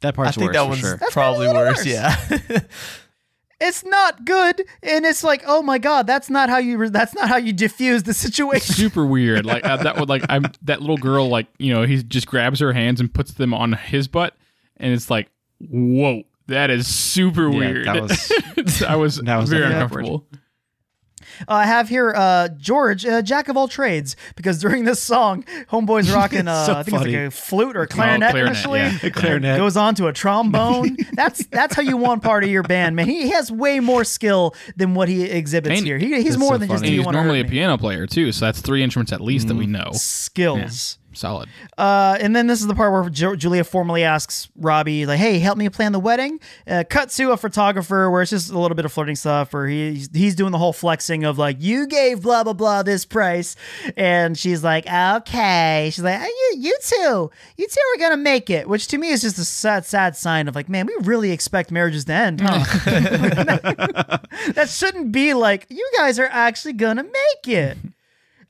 That 0.00 0.18
I 0.18 0.30
think 0.30 0.46
worse 0.46 0.54
that 0.54 0.62
for 0.62 0.68
one's 0.68 0.80
sure. 0.80 0.98
probably 1.10 1.46
a 1.46 1.52
worse. 1.52 1.78
worse. 1.78 1.86
Yeah. 1.86 2.16
it's 3.60 3.84
not 3.84 4.24
good 4.24 4.64
and 4.82 5.06
it's 5.06 5.22
like 5.22 5.42
oh 5.46 5.62
my 5.62 5.78
god 5.78 6.06
that's 6.08 6.28
not 6.28 6.50
how 6.50 6.58
you 6.58 6.90
that's 6.90 7.14
not 7.14 7.28
how 7.28 7.36
you 7.36 7.52
diffuse 7.52 8.02
the 8.02 8.12
situation 8.14 8.74
Super 8.74 9.06
weird. 9.06 9.46
Like 9.46 9.64
uh, 9.64 9.78
that 9.78 9.96
would 9.98 10.08
like 10.08 10.24
I'm 10.28 10.46
that 10.62 10.80
little 10.80 10.96
girl 10.98 11.28
like 11.28 11.46
you 11.58 11.72
know 11.72 11.84
he 11.84 12.02
just 12.02 12.26
grabs 12.26 12.60
her 12.60 12.72
hands 12.72 13.00
and 13.00 13.12
puts 13.12 13.32
them 13.32 13.54
on 13.54 13.72
his 13.72 14.08
butt 14.08 14.36
and 14.76 14.92
it's 14.92 15.08
like 15.08 15.30
whoa 15.60 16.22
that 16.46 16.70
is 16.70 16.86
super 16.86 17.48
Yeah, 17.50 17.58
weird. 17.58 17.86
that 17.86 18.02
was- 18.02 18.82
I 18.82 18.96
was 18.96 19.16
that 19.24 19.36
was 19.38 19.50
very 19.50 19.62
definitely 19.68 20.08
uncomfortable. 20.10 20.26
Uh, 20.30 21.54
i 21.54 21.64
have 21.66 21.88
here 21.88 22.12
uh 22.14 22.48
george 22.58 23.04
uh, 23.04 23.20
jack 23.20 23.48
of 23.48 23.56
all 23.56 23.66
trades 23.66 24.14
because 24.36 24.58
during 24.60 24.84
this 24.84 25.02
song 25.02 25.42
homeboy's 25.68 26.08
rocking 26.14 26.46
uh, 26.46 26.66
So 26.66 26.74
i 26.74 26.82
think 26.84 26.96
it's 26.98 27.06
like 27.06 27.14
a 27.14 27.30
flute 27.30 27.76
or 27.76 27.82
a 27.82 27.88
clarinet, 27.88 28.30
clarinet, 28.30 28.52
initially 28.52 28.78
yeah. 28.80 28.98
A 29.02 29.10
clarinet. 29.10 29.56
goes 29.56 29.76
on 29.76 29.94
to 29.96 30.06
a 30.06 30.12
trombone 30.12 30.96
that's 31.14 31.44
that's 31.46 31.74
how 31.74 31.82
you 31.82 31.96
want 31.96 32.22
part 32.22 32.44
of 32.44 32.50
your 32.50 32.62
band 32.62 32.94
man 32.94 33.08
he, 33.08 33.22
he 33.22 33.30
has 33.30 33.50
way 33.50 33.80
more 33.80 34.04
skill 34.04 34.54
than 34.76 34.94
what 34.94 35.08
he 35.08 35.24
exhibits 35.24 35.78
And- 35.78 35.86
here 35.86 35.98
he, 35.98 36.22
he's 36.22 36.36
more 36.38 36.52
so 36.54 36.58
than 36.58 36.68
just 36.68 36.84
funny. 36.84 36.90
do 36.96 37.02
And 37.02 37.06
he's 37.06 37.12
normally 37.12 37.40
a 37.40 37.44
to 37.44 37.50
piano 37.50 37.78
player 37.78 38.06
too, 38.06 38.30
so 38.30 38.44
that's 38.44 38.60
three 38.60 38.82
instruments 38.84 39.12
at 39.12 39.20
least 39.22 39.48
that 39.48 39.56
we 39.56 39.66
know. 39.66 39.90
skills 39.92 40.98
solid. 41.14 41.48
Uh, 41.78 42.16
and 42.20 42.34
then 42.34 42.46
this 42.46 42.60
is 42.60 42.66
the 42.66 42.74
part 42.74 42.92
where 42.92 43.08
Ju- 43.10 43.36
Julia 43.36 43.64
formally 43.64 44.04
asks 44.04 44.48
Robbie, 44.56 45.06
like, 45.06 45.18
"Hey, 45.18 45.38
help 45.38 45.58
me 45.58 45.68
plan 45.68 45.92
the 45.92 46.00
wedding." 46.00 46.40
Uh, 46.66 46.84
cut 46.88 47.10
to 47.10 47.32
a 47.32 47.36
photographer 47.36 48.10
where 48.10 48.22
it's 48.22 48.30
just 48.30 48.50
a 48.50 48.58
little 48.58 48.74
bit 48.74 48.84
of 48.84 48.92
flirting 48.92 49.16
stuff, 49.16 49.52
where 49.52 49.66
he's 49.66 50.08
he's 50.12 50.34
doing 50.34 50.52
the 50.52 50.58
whole 50.58 50.72
flexing 50.72 51.24
of 51.24 51.38
like, 51.38 51.56
"You 51.60 51.86
gave 51.86 52.22
blah 52.22 52.44
blah 52.44 52.52
blah 52.52 52.82
this 52.82 53.04
price," 53.04 53.56
and 53.96 54.36
she's 54.38 54.62
like, 54.64 54.86
"Okay." 54.86 55.90
She's 55.92 56.04
like, 56.04 56.20
"Oh, 56.20 56.24
"You 56.52 56.60
you 56.60 56.78
two, 56.82 57.30
you 57.56 57.66
two 57.68 57.80
are 57.94 57.98
gonna 57.98 58.16
make 58.16 58.50
it," 58.50 58.68
which 58.68 58.88
to 58.88 58.98
me 58.98 59.08
is 59.08 59.22
just 59.22 59.38
a 59.38 59.44
sad 59.44 59.84
sad 59.84 60.16
sign 60.16 60.48
of 60.48 60.54
like, 60.54 60.68
man, 60.68 60.86
we 60.86 60.94
really 61.02 61.30
expect 61.30 61.70
marriages 61.70 62.04
to 62.06 62.12
end, 62.12 62.40
huh? 62.40 62.64
that 64.52 64.68
shouldn't 64.68 65.12
be 65.12 65.34
like 65.34 65.66
you 65.68 65.88
guys 65.96 66.18
are 66.18 66.28
actually 66.30 66.72
gonna 66.72 67.04
make 67.04 67.48
it. 67.48 67.76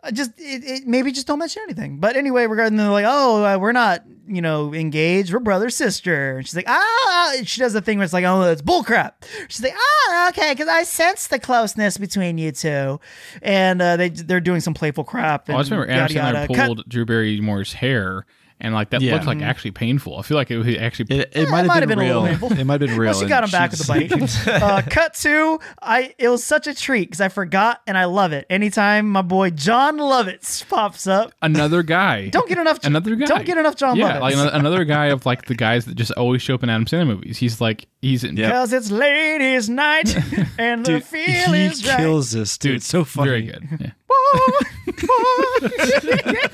Uh, 0.05 0.11
just 0.11 0.33
it, 0.39 0.65
it, 0.65 0.87
maybe 0.87 1.11
just 1.13 1.27
don't 1.27 1.39
mention 1.39 1.63
anything. 1.63 1.99
But 1.99 2.17
anyway, 2.17 2.47
regarding 2.47 2.77
the 2.77 2.91
like, 2.91 3.07
oh, 3.09 3.45
uh, 3.45 3.59
we're 3.59 3.73
not 3.73 4.03
you 4.27 4.43
know 4.43 4.75
engaged, 4.75 5.33
we're 5.33 5.39
brother 5.39 5.71
sister. 5.71 6.39
And 6.39 6.47
she's 6.47 6.57
like, 6.57 6.69
ah, 6.69 7.35
she 7.45 7.61
does 7.61 7.73
the 7.73 7.81
thing 7.81 7.99
where 7.99 8.05
it's 8.05 8.13
like, 8.13 8.25
oh, 8.25 8.43
it's 8.43 8.63
bullcrap. 8.63 9.13
She's 9.49 9.63
like, 9.63 9.75
ah, 9.77 10.29
okay, 10.29 10.53
because 10.53 10.69
I 10.69 10.83
sense 10.83 11.29
the 11.29 11.39
closeness 11.39 11.97
between 11.97 12.39
you 12.39 12.53
two, 12.53 13.01
and 13.43 13.81
uh, 13.81 13.97
they 13.97 14.11
they're 14.11 14.41
doing 14.41 14.61
some 14.61 14.75
playful 14.75 15.05
crap. 15.05 15.49
Oh, 15.49 15.55
I 15.55 15.59
just 15.59 15.71
and 15.73 15.81
remember 15.81 16.01
yada, 16.01 16.15
Sandler 16.15 16.35
yada. 16.35 16.55
Cut- 16.55 16.67
pulled 16.67 16.89
Drew 16.89 17.07
Barrymore's 17.07 17.73
hair, 17.75 18.27
and 18.61 18.73
like 18.73 18.91
that 18.91 19.03
Yeah. 19.03 19.15
looked 19.15 19.27
like 19.27 19.43
actually 19.43 19.73
painful. 19.73 20.19
I 20.19 20.23
feel 20.23 20.37
like 20.37 20.51
it 20.51 20.59
was 20.59 20.67
actually. 20.77 21.19
It, 21.19 21.33
it 21.35 21.49
might 21.51 21.65
it 21.65 21.67
might 21.67 21.81
have 21.83 21.89
been, 21.89 21.99
been 21.99 22.09
real. 22.09 22.25
It 22.27 22.65
might 22.65 22.81
have 22.81 22.89
been 22.91 22.99
real. 22.99 23.13
Well, 23.13 23.21
she 23.21 23.27
got 23.27 23.45
him 23.45 23.51
back 23.51 23.71
with 23.73 23.87
the 23.87 24.17
just- 24.17 24.45
bite. 24.47 24.63
uh, 24.63 24.83
cut 24.89 25.15
to 25.15 25.59
I. 25.83 26.15
It 26.19 26.29
was 26.29 26.45
such 26.45 26.67
a 26.67 26.75
treat 26.75 27.09
because 27.11 27.21
I 27.21 27.29
forgot 27.29 27.81
and 27.87 27.99
I 27.99 28.05
love 28.05 28.33
it. 28.33 28.47
Anytime 28.49 29.09
my 29.11 29.23
boy 29.23 29.51
Jon 29.51 29.99
Lovitz 29.99 30.67
pops 30.69 31.07
up, 31.07 31.33
another 31.43 31.83
guy. 31.83 32.29
don't 32.31 32.49
get 32.49 32.59
enough. 32.59 32.79
another 32.85 33.15
guy. 33.17 33.27
Don't 33.27 33.45
get 33.45 33.59
enough 33.59 33.77
Jon 33.77 33.97
yeah, 33.97 34.17
Lovitz. 34.17 34.21
like 34.21 34.37
ano- 34.37 34.51
another 34.53 34.85
guy 34.85 35.07
of 35.07 35.27
like 35.27 35.47
the 35.47 35.55
guys 35.55 35.85
that 35.87 35.95
just 35.97 36.13
always 36.13 36.41
show 36.43 36.55
up 36.55 36.63
in 36.63 36.71
Adam 36.71 36.85
Sandler 36.87 37.07
movies. 37.09 37.39
He's 37.39 37.61
like 37.61 37.87
he's 38.01 38.25
in. 38.25 38.37
Yeah. 38.37 38.49
Because 38.49 38.73
it's 38.73 38.91
ladies' 38.91 39.69
night 39.69 40.15
and 40.59 40.85
the 40.87 40.93
Dude, 40.95 41.05
feel 41.05 41.53
he 41.53 41.65
is 41.65 41.87
right. 41.87 41.99
kills 41.99 42.31
this 42.33 42.57
dude. 42.59 42.73
Dude, 42.75 42.83
so 42.83 43.05
funny. 43.05 43.29
Very 43.31 43.43
good. 43.43 43.69
Yeah. 43.81 43.91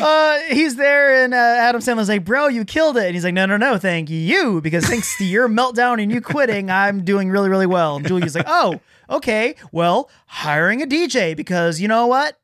uh, 0.00 0.38
he's 0.50 0.76
there, 0.76 1.24
and 1.24 1.34
uh, 1.34 1.36
Adam 1.36 1.80
Sandler's 1.80 2.08
like, 2.08 2.24
"Bro, 2.24 2.48
you 2.48 2.64
killed 2.64 2.96
it." 2.96 3.06
And 3.06 3.14
he's 3.14 3.24
like, 3.24 3.34
"No, 3.34 3.46
no, 3.46 3.56
no, 3.56 3.78
thank 3.78 4.10
you, 4.10 4.60
because 4.60 4.84
thanks 4.86 5.16
to 5.18 5.24
your 5.24 5.48
meltdown 5.48 6.02
and 6.02 6.10
you 6.10 6.20
quitting, 6.20 6.70
I'm 6.70 7.04
doing 7.04 7.30
really, 7.30 7.48
really 7.48 7.66
well." 7.66 7.96
And 7.96 8.06
Julia's 8.06 8.34
like, 8.34 8.46
"Oh, 8.48 8.80
okay, 9.10 9.54
well, 9.72 10.10
hiring 10.26 10.82
a 10.82 10.86
DJ 10.86 11.36
because 11.36 11.80
you 11.80 11.88
know 11.88 12.06
what, 12.06 12.38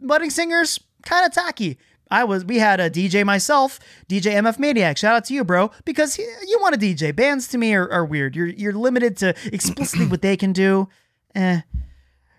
budding 0.00 0.30
singers 0.30 0.80
kind 1.02 1.26
of 1.26 1.32
tacky." 1.32 1.78
I 2.12 2.24
was, 2.24 2.44
we 2.44 2.58
had 2.58 2.80
a 2.80 2.90
DJ 2.90 3.24
myself, 3.24 3.78
DJ 4.08 4.32
MF 4.32 4.58
Maniac. 4.58 4.96
Shout 4.96 5.14
out 5.14 5.24
to 5.26 5.34
you, 5.34 5.44
bro, 5.44 5.70
because 5.84 6.16
he- 6.16 6.24
you 6.48 6.58
want 6.60 6.74
a 6.74 6.78
DJ. 6.78 7.14
Bands 7.14 7.46
to 7.48 7.58
me 7.58 7.72
are, 7.74 7.88
are 7.88 8.04
weird. 8.04 8.34
You're 8.34 8.48
you're 8.48 8.72
limited 8.72 9.16
to 9.18 9.28
explicitly 9.52 10.06
what 10.06 10.20
they 10.20 10.36
can 10.36 10.52
do. 10.52 10.88
Eh. 11.36 11.60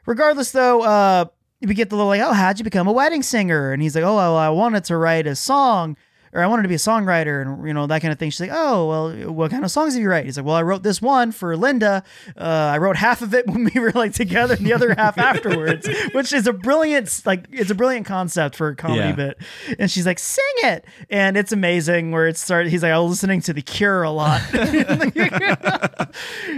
Regardless, 0.05 0.51
though, 0.51 0.81
uh, 0.83 1.25
we 1.61 1.73
get 1.73 1.89
the 1.89 1.95
little 1.95 2.09
like, 2.09 2.21
oh, 2.21 2.33
how'd 2.33 2.57
you 2.57 2.63
become 2.63 2.87
a 2.87 2.91
wedding 2.91 3.21
singer? 3.21 3.71
And 3.71 3.81
he's 3.81 3.95
like, 3.95 4.03
oh, 4.03 4.15
well, 4.15 4.35
I 4.35 4.49
wanted 4.49 4.83
to 4.85 4.97
write 4.97 5.27
a 5.27 5.35
song, 5.35 5.95
or 6.33 6.41
I 6.41 6.47
wanted 6.47 6.63
to 6.63 6.69
be 6.69 6.75
a 6.75 6.79
songwriter, 6.79 7.41
and 7.41 7.67
you 7.67 7.73
know 7.73 7.87
that 7.87 8.01
kind 8.01 8.11
of 8.11 8.19
thing. 8.19 8.29
She's 8.29 8.39
like, 8.41 8.51
oh, 8.53 8.87
well, 8.87 9.33
what 9.33 9.51
kind 9.51 9.63
of 9.65 9.71
songs 9.71 9.93
have 9.93 10.01
you 10.01 10.09
write? 10.09 10.25
He's 10.25 10.37
like, 10.37 10.45
well, 10.45 10.55
I 10.55 10.61
wrote 10.61 10.83
this 10.83 11.01
one 11.01 11.31
for 11.31 11.55
Linda. 11.57 12.03
Uh, 12.37 12.43
I 12.73 12.77
wrote 12.77 12.95
half 12.97 13.21
of 13.21 13.33
it 13.33 13.47
when 13.47 13.69
we 13.73 13.79
were 13.81 13.91
like 13.91 14.13
together, 14.13 14.55
and 14.55 14.65
the 14.65 14.73
other 14.73 14.93
half 14.95 15.17
afterwards, 15.31 15.87
which 16.13 16.33
is 16.33 16.47
a 16.47 16.53
brilliant, 16.53 17.21
like, 17.25 17.45
it's 17.51 17.71
a 17.71 17.75
brilliant 17.75 18.05
concept 18.05 18.55
for 18.55 18.69
a 18.69 18.75
comedy 18.75 19.01
Yeah. 19.09 19.15
bit. 19.15 19.37
And 19.79 19.89
she's 19.91 20.05
like, 20.05 20.19
sing 20.19 20.43
it, 20.63 20.85
and 21.09 21.35
it's 21.37 21.51
amazing. 21.51 22.11
Where 22.11 22.27
it 22.27 22.37
started, 22.37 22.69
he's 22.69 22.83
like, 22.83 22.91
I 22.91 22.99
was 22.99 23.11
listening 23.11 23.41
to 23.41 23.53
The 23.53 23.61
Cure 23.61 24.03
a 24.03 24.11
lot. 24.11 24.41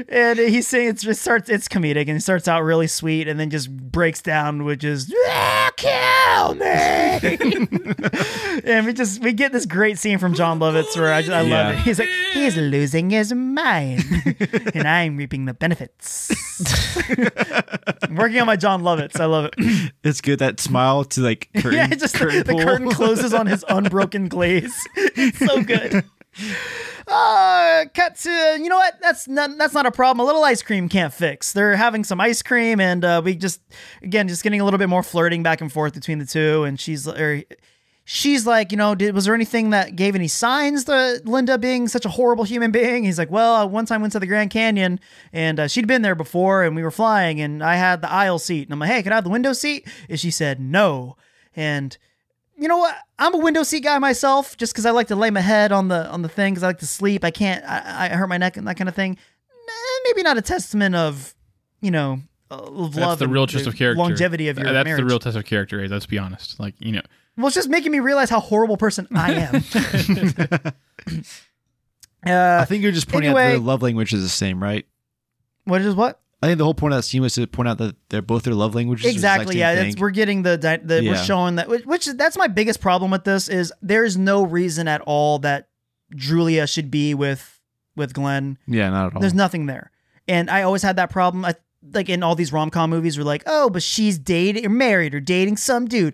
and 0.09 0.39
he's 0.39 0.67
saying 0.67 0.89
it's 0.89 1.03
just 1.03 1.21
starts 1.21 1.49
it's 1.49 1.67
comedic 1.67 2.07
and 2.07 2.17
it 2.17 2.21
starts 2.21 2.47
out 2.47 2.61
really 2.61 2.87
sweet 2.87 3.27
and 3.27 3.39
then 3.39 3.49
just 3.49 3.75
breaks 3.75 4.21
down 4.21 4.63
which 4.63 4.83
is 4.83 5.13
"Ah, 5.27 5.71
kill 5.75 6.55
me 6.55 6.65
and 8.65 8.85
we 8.85 8.93
just 8.93 9.21
we 9.21 9.33
get 9.33 9.51
this 9.51 9.62
great 9.65 9.97
scene 9.97 10.17
from 10.17 10.33
jon 10.33 10.59
lovitz 10.59 10.95
where 10.97 11.11
i, 11.13 11.17
I 11.19 11.41
love 11.41 11.47
Yeah. 11.47 11.71
it 11.71 11.77
he's 11.79 11.99
like 11.99 12.09
he's 12.33 12.55
losing 12.57 13.09
his 13.09 13.33
mind 13.33 14.03
and 14.73 14.87
i'm 14.87 15.17
reaping 15.17 15.45
the 15.45 15.53
benefits 15.53 16.31
I'm 18.03 18.15
working 18.15 18.39
on 18.39 18.47
my 18.47 18.55
jon 18.55 18.81
lovitz 18.83 19.19
i 19.19 19.25
love 19.25 19.45
it 19.45 19.91
It's 20.03 20.21
good 20.21 20.39
that 20.39 20.59
smile 20.59 21.03
to 21.05 21.21
like 21.21 21.49
curtain. 21.55 21.73
yeah, 21.73 21.87
just 21.87 22.13
the, 22.13 22.19
curtain 22.19 22.43
the 22.43 22.53
pull. 22.53 22.63
curtain 22.63 22.89
closes 22.91 23.33
on 23.33 23.47
his 23.47 23.63
unbroken 23.69 24.27
glaze. 24.27 24.73
It's 24.95 25.39
so 25.39 25.63
good. 25.63 26.03
Uh, 27.07 27.85
cut 27.93 28.15
to 28.17 28.29
you 28.59 28.69
know 28.69 28.75
what? 28.77 28.95
That's 29.01 29.27
not 29.27 29.57
that's 29.57 29.73
not 29.73 29.85
a 29.85 29.91
problem. 29.91 30.23
A 30.23 30.25
little 30.25 30.43
ice 30.43 30.61
cream 30.61 30.89
can't 30.89 31.13
fix. 31.13 31.53
They're 31.53 31.75
having 31.75 32.03
some 32.03 32.19
ice 32.19 32.41
cream, 32.41 32.79
and 32.79 33.03
uh, 33.05 33.21
we 33.23 33.35
just 33.35 33.61
again 34.01 34.27
just 34.27 34.43
getting 34.43 34.61
a 34.61 34.63
little 34.65 34.77
bit 34.77 34.89
more 34.89 35.03
flirting 35.03 35.41
back 35.43 35.61
and 35.61 35.71
forth 35.71 35.93
between 35.93 36.19
the 36.19 36.25
two. 36.25 36.63
And 36.63 36.79
she's 36.79 37.07
or 37.07 37.43
she's 38.05 38.45
like, 38.45 38.71
you 38.71 38.77
know, 38.77 38.95
did 38.95 39.13
was 39.15 39.25
there 39.25 39.33
anything 39.35 39.69
that 39.71 39.95
gave 39.95 40.15
any 40.15 40.27
signs 40.27 40.83
to 40.85 41.21
Linda 41.25 41.57
being 41.57 41.87
such 41.87 42.05
a 42.05 42.09
horrible 42.09 42.43
human 42.43 42.71
being? 42.71 43.03
He's 43.03 43.17
like, 43.17 43.31
well, 43.31 43.69
one 43.69 43.85
time 43.85 44.01
went 44.01 44.13
to 44.13 44.19
the 44.19 44.27
Grand 44.27 44.49
Canyon, 44.51 44.99
and 45.31 45.59
uh, 45.59 45.67
she'd 45.67 45.87
been 45.87 46.01
there 46.01 46.15
before, 46.15 46.63
and 46.63 46.75
we 46.75 46.83
were 46.83 46.91
flying, 46.91 47.39
and 47.41 47.63
I 47.63 47.75
had 47.75 48.01
the 48.01 48.11
aisle 48.11 48.39
seat, 48.39 48.67
and 48.67 48.73
I'm 48.73 48.79
like, 48.79 48.89
hey, 48.89 49.03
can 49.03 49.11
I 49.11 49.15
have 49.15 49.23
the 49.23 49.29
window 49.29 49.53
seat? 49.53 49.87
And 50.09 50.19
she 50.19 50.31
said 50.31 50.59
no, 50.59 51.15
and 51.55 51.97
you 52.57 52.67
know 52.67 52.77
what? 52.77 52.95
I'm 53.17 53.33
a 53.33 53.39
window 53.39 53.63
seat 53.63 53.81
guy 53.83 53.97
myself, 53.99 54.55
just 54.57 54.73
because 54.73 54.85
I 54.85 54.91
like 54.91 55.07
to 55.07 55.15
lay 55.15 55.31
my 55.31 55.41
head 55.41 55.71
on 55.71 55.87
the 55.87 56.07
on 56.09 56.21
the 56.21 56.29
thing, 56.29 56.53
because 56.53 56.63
I 56.63 56.67
like 56.67 56.79
to 56.79 56.87
sleep. 56.87 57.23
I 57.23 57.31
can't. 57.31 57.63
I, 57.65 58.05
I 58.05 58.09
hurt 58.09 58.27
my 58.27 58.37
neck 58.37 58.57
and 58.57 58.67
that 58.67 58.77
kind 58.77 58.87
of 58.89 58.95
thing. 58.95 59.17
Eh, 59.51 59.99
Maybe 60.05 60.21
not 60.23 60.37
a 60.37 60.41
testament 60.41 60.93
of, 60.93 61.33
you 61.81 61.89
know, 61.89 62.19
of 62.51 62.93
That's 62.93 62.97
love. 63.07 63.19
the 63.19 63.27
real 63.27 63.47
test 63.47 63.65
of 63.65 63.75
character. 63.75 63.97
longevity 63.99 64.49
of 64.49 64.57
your 64.59 64.71
That's 64.71 64.85
marriage. 64.85 64.99
the 65.01 65.05
real 65.05 65.17
test 65.19 65.35
of 65.35 65.45
character. 65.45 65.81
Is 65.83 65.89
let's 65.91 66.05
be 66.05 66.19
honest. 66.19 66.59
Like 66.59 66.75
you 66.79 66.91
know, 66.91 67.01
Well, 67.37 67.47
it's 67.47 67.55
just 67.55 67.69
making 67.69 67.91
me 67.91 67.99
realize 67.99 68.29
how 68.29 68.39
horrible 68.39 68.77
person 68.77 69.07
I 69.15 69.33
am. 69.33 69.55
uh, 72.25 72.59
I 72.61 72.65
think 72.65 72.83
you're 72.83 72.91
just 72.91 73.09
pointing 73.09 73.31
out 73.31 73.37
anyway- 73.37 73.53
that 73.53 73.57
their 73.57 73.67
love 73.67 73.81
language 73.81 74.13
is 74.13 74.21
the 74.21 74.29
same, 74.29 74.61
right? 74.61 74.85
what 75.65 75.81
is 75.81 75.95
what? 75.95 76.19
I 76.41 76.47
think 76.47 76.57
the 76.57 76.65
whole 76.65 76.73
point 76.73 76.93
of 76.93 76.97
that 76.97 77.03
scene 77.03 77.21
was 77.21 77.35
to 77.35 77.47
point 77.47 77.69
out 77.69 77.77
that 77.77 77.95
they're 78.09 78.21
both 78.21 78.43
their 78.43 78.53
love 78.53 78.75
languages. 78.75 79.05
are 79.05 79.07
the 79.07 79.13
exact 79.13 79.43
Exactly. 79.43 79.59
Yeah, 79.59 79.71
it's, 79.71 79.97
we're 79.97 80.09
getting 80.09 80.43
the, 80.43 80.57
the 80.57 81.01
we're 81.07 81.15
showing 81.15 81.55
that 81.55 81.69
which, 81.69 81.85
which 81.85 82.05
that's 82.05 82.37
my 82.37 82.47
biggest 82.47 82.81
problem 82.81 83.11
with 83.11 83.23
this 83.23 83.47
is 83.47 83.71
there's 83.81 84.17
no 84.17 84.43
reason 84.43 84.89
at 84.89 84.99
all 85.01 85.39
that 85.39 85.69
Julia 86.13 86.67
should 86.67 86.91
be 86.91 87.13
with 87.13 87.61
with 87.95 88.13
Glenn. 88.13 88.57
yeah, 88.67 88.89
not 88.89 89.07
at 89.07 89.15
all. 89.15 89.21
There's 89.21 89.33
nothing 89.33 89.67
there. 89.67 89.91
And 90.27 90.49
I 90.49 90.63
always 90.63 90.81
had 90.81 90.97
that 90.97 91.09
problem. 91.11 91.45
I 91.45 91.55
like 91.93 92.09
in 92.09 92.23
all 92.23 92.35
these 92.35 92.51
rom 92.51 92.69
com 92.69 92.89
movies, 92.89 93.17
we're 93.17 93.23
like, 93.23 93.43
oh, 93.45 93.69
but 93.69 93.81
she's 93.81 94.17
dating 94.17 94.65
or 94.65 94.69
married 94.69 95.15
or 95.15 95.21
dating 95.21 95.55
some 95.55 95.85
dude. 95.85 96.13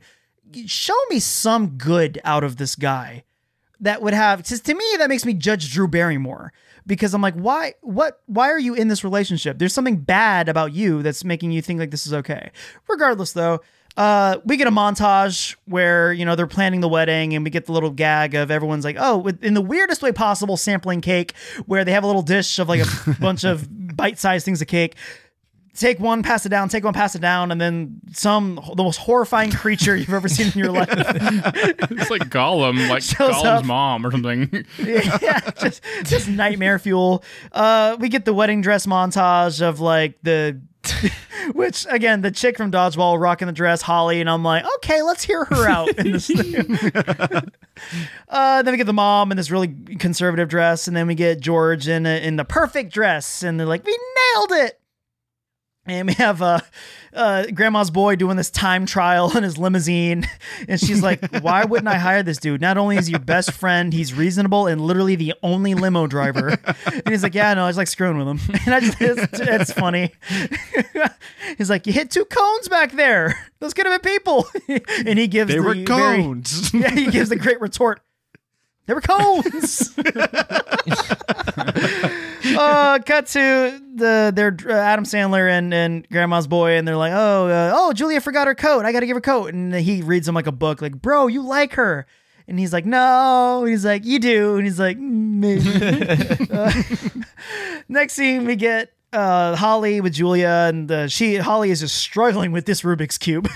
Show 0.65 0.97
me 1.09 1.19
some 1.19 1.77
good 1.77 2.19
out 2.23 2.43
of 2.43 2.57
this 2.57 2.75
guy 2.75 3.23
that 3.81 4.01
would 4.01 4.13
have 4.13 4.39
because 4.39 4.61
to 4.61 4.73
me 4.73 4.85
that 4.97 5.09
makes 5.09 5.25
me 5.25 5.33
judge 5.33 5.71
Drew 5.71 5.87
Barrymore 5.87 6.51
because 6.85 7.13
I'm 7.13 7.21
like, 7.21 7.35
why 7.35 7.73
what 7.81 8.21
why 8.25 8.49
are 8.49 8.59
you 8.59 8.73
in 8.73 8.87
this 8.87 9.03
relationship? 9.03 9.59
There's 9.59 9.73
something 9.73 9.97
bad 9.97 10.49
about 10.49 10.73
you 10.73 11.01
that's 11.01 11.23
making 11.23 11.51
you 11.51 11.61
think 11.61 11.79
like 11.79 11.91
this 11.91 12.05
is 12.05 12.13
okay. 12.13 12.51
Regardless 12.87 13.33
though, 13.33 13.61
uh, 13.97 14.37
we 14.45 14.57
get 14.57 14.67
a 14.67 14.71
montage 14.71 15.55
where 15.65 16.13
you 16.13 16.25
know 16.25 16.35
they're 16.35 16.47
planning 16.47 16.79
the 16.79 16.87
wedding, 16.87 17.33
and 17.35 17.43
we 17.43 17.49
get 17.49 17.65
the 17.65 17.71
little 17.71 17.91
gag 17.91 18.33
of 18.33 18.49
everyone's 18.51 18.85
like, 18.85 18.97
"Oh, 18.99 19.27
in 19.41 19.53
the 19.53 19.61
weirdest 19.61 20.01
way 20.01 20.11
possible, 20.11 20.57
sampling 20.57 21.01
cake." 21.01 21.33
Where 21.65 21.83
they 21.83 21.91
have 21.91 22.03
a 22.03 22.07
little 22.07 22.21
dish 22.21 22.59
of 22.59 22.69
like 22.69 22.81
a 22.81 23.15
bunch 23.19 23.43
of 23.43 23.67
bite-sized 23.95 24.45
things 24.45 24.61
of 24.61 24.67
cake. 24.67 24.95
Take 25.79 26.01
one, 26.01 26.23
pass 26.23 26.45
it 26.45 26.49
down. 26.49 26.67
Take 26.67 26.83
one, 26.83 26.93
pass 26.93 27.15
it 27.15 27.21
down, 27.21 27.53
and 27.53 27.61
then 27.61 28.01
some 28.11 28.59
the 28.75 28.83
most 28.83 28.97
horrifying 28.97 29.49
creature 29.49 29.95
you've 29.95 30.13
ever 30.13 30.27
seen 30.27 30.51
in 30.51 30.59
your 30.59 30.71
life. 30.71 30.89
it's 30.91 32.09
like 32.09 32.23
Gollum, 32.23 32.89
like 32.89 33.01
Shows 33.03 33.35
Gollum's 33.35 33.45
up. 33.45 33.65
mom 33.65 34.05
or 34.05 34.11
something. 34.11 34.65
yeah, 34.77 35.39
just 35.51 35.81
just 36.03 36.27
nightmare 36.27 36.79
fuel. 36.79 37.23
Uh, 37.53 37.95
we 37.97 38.09
get 38.09 38.25
the 38.25 38.33
wedding 38.33 38.59
dress 38.59 38.85
montage 38.85 39.61
of 39.61 39.79
like 39.79 40.17
the, 40.21 40.59
which 41.53 41.87
again, 41.89 42.23
the 42.23 42.31
chick 42.31 42.57
from 42.57 42.73
Dodgeball 42.73 43.17
rocking 43.17 43.45
the 43.47 43.53
dress, 43.53 43.81
Holly, 43.81 44.19
and 44.19 44.29
I'm 44.29 44.43
like, 44.43 44.65
okay, 44.79 45.01
let's 45.01 45.23
hear 45.23 45.45
her 45.45 45.65
out 45.65 45.97
in 45.97 46.11
this 46.11 46.29
uh, 48.27 48.61
then 48.63 48.73
we 48.73 48.77
get 48.77 48.85
the 48.85 48.91
mom 48.91 49.31
in 49.31 49.37
this 49.37 49.49
really 49.49 49.69
conservative 49.97 50.49
dress, 50.49 50.89
and 50.89 50.97
then 50.97 51.07
we 51.07 51.15
get 51.15 51.39
George 51.39 51.87
in 51.87 52.05
a, 52.05 52.21
in 52.21 52.35
the 52.35 52.43
perfect 52.43 52.93
dress, 52.93 53.43
and 53.43 53.57
they're 53.57 53.65
like, 53.67 53.85
we 53.85 53.97
nailed 54.35 54.51
it. 54.51 54.78
And 55.91 56.07
we 56.07 56.13
have 56.15 56.41
uh, 56.41 56.59
uh, 57.13 57.45
grandma's 57.53 57.89
boy 57.91 58.15
doing 58.15 58.37
this 58.37 58.49
time 58.49 58.85
trial 58.85 59.35
in 59.35 59.43
his 59.43 59.57
limousine. 59.57 60.27
And 60.67 60.79
she's 60.79 61.01
like, 61.01 61.19
Why 61.41 61.65
wouldn't 61.65 61.87
I 61.87 61.95
hire 61.97 62.21
this 62.23 62.37
dude? 62.37 62.61
Not 62.61 62.77
only 62.77 62.97
is 62.97 63.07
he 63.07 63.11
your 63.11 63.19
best 63.19 63.51
friend, 63.53 63.91
he's 63.93 64.13
reasonable 64.13 64.67
and 64.67 64.81
literally 64.81 65.15
the 65.15 65.33
only 65.43 65.73
limo 65.73 66.07
driver. 66.07 66.57
And 66.85 67.09
he's 67.09 67.23
like, 67.23 67.33
Yeah, 67.35 67.53
no, 67.53 67.65
I 67.65 67.69
just 67.69 67.77
like 67.77 67.87
screwing 67.87 68.17
with 68.17 68.27
him. 68.27 68.39
And 68.65 68.75
I 68.75 68.79
just, 68.81 69.01
it's, 69.01 69.39
it's 69.39 69.73
funny. 69.73 70.13
he's 71.57 71.69
like, 71.69 71.87
You 71.87 71.93
hit 71.93 72.11
two 72.11 72.25
cones 72.25 72.67
back 72.69 72.91
there. 72.91 73.37
Those 73.59 73.73
could 73.73 73.85
have 73.85 74.01
been 74.01 74.11
people. 74.17 74.47
and 75.05 75.17
he 75.17 75.27
gives 75.27 75.49
They 75.49 75.57
the 75.57 75.63
were 75.63 75.73
very- 75.73 75.85
cones. 75.85 76.73
yeah, 76.73 76.91
he 76.91 77.07
gives 77.07 77.29
the 77.29 77.35
great 77.35 77.59
retort. 77.61 78.01
They 78.85 78.93
were 78.95 79.01
cones. 79.01 79.93
uh, 82.57 82.99
cut 83.05 83.27
to 83.27 83.81
the 83.95 84.31
they're 84.33 84.55
uh, 84.67 84.73
Adam 84.73 85.05
Sandler 85.05 85.49
and 85.49 85.73
and 85.73 86.07
Grandma's 86.09 86.47
boy, 86.47 86.71
and 86.73 86.87
they're 86.87 86.97
like, 86.97 87.13
oh, 87.13 87.47
uh, 87.47 87.71
oh, 87.73 87.93
Julia 87.93 88.21
forgot 88.21 88.47
her 88.47 88.55
coat. 88.55 88.85
I 88.85 88.91
got 88.91 89.01
to 89.01 89.05
give 89.05 89.17
her 89.17 89.21
coat, 89.21 89.53
and 89.53 89.73
he 89.73 90.01
reads 90.01 90.27
him 90.27 90.35
like 90.35 90.47
a 90.47 90.51
book, 90.51 90.81
like, 90.81 91.01
bro, 91.01 91.27
you 91.27 91.41
like 91.41 91.73
her. 91.73 92.05
And 92.47 92.57
he's 92.57 92.73
like, 92.73 92.83
no. 92.85 93.59
And 93.61 93.69
he's 93.69 93.85
like, 93.85 94.05
you 94.05 94.17
do. 94.17 94.55
And 94.55 94.65
he's 94.65 94.79
like, 94.79 94.97
"Mm, 94.97 95.35
maybe. 95.39 96.47
Uh, 96.51 96.71
next 97.89 98.13
scene, 98.13 98.43
we 98.45 98.55
get 98.55 98.91
uh, 99.13 99.55
Holly 99.55 100.01
with 100.01 100.13
Julia, 100.13 100.65
and 100.67 100.91
uh, 100.91 101.07
she 101.07 101.35
Holly 101.35 101.69
is 101.69 101.81
just 101.81 101.95
struggling 101.95 102.51
with 102.51 102.65
this 102.65 102.81
Rubik's 102.81 103.19
cube. 103.19 103.47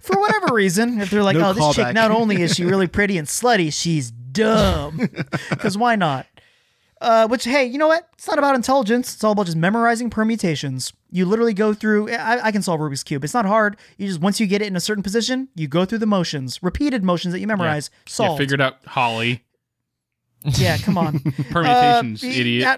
For 0.00 0.18
whatever 0.18 0.54
reason, 0.54 1.00
if 1.02 1.10
they're 1.10 1.22
like, 1.22 1.36
No 1.36 1.50
oh, 1.50 1.52
this 1.52 1.76
chick, 1.76 1.86
callback. 1.86 1.94
not 1.94 2.10
only 2.10 2.40
is 2.40 2.54
she 2.54 2.64
really 2.64 2.86
pretty 2.86 3.18
and 3.18 3.28
slutty, 3.28 3.70
she's 3.72 4.10
dumb. 4.10 5.10
Because 5.50 5.76
why 5.76 5.96
not? 5.96 6.26
Uh, 7.00 7.28
which, 7.28 7.44
hey, 7.44 7.64
you 7.64 7.76
know 7.76 7.88
what? 7.88 8.08
It's 8.14 8.26
not 8.26 8.38
about 8.38 8.54
intelligence. 8.54 9.14
It's 9.14 9.22
all 9.22 9.32
about 9.32 9.44
just 9.46 9.56
memorizing 9.58 10.08
permutations. 10.08 10.94
You 11.10 11.26
literally 11.26 11.52
go 11.52 11.74
through. 11.74 12.10
I, 12.10 12.46
I 12.46 12.52
can 12.52 12.62
solve 12.62 12.80
Rubik's 12.80 13.02
cube. 13.04 13.22
It's 13.22 13.34
not 13.34 13.44
hard. 13.44 13.76
You 13.98 14.06
just 14.06 14.20
once 14.20 14.40
you 14.40 14.46
get 14.46 14.62
it 14.62 14.66
in 14.68 14.76
a 14.76 14.80
certain 14.80 15.02
position, 15.02 15.48
you 15.54 15.68
go 15.68 15.84
through 15.84 15.98
the 15.98 16.06
motions, 16.06 16.62
repeated 16.62 17.04
motions 17.04 17.32
that 17.32 17.40
you 17.40 17.46
memorize. 17.46 17.90
Yeah, 17.92 17.98
Solved. 18.10 18.38
figured 18.38 18.60
out 18.60 18.78
Holly. 18.86 19.42
Yeah, 20.58 20.76
come 20.78 20.96
on. 20.96 21.18
Permutations, 21.50 22.22
Uh, 22.22 22.26
idiot. 22.28 22.62
yeah, 22.62 22.76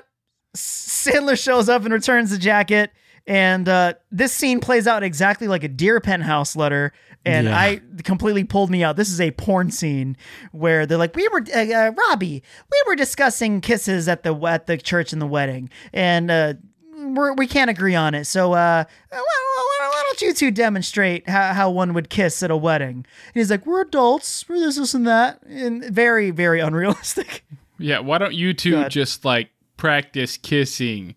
Sandler 0.56 1.38
shows 1.38 1.68
up 1.68 1.84
and 1.84 1.92
returns 1.92 2.30
the 2.30 2.38
jacket, 2.38 2.90
and 3.26 3.68
uh, 3.68 3.92
this 4.10 4.32
scene 4.32 4.58
plays 4.60 4.86
out 4.86 5.02
exactly 5.02 5.48
like 5.48 5.64
a 5.64 5.68
Dear 5.68 6.00
Penthouse 6.00 6.56
letter. 6.56 6.92
And 7.28 7.46
Yeah. 7.46 7.58
I 7.58 7.80
completely 8.04 8.44
pulled 8.44 8.70
me 8.70 8.82
out. 8.82 8.96
This 8.96 9.10
is 9.10 9.20
a 9.20 9.30
porn 9.32 9.70
scene 9.70 10.16
where 10.52 10.86
they're 10.86 10.98
like, 10.98 11.14
"We 11.14 11.28
were 11.28 11.44
uh, 11.54 11.58
uh, 11.60 11.92
Robbie, 12.08 12.42
we 12.70 12.82
were 12.86 12.96
discussing 12.96 13.60
kisses 13.60 14.08
at 14.08 14.22
the 14.22 14.34
at 14.46 14.66
the 14.66 14.76
church 14.78 15.12
and 15.12 15.20
the 15.20 15.26
wedding, 15.26 15.70
and 15.92 16.30
uh, 16.30 16.54
we're, 16.96 17.32
we 17.34 17.46
can't 17.46 17.70
agree 17.70 17.94
on 17.94 18.14
it. 18.14 18.24
So, 18.26 18.52
uh, 18.52 18.84
why, 19.10 19.18
why- 19.18 19.88
why 19.90 20.02
don't 20.06 20.22
you 20.22 20.32
two 20.32 20.50
demonstrate 20.50 21.28
how, 21.28 21.52
how 21.52 21.70
one 21.70 21.94
would 21.94 22.08
kiss 22.10 22.42
at 22.42 22.50
a 22.50 22.56
wedding?" 22.56 22.96
And 22.98 23.34
he's 23.34 23.50
like, 23.50 23.66
"We're 23.66 23.82
adults. 23.82 24.48
We're 24.48 24.58
this, 24.58 24.76
this, 24.76 24.94
and 24.94 25.06
that," 25.06 25.42
and 25.46 25.84
very, 25.84 26.30
very 26.30 26.60
unrealistic. 26.60 27.44
Yeah, 27.78 28.00
why 28.00 28.18
don't 28.18 28.34
you 28.34 28.54
two 28.54 28.88
just 28.88 29.24
like 29.24 29.50
practice 29.76 30.36
kissing? 30.36 31.14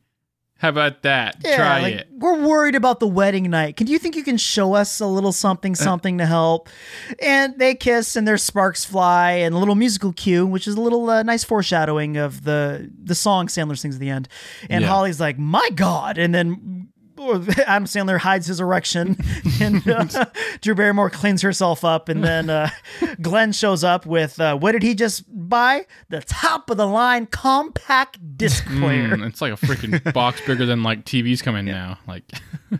How 0.62 0.70
about 0.70 1.01
that? 1.01 1.38
Yeah, 1.43 1.55
Try 1.57 1.82
like, 1.82 1.93
it. 1.95 2.07
We're 2.12 2.45
worried 2.45 2.76
about 2.76 2.99
the 2.99 3.07
wedding 3.07 3.49
night. 3.49 3.78
Can 3.78 3.88
you 3.88 3.97
think 3.97 4.16
you 4.16 4.24
can 4.24 4.38
show 4.38 4.76
us 4.76 4.99
a 4.99 5.07
little 5.07 5.30
Uh. 5.30 5.34
something, 5.34 5.74
something 5.74 6.20
to 6.20 6.26
help? 6.28 6.70
And 7.20 7.57
they 7.57 7.74
kiss, 7.74 8.16
and 8.16 8.28
their 8.28 8.38
sparks 8.38 8.86
fly, 8.86 9.32
and 9.32 9.55
a 9.55 9.57
little 9.57 9.74
musical 9.74 10.14
cue, 10.14 10.45
which 10.45 10.68
is 10.68 10.76
a 10.76 10.82
little 10.82 11.09
uh, 11.09 11.24
nice 11.24 11.43
foreshadowing 11.43 12.18
of 12.18 12.43
the 12.43 12.91
the 13.03 13.16
song 13.16 13.47
Sandler 13.47 13.76
sings 13.78 13.95
at 13.95 14.01
the 14.01 14.09
end. 14.09 14.28
And 14.70 14.84
Yeah. 14.84 14.88
Holly's 14.89 15.20
like, 15.20 15.39
"My 15.39 15.68
God!" 15.74 16.18
And 16.20 16.34
then. 16.34 16.89
Adam 17.67 17.86
Sandler 17.86 18.17
hides 18.17 18.47
his 18.47 18.59
erection, 18.59 19.17
and 19.61 19.88
uh, 19.88 20.26
Drew 20.61 20.76
Barrymore 20.76 21.09
cleans 21.09 21.41
herself 21.41 21.86
up, 21.86 22.09
and 22.09 22.24
then 22.24 22.49
uh, 22.49 22.69
Glenn 23.22 23.51
shows 23.51 23.84
up 23.84 24.05
with 24.05 24.39
uh, 24.39 24.57
what 24.57 24.72
did 24.74 24.84
he 24.84 24.95
just 24.95 25.24
buy? 25.28 25.86
The 26.09 26.22
top 26.22 26.69
of 26.69 26.78
the 26.78 26.88
line 26.88 27.26
compact 27.28 28.19
disc 28.38 28.65
player. 28.65 29.09
Mm, 29.09 29.28
it's 29.28 29.41
like 29.41 29.53
a 29.53 29.57
freaking 29.57 30.13
box 30.13 30.41
bigger 30.45 30.65
than 30.65 30.84
like 30.84 31.05
TVs 31.05 31.43
coming 31.43 31.67
in 31.67 31.74
now. 31.74 31.99
Like, 32.07 32.24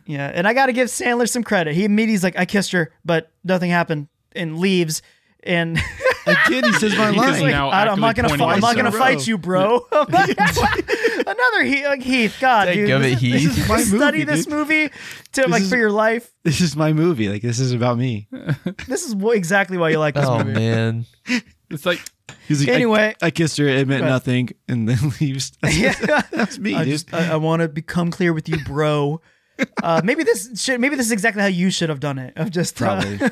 Yeah, 0.06 0.32
and 0.34 0.48
I 0.48 0.54
got 0.54 0.68
to 0.68 0.74
give 0.74 0.88
Sandler 0.88 1.30
some 1.30 1.44
credit. 1.44 1.76
He 1.76 1.86
immediately's 1.86 2.24
like, 2.24 2.38
"I 2.38 2.46
kissed 2.46 2.72
her, 2.72 2.92
but 3.06 3.32
nothing 3.44 3.70
happened," 3.72 4.08
and 4.36 4.60
leaves. 4.60 5.02
And 5.44 5.80
Again, 6.26 6.64
he 6.66 6.74
says 6.74 6.96
my 6.98 7.10
He's 7.12 7.18
line. 7.18 7.42
like- 7.42 7.52
now 7.52 7.70
I 7.70 7.86
don't- 7.86 7.96
I'm 7.96 8.00
not 8.02 8.16
gonna, 8.16 8.30
fi- 8.30 8.36
I'm 8.54 8.60
not 8.62 8.76
gonna 8.76 8.92
fight 8.92 9.26
you, 9.28 9.38
bro. 9.38 9.86
I'm 9.92 10.12
not 10.12 10.36
gonna- 10.36 10.84
Another 11.28 11.64
Heath, 11.64 11.86
like, 11.86 12.02
Heath. 12.04 12.38
God, 12.40 12.66
Take 12.66 12.76
dude, 12.76 12.90
of 12.92 13.02
this 13.02 13.20
Heath. 13.20 13.34
this 13.34 13.44
is- 13.46 13.56
This 13.56 13.64
is 13.66 13.70
my 13.70 13.82
study 13.82 14.18
movie, 14.20 14.24
this 14.32 14.46
dude. 14.46 14.54
movie 14.54 14.90
to 15.34 15.48
like 15.50 15.62
is- 15.64 15.70
for 15.70 15.78
your 15.78 15.92
life. 15.92 16.32
this 16.44 16.62
is 16.62 16.76
my 16.76 16.94
movie. 16.94 17.30
Like 17.30 17.42
this 17.42 17.60
is 17.60 17.72
about 17.74 17.98
me. 17.98 18.28
This 18.88 19.04
is 19.06 19.16
exactly 19.34 19.78
why 19.78 19.90
you 19.90 20.00
like 20.00 20.16
this 20.16 20.26
Oh 20.28 20.38
movie. 20.40 20.54
man. 20.54 21.06
it's 21.70 21.86
like 21.86 22.00
He's 22.48 22.60
like, 22.62 22.70
Anyway. 22.70 23.16
I, 23.22 23.30
kissed 23.32 23.58
her. 23.58 23.68
It 23.68 23.88
meant 23.88 24.04
nothing, 24.06 24.50
and 24.68 24.88
then 24.88 24.98
leaves. 25.20 25.52
That's, 25.62 25.78
Yeah. 25.78 26.22
that's 26.32 26.58
me, 26.60 26.76
I 26.76 26.84
dude. 26.84 26.94
just 26.94 27.14
I, 27.14 27.34
I 27.34 27.36
want 27.38 27.62
to 27.62 27.68
become 27.68 28.10
clear 28.12 28.34
with 28.34 28.48
you, 28.50 28.58
bro. 28.64 29.22
Uh, 29.84 30.02
maybe 30.04 30.24
this 30.24 30.50
should 30.62 30.80
maybe 30.82 30.96
this 30.96 31.06
is 31.08 31.12
exactly 31.12 31.42
how 31.42 31.48
you 31.48 31.70
should 31.70 31.90
have 31.90 32.00
done 32.00 32.18
it. 32.18 32.34
Of 32.38 32.50
just 32.52 32.82
uh, 32.82 32.86
Probably. 33.02 33.30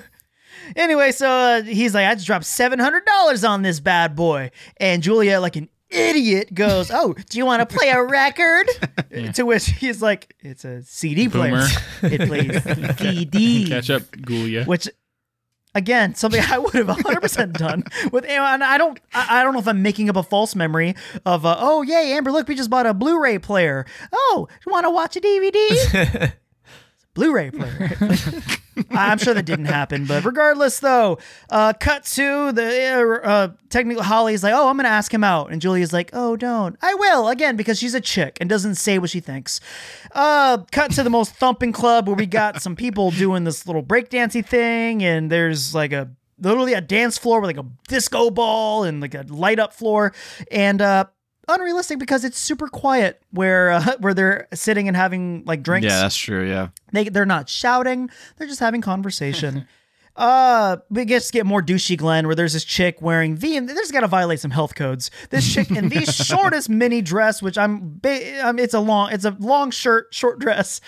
Anyway, 0.75 1.11
so 1.11 1.29
uh, 1.29 1.61
he's 1.63 1.93
like, 1.93 2.07
I 2.07 2.13
just 2.15 2.27
dropped 2.27 2.45
seven 2.45 2.79
hundred 2.79 3.05
dollars 3.05 3.43
on 3.43 3.61
this 3.61 3.79
bad 3.79 4.15
boy, 4.15 4.51
and 4.77 5.01
Julia, 5.03 5.39
like 5.39 5.55
an 5.55 5.69
idiot, 5.89 6.53
goes, 6.53 6.91
"Oh, 6.93 7.13
do 7.29 7.37
you 7.37 7.45
want 7.45 7.67
to 7.67 7.75
play 7.77 7.89
a 7.89 8.03
record?" 8.03 8.67
To 9.33 9.43
which 9.43 9.65
he's 9.65 10.01
like, 10.01 10.35
"It's 10.41 10.63
a 10.63 10.83
CD 10.83 11.27
player. 11.29 11.65
It 12.03 12.27
plays 12.27 12.97
CD." 12.97 13.67
catch 13.67 13.89
up, 13.89 14.03
Gulia. 14.11 14.65
Which, 14.67 14.87
again, 15.73 16.13
something 16.15 16.41
I 16.47 16.57
would 16.59 16.73
have 16.75 16.87
one 16.87 16.99
hundred 17.01 17.21
percent 17.21 17.53
done 17.53 17.83
with. 18.11 18.23
And 18.25 18.63
I 18.63 18.77
don't, 18.77 18.99
I 19.13 19.39
I 19.39 19.43
don't 19.43 19.53
know 19.53 19.59
if 19.59 19.67
I'm 19.67 19.81
making 19.81 20.09
up 20.09 20.15
a 20.15 20.23
false 20.23 20.55
memory 20.55 20.95
of, 21.25 21.45
uh, 21.45 21.55
oh 21.59 21.81
yay, 21.81 22.13
Amber, 22.13 22.31
look, 22.31 22.47
we 22.47 22.53
just 22.55 22.69
bought 22.69 22.85
a 22.85 22.93
Blu-ray 22.93 23.39
player. 23.39 23.85
Oh, 24.13 24.47
you 24.65 24.71
want 24.71 24.85
to 24.85 24.91
watch 24.91 25.15
a 25.17 25.21
DVD? 25.21 26.33
Blu-ray 27.13 27.51
player. 27.51 27.91
I'm 28.91 29.17
sure 29.17 29.33
that 29.33 29.45
didn't 29.45 29.65
happen, 29.65 30.05
but 30.05 30.23
regardless, 30.23 30.79
though, 30.79 31.17
uh, 31.49 31.73
cut 31.73 32.05
to 32.05 32.51
the 32.51 33.21
uh, 33.23 33.27
uh, 33.27 33.51
technically 33.69 34.03
Holly's 34.03 34.43
like, 34.43 34.53
"Oh, 34.53 34.69
I'm 34.69 34.77
gonna 34.77 34.87
ask 34.89 35.13
him 35.13 35.23
out," 35.23 35.51
and 35.51 35.61
Julia's 35.61 35.91
like, 35.91 36.11
"Oh, 36.13 36.35
don't." 36.37 36.77
I 36.81 36.93
will 36.93 37.27
again 37.27 37.55
because 37.55 37.77
she's 37.77 37.93
a 37.93 38.01
chick 38.01 38.37
and 38.39 38.49
doesn't 38.49 38.75
say 38.75 38.97
what 38.99 39.09
she 39.09 39.19
thinks. 39.19 39.59
Uh, 40.13 40.59
cut 40.71 40.91
to 40.91 41.03
the 41.03 41.09
most 41.09 41.33
thumping 41.33 41.73
club 41.73 42.07
where 42.07 42.15
we 42.15 42.25
got 42.25 42.61
some 42.61 42.75
people 42.75 43.11
doing 43.11 43.43
this 43.43 43.67
little 43.67 43.83
breakdancing 43.83 44.45
thing, 44.45 45.03
and 45.03 45.29
there's 45.31 45.75
like 45.75 45.91
a 45.91 46.09
literally 46.39 46.73
a 46.73 46.81
dance 46.81 47.17
floor 47.17 47.41
with 47.41 47.49
like 47.49 47.65
a 47.65 47.67
disco 47.89 48.29
ball 48.29 48.83
and 48.83 49.01
like 49.01 49.13
a 49.13 49.25
light 49.27 49.59
up 49.59 49.73
floor, 49.73 50.13
and 50.51 50.81
uh. 50.81 51.05
Unrealistic 51.49 51.99
because 51.99 52.23
it's 52.23 52.37
super 52.37 52.67
quiet 52.67 53.21
where 53.31 53.71
uh, 53.71 53.95
where 53.99 54.13
they're 54.13 54.47
sitting 54.53 54.87
and 54.87 54.95
having 54.95 55.43
like 55.45 55.63
drinks. 55.63 55.87
yeah, 55.87 56.01
that's 56.01 56.15
true. 56.15 56.47
Yeah. 56.47 56.69
They 56.93 57.09
they're 57.09 57.25
not 57.25 57.49
shouting. 57.49 58.09
They're 58.37 58.47
just 58.47 58.59
having 58.59 58.81
conversation. 58.81 59.67
uh, 60.15 60.77
we 60.89 61.05
just 61.05 61.33
get 61.33 61.45
more 61.45 61.61
douchey 61.61 61.97
Glenn 61.97 62.27
where 62.27 62.35
there's 62.35 62.53
this 62.53 62.65
chick 62.65 63.01
wearing 63.01 63.37
the 63.37 63.57
and 63.57 63.67
there's 63.67 63.91
got 63.91 64.01
to 64.01 64.07
violate 64.07 64.39
some 64.39 64.51
health 64.51 64.75
codes. 64.75 65.09
This 65.29 65.51
chick 65.51 65.71
in 65.71 65.89
the 65.89 66.05
shortest 66.11 66.69
mini 66.69 67.01
dress, 67.01 67.41
which 67.41 67.57
I'm, 67.57 67.97
ba- 67.99 68.47
um, 68.47 68.59
it's 68.59 68.73
a 68.73 68.79
long 68.79 69.11
it's 69.11 69.25
a 69.25 69.35
long 69.39 69.71
shirt, 69.71 70.13
short 70.13 70.39
dress, 70.39 70.81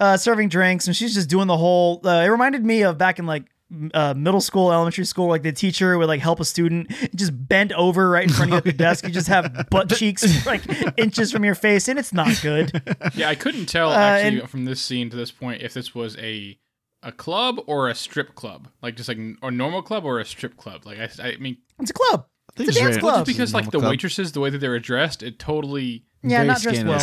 uh, 0.00 0.16
serving 0.16 0.48
drinks, 0.48 0.86
and 0.86 0.96
she's 0.96 1.14
just 1.14 1.30
doing 1.30 1.46
the 1.46 1.56
whole. 1.56 2.00
Uh, 2.04 2.22
it 2.22 2.28
reminded 2.28 2.64
me 2.64 2.82
of 2.82 2.98
back 2.98 3.18
in 3.18 3.26
like. 3.26 3.44
M- 3.72 3.90
Uh, 3.94 4.14
middle 4.14 4.40
school, 4.40 4.70
elementary 4.72 5.04
school, 5.06 5.28
like 5.28 5.42
the 5.42 5.52
teacher 5.52 5.96
would 5.98 6.06
like 6.08 6.20
help 6.20 6.38
a 6.40 6.44
student, 6.44 6.92
just 7.14 7.32
bend 7.48 7.72
over 7.72 8.10
right 8.10 8.24
in 8.24 8.30
front 8.32 8.50
of 8.50 8.54
you 8.54 8.58
at 8.58 8.64
the 8.64 8.72
desk. 8.86 9.04
You 9.04 9.10
just 9.10 9.28
have 9.28 9.66
butt 9.70 9.88
cheeks 9.96 10.44
like 10.46 10.62
inches 10.98 11.32
from 11.32 11.44
your 11.44 11.54
face, 11.54 11.88
and 11.88 11.98
it's 11.98 12.12
not 12.12 12.38
good. 12.42 12.70
yeah, 13.14 13.28
I 13.28 13.34
couldn't 13.34 13.66
tell 13.66 13.90
Uh, 13.90 13.96
actually 13.96 14.40
and- 14.40 14.50
from 14.50 14.64
this 14.66 14.80
scene 14.82 15.10
to 15.10 15.16
this 15.16 15.30
point 15.30 15.62
if 15.62 15.72
this 15.74 15.94
was 15.94 16.16
a 16.18 16.58
a 17.04 17.10
club 17.10 17.58
or 17.66 17.88
a 17.88 17.94
strip 17.96 18.34
club, 18.36 18.68
like 18.80 18.94
just 18.96 19.08
like 19.08 19.18
a 19.42 19.50
normal 19.50 19.82
club 19.82 20.04
or 20.04 20.20
a 20.20 20.24
strip 20.24 20.56
club. 20.56 20.86
Like 20.86 20.98
I, 21.00 21.08
I 21.30 21.36
mean, 21.38 21.56
It's 21.80 21.90
a 21.90 21.94
club. 21.94 22.26
It's 22.56 22.76
a 22.76 22.80
dance 22.80 22.94
right. 22.96 23.00
club. 23.00 23.26
just 23.26 23.36
because 23.38 23.54
like 23.54 23.64
the 23.72 23.78
club. 23.80 23.90
waitresses, 23.90 24.30
the 24.32 24.40
way 24.40 24.50
that 24.50 24.58
they 24.58 24.68
were 24.68 24.78
dressed, 24.78 25.22
it 25.22 25.38
totally. 25.40 26.04
Yeah, 26.22 26.44
not 26.44 26.60
dressed 26.60 26.84
well. 26.84 27.00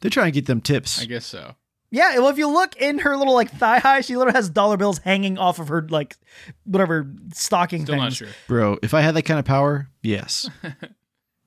They're 0.00 0.10
trying 0.10 0.28
to 0.28 0.32
get 0.32 0.46
them 0.46 0.60
tips. 0.62 1.02
I 1.02 1.04
guess 1.04 1.26
so. 1.26 1.54
Yeah, 1.92 2.18
well, 2.18 2.28
if 2.28 2.38
you 2.38 2.48
look 2.48 2.74
in 2.76 3.00
her 3.00 3.18
little 3.18 3.34
like 3.34 3.50
thigh 3.50 3.78
high, 3.78 4.00
she 4.00 4.16
literally 4.16 4.36
has 4.36 4.48
dollar 4.48 4.78
bills 4.78 4.98
hanging 4.98 5.36
off 5.36 5.58
of 5.58 5.68
her 5.68 5.86
like 5.90 6.16
whatever 6.64 7.06
stocking 7.34 7.84
Still 7.84 7.96
not 7.96 8.14
sure. 8.14 8.28
Bro, 8.48 8.78
if 8.82 8.94
I 8.94 9.02
had 9.02 9.14
that 9.14 9.22
kind 9.22 9.38
of 9.38 9.44
power, 9.44 9.88
yes. 10.02 10.48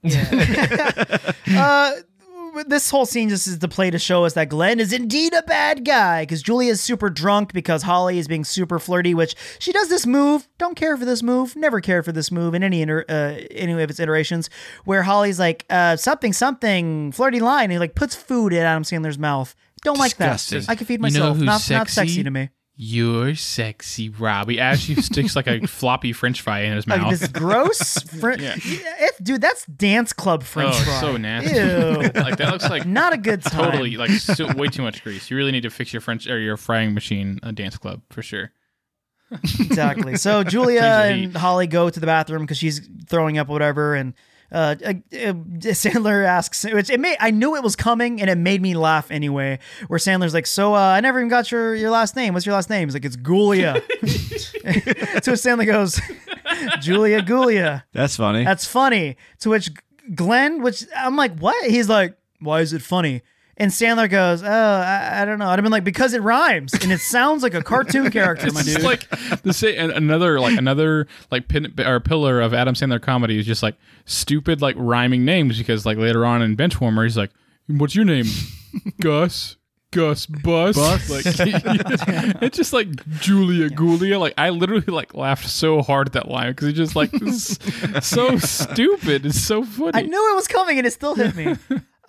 Uh, 1.55 1.93
this 2.67 2.89
whole 2.89 3.05
scene 3.05 3.29
just 3.29 3.47
is 3.47 3.59
the 3.59 3.67
play 3.67 3.91
to 3.91 3.99
show 3.99 4.23
us 4.23 4.33
that 4.33 4.49
Glenn 4.49 4.79
is 4.79 4.93
indeed 4.93 5.33
a 5.33 5.41
bad 5.43 5.83
guy 5.83 6.23
because 6.23 6.41
Julia 6.41 6.71
is 6.71 6.81
super 6.81 7.09
drunk 7.09 7.53
because 7.53 7.83
Holly 7.83 8.17
is 8.17 8.27
being 8.27 8.43
super 8.43 8.79
flirty, 8.79 9.13
which 9.13 9.35
she 9.59 9.71
does 9.71 9.89
this 9.89 10.05
move. 10.05 10.47
Don't 10.57 10.75
care 10.75 10.95
for 10.97 11.05
this 11.05 11.21
move. 11.21 11.55
Never 11.55 11.81
cared 11.81 12.05
for 12.05 12.11
this 12.11 12.31
move 12.31 12.53
in 12.53 12.63
any 12.63 12.81
inter- 12.81 13.05
uh, 13.09 13.41
any 13.51 13.73
of 13.73 13.89
its 13.89 13.99
iterations. 13.99 14.49
Where 14.85 15.03
Holly's 15.03 15.39
like 15.39 15.65
uh, 15.69 15.97
something 15.97 16.33
something 16.33 17.11
flirty 17.11 17.39
line, 17.39 17.65
and 17.65 17.73
he 17.73 17.79
like 17.79 17.95
puts 17.95 18.15
food 18.15 18.53
in 18.53 18.59
Adam 18.59 18.83
Sandler's 18.83 19.19
mouth. 19.19 19.55
Don't 19.85 19.97
like 19.97 20.17
that. 20.17 20.65
I 20.67 20.75
can 20.75 20.85
feed 20.85 20.99
myself. 20.99 21.37
You 21.37 21.45
know 21.45 21.51
myself. 21.51 21.65
who's 21.67 21.69
not, 21.69 21.77
not 21.77 21.87
sexy? 21.89 21.93
sexy 21.93 22.23
to 22.23 22.31
me. 22.31 22.49
You're 22.77 23.35
sexy, 23.35 24.09
Robbie. 24.09 24.59
As 24.59 24.81
she 24.81 24.95
sticks 24.95 25.33
like 25.33 25.47
a 25.47 25.65
floppy 25.67 26.11
French 26.11 26.41
fry 26.41 26.61
in 26.63 26.73
his 26.75 26.85
Like 26.85 26.99
mouth. 26.99 27.11
this 27.17 27.29
gross, 27.29 27.99
fr- 28.19 28.31
Yeah. 28.31 28.55
It- 28.57 29.23
dude. 29.23 29.39
That's 29.39 29.65
dance 29.67 30.11
club 30.11 30.43
French 30.43 30.75
oh, 30.75 30.83
fry. 30.83 30.99
so 30.99 31.15
nasty. 31.15 31.55
Ew. 31.55 32.11
like 32.21 32.35
that 32.37 32.49
looks 32.51 32.69
like 32.69 32.85
Not 32.85 33.13
a 33.13 33.17
good 33.17 33.43
time. 33.43 33.71
totally 33.71 33.95
like 33.95 34.09
so, 34.11 34.53
way 34.55 34.67
too 34.67 34.81
much 34.81 35.01
grease. 35.05 35.31
You 35.31 35.37
really 35.37 35.53
need 35.53 35.63
to 35.63 35.69
fix 35.69 35.93
your 35.93 36.01
French 36.01 36.27
or 36.27 36.37
your 36.37 36.57
frying 36.57 36.93
machine 36.93 37.39
a 37.43 37.53
dance 37.53 37.77
club 37.77 38.01
for 38.09 38.21
sure. 38.21 38.51
exactly. 39.31 40.17
So 40.17 40.43
Julia 40.43 40.81
and 40.81 41.35
Holly 41.35 41.67
go 41.67 41.89
to 41.89 41.99
the 41.99 42.05
bathroom 42.05 42.41
because 42.43 42.57
she's 42.57 42.87
throwing 43.07 43.37
up, 43.37 43.47
whatever. 43.47 43.95
And 43.95 44.13
uh, 44.51 44.75
uh, 44.83 44.89
uh, 44.89 45.33
Sandler 45.73 46.25
asks, 46.25 46.63
which 46.63 46.89
it 46.89 46.99
made 46.99 47.17
I 47.19 47.31
knew 47.31 47.55
it 47.55 47.63
was 47.63 47.75
coming, 47.75 48.21
and 48.21 48.29
it 48.29 48.37
made 48.37 48.61
me 48.61 48.75
laugh 48.75 49.11
anyway. 49.11 49.59
Where 49.87 49.99
Sandler's 49.99 50.33
like, 50.33 50.47
"So 50.47 50.75
uh, 50.75 50.79
I 50.79 50.99
never 51.01 51.19
even 51.19 51.29
got 51.29 51.51
your 51.51 51.75
your 51.75 51.89
last 51.89 52.15
name. 52.15 52.33
What's 52.33 52.45
your 52.45 52.55
last 52.55 52.69
name?" 52.69 52.87
He's 52.87 52.93
like, 52.93 53.05
"It's 53.05 53.17
Gulia." 53.17 53.75
to 53.99 55.31
which 55.31 55.39
Sandler 55.39 55.65
goes, 55.65 55.99
"Julia 56.79 57.21
Gulia." 57.21 57.83
That's 57.93 58.15
funny. 58.15 58.43
That's 58.43 58.65
funny. 58.65 59.17
To 59.39 59.49
which 59.49 59.69
Glenn, 60.13 60.61
which 60.61 60.85
I'm 60.95 61.15
like, 61.15 61.37
what? 61.39 61.69
He's 61.69 61.89
like, 61.89 62.17
why 62.39 62.61
is 62.61 62.73
it 62.73 62.81
funny? 62.81 63.21
And 63.57 63.71
Sandler 63.71 64.09
goes, 64.09 64.43
oh, 64.43 64.47
I, 64.47 65.21
I 65.21 65.25
don't 65.25 65.39
know. 65.39 65.47
I'd 65.47 65.57
have 65.59 65.63
been 65.63 65.71
like, 65.71 65.85
because 65.85 66.13
it 66.13 66.21
rhymes 66.21 66.73
and 66.73 66.91
it 66.91 66.99
sounds 66.99 67.41
like 67.41 67.53
a 67.53 67.63
cartoon 67.63 68.11
character, 68.11 68.51
my 68.51 68.59
It's 68.59 68.73
dude. 68.75 68.83
like 68.83 69.07
the 69.43 69.53
say 69.53 69.77
an- 69.77 69.91
another 69.91 70.39
like 70.41 70.57
another 70.57 71.07
like 71.31 71.47
pin 71.47 71.73
or 71.79 71.99
pillar 72.01 72.41
of 72.41 72.53
Adam 72.53 72.75
Sandler 72.75 73.01
comedy 73.01 73.39
is 73.39 73.45
just 73.45 73.63
like 73.63 73.75
stupid 74.03 74.61
like 74.61 74.75
rhyming 74.77 75.23
names 75.23 75.57
because 75.57 75.85
like 75.85 75.97
later 75.97 76.25
on 76.25 76.41
in 76.41 76.57
Benchwarmer 76.57 77.03
he's 77.03 77.15
like, 77.17 77.31
"What's 77.67 77.95
your 77.95 78.03
name?" 78.05 78.25
Gus. 79.01 79.55
Gus 79.91 80.25
Bus. 80.25 80.75
Bus? 80.75 81.09
Like 81.09 81.25
it's 82.43 82.57
just 82.57 82.73
like 82.73 82.87
Julia 83.21 83.69
Gulia. 83.69 84.19
Like 84.19 84.33
I 84.37 84.49
literally 84.49 84.83
like 84.87 85.13
laughed 85.13 85.47
so 85.47 85.81
hard 85.81 86.07
at 86.07 86.13
that 86.13 86.27
line 86.27 86.51
because 86.51 86.67
it's 86.67 86.77
just 86.77 86.95
like 86.97 87.11
so 88.03 88.37
stupid. 88.37 89.25
It's 89.25 89.39
so 89.39 89.63
funny. 89.63 89.91
I 89.93 90.01
knew 90.01 90.31
it 90.33 90.35
was 90.35 90.47
coming 90.49 90.77
and 90.77 90.85
it 90.85 90.91
still 90.91 91.15
hit 91.15 91.33
me. 91.35 91.55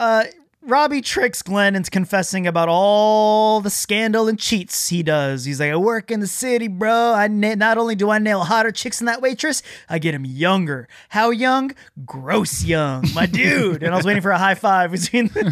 uh, 0.01 0.25
Robbie 0.67 1.01
tricks 1.01 1.43
Glenn 1.43 1.77
into 1.77 1.93
confessing 1.93 2.47
about 2.47 2.69
all 2.69 3.61
the 3.61 3.71
scandal 3.71 4.27
and 4.27 4.37
cheats 4.37 4.89
he 4.89 5.05
does. 5.05 5.45
He's 5.45 5.61
like, 5.61 5.71
I 5.71 5.77
work 5.77 6.11
in 6.11 6.19
the 6.19 6.27
city, 6.27 6.67
bro. 6.67 7.13
I 7.15 7.29
na- 7.29 7.55
not 7.55 7.79
only 7.79 7.95
do 7.95 8.11
I 8.11 8.19
nail 8.19 8.43
hotter 8.43 8.73
chicks 8.73 8.99
than 8.99 9.07
that 9.07 9.23
waitress, 9.23 9.63
I 9.89 10.01
get 10.01 10.13
him 10.13 10.25
younger. 10.25 10.89
How 11.11 11.31
young? 11.31 11.73
Gross 12.05 12.65
young, 12.65 13.05
my 13.15 13.27
dude. 13.31 13.85
And 13.85 13.95
I 13.95 13.97
was 13.97 14.05
waiting 14.05 14.23
for 14.23 14.33
a 14.33 14.39
high 14.39 14.57
five 14.57 14.91
between. 14.91 15.31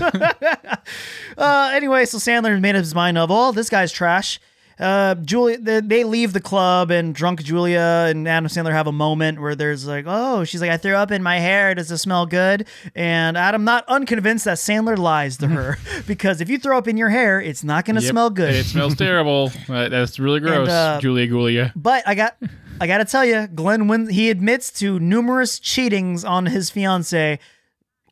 uh, 1.39 1.71
anyway, 1.73 2.07
so 2.07 2.19
Sandler 2.19 2.61
made 2.61 2.75
up 2.75 2.81
his 2.81 2.95
mind 2.95 3.17
of, 3.17 3.31
oh, 3.31 3.53
this 3.53 3.71
guy's 3.71 3.93
trash. 3.93 4.41
Uh, 4.79 5.15
Julia, 5.17 5.59
they, 5.59 5.81
they 5.81 6.05
leave 6.05 6.33
the 6.33 6.41
club, 6.41 6.91
and 6.91 7.15
drunk 7.15 7.43
Julia 7.43 8.07
and 8.09 8.27
Adam 8.27 8.49
Sandler 8.49 8.73
have 8.73 8.87
a 8.87 8.93
moment 8.93 9.41
where 9.41 9.55
there's 9.55 9.87
like, 9.87 10.05
oh, 10.09 10.45
she's 10.45 10.61
like, 10.61 10.71
I 10.71 10.77
threw 10.77 10.95
up 10.95 11.11
in 11.11 11.23
my 11.23 11.39
hair. 11.39 11.75
Does 11.75 11.91
it 11.91 11.99
smell 11.99 12.27
good? 12.27 12.67
And 12.95 13.37
Adam, 13.37 13.65
not 13.65 13.85
unconvinced 13.89 14.45
that 14.47 14.57
Sandler 14.59 14.99
lies 14.99 15.37
to 15.39 15.49
her 15.49 15.79
because 16.07 16.41
if 16.41 16.49
you 16.49 16.59
throw 16.59 16.77
up 16.77 16.89
in 16.89 16.97
your 16.97 17.11
hair, 17.11 17.41
it's 17.41 17.63
not 17.65 17.85
going 17.85 17.97
to 17.97 18.03
Yep. 18.03 18.11
smell 18.11 18.31
good. 18.31 18.55
It 18.55 18.67
smells 18.67 18.95
terrible. 18.97 19.53
Uh, 19.69 19.89
That's 19.89 20.19
really 20.19 20.41
gross. 20.41 20.69
uh, 20.69 20.99
Julia 21.01 21.29
Gulia. 21.29 21.73
But 21.77 22.07
I 22.07 22.15
got, 22.15 22.37
I 22.81 22.87
got 22.87 22.99
to 22.99 23.05
tell 23.05 23.25
you, 23.25 23.47
Glenn 23.47 23.87
wins. 23.89 24.11
He 24.11 24.29
admits 24.31 24.71
to 24.81 24.99
numerous 24.99 25.61
cheatings 25.61 26.29
on 26.29 26.47
his 26.47 26.71
fiance. 26.71 27.39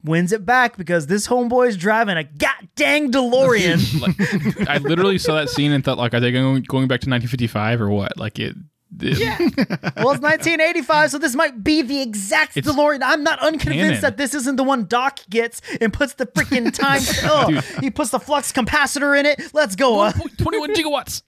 Wins 0.05 0.33
it 0.33 0.45
back 0.45 0.77
because 0.77 1.07
this 1.07 1.29
homeboy's 1.29 1.77
driving 1.77 2.17
a 2.17 2.25
god 2.25 2.69
dang 2.75 3.13
DeLorean. 3.13 4.01
like 4.59 4.69
I 4.69 4.79
literally 4.79 5.19
saw 5.19 5.37
that 5.37 5.49
scene 5.49 5.73
and 5.73 5.85
thought 5.85 5.99
like, 5.99 6.13
are 6.15 6.21
they 6.21 6.33
going 6.33 6.63
going 6.63 6.89
back 6.89 7.01
to 7.03 7.11
1955 7.11 7.81
or 7.81 7.89
what? 7.89 8.17
Like 8.17 8.39
it. 8.39 8.57
it 9.01 9.19
Yeah. 9.19 9.39
well, 9.39 10.11
it's 10.11 10.21
1985, 10.21 11.11
so 11.13 11.19
this 11.19 11.35
might 11.35 11.63
be 11.63 11.83
the 11.83 12.03
exact 12.03 12.57
It's 12.57 12.69
DeLorean. 12.69 13.01
I'm 13.03 13.23
not 13.23 13.39
unconvinced 13.39 13.87
canon. 13.87 14.01
that 14.01 14.17
this 14.17 14.35
isn't 14.35 14.57
the 14.57 14.65
one 14.65 14.87
Doc 14.87 15.21
gets 15.31 15.61
and 15.81 15.93
puts 15.93 16.15
the 16.15 16.27
freaking 16.27 16.73
time. 16.73 17.01
oh, 17.25 17.61
he 17.81 17.91
puts 17.91 18.11
the 18.11 18.21
flux 18.21 18.53
capacitor 18.53 19.19
in 19.19 19.27
it. 19.27 19.41
Let's 19.55 19.77
go. 19.77 20.01
Uh, 20.01 20.13
21 20.39 20.75
gigawatts. 20.75 21.23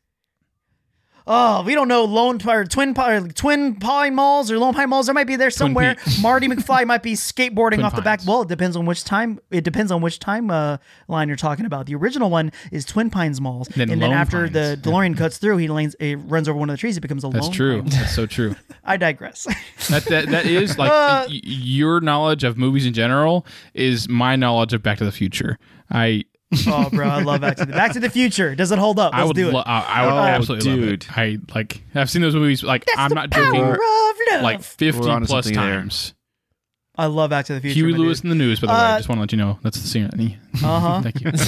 Oh, 1.26 1.62
we 1.62 1.74
don't 1.74 1.88
know 1.88 2.04
Lone 2.04 2.38
or 2.46 2.64
Twin 2.64 2.98
or 2.98 3.28
Twin 3.28 3.76
Pine 3.76 4.14
Malls 4.14 4.50
or 4.50 4.58
Lone 4.58 4.74
Pine 4.74 4.88
Malls. 4.90 5.06
There 5.06 5.14
might 5.14 5.26
be 5.26 5.36
there 5.36 5.50
somewhere. 5.50 5.96
Marty 6.20 6.48
McFly 6.48 6.86
might 6.86 7.02
be 7.02 7.14
skateboarding 7.14 7.74
Twin 7.76 7.84
off 7.84 7.96
the 7.96 8.02
back. 8.02 8.20
Pines. 8.20 8.28
Well, 8.28 8.42
it 8.42 8.48
depends 8.48 8.76
on 8.76 8.86
which 8.86 9.04
time. 9.04 9.38
It 9.50 9.64
depends 9.64 9.90
on 9.90 10.00
which 10.02 10.18
time 10.18 10.50
uh, 10.50 10.78
line 11.08 11.28
you're 11.28 11.36
talking 11.36 11.64
about. 11.66 11.86
The 11.86 11.94
original 11.94 12.30
one 12.30 12.52
is 12.72 12.84
Twin 12.84 13.10
Pines 13.10 13.40
Malls, 13.40 13.68
Then 13.68 13.90
and 13.90 14.00
then 14.02 14.12
after 14.12 14.48
Pines. 14.48 14.52
the 14.52 14.78
DeLorean 14.82 15.16
cuts 15.16 15.38
through, 15.38 15.56
he 15.58 15.68
lanes, 15.68 15.96
runs 16.00 16.48
over 16.48 16.58
one 16.58 16.68
of 16.70 16.74
the 16.74 16.78
trees. 16.78 16.96
It 16.96 17.00
becomes 17.00 17.24
a 17.24 17.28
That's 17.30 17.46
Lone 17.46 17.52
true. 17.54 17.82
Pine. 17.82 17.84
That's 17.90 17.94
true. 17.96 18.00
That's 18.02 18.14
so 18.14 18.26
true. 18.26 18.56
I 18.84 18.96
digress. 18.96 19.46
That 19.90 20.04
that 20.06 20.28
that 20.30 20.46
is 20.46 20.78
like 20.78 20.90
Uh, 20.90 21.26
y- 21.28 21.40
your 21.44 22.00
knowledge 22.00 22.42
of 22.42 22.56
movies 22.56 22.86
in 22.86 22.94
general 22.94 23.44
is 23.74 24.08
my 24.08 24.34
knowledge 24.34 24.72
of 24.72 24.82
Back 24.82 24.96
to 24.98 25.04
the 25.04 25.12
Future. 25.12 25.58
I 25.90 26.24
Oh, 26.66 26.88
bro, 26.90 27.08
I 27.08 27.22
love 27.22 27.40
Back 27.40 27.56
to 27.56 27.64
the 27.66 27.72
Back 27.72 27.92
to 27.92 28.00
the 28.00 28.10
Future. 28.10 28.54
Does 28.54 28.70
it 28.72 28.78
hold 28.78 28.98
up? 28.98 29.12
Let's 29.12 29.22
I 29.22 29.26
would 29.26 29.36
do 29.36 29.48
it. 29.48 29.54
lo- 29.54 29.62
I, 29.64 29.80
I 29.80 30.06
would 30.06 30.12
Oh, 30.12 30.18
absolutely 30.18 30.70
love 30.70 30.80
dude. 30.80 31.02
it. 31.04 31.18
I 31.18 31.38
like 31.54 31.82
I've 31.94 32.10
seen 32.10 32.22
those 32.22 32.34
movies 32.34 32.62
like 32.62 32.84
I'm 32.96 33.12
not 33.14 33.30
joking 33.30 33.62
of 33.62 33.78
like 34.42 34.62
50 34.62 35.00
plus 35.00 35.28
something 35.28 35.54
there. 35.54 35.80
times. 35.80 36.14
I 36.96 37.06
love 37.06 37.30
Back 37.30 37.46
to 37.46 37.54
the 37.54 37.60
Future. 37.60 37.74
Huey 37.74 37.92
my 37.92 37.98
Lewis 37.98 38.18
dude. 38.20 38.30
in 38.32 38.38
the 38.38 38.44
news 38.44 38.60
by 38.60 38.66
the 38.68 38.72
way. 38.72 38.78
Uh, 38.78 38.82
I 38.94 38.98
just 38.98 39.08
want 39.08 39.18
to 39.18 39.20
let 39.20 39.32
you 39.32 39.38
know 39.38 39.58
that's 39.62 39.80
the 39.80 39.86
scene. 39.88 40.10
Uh-huh. 40.62 41.02
Thank 41.02 41.20
you. 41.20 41.32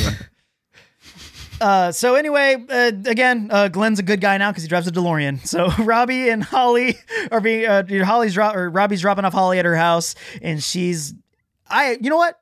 Uh, 1.58 1.90
so 1.90 2.16
anyway, 2.16 2.54
uh, 2.68 2.92
again, 3.06 3.48
uh, 3.50 3.68
Glenn's 3.68 3.98
a 3.98 4.02
good 4.02 4.20
guy 4.20 4.36
now 4.36 4.50
because 4.50 4.62
he 4.62 4.68
drives 4.68 4.86
a 4.86 4.92
DeLorean. 4.92 5.46
So 5.46 5.70
Robbie 5.82 6.28
and 6.28 6.44
Holly 6.44 6.98
are 7.32 7.40
being 7.40 7.64
uh, 7.66 7.82
Holly's 8.04 8.34
dro- 8.34 8.52
or 8.52 8.68
Robbie's 8.68 9.00
dropping 9.00 9.24
off 9.24 9.32
Holly 9.32 9.58
at 9.58 9.64
her 9.64 9.74
house, 9.74 10.14
and 10.42 10.62
she's, 10.62 11.14
I, 11.66 11.92
you 11.98 12.10
know 12.10 12.18
what? 12.18 12.38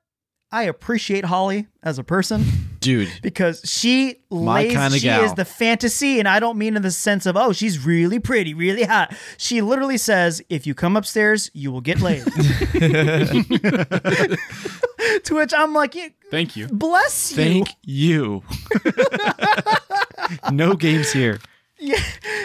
I 0.54 0.62
appreciate 0.62 1.24
Holly 1.24 1.66
as 1.82 1.98
a 1.98 2.04
person 2.04 2.44
Dude, 2.78 3.10
because 3.22 3.60
she 3.64 4.20
My 4.30 4.62
lays, 4.68 4.94
she 4.94 5.00
gal. 5.00 5.24
is 5.24 5.34
the 5.34 5.44
fantasy, 5.44 6.20
and 6.20 6.28
I 6.28 6.38
don't 6.38 6.56
mean 6.56 6.76
in 6.76 6.82
the 6.82 6.92
sense 6.92 7.26
of 7.26 7.36
oh 7.36 7.52
she's 7.52 7.84
really 7.84 8.20
pretty, 8.20 8.54
really 8.54 8.84
hot. 8.84 9.12
She 9.36 9.62
literally 9.62 9.98
says, 9.98 10.40
if 10.48 10.64
you 10.64 10.72
come 10.72 10.96
upstairs, 10.96 11.50
you 11.54 11.72
will 11.72 11.80
get 11.80 12.00
laid. 12.00 12.22
to 15.24 15.34
which 15.34 15.52
I'm 15.52 15.72
like, 15.74 15.96
Thank 16.30 16.54
you. 16.54 16.68
bless 16.68 17.32
you. 17.32 17.36
thank 17.36 17.68
you. 17.82 18.44
no 20.52 20.74
games 20.76 21.10
here. 21.10 21.40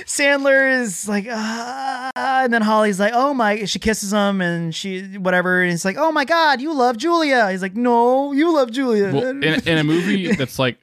Sandler 0.06 0.82
is 0.82 1.08
like, 1.08 1.28
ah, 1.30 2.12
and 2.16 2.54
then 2.54 2.62
Holly's 2.62 3.00
like, 3.00 3.14
oh 3.16 3.34
my, 3.34 3.66
she 3.66 3.80
kisses 3.80 4.12
him 4.12 4.42
and 4.42 4.74
she, 4.74 5.18
whatever. 5.18 5.62
And 5.62 5.72
it's 5.72 5.86
like, 5.86 5.98
oh 5.98 6.12
my 6.12 6.26
God, 6.26 6.62
you 6.62 6.74
love 6.74 6.98
Julia. 6.98 7.50
He's 7.52 7.62
like, 7.62 7.76
no, 7.76 8.32
you 8.32 8.54
love 8.54 8.72
Julia. 8.72 9.14
Well, 9.14 9.30
in, 9.30 9.44
in 9.44 9.78
a 9.78 9.84
movie 9.84 10.34
that's 10.34 10.60
like 10.60 10.78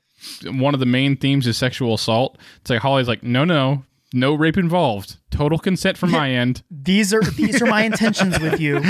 one 0.45 0.75
of 0.75 0.81
the 0.81 0.87
main 0.87 1.17
themes 1.17 1.47
is 1.47 1.57
sexual 1.57 1.95
assault, 1.95 2.39
it's 2.61 2.71
like 2.71 2.81
Holly's 2.81 3.09
like, 3.09 3.23
no, 3.23 3.45
no, 3.45 3.85
no 4.17 4.35
rape 4.35 4.57
involved. 4.59 5.17
Total 5.31 5.59
consent 5.59 5.99
from 5.99 6.11
my 6.11 6.31
end. 6.31 6.63
these 6.71 7.13
are 7.13 7.21
these 7.23 7.61
are 7.61 7.67
my 7.67 7.83
intentions 7.91 8.39
with 8.41 8.59
you. 8.59 8.81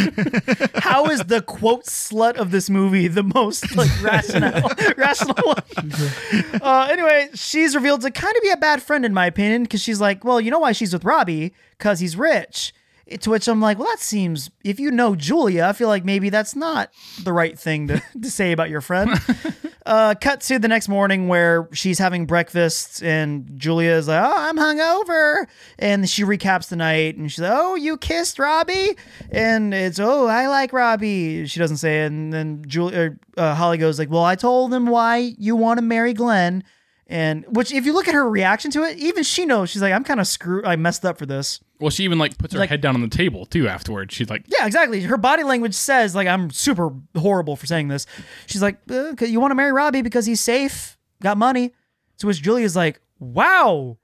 How 0.77 1.07
is 1.07 1.21
the 1.25 1.43
quote 1.47 1.85
slut 1.87 2.37
of 2.37 2.53
this 2.53 2.71
movie 2.71 3.09
the 3.09 3.23
most 3.25 3.75
like 3.77 3.91
rational 4.03 4.71
rational 4.97 5.35
one? 5.45 5.93
Uh, 6.63 6.89
anyway, 6.91 7.29
she's 7.35 7.75
revealed 7.75 8.03
to 8.03 8.11
kind 8.11 8.37
of 8.37 8.43
be 8.43 8.51
a 8.51 8.57
bad 8.57 8.83
friend 8.83 9.05
in 9.05 9.13
my 9.13 9.27
opinion 9.27 9.65
because 9.65 9.81
she's 9.83 10.01
like, 10.01 10.25
well, 10.25 10.41
you 10.41 10.51
know 10.51 10.61
why 10.61 10.73
she's 10.73 10.93
with 10.93 11.05
Robbie? 11.05 11.53
Because 11.77 11.99
he's 12.01 12.17
rich. 12.17 12.73
To 13.21 13.31
which 13.31 13.47
I'm 13.47 13.61
like, 13.61 13.79
well, 13.79 13.87
that 13.89 14.01
seems. 14.01 14.51
If 14.65 14.81
you 14.81 14.91
know 14.91 15.15
Julia, 15.15 15.65
I 15.67 15.73
feel 15.75 15.87
like 15.87 16.05
maybe 16.05 16.29
that's 16.29 16.57
not 16.57 16.91
the 17.23 17.33
right 17.33 17.57
thing 17.57 17.87
to, 17.89 18.03
to 18.21 18.31
say 18.31 18.51
about 18.51 18.69
your 18.69 18.81
friend. 18.81 19.11
uh, 19.87 20.15
cut 20.21 20.41
to 20.43 20.59
the 20.59 20.67
next 20.67 20.89
morning 20.89 21.29
where 21.29 21.69
she's 21.73 22.01
having 22.01 22.27
breakfast 22.27 23.05
and 23.05 23.49
Julia 23.57 23.93
is 23.93 24.09
like, 24.09 24.23
"Oh, 24.25 24.35
I'm 24.37 24.57
hungover," 24.57 25.47
and 25.79 26.09
she 26.11 26.25
recaps 26.25 26.69
the 26.69 26.77
night 26.77 27.17
and 27.17 27.31
she's 27.31 27.41
like, 27.41 27.53
"Oh, 27.55 27.77
you 27.77 27.97
kissed 27.97 28.41
Robbie," 28.41 28.97
and 29.31 29.73
it's, 29.73 30.01
"Oh, 30.01 30.27
I 30.27 30.49
like 30.49 30.73
Robbie." 30.73 31.47
She 31.47 31.61
doesn't 31.61 31.77
say 31.77 32.03
it, 32.05 32.07
and 32.07 32.33
then 32.33 32.65
Julia, 32.67 33.17
uh, 33.37 33.55
Holly 33.55 33.79
goes 33.79 34.01
like, 34.01 34.11
"Well, 34.11 34.25
I 34.25 34.35
told 34.35 34.75
him 34.75 34.87
why 34.87 35.35
you 35.39 35.55
want 35.55 35.79
to 35.79 35.83
marry 35.83 36.13
Glenn." 36.13 36.65
And 37.09 37.45
which, 37.49 37.73
if 37.73 37.87
you 37.87 37.93
look 37.93 38.09
at 38.09 38.15
her 38.15 38.29
reaction 38.29 38.71
to 38.73 38.83
it, 38.83 38.99
even 38.99 39.23
she 39.23 39.47
knows 39.47 39.71
she's 39.71 39.81
like, 39.81 39.93
I'm 39.93 40.03
kind 40.03 40.19
of 40.19 40.27
screwed. 40.27 40.65
I 40.65 40.75
messed 40.75 41.05
up 41.05 41.19
for 41.19 41.27
this. 41.27 41.61
Well, 41.79 41.91
she 41.91 42.03
even 42.05 42.19
like 42.19 42.37
puts 42.37 42.53
her 42.55 42.59
Like- 42.59 42.69
head 42.69 42.81
down 42.81 42.95
on 42.97 43.01
the 43.03 43.09
table 43.09 43.47
too 43.47 43.69
afterwards. 43.69 44.13
She's 44.15 44.29
like, 44.29 44.45
Yeah, 44.49 44.67
exactly. 44.67 45.03
Her 45.03 45.17
body 45.17 45.45
language 45.45 45.75
says 45.75 46.15
like 46.17 46.27
I'm 46.27 46.51
super 46.51 46.91
horrible 47.17 47.55
for 47.55 47.67
saying 47.67 47.89
this. 47.89 48.07
She's 48.47 48.61
like, 48.63 48.79
uh, 48.91 49.13
'cause 49.15 49.31
you 49.31 49.39
want 49.41 49.53
to 49.53 49.55
marry 49.55 49.73
Robbie 49.73 50.03
because 50.03 50.27
he's 50.27 50.41
safe, 50.41 50.97
got 51.23 51.37
money. 51.39 51.73
To 52.19 52.27
which 52.27 52.43
Julia's 52.43 52.75
like, 52.75 53.01
wow, 53.21 53.99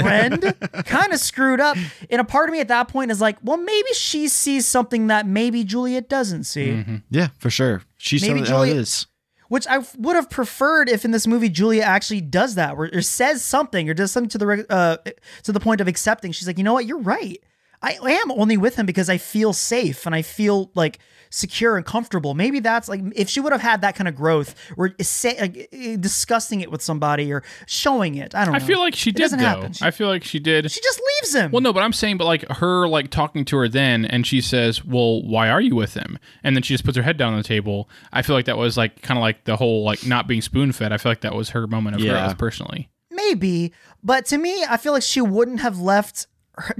friend, 0.00 0.54
kind 0.84 1.12
of 1.12 1.18
screwed 1.18 1.60
up. 1.60 1.76
And 2.10 2.20
a 2.20 2.24
part 2.24 2.48
of 2.48 2.52
me 2.52 2.60
at 2.60 2.68
that 2.68 2.88
point 2.88 3.10
is 3.10 3.20
like, 3.20 3.38
well, 3.42 3.56
maybe 3.56 3.88
she 3.94 4.28
sees 4.28 4.66
something 4.66 5.06
that 5.08 5.26
maybe 5.26 5.64
Julia 5.64 6.02
doesn't 6.02 6.44
see. 6.44 6.68
Mm-hmm. 6.68 6.96
Yeah, 7.10 7.28
for 7.38 7.50
sure. 7.50 7.82
She's 7.96 8.22
Maybe 8.22 8.40
telling 8.40 8.50
how 8.50 8.62
it 8.62 8.66
Julia- 8.68 8.80
is. 8.82 9.06
Which 9.48 9.66
I 9.66 9.78
would 9.96 10.16
have 10.16 10.30
preferred 10.30 10.88
if 10.88 11.04
in 11.04 11.10
this 11.10 11.26
movie 11.26 11.48
Julia 11.48 11.82
actually 11.82 12.20
does 12.20 12.54
that, 12.54 12.74
or, 12.74 12.90
or 12.92 13.02
says 13.02 13.42
something, 13.42 13.88
or 13.88 13.94
does 13.94 14.12
something 14.12 14.30
to 14.30 14.38
the 14.38 14.66
uh, 14.70 14.96
to 15.42 15.52
the 15.52 15.60
point 15.60 15.80
of 15.80 15.88
accepting. 15.88 16.32
She's 16.32 16.46
like, 16.46 16.58
you 16.58 16.64
know 16.64 16.74
what, 16.74 16.86
you're 16.86 16.98
right. 16.98 17.42
I 17.82 17.92
am 18.02 18.32
only 18.32 18.56
with 18.56 18.76
him 18.76 18.86
because 18.86 19.08
I 19.08 19.18
feel 19.18 19.52
safe 19.52 20.04
and 20.06 20.14
I 20.14 20.22
feel 20.22 20.70
like 20.74 20.98
secure 21.30 21.76
and 21.76 21.84
comfortable. 21.84 22.32
Maybe 22.34 22.58
that's 22.58 22.88
like 22.88 23.00
if 23.14 23.28
she 23.28 23.38
would 23.38 23.52
have 23.52 23.60
had 23.60 23.82
that 23.82 23.94
kind 23.94 24.08
of 24.08 24.14
growth, 24.16 24.54
or 24.76 24.94
say, 25.00 25.38
like, 25.40 25.68
eh, 25.72 25.96
discussing 26.00 26.60
it 26.62 26.70
with 26.72 26.80
somebody 26.82 27.30
or 27.32 27.42
showing 27.66 28.14
it. 28.16 28.34
I 28.34 28.44
don't. 28.44 28.52
Know. 28.52 28.56
I 28.56 28.60
feel 28.60 28.78
like 28.80 28.94
she 28.96 29.10
It 29.10 29.16
did 29.16 29.22
doesn't 29.22 29.38
though. 29.38 29.44
happen. 29.44 29.72
She, 29.74 29.84
I 29.84 29.90
feel 29.90 30.08
like 30.08 30.24
she 30.24 30.38
did. 30.38 30.70
she 30.70 30.80
just 30.80 31.00
leaves 31.20 31.34
him. 31.34 31.50
Well, 31.52 31.60
no, 31.60 31.72
but 31.72 31.82
I'm 31.82 31.92
saying, 31.92 32.16
but 32.18 32.24
like 32.24 32.48
her, 32.48 32.88
like 32.88 33.10
talking 33.10 33.44
to 33.44 33.56
her 33.58 33.68
then, 33.68 34.04
and 34.06 34.26
she 34.26 34.40
says, 34.40 34.84
"Well, 34.84 35.22
why 35.22 35.48
are 35.50 35.60
you 35.60 35.76
with 35.76 35.94
him?" 35.94 36.18
And 36.42 36.56
then 36.56 36.62
she 36.62 36.74
just 36.74 36.84
puts 36.84 36.96
her 36.96 37.02
head 37.02 37.16
down 37.18 37.32
on 37.34 37.38
the 37.38 37.44
table. 37.46 37.88
I 38.12 38.22
feel 38.22 38.34
like 38.34 38.46
that 38.46 38.56
was 38.58 38.76
like 38.76 39.02
kind 39.02 39.18
of 39.18 39.22
like 39.22 39.44
the 39.44 39.56
whole 39.56 39.84
like 39.84 40.04
not 40.06 40.26
being 40.26 40.40
spoon 40.42 40.72
fed. 40.72 40.92
I 40.92 40.96
feel 40.96 41.12
like 41.12 41.20
that 41.20 41.34
was 41.34 41.50
her 41.50 41.66
moment 41.66 41.96
of 41.96 42.02
Yeah. 42.02 42.24
growth 42.26 42.38
personally. 42.38 42.88
Maybe, 43.10 43.72
but 44.02 44.24
to 44.26 44.38
me, 44.38 44.64
I 44.68 44.78
feel 44.78 44.92
like 44.94 45.02
she 45.02 45.20
wouldn't 45.20 45.60
have 45.60 45.78
left 45.78 46.22
her- 46.22 46.26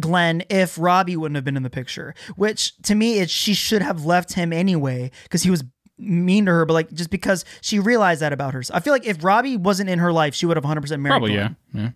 Glenn 0.01 0.43
if 0.51 0.79
Robbie 0.79 1.17
wouldn't 1.17 1.37
have 1.37 1.45
been 1.45 1.57
in 1.57 1.63
the 1.63 1.71
picture. 1.71 2.15
Which 2.37 2.77
to 2.83 2.95
me, 2.95 3.19
it 3.19 3.31
she 3.31 3.55
should 3.55 3.83
have 3.83 4.05
left 4.05 4.33
him 4.35 4.53
anyway 4.53 5.11
because 5.25 5.43
he 5.43 5.51
was 5.51 5.65
mean 5.99 6.47
to 6.47 6.53
her. 6.53 6.65
But 6.65 6.75
like 6.75 6.93
just 6.93 7.11
because 7.11 7.45
she 7.61 7.79
realized 7.79 8.21
that 8.23 8.33
about 8.33 8.55
herself, 8.55 8.77
I 8.77 8.81
feel 8.81 8.93
like 8.93 9.07
if 9.07 9.23
Robbie 9.25 9.57
wasn't 9.57 9.91
in 9.91 9.99
her 9.99 10.13
life, 10.13 10.35
she 10.35 10.47
would 10.47 10.57
have 10.57 10.65
100 10.65 10.81
percent 10.81 11.03
married. 11.03 11.13
Probably, 11.13 11.35
yeah, 11.35 11.51
Glenn. 11.73 11.85
yeah. 11.85 11.91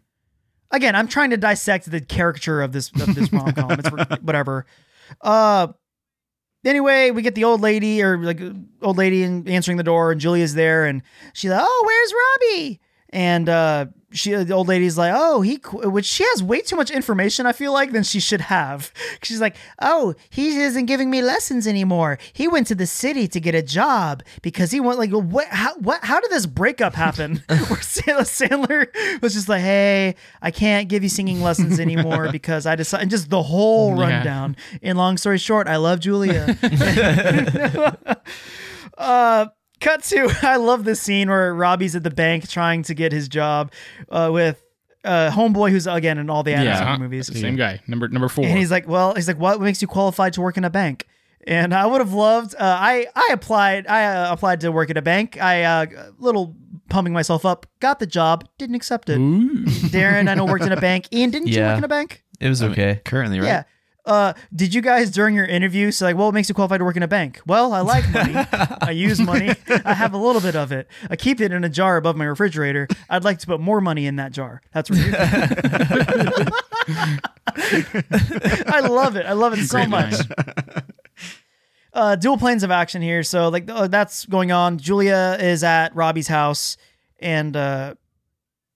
Again, 0.71 0.97
I'm 0.97 1.07
trying 1.09 1.31
to 1.31 1.37
dissect 1.37 1.91
the 1.91 2.01
caricature 2.01 2.63
of 2.63 2.73
this 2.73 2.91
of 3.01 3.15
this 3.15 3.33
rom 3.33 3.53
com. 3.53 3.73
It's 3.73 3.89
whatever. 4.23 4.67
Uh. 5.21 5.69
Anyway, 6.65 7.11
we 7.11 7.23
get 7.23 7.35
the 7.35 7.43
old 7.43 7.61
lady 7.61 8.01
or 8.05 8.17
like 8.19 8.41
old 8.83 8.97
lady 8.97 9.25
answering 9.25 9.79
the 9.79 9.83
door, 9.83 10.13
and 10.13 10.21
Julia's 10.21 10.55
there, 10.55 10.85
and 10.87 11.03
she's 11.33 11.51
like, 11.51 11.61
"Oh, 11.61 11.83
where's 11.85 12.15
Robbie?" 12.63 12.81
And 13.09 13.49
uh, 13.49 13.87
she, 14.13 14.33
the 14.35 14.53
old 14.55 14.69
lady's 14.69 14.97
like, 14.99 15.13
"Oh, 15.15 15.41
he," 15.41 15.59
qu-, 15.59 15.89
which 15.91 16.05
she 16.07 16.25
has 16.25 16.43
way 16.43 16.61
too 16.61 16.77
much 16.77 16.91
information. 16.91 17.47
I 17.47 17.53
feel 17.53 17.73
like 17.73 17.93
than 17.93 18.03
she 18.03 18.21
should 18.21 18.41
have. 18.43 18.93
She's 19.23 19.41
like, 19.41 19.57
"Oh, 19.81 20.15
he 20.31 20.57
isn't 20.59 20.87
giving 20.87 21.11
me 21.11 21.23
lessons 21.23 21.67
anymore. 21.67 22.19
He 22.33 22.49
went 22.49 22.67
to 22.69 22.75
the 22.75 22.87
city 22.87 23.27
to 23.29 23.41
get 23.41 23.55
a 23.55 23.63
job 23.63 24.23
because 24.43 24.71
he 24.71 24.81
went 24.81 24.99
like 24.99 25.11
what? 25.11 25.47
How 25.49 25.75
what? 25.77 26.05
How 26.05 26.21
did 26.21 26.31
this 26.31 26.47
breakup 26.47 26.95
happen?" 26.95 27.43
Where 27.49 27.59
Sandler, 28.23 28.87
was 29.23 29.35
just 29.35 29.49
like, 29.49 29.63
"Hey, 29.63 30.15
I 30.41 30.51
can't 30.51 30.89
give 30.89 31.03
you 31.03 31.09
singing 31.09 31.41
lessons 31.43 31.81
anymore 31.81 32.31
because 32.31 32.67
I 32.67 32.77
decided." 32.77 33.03
And 33.03 33.11
just 33.11 33.31
the 33.31 33.43
whole 33.43 33.97
Yeah. 33.97 34.03
rundown. 34.03 34.57
And 34.83 34.99
long 34.99 35.17
story 35.17 35.39
short, 35.39 35.67
I 35.69 35.77
love 35.77 36.01
Julia. 36.01 36.57
uh 38.99 39.47
cut 39.83 40.03
to 40.05 40.29
i 40.43 40.57
love 40.57 40.85
this 40.85 41.01
scene 41.01 41.29
where 41.29 41.55
robbie's 41.55 41.95
at 41.97 42.03
the 42.03 42.11
bank 42.11 42.49
trying 42.49 42.83
to 42.83 42.95
get 42.95 43.13
his 43.13 43.29
job 43.29 43.71
uh 44.11 44.31
with 44.33 44.65
uh 45.05 45.31
homeboy 45.31 45.71
who's 45.71 45.87
again 45.87 46.17
in 46.19 46.31
all 46.31 46.43
the 46.43 46.55
Adam 46.55 46.67
Yeah, 46.67 46.81
Sandler 46.85 47.01
movies. 47.01 47.27
The 47.27 47.39
same 47.41 47.57
guy, 47.57 47.81
number 47.89 48.09
number 48.09 48.29
four. 48.29 48.45
and 48.45 48.57
he's 48.57 48.71
like 48.71 48.87
well 48.89 49.15
he's 49.15 49.27
like 49.29 49.39
what 49.39 49.61
makes 49.61 49.83
you 49.83 49.89
qualified 49.89 50.33
to 50.35 50.41
work 50.41 50.57
in 50.57 50.65
a 50.65 50.71
bank? 50.71 51.07
And 51.45 51.75
i 51.75 51.85
would 51.85 52.01
have 52.01 52.13
loved 52.13 52.55
uh, 52.55 52.59
i 52.61 53.07
i 53.17 53.31
applied 53.33 53.89
i 53.89 54.05
uh, 54.05 54.33
applied 54.33 54.61
to 54.61 54.71
work 54.71 54.91
at 54.91 54.97
a 54.97 55.03
bank. 55.03 55.43
I 55.43 55.65
uh 55.65 55.87
little 56.19 56.55
pumping 56.89 57.13
myself 57.13 57.45
up 57.45 57.67
got 57.81 57.99
the 57.99 58.07
job 58.07 58.47
didn't 58.59 58.77
accept 58.77 59.09
it. 59.11 59.19
Darren 59.19 60.29
i 60.29 60.35
know 60.35 60.45
worked 60.45 60.65
in 60.65 60.73
a 60.73 60.81
bank. 60.81 61.09
Ian 61.13 61.31
didn't 61.31 61.49
you 61.49 61.61
work 61.61 61.79
in 61.79 61.85
a 61.85 61.89
bank? 61.89 62.23
It 62.39 62.49
was 62.49 62.63
okay. 62.63 63.01
Currently, 63.05 63.41
right? 63.41 63.47
yeah. 63.47 63.63
Uh, 64.05 64.33
did 64.55 64.75
you 64.75 64.81
guys 64.81 65.11
during 65.11 65.35
your 65.37 65.47
interview 65.47 65.91
say 65.93 66.07
like, 66.07 66.17
well, 66.17 66.27
what 66.27 66.35
makes 66.35 66.49
you 66.49 66.55
qualified 66.57 66.81
to 66.81 66.85
work 66.85 66.97
in 66.97 67.05
a 67.05 67.09
bank? 67.09 67.41
Well, 67.47 67.73
I 67.73 67.81
like 67.81 68.09
money. 68.11 68.35
I 68.81 68.91
use 68.91 69.21
money. 69.21 69.55
I 69.85 69.95
have 69.95 70.13
a 70.13 70.19
little 70.19 70.41
bit 70.41 70.57
of 70.57 70.73
it. 70.73 70.89
I 71.09 71.15
keep 71.17 71.41
it 71.41 71.53
in 71.53 71.63
a 71.63 71.69
jar 71.69 71.97
above 71.97 72.17
my 72.17 72.25
refrigerator. 72.25 72.89
I'd 73.09 73.23
like 73.23 73.39
to 73.41 73.47
put 73.47 73.61
more 73.61 73.81
money 73.81 74.07
in 74.07 74.17
that 74.17 74.33
jar. 74.33 74.61
That's 74.73 74.91
what 74.91 74.99
you 74.99 75.13
I 78.67 78.81
love 78.81 79.17
it. 79.17 79.27
I 79.27 79.35
love 79.35 79.53
it 79.53 79.67
so 79.67 79.79
Great 79.79 79.89
much. 79.89 80.15
Uh, 81.95 82.17
dual 82.17 82.39
planes 82.39 82.63
of 82.63 82.71
action 82.71 83.03
here. 83.03 83.23
So 83.23 83.51
like 83.51 83.71
uh, 83.71 83.87
that's 83.87 84.25
going 84.25 84.51
on. 84.51 84.79
Julia 84.79 85.37
is 85.39 85.63
at 85.63 85.95
Robbie's 85.95 86.27
house, 86.27 86.79
and 87.21 87.55
uh, 87.55 87.97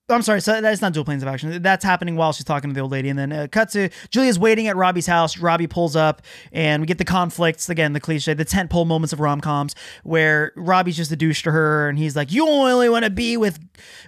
I'm 0.09 0.23
sorry, 0.23 0.41
so 0.41 0.61
that's 0.61 0.81
not 0.81 0.93
dual 0.93 1.05
planes 1.05 1.25
of 1.25 1.29
action. 1.29 1.61
That's 1.63 1.85
happening 1.85 2.15
while 2.15 2.33
she's 2.33 2.45
talking 2.45 2.71
to 2.71 2.75
the 2.75 2.81
old 2.81 2.93
lady, 2.93 3.09
and 3.09 3.19
then 3.19 3.33
uh, 3.33 3.49
cut 3.51 3.71
to 3.71 3.89
Julia's 4.11 4.39
waiting 4.39 4.69
at 4.69 4.77
Robbie's 4.77 5.09
house. 5.09 5.37
Robbie 5.37 5.67
pulls 5.67 5.97
up, 5.97 6.23
and 6.53 6.81
we 6.81 6.87
get 6.87 6.99
the 6.99 7.05
conflicts 7.05 7.69
again, 7.69 7.93
the 7.93 7.99
cliche, 7.99 8.33
the 8.33 8.45
tentpole 8.45 8.87
moments 8.87 9.13
of 9.13 9.19
rom 9.19 9.41
coms 9.41 9.75
where 10.05 10.53
Robbie's 10.55 10.97
just 10.97 11.11
a 11.11 11.17
douche 11.17 11.43
to 11.43 11.51
her, 11.51 11.89
and 11.89 11.99
he's 11.99 12.15
like, 12.15 12.31
"You 12.31 12.47
only 12.47 12.89
want 12.89 13.05
to 13.05 13.11
be 13.11 13.37
with 13.37 13.59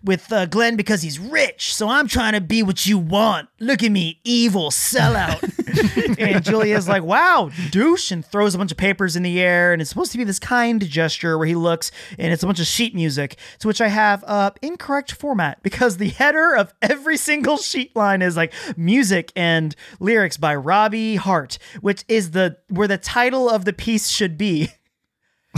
with 0.04 0.32
uh, 0.32 0.46
Glenn 0.46 0.76
because 0.76 1.02
he's 1.02 1.18
rich, 1.18 1.74
so 1.74 1.88
I'm 1.88 2.06
trying 2.06 2.34
to 2.34 2.40
be 2.40 2.62
what 2.62 2.86
you 2.86 2.96
want. 2.96 3.48
Look 3.58 3.82
at 3.82 3.90
me, 3.90 4.20
evil 4.22 4.70
sellout." 4.70 5.52
and 6.18 6.44
Julia's 6.44 6.88
like, 6.88 7.02
"Wow, 7.02 7.50
douche," 7.70 8.10
and 8.10 8.24
throws 8.24 8.54
a 8.54 8.58
bunch 8.58 8.70
of 8.70 8.76
papers 8.76 9.16
in 9.16 9.22
the 9.22 9.40
air, 9.40 9.72
and 9.72 9.80
it's 9.82 9.90
supposed 9.90 10.12
to 10.12 10.18
be 10.18 10.24
this 10.24 10.38
kind 10.38 10.86
gesture 10.88 11.38
where 11.38 11.46
he 11.46 11.54
looks, 11.54 11.90
and 12.18 12.32
it's 12.32 12.42
a 12.42 12.46
bunch 12.46 12.60
of 12.60 12.66
sheet 12.66 12.94
music, 12.94 13.36
to 13.60 13.68
which 13.68 13.80
I 13.80 13.88
have 13.88 14.24
uh, 14.26 14.50
incorrect 14.62 15.12
format 15.12 15.62
because 15.62 15.96
the 15.96 16.08
header 16.08 16.54
of 16.54 16.72
every 16.82 17.16
single 17.16 17.56
sheet 17.56 17.94
line 17.96 18.22
is 18.22 18.36
like 18.36 18.52
music 18.76 19.32
and 19.36 19.74
lyrics 20.00 20.36
by 20.36 20.54
Robbie 20.54 21.16
Hart, 21.16 21.58
which 21.80 22.04
is 22.08 22.32
the 22.32 22.58
where 22.68 22.88
the 22.88 22.98
title 22.98 23.48
of 23.48 23.64
the 23.64 23.72
piece 23.72 24.08
should 24.08 24.38
be. 24.38 24.70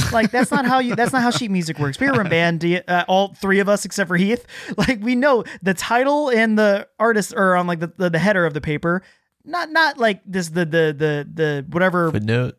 like 0.12 0.30
that's 0.30 0.50
not 0.50 0.64
how 0.64 0.78
you 0.78 0.94
that's 0.94 1.12
not 1.12 1.22
how 1.22 1.30
sheet 1.30 1.50
music 1.50 1.78
works. 1.78 1.98
We 1.98 2.10
were 2.10 2.20
in 2.20 2.28
band, 2.28 2.64
uh, 2.64 3.04
all 3.08 3.34
three 3.34 3.60
of 3.60 3.68
us 3.68 3.84
except 3.84 4.08
for 4.08 4.16
Heath. 4.16 4.46
Like 4.76 5.02
we 5.02 5.14
know 5.14 5.44
the 5.62 5.74
title 5.74 6.30
and 6.30 6.58
the 6.58 6.88
artist 6.98 7.34
are 7.34 7.54
on 7.54 7.66
like 7.66 7.80
the, 7.80 7.92
the, 7.96 8.10
the 8.10 8.18
header 8.18 8.46
of 8.46 8.54
the 8.54 8.60
paper. 8.60 9.02
Not 9.50 9.70
not 9.70 9.98
like 9.98 10.22
this 10.24 10.48
the 10.48 10.64
the 10.64 10.94
the 10.96 11.28
the 11.32 11.66
whatever 11.68 12.10
Footnote. 12.10 12.56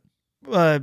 uh 0.51 0.79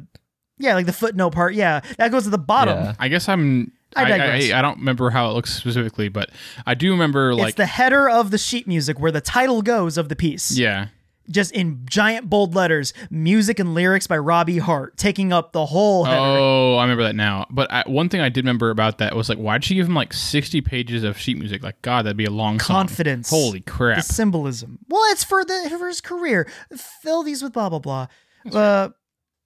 yeah, 0.59 0.74
like 0.74 0.86
the 0.86 0.93
footnote 0.93 1.30
part. 1.30 1.55
Yeah. 1.55 1.80
That 1.98 2.10
goes 2.10 2.24
to 2.24 2.30
the 2.30 2.39
bottom. 2.39 2.78
Yeah. 2.78 2.94
I 2.98 3.09
guess 3.09 3.28
I'm. 3.28 3.72
I 3.97 4.05
I, 4.05 4.16
I. 4.16 4.59
I, 4.59 4.62
don't 4.62 4.78
remember 4.78 5.09
how 5.10 5.30
it 5.30 5.35
looks 5.35 5.55
specifically, 5.55 6.09
but 6.09 6.30
I 6.66 6.74
do 6.74 6.90
remember 6.90 7.30
It's 7.30 7.40
like 7.40 7.56
the 7.56 7.66
header 7.66 8.09
of 8.09 8.30
the 8.30 8.39
sheet 8.39 8.66
music 8.66 9.01
where 9.01 9.10
the 9.10 9.20
title 9.22 9.62
goes 9.62 9.97
of 9.97 10.09
the 10.09 10.16
piece. 10.16 10.56
yeah. 10.59 10.89
Just 11.31 11.53
in 11.53 11.83
giant 11.85 12.31
bold 12.31 12.55
letters, 12.55 12.95
music 13.11 13.59
and 13.59 13.75
lyrics 13.75 14.07
by 14.07 14.17
Robbie 14.17 14.59
Hart, 14.59 14.97
taking 14.97 15.33
up 15.33 15.53
the 15.53 15.67
whole 15.67 16.05
header. 16.05 16.19
Oh, 16.19 16.77
I 16.77 16.83
remember 16.85 17.03
that 17.03 17.15
now. 17.15 17.47
But 17.51 17.71
I, 17.71 17.83
one 17.87 18.09
thing 18.09 18.21
I 18.21 18.29
did 18.29 18.45
remember 18.45 18.71
about 18.71 18.99
that 18.99 19.15
was 19.15 19.29
like, 19.29 19.39
why'd 19.39 19.63
she 19.63 19.75
give 19.75 19.87
him 19.87 19.95
like 19.95 20.13
sixty 20.13 20.61
pages 20.61 21.05
of 21.05 21.19
sheet 21.19 21.39
music? 21.39 21.63
Like, 21.63 21.83
God, 21.83 22.07
that'd 22.07 22.17
be 22.17 22.25
a 22.25 22.31
long 22.31 22.59
song. 22.59 22.77
confidence. 22.77 23.31
Holy 23.31 23.61
crap! 23.61 23.99
The 23.99 24.03
symbolism. 24.03 24.79
Well, 24.89 25.03
it's 25.13 25.23
for 25.25 25.45
the 25.45 25.75
for 25.79 25.89
his 25.89 26.01
career. 26.01 26.49
Fill 27.03 27.23
these 27.23 27.43
with 27.43 27.53
blah 27.53 27.69
blah 27.69 27.79
blah. 27.79 28.07
Uh, 28.51 28.89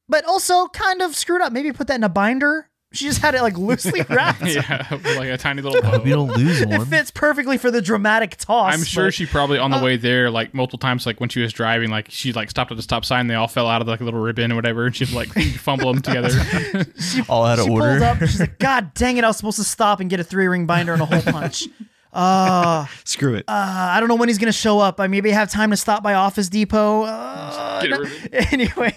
but 0.08 0.24
also 0.24 0.68
kind 0.68 1.02
of 1.02 1.16
screwed 1.16 1.42
up. 1.42 1.52
Maybe 1.52 1.72
put 1.72 1.86
that 1.88 1.96
in 1.96 2.04
a 2.04 2.08
binder. 2.08 2.68
She 2.92 3.06
just 3.06 3.20
had 3.20 3.34
it 3.34 3.42
like 3.42 3.56
loosely 3.56 4.02
wrapped. 4.10 4.42
yeah, 4.46 4.86
like 4.90 5.28
a 5.30 5.38
tiny 5.38 5.62
little. 5.62 5.82
Hope 5.82 6.06
you 6.06 6.14
bow. 6.14 6.26
don't 6.26 6.36
lose 6.36 6.60
one. 6.64 6.72
It 6.74 6.78
one. 6.78 6.86
fits 6.86 7.10
perfectly 7.10 7.56
for 7.58 7.70
the 7.70 7.80
dramatic 7.82 8.36
toss. 8.36 8.74
I'm 8.74 8.84
sure 8.84 9.06
but- 9.06 9.14
she 9.14 9.26
probably 9.26 9.58
on 9.58 9.70
the 9.70 9.78
Uh, 9.78 9.82
way 9.84 9.96
there, 9.96 10.30
like 10.30 10.52
multiple 10.54 10.78
times, 10.78 11.06
like 11.06 11.18
when 11.20 11.28
she 11.28 11.40
was 11.40 11.52
driving, 11.52 11.90
like 11.90 12.06
she 12.10 12.32
like 12.32 12.50
stopped 12.50 12.70
at 12.70 12.76
the 12.76 12.82
stop 12.82 13.04
sign. 13.04 13.26
They 13.26 13.34
all 13.34 13.48
fell 13.48 13.66
out 13.68 13.80
of 13.82 13.88
like 13.88 14.00
a 14.00 14.04
little 14.04 14.20
ribbon 14.20 14.52
or 14.52 14.56
whatever, 14.56 14.86
and 14.86 14.94
she'd 14.94 15.10
like 15.12 15.28
fumble 15.58 15.92
them 15.92 16.02
together. 16.02 16.28
All 17.28 17.44
out 17.44 17.58
of 17.58 17.64
she 17.64 17.70
order. 17.70 17.88
pulls 17.98 18.02
up. 18.02 18.18
She's 18.20 18.40
like, 18.40 18.58
God 18.58 18.92
dang 18.94 19.16
it! 19.16 19.24
I 19.24 19.28
was 19.28 19.36
supposed 19.38 19.56
to 19.58 19.64
stop 19.64 20.00
and 20.00 20.10
get 20.10 20.20
a 20.20 20.24
three 20.24 20.46
ring 20.46 20.66
binder 20.66 20.92
and 20.92 21.02
a 21.02 21.06
hole 21.06 21.22
punch. 21.22 21.64
Uh, 22.12 22.84
Screw 23.04 23.34
it. 23.36 23.44
uh, 23.48 23.52
I 23.52 23.98
don't 23.98 24.08
know 24.10 24.16
when 24.16 24.28
he's 24.28 24.36
gonna 24.36 24.52
show 24.52 24.78
up. 24.80 25.00
I 25.00 25.06
maybe 25.06 25.30
have 25.30 25.50
time 25.50 25.70
to 25.70 25.78
stop 25.78 26.02
by 26.02 26.12
Office 26.12 26.50
Depot. 26.50 27.04
Uh, 27.04 27.80
Get 27.80 27.90
a 27.92 27.94
no- 27.94 28.00
ribbon. 28.00 28.28
anyway, 28.52 28.94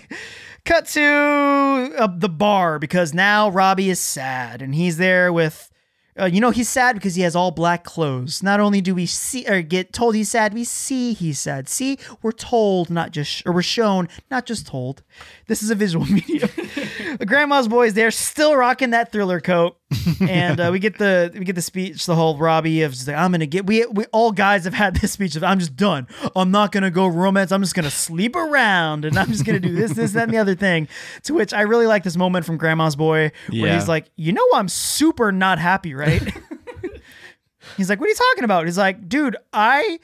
cut 0.66 0.88
to 0.88 1.94
uh, 1.98 2.08
the 2.18 2.30
bar 2.30 2.80
because 2.80 3.14
now 3.14 3.50
Robbie 3.50 3.90
is 3.90 4.00
sad 4.00 4.62
and 4.62 4.76
he's 4.76 4.98
there 4.98 5.32
with. 5.32 5.72
Uh, 6.18 6.24
you 6.24 6.40
know 6.40 6.50
he's 6.50 6.70
sad 6.70 6.96
because 6.96 7.16
he 7.16 7.24
has 7.24 7.36
all 7.36 7.52
black 7.52 7.84
clothes. 7.84 8.42
Not 8.42 8.62
only 8.62 8.80
do 8.80 8.96
we 8.96 9.06
see 9.06 9.46
or 9.50 9.62
get 9.62 9.92
told 9.92 10.16
he's 10.16 10.30
sad, 10.30 10.54
we 10.54 10.64
see 10.64 11.12
he's 11.12 11.42
sad. 11.42 11.68
See, 11.68 12.00
we're 12.22 12.32
told, 12.32 12.90
not 12.90 13.12
just 13.12 13.46
or 13.46 13.52
we're 13.52 13.62
shown, 13.62 14.08
not 14.32 14.46
just 14.46 14.66
told. 14.66 15.04
This 15.48 15.62
is 15.62 15.72
a 15.72 15.76
visual 15.76 16.06
medium. 16.10 16.50
Grandma's 17.26 17.68
boys, 17.68 17.96
they're 17.96 18.12
still 18.12 18.56
rocking 18.56 18.92
that 18.92 19.12
thriller 19.12 19.42
coat, 19.42 19.76
and 20.22 20.60
uh, 20.60 20.70
we 20.72 20.80
get 20.80 20.98
the 20.98 21.32
we 21.38 21.46
get 21.46 21.56
the 21.56 21.62
speech, 21.62 22.06
the 22.06 22.16
whole 22.16 22.38
Robbie 22.38 22.82
of 22.84 22.92
just 22.94 23.08
like, 23.08 23.16
I'm 23.18 23.32
gonna 23.32 23.46
get. 23.46 23.66
We 23.66 23.86
we 23.88 24.06
all 24.12 24.32
guys 24.32 24.64
have 24.66 24.74
had 24.74 24.96
this 24.98 25.12
speech 25.12 25.36
of 25.36 25.44
I'm 25.44 25.60
just 25.60 25.76
done. 25.76 26.08
I'm 26.36 26.52
not 26.52 26.72
gonna 26.72 26.92
go 26.92 27.08
romance. 27.08 27.52
I'm 27.52 27.62
just 27.62 27.76
gonna 27.76 27.90
sleep 27.92 28.36
around, 28.36 29.06
and 29.06 29.18
I'm 29.18 29.28
just 29.28 29.46
gonna 29.46 29.60
do 29.60 29.74
this, 29.76 29.94
this, 29.94 30.12
that, 30.14 30.24
and 30.24 30.34
the 30.34 30.38
other 30.38 30.56
thing. 30.56 30.88
To 31.24 31.34
which 31.34 31.54
I 31.54 31.62
really 31.62 31.88
like 31.88 32.04
this 32.04 32.18
moment 32.18 32.46
from 32.46 32.58
Grandma's 32.58 32.96
boy 32.96 33.32
where 33.50 33.68
Yeah. 33.68 33.74
he's 33.76 33.88
like, 33.88 34.10
you 34.16 34.32
know, 34.34 34.46
I'm 34.54 34.70
super 34.70 35.32
not 35.32 35.60
happy, 35.60 35.94
right? 35.94 36.22
he's 37.78 37.90
like, 37.90 38.00
what 38.00 38.06
are 38.06 38.10
you 38.10 38.16
talking 38.16 38.44
about? 38.44 38.66
He's 38.66 38.78
like, 38.78 39.08
dude, 39.08 39.38
I 39.54 40.00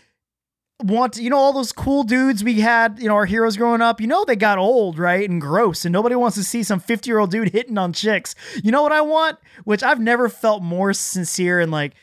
want 0.83 1.13
to, 1.13 1.23
you 1.23 1.29
know 1.29 1.37
all 1.37 1.53
those 1.53 1.71
cool 1.71 2.03
dudes 2.03 2.43
we 2.43 2.59
had, 2.59 2.99
you 2.99 3.07
know, 3.07 3.15
our 3.15 3.25
heroes 3.25 3.57
growing 3.57 3.81
up, 3.81 4.01
you 4.01 4.07
know 4.07 4.23
they 4.25 4.35
got 4.35 4.57
old, 4.57 4.97
right? 4.99 5.29
And 5.29 5.39
gross 5.39 5.85
and 5.85 5.93
nobody 5.93 6.15
wants 6.15 6.35
to 6.37 6.43
see 6.43 6.63
some 6.63 6.79
50-year-old 6.79 7.31
dude 7.31 7.49
hitting 7.49 7.77
on 7.77 7.93
chicks. 7.93 8.35
You 8.63 8.71
know 8.71 8.81
what 8.81 8.91
I 8.91 9.01
want? 9.01 9.37
Which 9.63 9.83
I've 9.83 9.99
never 9.99 10.29
felt 10.29 10.63
more 10.63 10.93
sincere 10.93 11.59
and 11.59 11.71
like 11.71 11.93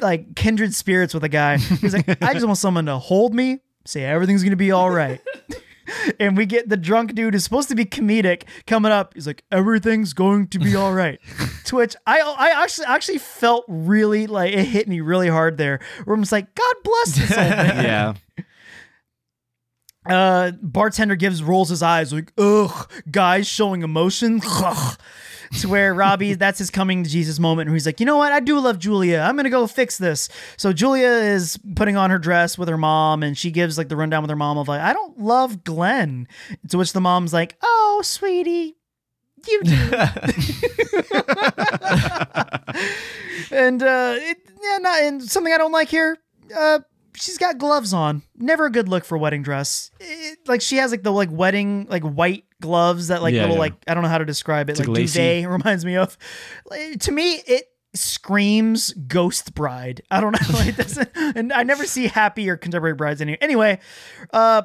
like 0.00 0.34
kindred 0.34 0.74
spirits 0.74 1.14
with 1.14 1.24
a 1.24 1.28
guy. 1.28 1.58
He's 1.58 1.94
like, 1.94 2.08
I 2.22 2.34
just 2.34 2.46
want 2.46 2.58
someone 2.58 2.86
to 2.86 2.98
hold 2.98 3.34
me, 3.34 3.60
say 3.84 4.04
everything's 4.04 4.42
gonna 4.42 4.56
be 4.56 4.72
all 4.72 4.90
right. 4.90 5.20
and 6.20 6.36
we 6.36 6.46
get 6.46 6.68
the 6.68 6.76
drunk 6.76 7.14
dude 7.14 7.34
who's 7.34 7.44
supposed 7.44 7.68
to 7.68 7.74
be 7.74 7.84
comedic 7.84 8.44
coming 8.66 8.92
up. 8.92 9.14
He's 9.14 9.26
like, 9.26 9.44
everything's 9.50 10.12
going 10.12 10.48
to 10.48 10.58
be 10.58 10.74
all 10.76 10.92
right. 10.94 11.20
to 11.66 11.76
which 11.76 11.96
I 12.06 12.20
I 12.20 12.62
actually 12.62 12.86
actually 12.86 13.18
felt 13.18 13.64
really 13.68 14.26
like 14.26 14.52
it 14.52 14.64
hit 14.64 14.88
me 14.88 15.00
really 15.00 15.28
hard 15.28 15.58
there. 15.58 15.80
Where 16.04 16.14
I'm 16.14 16.22
just 16.22 16.32
like, 16.32 16.54
God 16.54 16.74
bless 16.82 17.16
this 17.16 17.30
old 17.30 17.50
man. 17.50 17.84
yeah. 18.38 18.44
Uh, 20.06 20.52
bartender 20.62 21.16
gives 21.16 21.42
rolls 21.42 21.70
his 21.70 21.82
eyes 21.82 22.12
like, 22.12 22.32
ugh, 22.36 22.90
guys 23.10 23.46
showing 23.46 23.82
emotion. 23.82 24.40
Ugh. 24.44 24.98
To 25.60 25.68
where 25.68 25.94
Robbie, 25.94 26.34
that's 26.38 26.58
his 26.58 26.70
coming 26.70 27.04
to 27.04 27.10
Jesus 27.10 27.38
moment, 27.38 27.68
where 27.68 27.74
he's 27.74 27.86
like, 27.86 28.00
you 28.00 28.06
know 28.06 28.16
what, 28.16 28.32
I 28.32 28.40
do 28.40 28.58
love 28.58 28.80
Julia. 28.80 29.20
I'm 29.20 29.36
gonna 29.36 29.50
go 29.50 29.68
fix 29.68 29.98
this. 29.98 30.28
So 30.56 30.72
Julia 30.72 31.06
is 31.06 31.60
putting 31.76 31.96
on 31.96 32.10
her 32.10 32.18
dress 32.18 32.58
with 32.58 32.68
her 32.68 32.78
mom, 32.78 33.22
and 33.22 33.38
she 33.38 33.52
gives 33.52 33.78
like 33.78 33.88
the 33.88 33.94
rundown 33.94 34.22
with 34.22 34.30
her 34.30 34.36
mom 34.36 34.58
of 34.58 34.66
like, 34.66 34.80
I 34.80 34.92
don't 34.92 35.20
love 35.20 35.62
Glenn. 35.62 36.26
To 36.70 36.78
which 36.78 36.92
the 36.92 37.00
mom's 37.00 37.32
like, 37.32 37.56
oh, 37.62 38.00
sweetie, 38.02 38.74
you 39.46 39.62
do. 39.62 39.72
and 43.52 43.82
uh, 43.82 44.14
it, 44.18 44.38
yeah, 44.60 44.78
not, 44.80 45.02
and 45.02 45.22
something 45.22 45.52
I 45.52 45.58
don't 45.58 45.72
like 45.72 45.88
here. 45.88 46.18
Uh, 46.56 46.80
she's 47.16 47.38
got 47.38 47.58
gloves 47.58 47.92
on. 47.92 48.22
Never 48.36 48.66
a 48.66 48.70
good 48.70 48.88
look 48.88 49.04
for 49.04 49.16
a 49.16 49.18
wedding 49.18 49.42
dress. 49.42 49.90
It- 50.00 50.38
like 50.46 50.60
she 50.60 50.76
has 50.76 50.90
like 50.90 51.02
the 51.02 51.12
like 51.12 51.30
wedding 51.30 51.86
like 51.88 52.02
white 52.02 52.44
gloves 52.60 53.08
that 53.08 53.22
like 53.22 53.34
Yeah, 53.34 53.42
little 53.42 53.56
yeah. 53.56 53.60
like 53.60 53.74
I 53.88 53.94
don't 53.94 54.02
know 54.02 54.08
how 54.08 54.18
to 54.18 54.24
describe 54.24 54.68
it. 54.70 54.78
Like 54.78 54.88
like 54.88 54.96
lacy. 54.96 55.18
duvet 55.42 55.50
reminds 55.58 55.84
me 55.84 55.96
of. 55.96 56.16
Like, 56.66 57.00
to 57.00 57.12
me, 57.12 57.34
it 57.46 57.64
screams 57.94 58.92
ghost 59.06 59.54
bride. 59.54 60.02
I 60.10 60.20
don't 60.20 60.32
know. 60.32 60.60
It 60.66 60.76
doesn't, 60.76 61.08
and 61.14 61.52
I 61.52 61.62
never 61.62 61.86
see 61.86 62.06
happy 62.08 62.48
or 62.50 62.56
contemporary 62.56 62.94
brides 62.96 63.20
any. 63.20 63.40
Anyway, 63.40 63.78
uh, 64.32 64.62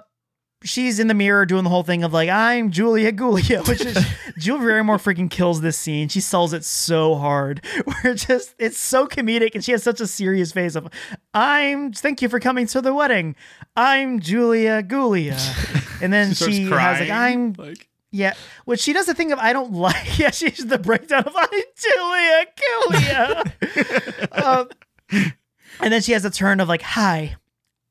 she's 0.64 0.99
in 0.99 1.07
the 1.07 1.14
mirror 1.14 1.45
doing 1.45 1.64
the 1.64 1.69
whole 1.69 1.84
thing 1.84 2.03
of 2.03 2.14
like 2.14 2.30
I'm 2.30 2.72
Julia 2.72 3.11
Gulia, 3.11 3.68
which 3.68 3.81
is 3.81 3.98
Julia 4.38 4.65
Barrymore 4.68 4.98
freaking 4.98 5.30
kills 5.30 5.61
this 5.61 5.77
scene. 5.77 6.10
She 6.10 6.22
sells 6.22 6.53
it 6.53 6.65
so 6.65 7.15
hard. 7.15 7.65
Where 7.86 8.14
it 8.14 8.15
just 8.15 8.56
it's 8.57 8.77
so 8.77 9.07
comedic 9.07 9.52
and 9.56 9.64
she 9.64 9.72
has 9.72 9.84
such 9.84 10.02
a 10.02 10.07
serious 10.07 10.52
face 10.52 10.76
of 10.76 10.88
I'm 11.34 11.94
thank 11.94 12.22
you 12.22 12.30
for 12.30 12.40
coming 12.40 12.68
to 12.68 12.81
the 12.81 12.94
wedding. 12.94 13.36
I'm 13.76 14.19
Julia 14.19 14.84
Gulia. 14.84 15.38
And 16.02 16.14
then 16.14 16.34
starts 16.34 16.56
she 16.56 16.64
has 16.64 17.02
like 17.02 17.10
I'm 17.10 17.53
like 17.57 17.90
yeah, 18.11 18.34
which 18.64 18.80
she 18.80 18.94
does 18.94 19.06
the 19.06 19.14
thing 19.14 19.34
of 19.34 19.40
I 19.40 19.52
don't 19.53 19.73
like. 19.73 20.18
Yeah, 20.18 20.31
she's 20.31 20.65
the 20.65 20.80
breakdown 20.80 21.23
of 21.26 21.36
I'm 21.36 21.49
Julia 21.76 22.45
Gulia. 23.44 24.45
um, 24.45 24.69
and 25.81 25.94
then 25.94 26.02
she 26.02 26.14
has 26.14 26.23
a 26.26 26.30
turn 26.30 26.60
of 26.60 26.68
like, 26.69 26.81
"Hi, 26.81 27.36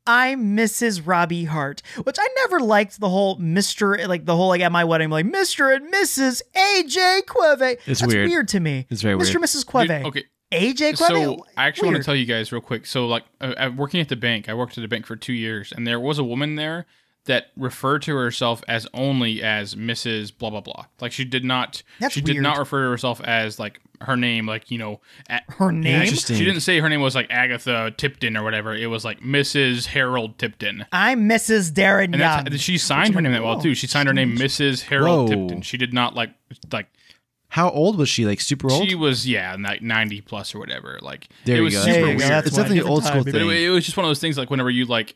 I'm 0.08 0.56
Mrs. 0.56 1.06
Robbie 1.06 1.44
Hart," 1.44 1.82
which 2.02 2.16
I 2.18 2.26
never 2.38 2.60
liked 2.60 2.98
the 2.98 3.10
whole 3.10 3.36
Mister, 3.36 4.08
like 4.08 4.24
the 4.24 4.34
whole 4.34 4.48
like 4.48 4.62
at 4.62 4.72
my 4.72 4.84
wedding, 4.84 5.10
like 5.10 5.26
Mister 5.26 5.70
and 5.70 5.92
Mrs. 5.92 6.40
AJ 6.56 7.26
Queve. 7.26 7.78
It's 7.86 8.00
That's 8.00 8.06
weird. 8.14 8.48
to 8.48 8.60
me. 8.60 8.86
It's 8.88 9.02
very 9.02 9.14
Mr. 9.16 9.34
and 9.34 9.40
weird. 9.40 9.42
Mrs. 9.42 9.66
Queve. 9.66 9.88
Dude, 9.88 10.06
okay. 10.06 10.24
AJ 10.50 10.96
Queve. 10.96 10.96
So 10.96 11.46
I 11.58 11.66
actually 11.66 11.88
want 11.88 11.98
to 11.98 12.04
tell 12.04 12.16
you 12.16 12.24
guys 12.24 12.50
real 12.50 12.62
quick. 12.62 12.86
So 12.86 13.06
like 13.06 13.24
uh, 13.42 13.52
uh, 13.58 13.70
working 13.76 14.00
at 14.00 14.08
the 14.08 14.16
bank, 14.16 14.48
I 14.48 14.54
worked 14.54 14.78
at 14.78 14.84
a 14.84 14.88
bank 14.88 15.04
for 15.04 15.14
two 15.14 15.34
years, 15.34 15.72
and 15.72 15.86
there 15.86 16.00
was 16.00 16.18
a 16.18 16.24
woman 16.24 16.54
there 16.54 16.86
that 17.28 17.46
referred 17.56 18.02
to 18.02 18.14
herself 18.16 18.62
as 18.68 18.86
only 18.92 19.42
as 19.42 19.74
Mrs. 19.74 20.36
Blah 20.36 20.50
blah 20.50 20.60
blah. 20.60 20.86
Like 21.00 21.12
she 21.12 21.24
did 21.24 21.44
not. 21.44 21.82
That's 22.00 22.12
she 22.14 22.20
did 22.20 22.40
not 22.40 22.58
refer 22.58 22.84
to 22.84 22.90
herself 22.90 23.20
as 23.22 23.58
like 23.58 23.80
her 24.00 24.16
name. 24.16 24.46
Like 24.46 24.70
you 24.70 24.78
know, 24.78 25.00
a- 25.30 25.40
Her 25.52 25.70
name? 25.72 26.02
Interesting. 26.02 26.36
She 26.36 26.44
didn't 26.44 26.60
say 26.62 26.80
her 26.80 26.88
name 26.88 27.00
was 27.00 27.14
like 27.14 27.28
Agatha 27.30 27.94
Tipton 27.96 28.36
or 28.36 28.42
whatever. 28.42 28.74
It 28.74 28.86
was 28.86 29.04
like 29.04 29.20
Mrs. 29.20 29.86
Harold 29.86 30.38
Tipton. 30.38 30.84
I'm 30.92 31.28
Mrs. 31.28 31.70
Darren 31.72 32.04
And 32.06 32.16
Young. 32.18 32.44
that's, 32.44 32.58
she 32.60 32.76
signed 32.78 33.14
her 33.14 33.20
name 33.20 33.32
that 33.32 33.42
well 33.44 33.60
too. 33.60 33.74
She 33.74 33.86
signed 33.86 34.08
her 34.08 34.14
name 34.14 34.36
Mrs. 34.36 34.82
Harold 34.82 35.28
Whoa. 35.30 35.36
Tipton. 35.46 35.62
She 35.62 35.76
did 35.76 35.92
not 35.94 36.14
like 36.14 36.30
like 36.72 36.86
How 37.48 37.70
old 37.70 37.98
was 37.98 38.08
she? 38.08 38.24
Like 38.26 38.40
super 38.40 38.70
old? 38.70 38.88
she 38.88 38.94
was 38.94 39.28
yeah 39.28 39.56
like 39.58 39.82
ninety 39.82 40.20
plus 40.20 40.54
or 40.54 40.58
whatever. 40.58 40.98
Like 41.02 41.28
There 41.44 41.56
it 41.56 41.58
you 41.58 41.64
was 41.64 41.74
go. 41.74 41.80
super 41.80 41.92
There 41.92 42.00
you 42.02 42.06
weird. 42.16 42.20
That's 42.30 42.46
it's 42.48 42.56
definitely 42.56 42.80
an 42.80 42.86
old 42.88 43.04
school 43.04 43.24
baby. 43.24 43.32
But 43.32 43.38
thing. 43.40 43.50
it, 43.50 43.62
it 43.64 43.70
was 43.70 43.84
just 43.84 43.96
one 43.96 44.04
of 44.06 44.08
those 44.10 44.20
things 44.20 44.38
like 44.38 44.50
whenever 44.50 44.70
you 44.70 44.86
like 44.86 45.14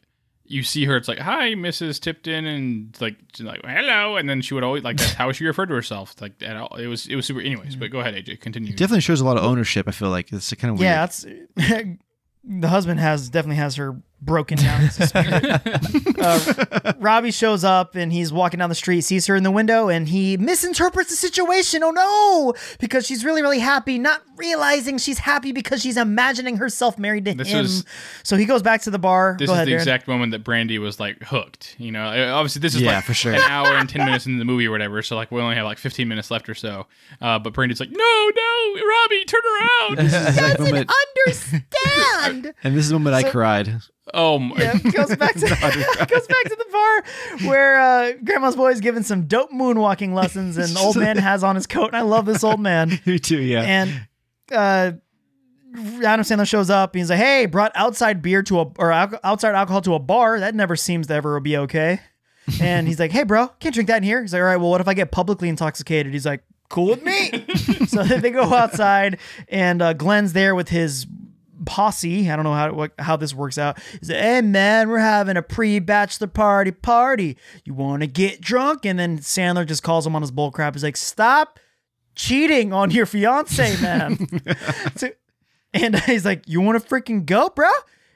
you 0.52 0.62
see 0.62 0.84
her, 0.84 0.96
it's 0.96 1.08
like 1.08 1.18
hi, 1.18 1.54
Mrs. 1.54 1.98
Tipton, 1.98 2.44
and 2.44 2.96
like 3.00 3.16
she's 3.34 3.46
like 3.46 3.62
hello, 3.64 4.16
and 4.16 4.28
then 4.28 4.42
she 4.42 4.52
would 4.54 4.62
always 4.62 4.84
like 4.84 4.98
that's 4.98 5.14
how 5.14 5.32
she 5.32 5.46
referred 5.46 5.66
to 5.66 5.74
herself. 5.74 6.14
Like 6.20 6.42
at 6.42 6.56
all. 6.56 6.76
it 6.76 6.86
was 6.86 7.06
it 7.06 7.16
was 7.16 7.26
super. 7.26 7.40
Anyways, 7.40 7.74
but 7.76 7.90
go 7.90 8.00
ahead, 8.00 8.14
AJ, 8.14 8.40
continue. 8.40 8.72
Definitely 8.72 9.00
shows 9.00 9.20
a 9.20 9.24
lot 9.24 9.38
of 9.38 9.44
ownership. 9.44 9.88
I 9.88 9.92
feel 9.92 10.10
like 10.10 10.32
it's 10.32 10.52
kind 10.54 10.72
of 10.72 10.78
weird. 10.78 10.90
yeah, 10.90 11.00
that's 11.00 11.26
the 12.44 12.68
husband 12.68 13.00
has 13.00 13.30
definitely 13.30 13.56
has 13.56 13.76
her 13.76 13.96
broken 14.24 14.56
down 14.56 14.82
as 14.82 15.00
a 15.00 15.06
spirit. 15.08 15.44
uh, 16.20 16.92
Robbie 16.98 17.32
shows 17.32 17.64
up 17.64 17.94
and 17.96 18.12
he's 18.12 18.32
walking 18.32 18.58
down 18.58 18.68
the 18.68 18.74
street, 18.74 19.02
sees 19.02 19.26
her 19.26 19.34
in 19.36 19.42
the 19.42 19.50
window, 19.50 19.88
and 19.88 20.08
he 20.08 20.36
misinterprets 20.36 21.10
the 21.10 21.16
situation. 21.16 21.82
Oh 21.82 21.90
no! 21.90 22.54
Because 22.78 23.06
she's 23.06 23.24
really, 23.24 23.42
really 23.42 23.58
happy, 23.58 23.98
not 23.98 24.22
realizing 24.36 24.98
she's 24.98 25.18
happy 25.18 25.52
because 25.52 25.82
she's 25.82 25.96
imagining 25.96 26.56
herself 26.56 26.98
married 26.98 27.24
to 27.26 27.34
This 27.34 27.48
him. 27.48 27.58
was- 27.62 27.84
so 28.22 28.36
he 28.36 28.44
goes 28.44 28.62
back 28.62 28.82
to 28.82 28.90
the 28.90 28.98
bar. 28.98 29.36
this 29.38 29.46
Go 29.48 29.52
is 29.52 29.56
ahead, 29.56 29.68
the 29.68 29.72
Darren. 29.72 29.76
exact 29.76 30.08
moment 30.08 30.32
that 30.32 30.44
Brandy 30.44 30.78
was 30.78 30.98
like 31.00 31.22
hooked. 31.24 31.74
You 31.78 31.90
know, 31.92 32.04
Uh, 32.04 32.32
obviously 32.34 32.60
this 32.60 32.74
is 32.74 32.82
Yeah, 32.82 32.96
like 32.96 33.04
for 33.04 33.14
sure. 33.14 33.34
an 33.34 33.40
hour 33.42 33.68
and 33.74 33.88
ten 33.88 34.04
minutes 34.04 34.26
into 34.26 34.38
the 34.38 34.44
movie 34.44 34.66
or 34.66 34.70
whatever. 34.70 35.02
So 35.02 35.16
like 35.16 35.30
we 35.30 35.40
only 35.40 35.56
have 35.56 35.64
like 35.64 35.78
fifteen 35.78 36.08
minutes 36.08 36.30
left 36.30 36.48
or 36.48 36.54
so. 36.54 36.86
Uh, 37.20 37.38
but 37.38 37.52
Brandy's 37.52 37.80
like, 37.80 37.90
no, 37.90 38.30
no, 38.36 38.80
Robbie, 38.88 39.24
turn 39.24 39.40
around. 39.60 39.98
This 39.98 40.14
is 40.14 40.36
that 40.36 40.60
moment, 40.60 40.90
Understand? 41.26 42.54
and 42.64 42.76
this 42.76 42.84
is 42.84 42.90
the 42.90 42.98
moment 42.98 43.14
I 43.16 43.28
cried. 43.30 43.80
Oh 44.14 44.38
my. 44.38 44.56
yeah, 44.56 44.78
goes 44.78 45.16
back 45.16 45.34
to 45.34 45.40
goes 46.08 46.26
back 46.26 46.44
to 46.44 46.56
the 46.56 46.66
bar 46.72 47.48
where 47.48 47.80
uh, 47.80 48.12
Grandma's 48.24 48.56
boy 48.56 48.70
is 48.70 48.80
giving 48.80 49.02
some 49.02 49.26
dope 49.26 49.50
moonwalking 49.50 50.14
lessons, 50.14 50.56
and 50.56 50.68
the 50.68 50.80
old 50.80 50.96
man 50.96 51.16
has 51.18 51.44
on 51.44 51.54
his 51.54 51.66
coat. 51.66 51.88
And 51.88 51.96
I 51.96 52.02
love 52.02 52.26
this 52.26 52.44
old 52.44 52.60
man. 52.60 53.00
Me 53.06 53.18
too. 53.18 53.40
Yeah. 53.40 53.62
And 53.62 54.08
uh, 54.50 54.92
Adam 56.04 56.24
Sandler 56.24 56.46
shows 56.46 56.70
up. 56.70 56.94
He's 56.94 57.10
like, 57.10 57.18
"Hey, 57.18 57.46
brought 57.46 57.72
outside 57.74 58.22
beer 58.22 58.42
to 58.44 58.60
a 58.60 58.64
or 58.78 58.92
al- 58.92 59.20
outside 59.24 59.54
alcohol 59.54 59.80
to 59.82 59.94
a 59.94 59.98
bar. 59.98 60.40
That 60.40 60.54
never 60.54 60.76
seems 60.76 61.06
to 61.06 61.14
ever 61.14 61.38
be 61.40 61.56
okay." 61.56 62.00
And 62.60 62.88
he's 62.88 62.98
like, 62.98 63.12
"Hey, 63.12 63.22
bro, 63.22 63.48
can't 63.60 63.74
drink 63.74 63.88
that 63.88 63.98
in 63.98 64.02
here." 64.02 64.20
He's 64.20 64.32
like, 64.32 64.40
"All 64.40 64.46
right, 64.46 64.56
well, 64.56 64.70
what 64.70 64.80
if 64.80 64.88
I 64.88 64.94
get 64.94 65.12
publicly 65.12 65.48
intoxicated?" 65.48 66.12
He's 66.12 66.26
like, 66.26 66.42
"Cool 66.68 66.88
with 66.88 67.02
me." 67.04 67.46
so 67.86 68.02
they 68.02 68.30
go 68.30 68.52
outside, 68.52 69.18
and 69.48 69.80
uh, 69.80 69.92
Glenn's 69.92 70.32
there 70.32 70.54
with 70.54 70.68
his 70.68 71.06
posse. 71.64 72.30
I 72.30 72.36
don't 72.36 72.44
know 72.44 72.54
how 72.54 72.72
what, 72.72 72.92
how 72.98 73.16
this 73.16 73.34
works 73.34 73.58
out. 73.58 73.78
He's 73.98 74.10
like, 74.10 74.18
"Hey, 74.20 74.40
man, 74.40 74.88
we're 74.88 74.98
having 74.98 75.36
a 75.36 75.42
pre-bachelor 75.42 76.26
party 76.28 76.70
party. 76.70 77.36
You 77.64 77.74
want 77.74 78.02
to 78.02 78.06
get 78.06 78.40
drunk?" 78.40 78.84
And 78.84 78.98
then 78.98 79.18
Sandler 79.18 79.66
just 79.66 79.82
calls 79.82 80.06
him 80.06 80.14
on 80.16 80.22
his 80.22 80.30
bull 80.30 80.50
crap. 80.50 80.74
He's 80.74 80.84
like, 80.84 80.96
"Stop." 80.96 81.58
cheating 82.14 82.74
on 82.74 82.90
your 82.90 83.06
fiance, 83.06 83.80
man. 83.80 84.18
So- 84.96 85.08
and 85.74 85.98
he's 86.04 86.26
like, 86.26 86.42
"You 86.46 86.60
want 86.60 86.82
to 86.82 86.86
freaking 86.86 87.24
go, 87.24 87.48
bro?" 87.48 87.70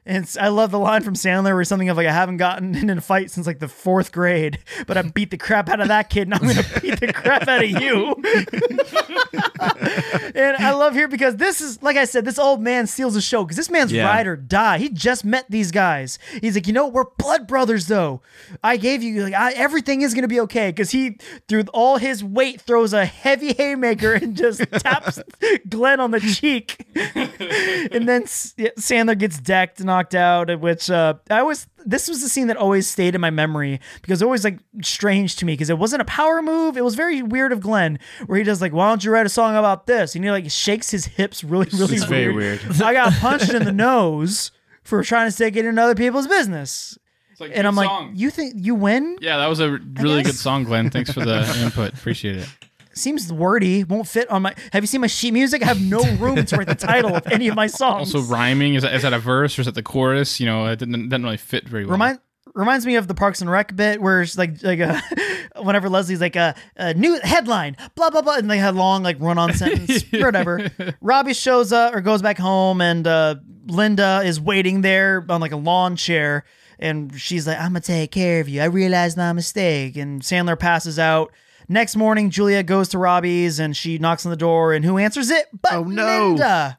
And 0.09 0.28
I 0.41 0.49
love 0.49 0.70
the 0.70 0.78
line 0.78 1.03
from 1.03 1.15
Sandler 1.15 1.53
where 1.55 1.65
something 1.65 1.89
of 1.89 1.97
like, 1.97 2.07
"I 2.07 2.12
haven't 2.12 2.37
gotten 2.37 2.74
in 2.77 2.91
a 2.91 3.01
fight 3.01 3.28
since 3.31 3.45
like 3.47 3.59
the 3.59 3.66
fourth 3.69 4.12
grade, 4.12 4.59
but 4.87 4.97
I 4.97 5.03
beat 5.03 5.31
the 5.33 5.37
crap 5.37 5.69
out 5.69 5.81
of 5.81 5.89
that 5.89 6.11
kid, 6.11 6.28
and 6.28 6.35
I'm 6.35 6.41
gonna 6.43 6.62
beat 6.81 7.01
the 7.01 7.12
crap 7.12 7.49
out 7.49 7.65
of 7.65 7.70
you." 7.70 8.15
and 10.35 10.57
I 10.59 10.73
love 10.73 10.95
here 10.95 11.09
because 11.09 11.37
this 11.37 11.61
is 11.61 11.83
like 11.83 11.97
I 11.97 12.05
said, 12.05 12.24
this 12.24 12.39
old 12.39 12.61
man 12.62 12.87
steals 12.87 13.15
the 13.15 13.20
show 13.20 13.45
because 13.45 13.57
this 13.57 13.70
man's 13.70 13.93
Yeah. 13.93 14.07
ride 14.07 14.27
or 14.27 14.37
die. 14.37 14.78
He 14.78 14.89
just 14.91 15.24
met 15.24 15.47
these 15.51 15.70
guys. 15.70 16.19
He's 16.41 16.55
like, 16.55 16.66
you 16.66 16.73
know, 16.73 16.89
we're 16.89 17.05
blood 17.19 17.47
brothers 17.47 17.87
though. 17.89 18.23
I 18.62 18.77
gave 18.77 19.03
you 19.03 19.23
like 19.24 19.35
I, 19.35 19.53
everything 19.53 20.03
is 20.03 20.15
gonna 20.15 20.28
be 20.28 20.41
okay 20.41 20.70
because 20.70 20.91
he 20.91 21.19
through 21.49 21.65
all 21.74 21.99
his 21.99 22.23
weight 22.23 22.61
throws 22.61 22.93
a 22.93 23.05
heavy 23.05 23.53
haymaker 23.55 24.15
and 24.15 24.37
just 24.37 24.61
taps 24.73 25.19
Glenn 25.69 26.01
on 26.01 26.11
the 26.12 26.20
cheek, 26.20 26.87
and 26.95 28.09
then 28.09 28.24
Sandler 28.24 29.19
gets 29.19 29.39
decked, 29.41 29.81
knocked 29.97 30.14
out. 30.14 30.60
Which 30.60 30.90
uh, 30.90 31.14
I 31.31 31.43
was. 31.43 31.66
This 31.85 32.09
was 32.09 32.20
the 32.20 32.28
scene 32.28 32.48
that 32.48 32.56
always 32.56 32.86
stayed 32.89 33.14
in 33.14 33.20
my 33.20 33.31
memory 33.31 33.81
because 34.02 34.10
it 34.10 34.12
was 34.14 34.23
always 34.23 34.44
like 34.44 34.59
strange 34.82 35.36
to 35.36 35.44
me 35.44 35.52
because 35.52 35.70
it 35.70 35.78
wasn't 35.78 36.02
a 36.02 36.05
power 36.06 36.43
move. 36.43 36.77
It 36.77 36.85
was 36.85 36.94
very 36.94 37.23
weird 37.23 37.52
of 37.52 37.60
Glenn 37.60 37.98
where 38.27 38.39
he 38.39 38.44
does 38.44 38.60
like, 38.60 38.73
"Why 38.73 38.89
don't 38.89 39.05
you 39.05 39.10
write 39.10 39.27
a 39.27 39.31
song 39.31 39.56
about 39.56 39.86
this?" 39.86 40.14
And 40.14 40.24
he 40.24 40.31
like 40.31 40.51
shakes 40.51 40.90
his 40.90 41.06
hips 41.06 41.44
really, 41.44 41.68
really 41.73 41.94
It's 41.97 42.05
very 42.05 42.32
weird. 42.32 42.60
I 42.82 42.93
got 42.93 43.12
punched 43.20 43.52
in 43.55 43.64
the 43.64 43.73
nose 43.73 44.51
for 44.82 45.02
trying 45.02 45.27
to 45.28 45.32
stick 45.32 45.56
it 45.56 45.64
into 45.64 45.81
other 45.82 45.94
people's 45.94 46.27
business. 46.27 46.98
It's 47.32 47.40
like, 47.40 47.52
And 47.55 47.66
I'm 47.66 47.77
like, 47.77 48.10
you 48.14 48.31
think 48.31 48.55
you 48.56 48.74
win? 48.74 49.18
yeah, 49.20 49.36
that 49.36 49.47
was 49.48 49.60
a 49.60 49.73
really 50.01 50.23
good 50.23 50.35
song, 50.36 50.64
Glenn. 50.64 50.89
Thanks 50.90 51.12
for 51.12 51.20
the 51.24 51.40
input. 51.62 51.93
Appreciate 51.93 52.36
it. 52.36 52.48
Seems 52.97 53.32
wordy. 53.32 53.85
Won't 53.85 54.09
fit 54.09 54.31
on 54.31 54.43
my. 54.43 54.55
Have 54.73 54.82
you 54.82 54.86
seen 54.86 55.01
my 55.01 55.06
sheet 55.06 55.32
music? 55.32 55.62
I 55.62 55.66
have 55.66 55.81
no 55.81 56.01
room 56.16 56.44
to 56.44 56.56
write 56.56 56.68
the 56.68 56.74
title 56.74 57.14
of 57.14 57.27
any 57.27 57.48
of 57.48 57.55
my 57.55 57.66
songs. 57.66 58.14
Also, 58.14 58.32
rhyming 58.32 58.74
is 58.74 58.82
that, 58.82 58.94
is 58.94 59.02
that 59.02 59.12
a 59.12 59.18
verse 59.18 59.59
or 59.59 59.62
is 59.62 59.66
that 59.66 59.74
the 59.74 59.82
chorus? 59.82 60.40
You 60.40 60.47
know, 60.47 60.66
it 60.66 60.78
doesn't, 60.78 61.09
doesn't 61.09 61.24
really 61.24 61.36
fit 61.36 61.68
very 61.68 61.85
well. 61.85 61.93
Remind 61.93 62.20
reminds 62.55 62.86
me 62.86 62.97
of 62.97 63.06
the 63.06 63.14
Parks 63.14 63.40
and 63.43 63.51
Rec 63.51 63.77
bit 63.77 64.01
where 64.01 64.23
it's 64.23 64.39
like 64.39 64.62
like 64.62 64.81
uh, 64.81 65.01
whenever 65.62 65.89
Leslie's 65.89 66.20
like 66.20 66.36
a, 66.36 66.55
a 66.77 66.94
new 66.94 67.20
headline, 67.23 67.77
blah 67.94 68.10
blah 68.10 68.23
blah, 68.23 68.36
and 68.36 68.51
they 68.51 68.59
had 68.59 68.74
long 68.74 69.02
like 69.02 69.20
run 69.20 69.39
on 69.39 69.52
sentence, 69.55 70.02
or 70.12 70.24
whatever. 70.24 70.70
Robbie 71.01 71.35
shows 71.35 71.73
up 71.73 71.94
or 71.94 72.01
goes 72.01 72.23
back 72.23 72.39
home, 72.39 72.81
and 72.81 73.06
uh, 73.06 73.36
Linda 73.66 74.23
is 74.24 74.40
waiting 74.40 74.81
there 74.81 75.24
on 75.28 75.40
like 75.40 75.52
a 75.52 75.56
lawn 75.56 75.97
chair, 75.97 76.44
and 76.78 77.14
she's 77.20 77.47
like, 77.47 77.59
"I'm 77.59 77.68
gonna 77.68 77.81
take 77.81 78.10
care 78.10 78.40
of 78.40 78.48
you. 78.48 78.62
I 78.62 78.66
realized 78.66 79.16
my 79.16 79.32
mistake." 79.32 79.97
And 79.97 80.23
Sandler 80.23 80.59
passes 80.59 80.98
out. 80.98 81.32
Next 81.68 81.97
morning, 81.97 82.30
Julia 82.30 82.62
goes 82.62 82.88
to 82.90 82.98
Robbie's 82.98 83.59
and 83.59 83.76
she 83.76 83.98
knocks 83.98 84.24
on 84.24 84.30
the 84.30 84.36
door, 84.36 84.72
and 84.72 84.84
who 84.84 84.98
answers 84.98 85.30
it? 85.30 85.47
But 85.52 85.72
Oh, 85.74 85.82
no. 85.84 86.28
Linda. 86.28 86.78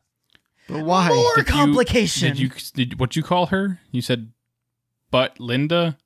But 0.70 0.84
why? 0.86 1.10
More 1.10 1.36
Did 1.36 1.48
you- 1.48 1.54
complication. 1.54 2.30
Did 2.30 2.40
you 2.40 2.50
did 2.74 3.00
what 3.00 3.16
you 3.16 3.24
call 3.24 3.48
her? 3.48 3.80
You 3.92 4.02
said, 4.02 4.32
but 5.12 5.40
Linda. 5.40 5.98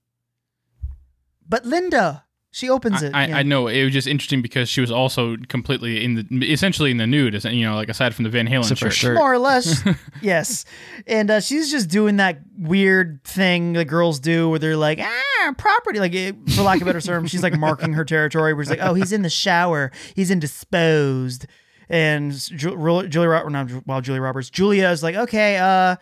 But 1.48 1.66
Linda, 1.66 2.26
she 2.54 2.70
opens 2.70 3.02
it. 3.02 3.14
I, 3.16 3.28
yeah. 3.28 3.38
I 3.38 3.44
know 3.44 3.68
it 3.68 3.84
was 3.86 3.94
just 3.94 4.08
interesting 4.08 4.42
because 4.42 4.68
she 4.68 4.82
was 4.82 4.92
also 4.92 5.38
completely 5.48 6.04
in 6.04 6.16
the 6.16 6.52
essentially 6.52 6.92
in 6.92 6.98
the 6.98 7.08
nude, 7.08 7.34
isn't- 7.34 7.54
you 7.54 7.66
know, 7.66 7.76
like 7.76 7.88
aside 7.90 8.14
from 8.14 8.24
the 8.24 8.30
Van 8.30 8.48
Halen 8.48 8.60
Except 8.64 8.80
for 8.82 8.86
shirt. 8.92 8.94
shirt. 8.94 9.16
more 9.18 9.32
or 9.34 9.38
less 9.38 9.82
yes 10.22 10.66
and 11.08 11.32
uh, 11.32 11.40
she's 11.40 11.72
just 11.72 11.90
doing 11.90 12.18
that 12.18 12.40
weird 12.58 13.24
thing 13.24 13.74
that 13.74 13.86
girls 13.86 14.20
do 14.20 14.50
where 14.50 14.60
they're 14.60 14.76
like 14.78 15.00
ah 15.02 15.54
property 15.58 16.00
like 16.00 16.14
it, 16.14 16.36
for 16.52 16.62
lack 16.62 16.76
of 16.78 16.82
a 16.84 16.86
better 16.86 17.02
term 17.02 17.26
she's 17.26 17.42
like 17.42 17.58
marking 17.58 17.94
her 17.94 18.04
territory 18.06 18.54
where 18.54 18.64
she's 18.64 18.70
like 18.70 18.82
oh 18.82 18.94
he's 18.94 19.12
in 19.12 19.22
the 19.22 19.30
shower 19.30 19.92
he's 20.16 20.30
indisposed 20.30 21.46
and 21.90 22.32
Ju- 22.34 22.76
Ru- 22.76 23.08
Julia 23.08 23.30
Ro- 23.30 23.48
not 23.48 23.70
well 23.88 24.02
Julia 24.02 24.22
Roberts 24.22 24.50
Julia 24.50 24.90
is 24.90 25.02
like 25.04 25.16
okay 25.16 25.58
uh 25.58 25.96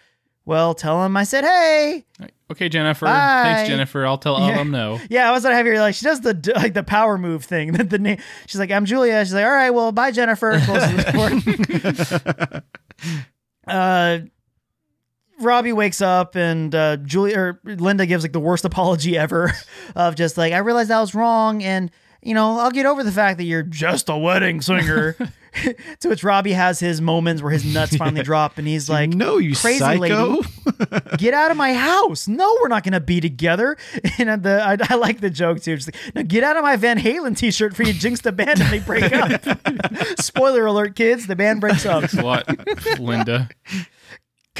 well 0.49 0.73
tell 0.73 1.05
him 1.05 1.15
I 1.15 1.23
said 1.23 1.43
hey 1.45 2.05
Okay, 2.51 2.67
Jennifer. 2.67 3.05
Bye. 3.05 3.41
Thanks, 3.43 3.69
Jennifer. 3.69 4.07
I'll 4.07 4.17
tell 4.17 4.33
all 4.33 4.49
Yeah. 4.49 4.57
them 4.57 4.71
no. 4.71 4.99
yeah 5.07 5.29
I 5.29 5.31
was 5.31 5.43
gonna 5.43 5.53
have 5.55 5.67
you 5.67 5.79
like 5.79 5.93
she 5.93 6.03
does 6.05 6.21
the 6.21 6.33
like 6.55 6.73
the 6.73 6.81
power 6.83 7.17
move 7.19 7.45
thing 7.45 7.71
the, 7.77 7.83
the 7.83 7.99
name 7.99 8.17
she's 8.47 8.57
like 8.59 8.71
I'm 8.71 8.85
Julia 8.85 9.23
she's 9.23 9.33
like 9.35 9.45
all 9.45 9.51
right 9.51 9.69
well 9.69 9.91
bye 9.91 10.09
Jennifer 10.11 10.59
Closes 10.65 11.05
the 11.05 12.63
door. 13.67 13.73
uh 13.73 14.19
Robbie 15.41 15.71
wakes 15.73 16.01
up 16.01 16.35
and 16.35 16.73
uh 16.75 16.97
Julia 16.97 17.39
or 17.39 17.59
Linda 17.63 18.05
gives 18.05 18.23
like 18.23 18.33
the 18.33 18.39
worst 18.41 18.65
apology 18.65 19.17
ever 19.17 19.53
of 19.95 20.15
just 20.15 20.37
like 20.37 20.51
I 20.53 20.57
realized 20.57 20.91
I 20.91 20.99
was 20.99 21.13
wrong 21.15 21.63
and 21.63 21.91
you 22.21 22.33
know 22.33 22.59
I'll 22.59 22.71
get 22.71 22.85
over 22.85 23.03
the 23.03 23.11
fact 23.11 23.37
that 23.37 23.45
you're 23.45 23.63
just 23.63 24.09
a 24.09 24.17
wedding 24.17 24.61
singer. 24.61 25.15
to 25.99 26.09
which 26.09 26.23
Robbie 26.23 26.53
has 26.53 26.79
his 26.79 27.01
moments 27.01 27.41
where 27.41 27.51
his 27.51 27.65
nuts 27.65 27.95
finally 27.95 28.23
drop 28.23 28.57
and 28.57 28.67
he's 28.67 28.89
like, 28.89 29.09
no, 29.09 29.37
you 29.37 29.55
crazy 29.55 29.79
psycho. 29.79 30.37
lady, 30.37 30.47
get 31.17 31.33
out 31.33 31.51
of 31.51 31.57
my 31.57 31.73
house. 31.73 32.27
No, 32.27 32.57
we're 32.61 32.67
not 32.67 32.83
gonna 32.83 32.99
be 32.99 33.19
together. 33.19 33.77
And 34.17 34.43
the 34.43 34.61
I, 34.63 34.77
I 34.93 34.95
like 34.95 35.21
the 35.21 35.29
joke 35.29 35.61
too. 35.61 35.75
Just 35.75 35.87
like, 35.93 36.15
no, 36.15 36.23
get 36.23 36.43
out 36.43 36.57
of 36.57 36.63
my 36.63 36.75
Van 36.75 36.99
Halen 36.99 37.37
t-shirt 37.37 37.75
for 37.75 37.83
you 37.83 37.93
jinx 37.93 38.21
the 38.21 38.31
band 38.31 38.61
and 38.61 38.69
they 38.69 38.79
break 38.79 39.11
up. 39.11 39.41
Spoiler 40.19 40.65
alert, 40.65 40.95
kids, 40.95 41.27
the 41.27 41.35
band 41.35 41.61
breaks 41.61 41.85
up. 41.85 42.01
Thanks 42.01 42.13
a 42.15 42.21
lot, 42.21 42.99
Linda. 42.99 43.49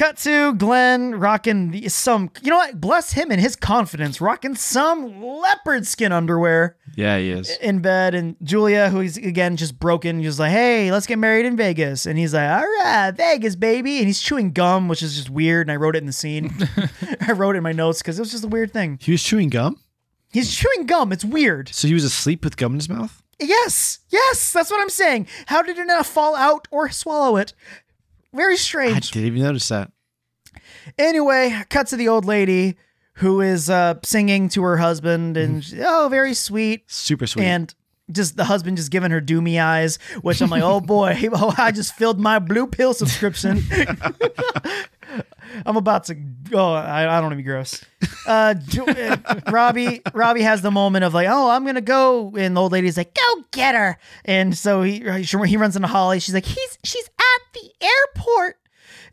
Cut 0.00 0.16
to 0.16 0.54
Glenn 0.54 1.16
rocking 1.16 1.72
the, 1.72 1.86
some, 1.90 2.30
you 2.40 2.48
know 2.48 2.56
what? 2.56 2.80
Bless 2.80 3.12
him 3.12 3.30
and 3.30 3.38
his 3.38 3.54
confidence, 3.54 4.18
rocking 4.18 4.54
some 4.54 5.22
leopard 5.22 5.86
skin 5.86 6.10
underwear 6.10 6.78
Yeah, 6.96 7.18
he 7.18 7.30
is. 7.30 7.54
in 7.58 7.80
bed. 7.80 8.14
And 8.14 8.34
Julia, 8.42 8.88
who 8.88 9.00
he's 9.00 9.18
again 9.18 9.58
just 9.58 9.78
broken, 9.78 10.22
just 10.22 10.38
like, 10.38 10.52
hey, 10.52 10.90
let's 10.90 11.06
get 11.06 11.18
married 11.18 11.44
in 11.44 11.54
Vegas. 11.54 12.06
And 12.06 12.18
he's 12.18 12.32
like, 12.32 12.48
all 12.48 12.64
right, 12.78 13.10
Vegas, 13.10 13.56
baby. 13.56 13.98
And 13.98 14.06
he's 14.06 14.22
chewing 14.22 14.52
gum, 14.52 14.88
which 14.88 15.02
is 15.02 15.16
just 15.16 15.28
weird. 15.28 15.66
And 15.66 15.72
I 15.72 15.76
wrote 15.76 15.96
it 15.96 15.98
in 15.98 16.06
the 16.06 16.14
scene. 16.14 16.50
I 17.28 17.32
wrote 17.32 17.54
it 17.54 17.58
in 17.58 17.62
my 17.62 17.72
notes 17.72 18.00
because 18.00 18.18
it 18.18 18.22
was 18.22 18.30
just 18.30 18.44
a 18.44 18.48
weird 18.48 18.72
thing. 18.72 18.98
He 19.02 19.12
was 19.12 19.22
chewing 19.22 19.50
gum, 19.50 19.78
He's 20.32 20.56
chewing 20.56 20.86
gum. 20.86 21.12
It's 21.12 21.26
weird. 21.26 21.68
so 21.74 21.86
he 21.88 21.92
was 21.92 22.04
asleep 22.04 22.42
with 22.42 22.56
gum 22.56 22.72
in 22.72 22.78
his 22.78 22.88
mouth. 22.88 23.22
Yes, 23.38 23.98
yes, 24.08 24.50
that's 24.50 24.70
what 24.70 24.80
I'm 24.80 24.88
saying. 24.88 25.26
How 25.46 25.60
did 25.60 25.76
it 25.76 25.86
not 25.86 26.06
fall 26.06 26.36
out 26.36 26.68
or 26.70 26.88
swallow 26.88 27.36
it? 27.36 27.52
Very 28.34 28.56
strange. 28.56 28.96
I 28.96 29.00
didn't 29.00 29.26
even 29.26 29.42
notice 29.42 29.68
that. 29.68 29.90
Anyway, 30.98 31.62
cut 31.68 31.88
to 31.88 31.96
the 31.96 32.08
old 32.08 32.24
lady 32.24 32.76
who 33.14 33.40
is 33.40 33.68
uh, 33.68 33.94
singing 34.02 34.48
to 34.50 34.62
her 34.62 34.76
husband, 34.78 35.36
and 35.36 35.64
oh, 35.84 36.08
very 36.10 36.34
sweet. 36.34 36.90
Super 36.90 37.26
sweet. 37.26 37.44
And 37.44 37.74
just 38.10 38.36
the 38.36 38.44
husband 38.44 38.76
just 38.76 38.90
giving 38.90 39.10
her 39.10 39.20
doomy 39.20 39.62
eyes, 39.62 39.98
which 40.22 40.40
I'm 40.40 40.50
like, 40.50 40.62
oh 40.62 40.80
boy, 40.80 41.18
oh, 41.32 41.54
I 41.56 41.70
just 41.70 41.94
filled 41.94 42.18
my 42.18 42.38
blue 42.38 42.66
pill 42.66 42.94
subscription. 42.94 43.62
I'm 45.66 45.76
about 45.76 46.04
to. 46.04 46.16
Oh, 46.52 46.72
I, 46.72 47.02
I 47.02 47.20
don't 47.20 47.24
want 47.24 47.32
to 47.32 47.36
be 47.36 47.42
gross. 47.42 47.84
Uh, 48.26 48.54
uh, 48.86 49.16
Robbie, 49.50 50.02
Robbie 50.12 50.42
has 50.42 50.62
the 50.62 50.70
moment 50.70 51.04
of 51.04 51.14
like, 51.14 51.26
oh, 51.28 51.50
I'm 51.50 51.64
gonna 51.64 51.80
go, 51.80 52.32
and 52.36 52.56
the 52.56 52.60
old 52.60 52.72
lady's 52.72 52.96
like, 52.96 53.14
go 53.14 53.44
get 53.50 53.74
her, 53.74 53.98
and 54.24 54.56
so 54.56 54.82
he 54.82 55.00
he 55.00 55.56
runs 55.56 55.76
into 55.76 55.88
Holly. 55.88 56.20
She's 56.20 56.34
like, 56.34 56.44
he's 56.44 56.78
she's 56.84 57.06
at 57.06 57.52
the 57.54 57.70
airport. 57.80 58.56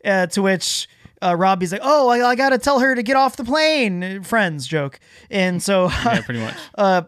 Uh, 0.04 0.26
to 0.26 0.42
which 0.42 0.88
uh, 1.22 1.34
Robbie's 1.36 1.72
like, 1.72 1.80
oh, 1.82 2.08
I, 2.08 2.28
I 2.28 2.34
gotta 2.34 2.58
tell 2.58 2.78
her 2.80 2.94
to 2.94 3.02
get 3.02 3.16
off 3.16 3.36
the 3.36 3.44
plane. 3.44 4.22
Friends 4.22 4.66
joke, 4.66 5.00
and 5.30 5.62
so 5.62 5.88
Yeah, 6.04 6.20
pretty 6.22 6.40
much. 6.40 6.54
uh, 6.76 7.02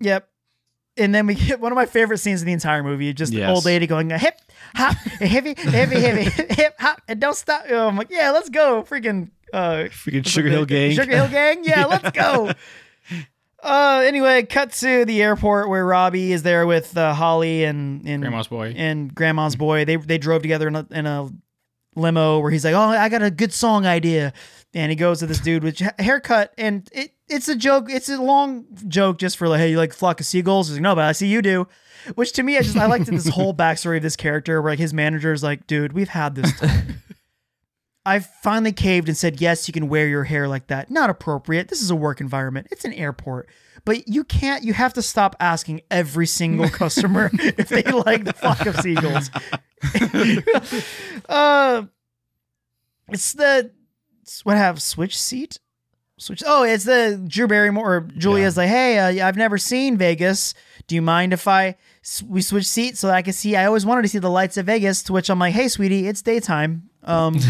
yep. 0.00 0.28
And 0.98 1.14
then 1.14 1.26
we 1.26 1.34
get 1.34 1.58
one 1.58 1.72
of 1.72 1.76
my 1.76 1.86
favorite 1.86 2.18
scenes 2.18 2.42
in 2.42 2.46
the 2.46 2.52
entire 2.52 2.82
movie, 2.82 3.12
just 3.14 3.32
the 3.32 3.46
old 3.48 3.64
lady 3.64 3.86
going 3.86 4.10
hip 4.10 4.38
hop, 4.74 4.94
heavy, 4.96 5.54
heavy, 5.56 6.00
heavy, 6.00 6.22
hip 6.54 6.74
hop, 6.78 7.00
and 7.08 7.18
don't 7.20 7.36
stop. 7.36 7.64
Oh, 7.70 7.88
I'm 7.88 7.96
like, 7.96 8.10
yeah, 8.10 8.30
let's 8.30 8.50
go, 8.50 8.82
freaking, 8.82 9.30
uh, 9.54 9.88
Freaking 9.90 10.26
Sugar 10.26 10.50
Hill 10.50 10.66
Gang. 10.66 10.92
Sugar 10.92 11.16
Hill 11.16 11.28
Gang, 11.30 11.64
yeah, 11.64 11.86
let's 11.86 12.10
go. 12.10 12.52
Uh, 13.62 14.02
anyway, 14.04 14.42
cut 14.42 14.72
to 14.72 15.04
the 15.04 15.22
airport 15.22 15.68
where 15.68 15.86
Robbie 15.86 16.32
is 16.32 16.42
there 16.42 16.66
with 16.66 16.96
uh, 16.96 17.14
Holly 17.14 17.62
and 17.64 18.06
and 18.08 18.22
Grandma's 18.22 18.48
boy. 18.48 18.74
and 18.76 19.14
Grandma's 19.14 19.54
boy. 19.56 19.84
They 19.84 19.96
they 19.96 20.18
drove 20.18 20.42
together 20.42 20.66
in 20.68 20.74
a, 20.76 20.86
in 20.90 21.06
a 21.06 21.30
limo 21.94 22.40
where 22.40 22.50
he's 22.50 22.64
like, 22.64 22.74
"Oh, 22.74 22.80
I 22.80 23.08
got 23.08 23.22
a 23.22 23.30
good 23.30 23.52
song 23.52 23.86
idea," 23.86 24.32
and 24.74 24.90
he 24.90 24.96
goes 24.96 25.18
to 25.20 25.26
this 25.26 25.40
dude 25.40 25.62
with 25.62 25.78
haircut, 25.98 26.52
and 26.56 26.88
it 26.92 27.14
it's 27.28 27.48
a 27.48 27.56
joke. 27.56 27.86
It's 27.88 28.08
a 28.08 28.20
long 28.20 28.66
joke 28.88 29.18
just 29.18 29.36
for 29.36 29.48
like, 29.48 29.60
"Hey, 29.60 29.70
you 29.70 29.76
like 29.76 29.92
flock 29.92 30.20
of 30.20 30.26
seagulls?" 30.26 30.68
He's 30.68 30.76
like, 30.76 30.82
"No, 30.82 30.94
but 30.94 31.04
I 31.04 31.12
see 31.12 31.26
you 31.26 31.42
do." 31.42 31.66
Which 32.14 32.32
to 32.32 32.42
me, 32.42 32.58
I 32.58 32.62
just 32.62 32.76
I 32.76 32.86
liked 32.86 33.06
this 33.06 33.28
whole 33.34 33.54
backstory 33.54 33.98
of 33.98 34.02
this 34.02 34.16
character 34.16 34.60
where 34.60 34.72
like 34.72 34.78
his 34.78 34.94
manager 34.94 35.32
is 35.32 35.42
like, 35.42 35.66
"Dude, 35.66 35.92
we've 35.92 36.08
had 36.08 36.34
this." 36.34 36.52
I 38.04 38.18
finally 38.18 38.72
caved 38.72 39.08
and 39.08 39.16
said, 39.16 39.40
"Yes, 39.40 39.68
you 39.68 39.72
can 39.72 39.88
wear 39.88 40.08
your 40.08 40.24
hair 40.24 40.48
like 40.48 40.66
that. 40.68 40.90
Not 40.90 41.10
appropriate. 41.10 41.68
This 41.68 41.82
is 41.82 41.90
a 41.90 41.96
work 41.96 42.20
environment. 42.20 42.68
It's 42.70 42.84
an 42.84 42.92
airport." 42.92 43.48
But 43.84 44.06
you 44.08 44.24
can't. 44.24 44.64
You 44.64 44.74
have 44.74 44.94
to 44.94 45.02
stop 45.02 45.36
asking 45.40 45.82
every 45.90 46.26
single 46.26 46.68
customer 46.70 47.30
if 47.34 47.68
they 47.68 47.82
like 47.82 48.24
the 48.24 48.32
flock 48.32 48.64
of 48.66 48.76
seagulls. 48.80 49.30
uh, 51.28 51.82
it's 53.08 53.32
the 53.32 53.72
what 54.44 54.56
have 54.56 54.80
switch 54.82 55.18
seat. 55.18 55.58
Switch. 56.18 56.42
Oh, 56.46 56.62
it's 56.62 56.84
the 56.84 57.20
Drew 57.26 57.48
Barrymore. 57.48 57.94
Or 57.96 58.00
Julia's 58.02 58.56
like, 58.56 58.68
hey, 58.68 58.98
uh, 59.20 59.26
I've 59.26 59.36
never 59.36 59.58
seen 59.58 59.96
Vegas. 59.96 60.54
Do 60.86 60.94
you 60.94 61.02
mind 61.02 61.32
if 61.32 61.48
I 61.48 61.76
s- 62.04 62.22
we 62.22 62.42
switch 62.42 62.66
seats 62.66 63.00
so 63.00 63.10
I 63.10 63.22
can 63.22 63.32
see? 63.32 63.56
I 63.56 63.64
always 63.66 63.84
wanted 63.84 64.02
to 64.02 64.08
see 64.08 64.18
the 64.18 64.30
lights 64.30 64.56
of 64.56 64.66
Vegas. 64.66 65.02
To 65.04 65.12
which 65.12 65.28
I'm 65.30 65.38
like, 65.40 65.52
hey, 65.54 65.66
sweetie, 65.68 66.06
it's 66.06 66.22
daytime. 66.22 66.90
Um, 67.02 67.34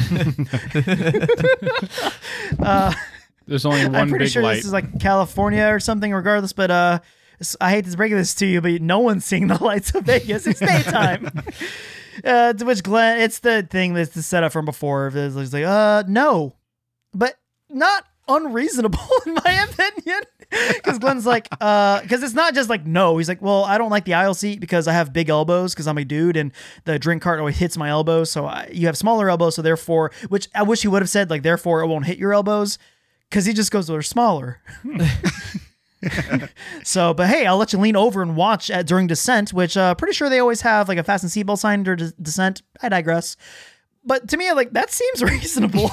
There's 3.47 3.65
only 3.67 3.85
one 3.85 3.87
I'm 3.87 3.93
one 3.93 4.09
pretty 4.11 4.25
big 4.27 4.33
sure 4.33 4.43
light. 4.43 4.57
this 4.57 4.65
is 4.67 4.73
like 4.73 5.01
California 5.01 5.67
or 5.67 5.81
something. 5.81 6.13
Regardless, 6.13 6.53
but 6.53 6.71
uh, 6.71 7.01
s- 7.41 7.57
I 7.61 7.71
hate 7.71 7.85
to 7.87 7.97
break 7.97 8.13
this 8.13 8.35
to 8.37 8.47
you, 8.47 8.61
but 8.61 8.81
no 8.81 9.01
one's 9.01 9.25
seeing 9.25 9.49
the 9.49 9.55
lights 9.63 9.95
of 9.95 10.05
Vegas. 10.05 10.47
It's 10.47 10.61
daytime. 10.61 11.29
uh, 12.25 12.53
to 12.55 12.65
which 12.65 12.83
Glenn, 12.83 13.21
it's 13.21 13.41
the 13.41 13.67
thing 13.69 13.95
that's 13.95 14.15
the 14.15 14.23
setup 14.23 14.53
from 14.53 14.65
before. 14.65 15.09
It's 15.15 15.35
it's 15.37 15.53
like, 15.53 15.65
uh, 15.65 16.05
no, 16.07 16.55
but 17.15 17.37
not 17.69 18.05
unreasonable 18.29 19.01
in 19.27 19.35
my 19.35 19.67
opinion. 19.69 20.23
Because 20.75 20.99
Glenn's 20.99 21.25
like, 21.25 21.49
uh, 21.61 22.03
because 22.03 22.23
it's 22.23 22.35
not 22.35 22.55
just 22.55 22.69
like 22.69 22.87
no. 22.87 23.17
He's 23.17 23.29
like, 23.29 23.41
well, 23.41 23.65
I 23.65 23.79
don't 23.79 23.91
like 23.91 24.05
the 24.05 24.15
aisle 24.15 24.35
seat 24.35 24.61
because 24.61 24.87
I 24.87 24.93
have 24.93 25.13
big 25.13 25.31
elbows 25.31 25.73
because 25.73 25.87
I'm 25.87 25.97
a 25.99 26.05
dude 26.05 26.37
and 26.37 26.53
the 26.85 26.99
drink 26.99 27.23
cart 27.23 27.39
always 27.39 27.57
hits 27.59 27.77
my 27.77 27.89
elbows. 27.89 28.31
So 28.31 28.47
I, 28.47 28.69
you 28.73 28.87
have 28.87 28.97
smaller 28.97 29.31
elbows, 29.31 29.55
so 29.55 29.63
therefore, 29.63 30.13
which 30.29 30.49
I 30.55 30.63
wish 30.63 30.83
he 30.83 30.89
would 30.89 31.01
have 31.03 31.09
said 31.09 31.31
like, 31.31 31.43
therefore 31.43 31.81
it 31.81 31.87
won't 31.87 32.07
hit 32.07 32.19
your 32.19 32.35
elbows. 32.35 32.79
Because 33.31 33.47
he 33.47 33.55
just 33.55 33.71
goes, 33.71 33.87
they're 33.87 34.03
smaller. 34.03 34.61
so, 36.83 37.15
but 37.15 37.29
hey, 37.29 37.47
I'll 37.47 37.57
let 37.57 37.73
you 37.73 37.79
lean 37.79 37.97
over 37.97 38.21
and 38.21 38.37
watch 38.37 38.71
at, 38.71 38.87
during 38.87 39.07
descent, 39.07 39.55
which 39.55 39.75
uh, 39.75 39.95
pretty 39.95 40.13
sure 40.13 40.29
they 40.29 40.39
always 40.39 40.61
have 40.61 40.87
like 40.87 40.99
a 40.99 41.03
fasten 41.03 41.31
seatbelt 41.31 41.59
sign 41.59 41.83
during 41.83 41.99
des- 41.99 42.13
descent. 42.21 42.61
I 42.83 42.91
digress. 42.91 43.37
But 44.05 44.29
to 44.29 44.37
me, 44.37 44.51
like 44.53 44.73
that 44.73 44.91
seems 44.91 45.23
reasonable. 45.33 45.89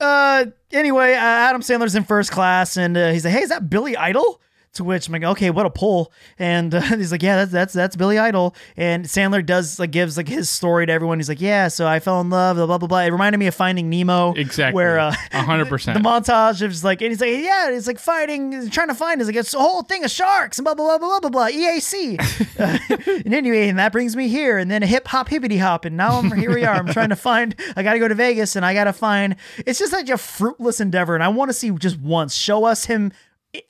uh, 0.00 0.46
anyway, 0.72 1.14
uh, 1.14 1.18
Adam 1.18 1.60
Sandler's 1.60 1.94
in 1.94 2.04
first 2.04 2.32
class, 2.32 2.76
and 2.76 2.96
uh, 2.96 3.12
he's 3.12 3.24
like, 3.24 3.34
"Hey, 3.34 3.42
is 3.42 3.50
that 3.50 3.70
Billy 3.70 3.96
Idol?" 3.96 4.40
To 4.74 4.84
which 4.84 5.06
I'm 5.06 5.12
like, 5.12 5.22
okay, 5.22 5.50
what 5.50 5.66
a 5.66 5.70
pull. 5.70 6.12
And 6.38 6.74
uh, 6.74 6.80
he's 6.96 7.12
like, 7.12 7.22
yeah, 7.22 7.36
that's 7.36 7.52
that's 7.52 7.72
that's 7.72 7.96
Billy 7.96 8.18
Idol. 8.18 8.54
And 8.76 9.04
Sandler 9.04 9.44
does 9.44 9.78
like 9.78 9.90
gives 9.92 10.16
like 10.16 10.28
his 10.28 10.50
story 10.50 10.86
to 10.86 10.92
everyone. 10.92 11.18
He's 11.18 11.28
like, 11.28 11.40
yeah, 11.40 11.68
so 11.68 11.86
I 11.86 12.00
fell 12.00 12.20
in 12.20 12.30
love, 12.30 12.56
blah 12.56 12.66
blah 12.66 12.78
blah. 12.78 12.88
blah. 12.88 12.98
It 13.00 13.10
reminded 13.12 13.38
me 13.38 13.46
of 13.46 13.54
Finding 13.54 13.88
Nemo, 13.88 14.32
Exactly. 14.34 14.74
where 14.74 14.98
uh, 14.98 15.14
hundred 15.32 15.64
the 15.70 16.00
montage 16.00 16.60
of 16.62 16.70
just 16.72 16.82
like, 16.84 17.02
and 17.02 17.10
he's 17.10 17.20
like, 17.20 17.30
yeah, 17.30 17.70
it's 17.70 17.86
like 17.86 17.98
fighting, 17.98 18.68
trying 18.70 18.88
to 18.88 18.94
find. 18.94 19.20
It's 19.20 19.28
like 19.28 19.36
it's 19.36 19.54
a 19.54 19.58
whole 19.58 19.82
thing 19.82 20.04
of 20.04 20.10
sharks 20.10 20.58
and 20.58 20.64
blah 20.64 20.74
blah 20.74 20.98
blah 20.98 21.20
blah 21.20 21.20
blah 21.20 21.30
blah. 21.30 21.48
EAC. 21.48 22.18
Uh, 22.58 23.20
and 23.24 23.34
anyway, 23.34 23.68
and 23.68 23.78
that 23.78 23.92
brings 23.92 24.16
me 24.16 24.28
here, 24.28 24.58
and 24.58 24.70
then 24.70 24.82
a 24.82 24.86
hip 24.86 25.06
hop 25.08 25.28
hippity 25.28 25.58
hop, 25.58 25.84
and 25.84 25.96
now 25.96 26.18
I'm 26.18 26.32
here. 26.32 26.52
We 26.54 26.64
are. 26.64 26.74
I'm 26.74 26.88
trying 26.88 27.10
to 27.10 27.16
find. 27.16 27.54
I 27.76 27.82
got 27.82 27.92
to 27.92 27.98
go 27.98 28.08
to 28.08 28.14
Vegas, 28.14 28.56
and 28.56 28.64
I 28.66 28.74
got 28.74 28.84
to 28.84 28.92
find. 28.92 29.36
It's 29.66 29.78
just 29.78 29.92
like 29.92 30.08
a 30.08 30.18
fruitless 30.18 30.80
endeavor, 30.80 31.14
and 31.14 31.22
I 31.22 31.28
want 31.28 31.48
to 31.50 31.52
see 31.52 31.70
just 31.72 31.98
once 32.00 32.34
show 32.34 32.64
us 32.64 32.86
him 32.86 33.12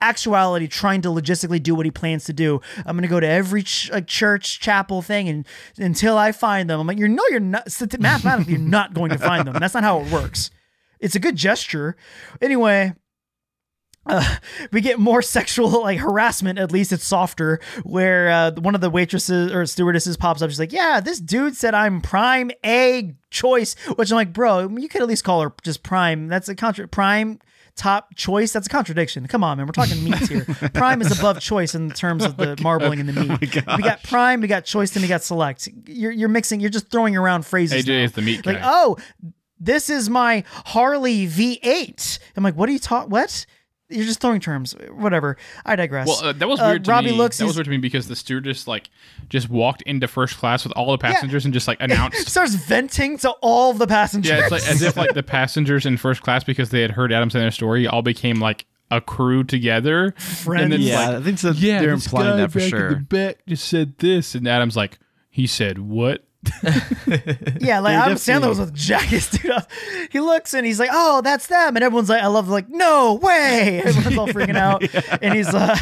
actuality 0.00 0.68
trying 0.68 1.02
to 1.02 1.08
logistically 1.08 1.62
do 1.62 1.74
what 1.74 1.86
he 1.86 1.90
plans 1.90 2.24
to 2.24 2.32
do. 2.32 2.60
I'm 2.86 2.96
gonna 2.96 3.08
go 3.08 3.20
to 3.20 3.26
every 3.26 3.62
ch- 3.62 3.90
like 3.90 4.06
church 4.06 4.60
chapel 4.60 5.02
thing 5.02 5.28
and 5.28 5.46
until 5.78 6.16
I 6.16 6.32
find 6.32 6.68
them. 6.68 6.80
I'm 6.80 6.86
like, 6.86 6.98
you 6.98 7.08
know, 7.08 7.24
you're 7.30 7.40
not 7.40 7.68
mathematically 7.98 8.54
you're 8.54 8.62
not 8.62 8.94
going 8.94 9.10
to 9.10 9.18
find 9.18 9.46
them. 9.46 9.54
That's 9.54 9.74
not 9.74 9.84
how 9.84 10.00
it 10.00 10.10
works. 10.10 10.50
It's 11.00 11.14
a 11.14 11.20
good 11.20 11.36
gesture. 11.36 11.96
Anyway. 12.40 12.94
Uh, 14.06 14.36
we 14.70 14.82
get 14.82 14.98
more 14.98 15.22
sexual 15.22 15.82
like 15.82 15.98
harassment. 15.98 16.58
At 16.58 16.70
least 16.70 16.92
it's 16.92 17.06
softer. 17.06 17.58
Where 17.84 18.28
uh, 18.30 18.50
one 18.52 18.74
of 18.74 18.82
the 18.82 18.90
waitresses 18.90 19.50
or 19.50 19.64
stewardesses 19.64 20.18
pops 20.18 20.42
up. 20.42 20.50
She's 20.50 20.58
like, 20.58 20.74
"Yeah, 20.74 21.00
this 21.00 21.18
dude 21.18 21.56
said 21.56 21.72
I'm 21.72 22.02
prime 22.02 22.50
A 22.66 23.14
choice." 23.30 23.74
Which 23.96 24.10
I'm 24.10 24.16
like, 24.16 24.34
"Bro, 24.34 24.76
you 24.76 24.90
could 24.90 25.00
at 25.00 25.08
least 25.08 25.24
call 25.24 25.40
her 25.40 25.54
just 25.62 25.82
prime. 25.82 26.28
That's 26.28 26.50
a 26.50 26.54
contra 26.54 26.86
prime 26.86 27.40
top 27.76 28.14
choice. 28.14 28.52
That's 28.52 28.66
a 28.66 28.70
contradiction. 28.70 29.26
Come 29.26 29.42
on, 29.44 29.56
man. 29.58 29.66
We're 29.66 29.72
talking 29.72 30.02
meats 30.04 30.28
here. 30.28 30.44
prime 30.74 31.00
is 31.02 31.16
above 31.18 31.40
choice 31.40 31.74
in 31.74 31.90
terms 31.90 32.24
of 32.24 32.36
the 32.36 32.56
marbling 32.62 33.00
and 33.00 33.08
the 33.08 33.12
meat. 33.24 33.64
Oh 33.66 33.76
we 33.76 33.82
got 33.82 34.02
prime, 34.02 34.40
we 34.40 34.46
got 34.48 34.64
choice, 34.64 34.90
then 34.92 35.02
we 35.02 35.08
got 35.08 35.22
select. 35.22 35.68
You're 35.86 36.12
you're 36.12 36.28
mixing. 36.28 36.60
You're 36.60 36.70
just 36.70 36.90
throwing 36.90 37.16
around 37.16 37.46
phrases. 37.46 37.84
AJ 37.84 37.88
now. 37.88 38.04
is 38.04 38.12
the 38.12 38.22
meat 38.22 38.46
Like, 38.46 38.56
guy. 38.58 38.62
oh, 38.64 38.96
this 39.58 39.88
is 39.90 40.10
my 40.10 40.44
Harley 40.48 41.26
V8. 41.26 42.18
I'm 42.36 42.44
like, 42.44 42.54
what 42.56 42.68
are 42.68 42.72
you 42.72 42.78
talking? 42.78 43.10
What? 43.10 43.46
You're 43.90 44.06
just 44.06 44.20
throwing 44.20 44.40
terms. 44.40 44.74
Whatever. 44.94 45.36
I 45.64 45.76
digress. 45.76 46.06
Well, 46.08 46.24
uh, 46.24 46.32
that 46.32 46.48
was 46.48 46.58
Uh, 46.58 46.64
weird 46.70 46.84
to 46.86 46.90
Robbie 46.90 47.10
me. 47.10 47.16
looks. 47.18 47.36
that 47.38 47.44
was 47.46 47.56
weird 47.56 47.66
to 47.66 47.70
me 47.70 47.76
because 47.76 48.08
the 48.08 48.16
stewardess 48.16 48.66
like 48.66 48.88
just 49.28 49.50
walked 49.50 49.82
into 49.82 50.08
first 50.08 50.38
class 50.38 50.64
with 50.64 50.72
all 50.72 50.90
the 50.92 50.98
passengers 50.98 51.44
and 51.44 51.52
just 51.52 51.68
like 51.68 51.76
announced. 51.80 52.26
starts 52.28 52.54
venting 52.54 53.18
to 53.18 53.30
all 53.42 53.74
the 53.74 53.86
passengers. 53.86 54.30
yeah, 54.30 54.38
it's 54.40 54.50
like 54.50 54.66
as 54.66 54.80
if 54.82 54.96
like 54.96 55.12
the 55.14 55.22
passengers 55.22 55.84
in 55.86 55.96
first 55.98 56.22
class 56.22 56.44
because 56.44 56.70
they 56.70 56.80
had 56.80 56.92
heard 56.92 57.12
Adam 57.12 57.28
Sandler's 57.28 57.54
story 57.54 57.86
all 57.86 58.02
became 58.02 58.40
like 58.40 58.64
a 58.90 59.00
crew 59.00 59.44
together. 59.44 60.12
Friends. 60.18 60.62
And 60.62 60.72
then 60.72 60.80
Yeah, 60.80 61.08
like, 61.08 61.16
I 61.16 61.22
think 61.22 61.38
so. 61.38 61.50
yeah, 61.50 61.80
they're 61.80 61.90
implying 61.90 62.30
guy 62.32 62.36
that 62.38 62.52
for 62.52 62.58
back 62.60 62.68
sure. 62.70 62.90
The 62.94 62.96
back 63.00 63.38
just 63.46 63.68
said 63.68 63.98
this, 63.98 64.34
and 64.34 64.48
Adam's 64.48 64.76
like, 64.76 64.98
he 65.30 65.46
said 65.46 65.78
what? 65.78 66.24
Yeah, 67.60 67.80
like 67.80 67.92
They're 67.92 68.02
Adam 68.02 68.14
definitely- 68.14 68.16
Sandler 68.16 68.48
was 68.48 68.58
with 68.58 68.74
jack 68.74 69.02
his 69.04 69.28
dude 69.30 69.50
up. 69.50 69.70
He 70.10 70.20
looks 70.20 70.54
and 70.54 70.66
he's 70.66 70.78
like, 70.78 70.90
"Oh, 70.92 71.20
that's 71.22 71.46
them," 71.46 71.76
and 71.76 71.84
everyone's 71.84 72.08
like, 72.08 72.22
"I 72.22 72.26
love." 72.26 72.48
Like, 72.48 72.68
no 72.68 73.14
way! 73.14 73.80
Everyone's 73.84 74.18
all 74.18 74.28
freaking 74.28 74.56
out, 74.56 74.82
and 75.22 75.34
he's 75.34 75.48
uh, 75.48 75.76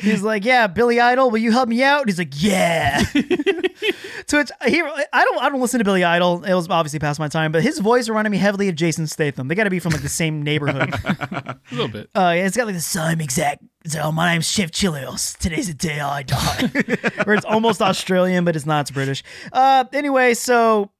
he's 0.00 0.22
like, 0.22 0.44
"Yeah, 0.44 0.66
Billy 0.66 1.00
Idol, 1.00 1.30
will 1.30 1.38
you 1.38 1.52
help 1.52 1.68
me 1.68 1.82
out?" 1.82 2.00
And 2.00 2.08
he's 2.08 2.18
like, 2.18 2.32
"Yeah." 2.42 3.02
to 3.02 4.36
which 4.36 4.50
he, 4.66 4.80
I 4.82 5.24
don't, 5.24 5.42
I 5.42 5.48
don't 5.48 5.60
listen 5.60 5.78
to 5.78 5.84
Billy 5.84 6.04
Idol. 6.04 6.44
It 6.44 6.54
was 6.54 6.68
obviously 6.68 6.98
past 6.98 7.18
my 7.18 7.28
time, 7.28 7.52
but 7.52 7.62
his 7.62 7.78
voice 7.78 8.08
reminded 8.08 8.30
me 8.30 8.38
heavily 8.38 8.68
of 8.68 8.74
Jason 8.74 9.06
Statham. 9.06 9.48
They 9.48 9.54
got 9.54 9.64
to 9.64 9.70
be 9.70 9.78
from 9.78 9.92
like 9.92 10.02
the 10.02 10.08
same 10.08 10.42
neighborhood. 10.42 10.92
A 11.04 11.56
little 11.70 11.88
bit. 11.88 12.10
Uh, 12.14 12.32
yeah, 12.36 12.46
it's 12.46 12.56
got 12.56 12.66
like 12.66 12.74
the 12.74 12.80
same 12.80 13.20
exact. 13.20 13.62
So 13.86 14.10
my 14.12 14.32
name's 14.32 14.50
Chef 14.50 14.70
Chilios. 14.70 15.36
Today's 15.38 15.68
the 15.68 15.74
day 15.74 16.00
I 16.00 16.22
die. 16.22 16.66
Where 17.24 17.36
it's 17.36 17.44
almost 17.46 17.80
Australian, 17.80 18.44
but 18.44 18.56
it's 18.56 18.66
not. 18.66 18.82
It's 18.82 18.90
British. 18.90 19.22
Uh, 19.52 19.84
anyway, 19.92 20.34
so 20.34 20.90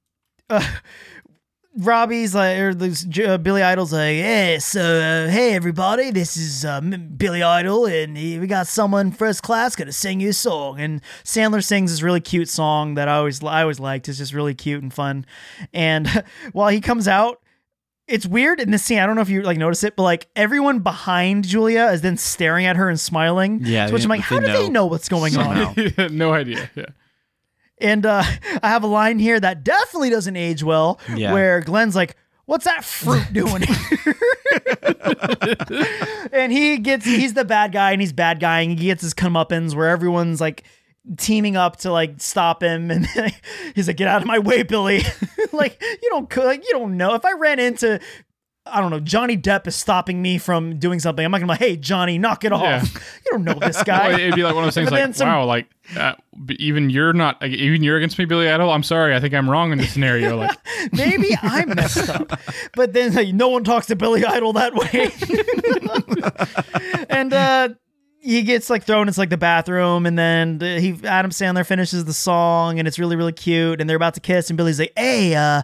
uh, 0.49 0.65
Robbie's 1.77 2.35
like, 2.37 2.57
or 2.59 2.75
this, 2.75 3.05
uh, 3.27 3.37
Billy 3.39 3.63
Idol's 3.63 3.93
like, 3.93 4.17
yeah. 4.17 4.59
So 4.59 4.81
uh, 4.81 5.29
hey, 5.29 5.55
everybody, 5.55 6.13
this 6.13 6.37
is 6.37 6.65
uh, 6.65 6.81
Billy 6.81 7.43
Idol, 7.43 7.87
and 7.87 8.17
he- 8.17 8.39
we 8.39 8.47
got 8.47 8.69
someone 8.69 9.11
first 9.11 9.43
class 9.43 9.75
gonna 9.77 9.93
sing 9.93 10.21
you 10.21 10.31
a 10.31 10.33
song. 10.33 10.81
And 10.81 11.03
Sandler 11.25 11.63
sings 11.65 11.91
this 11.91 12.01
really 12.01 12.21
cute 12.21 12.49
song 12.49 12.95
that 12.95 13.09
I 13.09 13.17
always 13.17 13.43
I 13.43 13.63
always 13.63 13.81
liked. 13.81 14.09
It's 14.09 14.19
just 14.19 14.33
really 14.33 14.55
cute 14.55 14.83
and 14.83 14.95
fun. 14.95 15.27
And 15.75 16.09
while 16.53 16.69
he 16.69 16.81
comes 16.81 17.09
out 17.09 17.43
it's 18.09 18.27
weird 18.27 18.59
in 18.61 18.71
this 18.71 18.83
scene. 18.83 18.99
I 18.99 19.07
don't 19.07 19.15
know 19.17 19.23
if 19.23 19.29
you 19.29 19.43
like 19.43 19.59
notice 19.59 19.85
it, 19.85 19.95
but 19.97 20.03
like 20.03 20.27
everyone 20.35 20.81
behind 20.81 21.47
Julia 21.47 21.87
is 21.93 22.01
then 22.01 22.17
staring 22.17 22.67
at 22.67 22.77
her 22.77 22.89
and 22.89 22.99
smiling. 22.99 23.61
Yeah, 23.63 23.87
To 23.87 23.93
which 23.93 24.03
I'm 24.05 24.09
they- 24.09 24.17
like, 24.17 24.21
how 24.23 24.41
they 24.41 24.47
do 24.47 24.53
they 24.53 24.63
know 24.69 24.81
know 24.81 24.87
what's 24.87 25.09
going 25.09 25.37
on? 25.37 25.75
no 26.11 26.33
idea. 26.33 26.71
Yeah. 26.75 26.87
And 27.81 28.05
uh, 28.07 28.23
I 28.63 28.69
have 28.69 28.83
a 28.83 28.87
line 28.89 29.19
here 29.19 29.39
that 29.39 29.63
definitely 29.63 30.11
doesn't 30.11 30.35
age 30.37 30.63
well, 30.65 30.99
Yeah. 31.15 31.33
where 31.33 31.61
Glenn's 31.61 31.95
like, 31.95 32.17
"What's 32.47 32.65
that 32.65 32.85
fruit 32.85 33.33
doing?" 33.33 33.63
and 36.33 36.53
he 36.53 36.79
gets 36.79 37.05
he's 37.05 37.35
the 37.35 37.45
bad 37.45 37.73
guy, 37.73 37.93
and 37.93 38.01
he's 38.01 38.13
bad 38.13 38.41
guy, 38.41 38.61
and 38.61 38.79
He 38.79 38.87
gets 38.87 39.03
his 39.03 39.15
comeuppance 39.15 39.75
where 39.75 39.89
everyone's 39.89 40.41
like 40.41 40.65
teaming 41.17 41.57
up 41.57 41.77
to 41.79 41.93
like 41.93 42.15
stop 42.21 42.63
him, 42.63 42.91
and 42.91 43.07
he's 43.75 43.87
like, 43.87 43.97
"Get 43.97 44.09
out 44.09 44.21
of 44.23 44.27
my 44.29 44.39
way, 44.39 44.63
Billy!" 44.63 45.03
like 45.53 45.81
you 45.83 46.09
don't 46.11 46.35
like 46.37 46.65
you 46.65 46.71
don't 46.73 46.97
know 46.97 47.15
if 47.15 47.25
I 47.25 47.33
ran 47.33 47.59
into. 47.59 48.01
I 48.71 48.83
don't 48.83 48.91
know. 48.91 49.01
Johnny 49.01 49.39
Depp 49.39 49.67
is 49.67 49.75
stopping 49.75 50.21
me 50.21 50.37
from 50.37 50.79
doing 50.79 51.01
something. 51.01 51.25
I'm 51.25 51.31
not 51.31 51.39
gonna 51.39 51.47
be 51.47 51.53
like, 51.53 51.59
hey, 51.61 51.77
Johnny, 51.79 52.19
knock 52.19 52.45
it 52.45 52.53
off. 52.53 52.63
Yeah. 52.63 52.83
You 53.25 53.33
don't 53.33 53.45
know 53.45 53.55
this 53.55 53.83
guy. 53.83 54.09
Well, 54.09 54.21
it'd 54.21 54.35
be 54.35 54.43
like 54.43 54.55
one 54.55 54.65
of 54.65 54.67
those 54.69 54.75
things 54.75 54.91
like, 54.91 55.15
some- 55.15 55.27
wow, 55.29 55.45
like 55.45 55.69
uh, 55.97 56.15
even 56.59 56.89
you're 56.91 57.13
not, 57.15 57.41
like, 57.43 57.53
even 57.53 57.83
you're 57.83 57.97
against 57.99 58.19
me, 58.19 58.25
Billy 58.27 58.49
Idol. 58.49 58.71
I'm 58.71 58.83
sorry. 58.83 59.15
I 59.15 59.21
think 59.21 59.33
I'm 59.35 59.49
wrong 59.51 59.71
in 59.73 59.77
this 59.79 59.93
scenario. 59.93 60.37
Like, 60.37 60.57
Maybe 60.93 61.37
I 61.43 61.65
messed 61.67 62.09
up. 62.11 62.39
But 62.75 62.93
then 62.95 63.15
like, 63.15 63.35
no 63.35 63.49
one 63.49 63.65
talks 63.65 63.87
to 63.87 63.97
Billy 63.97 64.25
Idol 64.25 64.53
that 64.55 64.75
way. 64.75 65.11
and 67.11 67.33
uh 67.33 67.69
he 68.21 68.43
gets 68.43 68.69
like 68.69 68.85
thrown 68.85 69.09
into 69.09 69.21
like 69.21 69.31
the 69.31 69.37
bathroom 69.37 70.07
and 70.07 70.19
then 70.19 70.59
the, 70.59 70.81
he 70.81 70.99
Adam 71.05 71.31
Sandler 71.31 71.67
finishes 71.67 72.05
the 72.05 72.13
song 72.13 72.79
and 72.79 72.87
it's 72.89 72.99
really 72.99 73.17
really 73.17 73.33
cute 73.33 73.81
and 73.81 73.89
they're 73.89 73.97
about 73.97 74.15
to 74.15 74.21
kiss 74.21 74.51
and 74.51 74.57
Billy's 74.57 74.79
like, 74.79 74.93
"Hey, 74.97 75.35
uh 75.35 75.63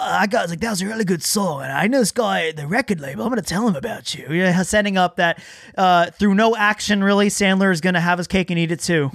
I 0.00 0.26
got 0.26 0.48
like 0.48 0.60
that 0.60 0.70
was 0.70 0.82
a 0.82 0.86
really 0.86 1.04
good 1.04 1.22
song, 1.22 1.62
and 1.62 1.72
I 1.72 1.86
know 1.86 1.98
this 1.98 2.12
guy 2.12 2.48
at 2.48 2.56
the 2.56 2.66
record 2.66 3.00
label. 3.00 3.24
I'm 3.24 3.28
gonna 3.28 3.42
tell 3.42 3.66
him 3.68 3.76
about 3.76 4.14
you. 4.14 4.32
Yeah, 4.32 4.62
setting 4.62 4.96
up 4.96 5.16
that 5.16 5.42
uh, 5.76 6.10
through 6.10 6.34
no 6.34 6.56
action, 6.56 7.04
really, 7.04 7.28
Sandler 7.28 7.70
is 7.72 7.80
gonna 7.80 8.00
have 8.00 8.18
his 8.18 8.26
cake 8.26 8.50
and 8.50 8.58
eat 8.58 8.72
it 8.72 8.80
too, 8.80 9.10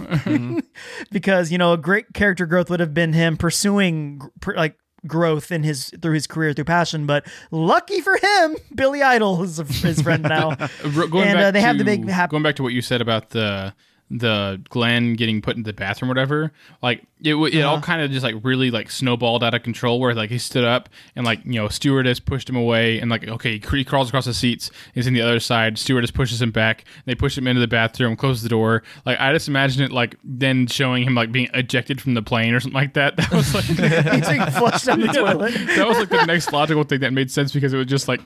because 1.12 1.52
you 1.52 1.58
know 1.58 1.74
a 1.74 1.78
great 1.78 2.14
character 2.14 2.46
growth 2.46 2.70
would 2.70 2.80
have 2.80 2.94
been 2.94 3.14
him 3.14 3.36
pursuing 3.38 4.22
like 4.56 4.78
growth 5.08 5.52
in 5.52 5.64
his 5.64 5.92
through 6.02 6.14
his 6.14 6.28
career 6.28 6.54
through 6.54 6.66
passion. 6.66 7.06
But 7.06 7.28
lucky 7.52 8.02
for 8.02 8.18
him, 8.18 8.58
Billy 8.74 9.02
Idol 9.02 9.42
is 9.44 9.58
his 9.58 10.02
friend 10.02 10.24
now. 10.30 10.56
Going 10.56 11.28
and 11.28 11.38
back 11.38 11.44
uh, 11.44 11.52
they 11.52 11.60
to, 11.60 11.66
have 11.66 11.78
the 11.78 11.84
big 11.84 12.08
hap- 12.08 12.30
going 12.30 12.44
back 12.44 12.56
to 12.58 12.64
what 12.64 12.74
you 12.74 12.82
said 12.82 13.02
about 13.02 13.30
the 13.32 13.74
the 14.12 14.62
Glenn 14.70 15.16
getting 15.16 15.42
put 15.42 15.56
in 15.56 15.64
the 15.64 15.74
bathroom, 15.74 16.10
or 16.10 16.14
whatever. 16.14 16.52
Like 16.82 17.04
it, 17.24 17.32
w- 17.32 17.46
it 17.58 17.62
Uh-huh. 17.62 17.72
all 17.76 17.82
kind 17.82 18.02
of 18.02 18.12
just 18.12 18.24
like 18.24 18.36
really 18.44 18.70
like 18.72 18.92
snowballed 18.92 19.44
out 19.44 19.54
of 19.54 19.64
control. 19.64 20.00
Where 20.00 20.14
like 20.14 20.30
he 20.30 20.38
stood 20.38 20.64
up 20.66 20.90
and 21.16 21.26
like 21.26 21.40
you 21.46 21.54
know 21.54 21.68
stewardess 21.70 22.20
pushed 22.20 22.50
him 22.50 22.56
away, 22.56 23.00
and 23.00 23.10
like 23.10 23.28
okay 23.28 23.60
he, 23.60 23.84
crawls 23.84 24.10
across 24.10 24.26
the 24.26 24.34
seats. 24.34 24.70
He's 24.94 25.08
in 25.08 25.14
the 25.14 25.22
other 25.22 25.40
side. 25.40 25.78
Stewardess 25.78 26.12
pushes 26.12 26.42
him 26.42 26.52
back. 26.52 26.84
They 27.06 27.16
push 27.16 27.38
him 27.38 27.48
into 27.48 27.62
the 27.62 27.68
bathroom, 27.68 28.16
closes 28.16 28.44
the 28.44 28.50
door. 28.50 28.84
Like 29.06 29.20
I 29.20 29.32
just 29.34 29.48
imagine 29.48 29.84
it 29.84 29.92
like 29.92 30.16
then 30.24 30.68
showing 30.68 31.04
him 31.04 31.16
like 31.16 31.32
being 31.32 31.48
ejected 31.54 32.02
from 32.02 32.14
the 32.16 32.22
plane 32.22 32.54
or 32.54 32.60
something 32.60 32.76
like 32.80 32.94
that. 32.96 33.16
That 33.18 33.32
was 33.32 33.54
like 33.54 33.64
He's 34.16 34.28
being 34.30 34.46
flushed 34.52 34.86
down 34.86 35.00
the 35.00 35.08
toilet, 35.14 35.54
that 35.76 35.88
was 35.88 35.98
like 36.00 36.10
the 36.10 36.26
next 36.26 36.52
logical 36.52 36.84
thing 36.84 37.00
that 37.00 37.14
made 37.14 37.32
sense 37.32 37.52
because 37.54 37.74
it 37.74 37.78
was 37.78 37.88
just 37.88 38.08
like 38.08 38.22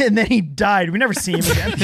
and 0.00 0.16
then 0.18 0.26
he 0.26 0.40
died. 0.40 0.90
We 0.90 0.98
never 0.98 1.14
see 1.14 1.32
him 1.32 1.40
again. 1.40 1.78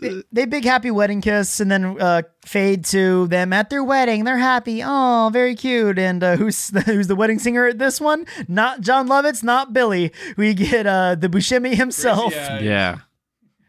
they, 0.00 0.22
they 0.32 0.46
big 0.46 0.64
happy 0.64 0.90
wedding 0.90 1.20
kiss, 1.20 1.60
and 1.60 1.70
then 1.70 2.00
uh, 2.00 2.22
fade 2.44 2.84
to 2.86 3.26
them 3.28 3.52
at 3.52 3.70
their 3.70 3.82
wedding. 3.84 4.24
They're 4.24 4.38
happy. 4.38 4.82
Oh, 4.84 5.30
very 5.32 5.39
cute. 5.48 5.98
And 5.98 6.22
uh, 6.22 6.36
who's 6.36 6.68
the, 6.68 6.80
who's 6.86 7.06
the 7.06 7.16
wedding 7.16 7.38
singer 7.38 7.66
at 7.66 7.78
this 7.78 8.00
one? 8.00 8.26
Not 8.48 8.80
Jon 8.80 9.08
Lovitz, 9.08 9.42
not 9.42 9.72
Billy. 9.72 10.12
We 10.36 10.54
get 10.54 10.86
uh, 10.86 11.14
the 11.14 11.28
Buscemi 11.28 11.74
himself, 11.74 12.32
Yeah. 12.34 12.98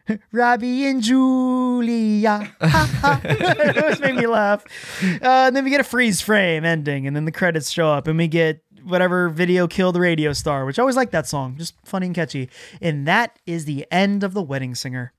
Robbie 0.31 0.85
and 0.87 1.01
Julia. 1.01 2.53
Ha, 2.59 2.89
ha. 3.01 3.21
it 3.23 3.77
always 3.77 3.99
made 3.99 4.15
me 4.15 4.27
laugh. 4.27 4.65
Uh, 5.03 5.17
and 5.21 5.55
then 5.55 5.63
we 5.63 5.69
get 5.69 5.79
a 5.79 5.85
freeze 5.85 6.19
frame 6.21 6.65
ending, 6.65 7.07
and 7.07 7.15
then 7.15 7.25
the 7.25 7.31
credits 7.31 7.69
show 7.69 7.87
up, 7.89 8.07
and 8.07 8.17
we 8.17 8.27
get 8.27 8.61
whatever 8.83 9.29
video 9.29 9.67
killed 9.67 9.95
the 9.95 9.99
radio 10.01 10.33
star, 10.33 10.65
which 10.65 10.79
I 10.79 10.81
always 10.81 10.95
like 10.95 11.11
that 11.11 11.27
song, 11.27 11.55
just 11.57 11.75
funny 11.85 12.07
and 12.07 12.15
catchy. 12.15 12.49
And 12.81 13.07
that 13.07 13.37
is 13.45 13.65
the 13.65 13.85
end 13.91 14.23
of 14.23 14.33
the 14.33 14.41
wedding 14.41 14.75
singer. 14.75 15.13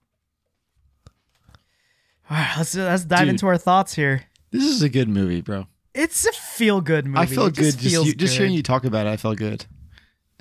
All 2.30 2.36
right, 2.36 2.54
let's 2.58 2.74
let's 2.74 3.04
dive 3.04 3.20
Dude. 3.20 3.28
into 3.28 3.46
our 3.46 3.56
thoughts 3.58 3.94
here. 3.94 4.24
This 4.50 4.64
is 4.64 4.82
a 4.82 4.88
good 4.88 5.08
movie, 5.08 5.40
bro. 5.40 5.66
It's 5.94 6.26
a 6.26 6.32
feel 6.32 6.80
good 6.80 7.06
movie. 7.06 7.18
I 7.18 7.26
feel 7.26 7.46
It 7.46 7.56
good 7.56 7.76
just 7.76 7.80
feels 7.80 8.06
you, 8.06 8.14
just 8.14 8.34
good. 8.34 8.38
hearing 8.38 8.54
you 8.54 8.62
talk 8.62 8.84
about 8.84 9.06
it. 9.06 9.10
I 9.10 9.16
felt 9.16 9.36
good. 9.36 9.66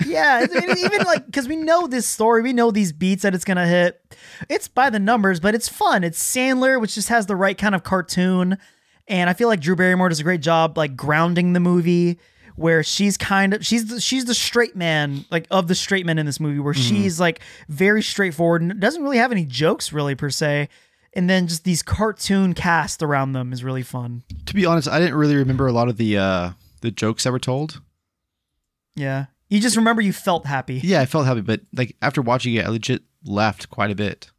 Yeah, 0.05 0.45
even 0.77 1.03
like 1.03 1.25
because 1.25 1.47
we 1.47 1.55
know 1.55 1.87
this 1.87 2.07
story, 2.07 2.41
we 2.41 2.53
know 2.53 2.71
these 2.71 2.91
beats 2.91 3.23
that 3.23 3.35
it's 3.35 3.45
gonna 3.45 3.67
hit. 3.67 4.01
It's 4.49 4.67
by 4.67 4.89
the 4.89 4.99
numbers, 4.99 5.39
but 5.39 5.55
it's 5.55 5.69
fun. 5.69 6.03
It's 6.03 6.21
Sandler, 6.21 6.79
which 6.79 6.95
just 6.95 7.09
has 7.09 7.25
the 7.25 7.35
right 7.35 7.57
kind 7.57 7.75
of 7.75 7.83
cartoon, 7.83 8.57
and 9.07 9.29
I 9.29 9.33
feel 9.33 9.47
like 9.47 9.59
Drew 9.59 9.75
Barrymore 9.75 10.09
does 10.09 10.19
a 10.19 10.23
great 10.23 10.41
job 10.41 10.77
like 10.77 10.95
grounding 10.95 11.53
the 11.53 11.59
movie. 11.59 12.19
Where 12.57 12.83
she's 12.83 13.17
kind 13.17 13.53
of 13.53 13.65
she's 13.65 13.85
the, 13.87 14.01
she's 14.01 14.25
the 14.25 14.35
straight 14.35 14.75
man 14.75 15.25
like 15.31 15.47
of 15.49 15.67
the 15.67 15.73
straight 15.73 16.05
men 16.05 16.19
in 16.19 16.25
this 16.25 16.39
movie, 16.39 16.59
where 16.59 16.73
mm-hmm. 16.73 16.95
she's 16.95 17.19
like 17.19 17.39
very 17.69 18.03
straightforward 18.03 18.61
and 18.61 18.79
doesn't 18.79 19.01
really 19.01 19.17
have 19.17 19.31
any 19.31 19.45
jokes 19.45 19.93
really 19.93 20.15
per 20.15 20.29
se, 20.29 20.67
and 21.13 21.29
then 21.29 21.47
just 21.47 21.63
these 21.63 21.83
cartoon 21.83 22.53
cast 22.53 23.03
around 23.03 23.33
them 23.33 23.51
is 23.53 23.63
really 23.63 23.83
fun. 23.83 24.23
To 24.45 24.53
be 24.53 24.65
honest, 24.65 24.88
I 24.88 24.99
didn't 24.99 25.15
really 25.15 25.35
remember 25.35 25.67
a 25.67 25.71
lot 25.71 25.89
of 25.89 25.97
the 25.97 26.17
uh, 26.17 26.51
the 26.81 26.91
jokes 26.91 27.23
that 27.23 27.31
were 27.31 27.39
told. 27.39 27.81
Yeah, 28.95 29.25
you 29.49 29.59
just 29.59 29.75
remember 29.77 30.01
you 30.01 30.13
felt 30.13 30.45
happy. 30.45 30.81
Yeah, 30.83 31.01
I 31.01 31.05
felt 31.05 31.25
happy, 31.25 31.41
but 31.41 31.61
like 31.73 31.95
after 32.01 32.21
watching 32.21 32.53
it, 32.55 32.65
I 32.65 32.69
legit 32.69 33.03
laughed 33.25 33.69
quite 33.69 33.91
a 33.91 33.95
bit. 33.95 34.31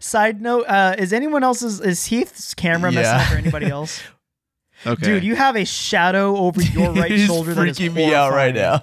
Side 0.00 0.40
note: 0.40 0.64
uh, 0.66 0.94
Is 0.98 1.12
anyone 1.12 1.42
else's 1.42 1.80
is 1.80 2.06
Heath's 2.06 2.54
camera 2.54 2.92
messing 2.92 3.20
up 3.20 3.26
for 3.26 3.36
anybody 3.36 3.66
else? 3.66 4.00
Okay, 4.84 5.06
Dude, 5.06 5.22
you 5.22 5.36
have 5.36 5.54
a 5.54 5.64
shadow 5.64 6.36
over 6.36 6.60
your 6.60 6.90
right 6.94 7.16
shoulder 7.20 7.54
that 7.54 7.68
is 7.68 7.78
freaking 7.78 7.94
me 7.94 8.12
out 8.12 8.32
right 8.32 8.52
now. 8.52 8.82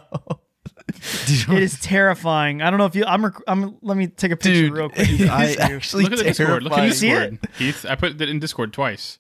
It 1.28 1.64
is 1.64 1.80
terrifying. 1.80 2.61
I 2.61 2.70
don't 2.70 2.80
know 2.80 2.86
if 2.86 2.95
you. 2.95 3.06
I'm. 3.06 3.26
Rec- 3.26 3.41
I'm. 3.48 3.78
Let 3.82 3.98
me 3.98 4.07
take 4.07 4.32
a 4.32 4.36
picture 4.36 4.52
Dude, 4.68 4.74
real 4.74 4.90
quick. 4.90 5.07
he's 5.07 5.30
I- 5.30 5.53
actually 5.60 6.03
Look 6.03 6.14
at 6.14 6.18
the 6.20 6.24
Discord. 6.26 6.64
Look 6.64 6.74
at 6.74 6.88
the 6.90 6.94
see 6.94 7.10
Discord. 7.10 7.40
Heath, 7.57 7.86
I 7.88 7.95
put 7.95 8.20
it 8.22 8.30
in 8.30 8.40
Discord 8.40 8.74
twice. 8.74 9.20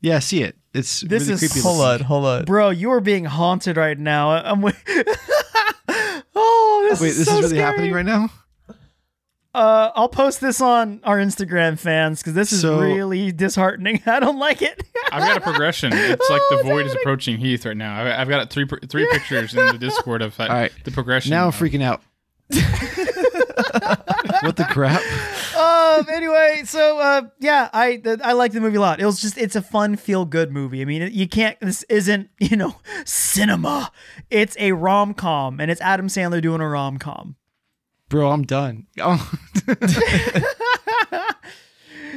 yeah, 0.00 0.16
I 0.16 0.20
see 0.20 0.42
it. 0.42 0.56
It's 0.72 1.00
This 1.00 1.22
really 1.24 1.34
is 1.34 1.40
creepy. 1.40 1.60
Hold 1.60 1.80
on, 1.84 2.00
hold 2.00 2.24
on. 2.24 2.44
Bro, 2.44 2.70
you 2.70 2.90
are 2.92 3.00
being 3.00 3.24
haunted 3.24 3.76
right 3.76 3.98
now. 3.98 4.30
I'm. 4.30 4.60
Wait- 4.62 4.74
oh, 6.34 6.86
this 6.90 7.00
Wait, 7.00 7.08
is 7.08 7.18
this 7.18 7.26
so 7.28 7.34
is 7.34 7.42
really 7.42 7.48
scary. 7.56 7.62
happening 7.64 7.92
right 7.92 8.06
now. 8.06 8.30
Uh, 9.52 9.90
I'll 9.96 10.08
post 10.08 10.40
this 10.40 10.60
on 10.60 11.00
our 11.02 11.18
Instagram 11.18 11.76
fans 11.78 12.20
because 12.20 12.34
this 12.34 12.52
is 12.52 12.60
So- 12.60 12.78
really 12.80 13.32
disheartening. 13.32 14.00
I 14.06 14.20
don't 14.20 14.38
like 14.38 14.62
it. 14.62 14.82
I've 15.10 15.22
got 15.22 15.36
a 15.38 15.40
progression. 15.40 15.92
It's 15.92 16.30
like 16.30 16.40
Oh, 16.44 16.46
the 16.50 16.58
it's 16.60 16.68
void 16.68 16.86
is 16.86 16.94
approaching 16.94 17.36
Heath 17.38 17.66
right 17.66 17.76
now. 17.76 18.00
I- 18.00 18.20
I've 18.20 18.28
got 18.28 18.48
three 18.50 18.66
three 18.88 19.08
pictures 19.12 19.54
in 19.54 19.66
the 19.66 19.78
Discord 19.78 20.22
of 20.22 20.38
like, 20.38 20.50
All 20.50 20.56
right. 20.56 20.72
the 20.84 20.92
progression. 20.92 21.30
Now 21.30 21.42
I'm 21.42 21.48
of- 21.48 21.56
freaking 21.56 21.82
out. 21.82 22.02
what 24.42 24.56
the 24.56 24.66
crap? 24.70 25.00
um 25.56 26.06
anyway 26.12 26.62
so 26.64 26.98
uh 26.98 27.22
yeah 27.38 27.68
i 27.72 27.96
th- 27.96 28.18
i 28.24 28.32
like 28.32 28.50
the 28.52 28.60
movie 28.60 28.76
a 28.76 28.80
lot 28.80 28.98
it 29.00 29.04
was 29.04 29.20
just 29.20 29.36
it's 29.38 29.54
a 29.54 29.62
fun 29.62 29.94
feel 29.96 30.24
good 30.24 30.50
movie 30.50 30.80
i 30.82 30.84
mean 30.84 31.08
you 31.12 31.28
can't 31.28 31.58
this 31.60 31.82
isn't 31.84 32.28
you 32.40 32.56
know 32.56 32.74
cinema 33.04 33.92
it's 34.30 34.56
a 34.58 34.72
rom-com 34.72 35.60
and 35.60 35.70
it's 35.70 35.80
adam 35.80 36.08
sandler 36.08 36.40
doing 36.42 36.60
a 36.60 36.68
rom-com 36.68 37.36
Bro, 38.10 38.30
I'm 38.30 38.42
done. 38.42 38.86
Oh. 39.00 39.32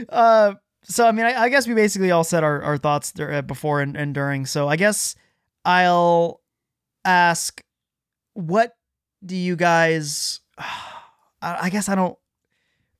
uh 0.09 0.53
so 0.83 1.07
i 1.07 1.11
mean 1.11 1.25
i, 1.25 1.43
I 1.43 1.49
guess 1.49 1.67
we 1.67 1.73
basically 1.73 2.11
all 2.11 2.23
said 2.23 2.43
our, 2.43 2.61
our 2.61 2.77
thoughts 2.77 3.11
dur- 3.11 3.31
uh, 3.31 3.41
before 3.41 3.79
and, 3.79 3.95
and 3.95 4.13
during 4.13 4.45
so 4.45 4.67
i 4.67 4.75
guess 4.75 5.15
i'll 5.63 6.41
ask 7.05 7.61
what 8.33 8.73
do 9.25 9.35
you 9.35 9.55
guys 9.55 10.41
I, 10.57 11.57
I 11.61 11.69
guess 11.69 11.89
i 11.89 11.95
don't 11.95 12.17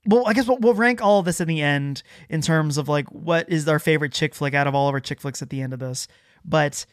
well, 0.06 0.28
I 0.28 0.34
guess 0.34 0.48
we'll, 0.48 0.58
we'll 0.58 0.74
rank 0.74 1.02
all 1.02 1.20
of 1.20 1.26
this 1.26 1.40
in 1.40 1.48
the 1.48 1.62
end 1.62 2.04
in 2.30 2.42
terms 2.42 2.78
of 2.78 2.90
like 2.90 3.08
what 3.10 3.50
is 3.50 3.68
our 3.68 3.80
favorite 3.80 4.12
chick 4.12 4.36
flick 4.36 4.54
out 4.54 4.68
of 4.68 4.76
all 4.76 4.90
of 4.90 4.94
our 4.94 5.00
chick 5.00 5.22
flicks 5.22 5.42
at 5.42 5.50
the 5.50 5.62
end 5.62 5.72
of 5.72 5.80
this. 5.80 6.08
But 6.44 6.86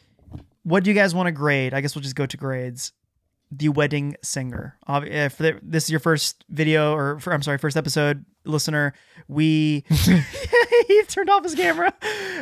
what 0.63 0.83
do 0.83 0.89
you 0.89 0.93
guys 0.93 1.13
want 1.13 1.27
to 1.27 1.31
grade? 1.31 1.73
I 1.73 1.81
guess 1.81 1.93
we'll 1.93 2.03
just 2.03 2.15
go 2.15 2.25
to 2.25 2.37
grades. 2.37 2.93
The 3.51 3.69
Wedding 3.69 4.15
Singer. 4.21 4.77
If 4.87 5.37
this 5.37 5.83
is 5.85 5.89
your 5.89 5.99
first 5.99 6.45
video 6.49 6.93
or 6.93 7.19
for, 7.19 7.33
I'm 7.33 7.43
sorry, 7.43 7.57
first 7.57 7.75
episode 7.75 8.25
listener, 8.45 8.93
we 9.27 9.83
he 10.87 11.03
turned 11.03 11.29
off 11.29 11.43
his 11.43 11.55
camera. 11.55 11.93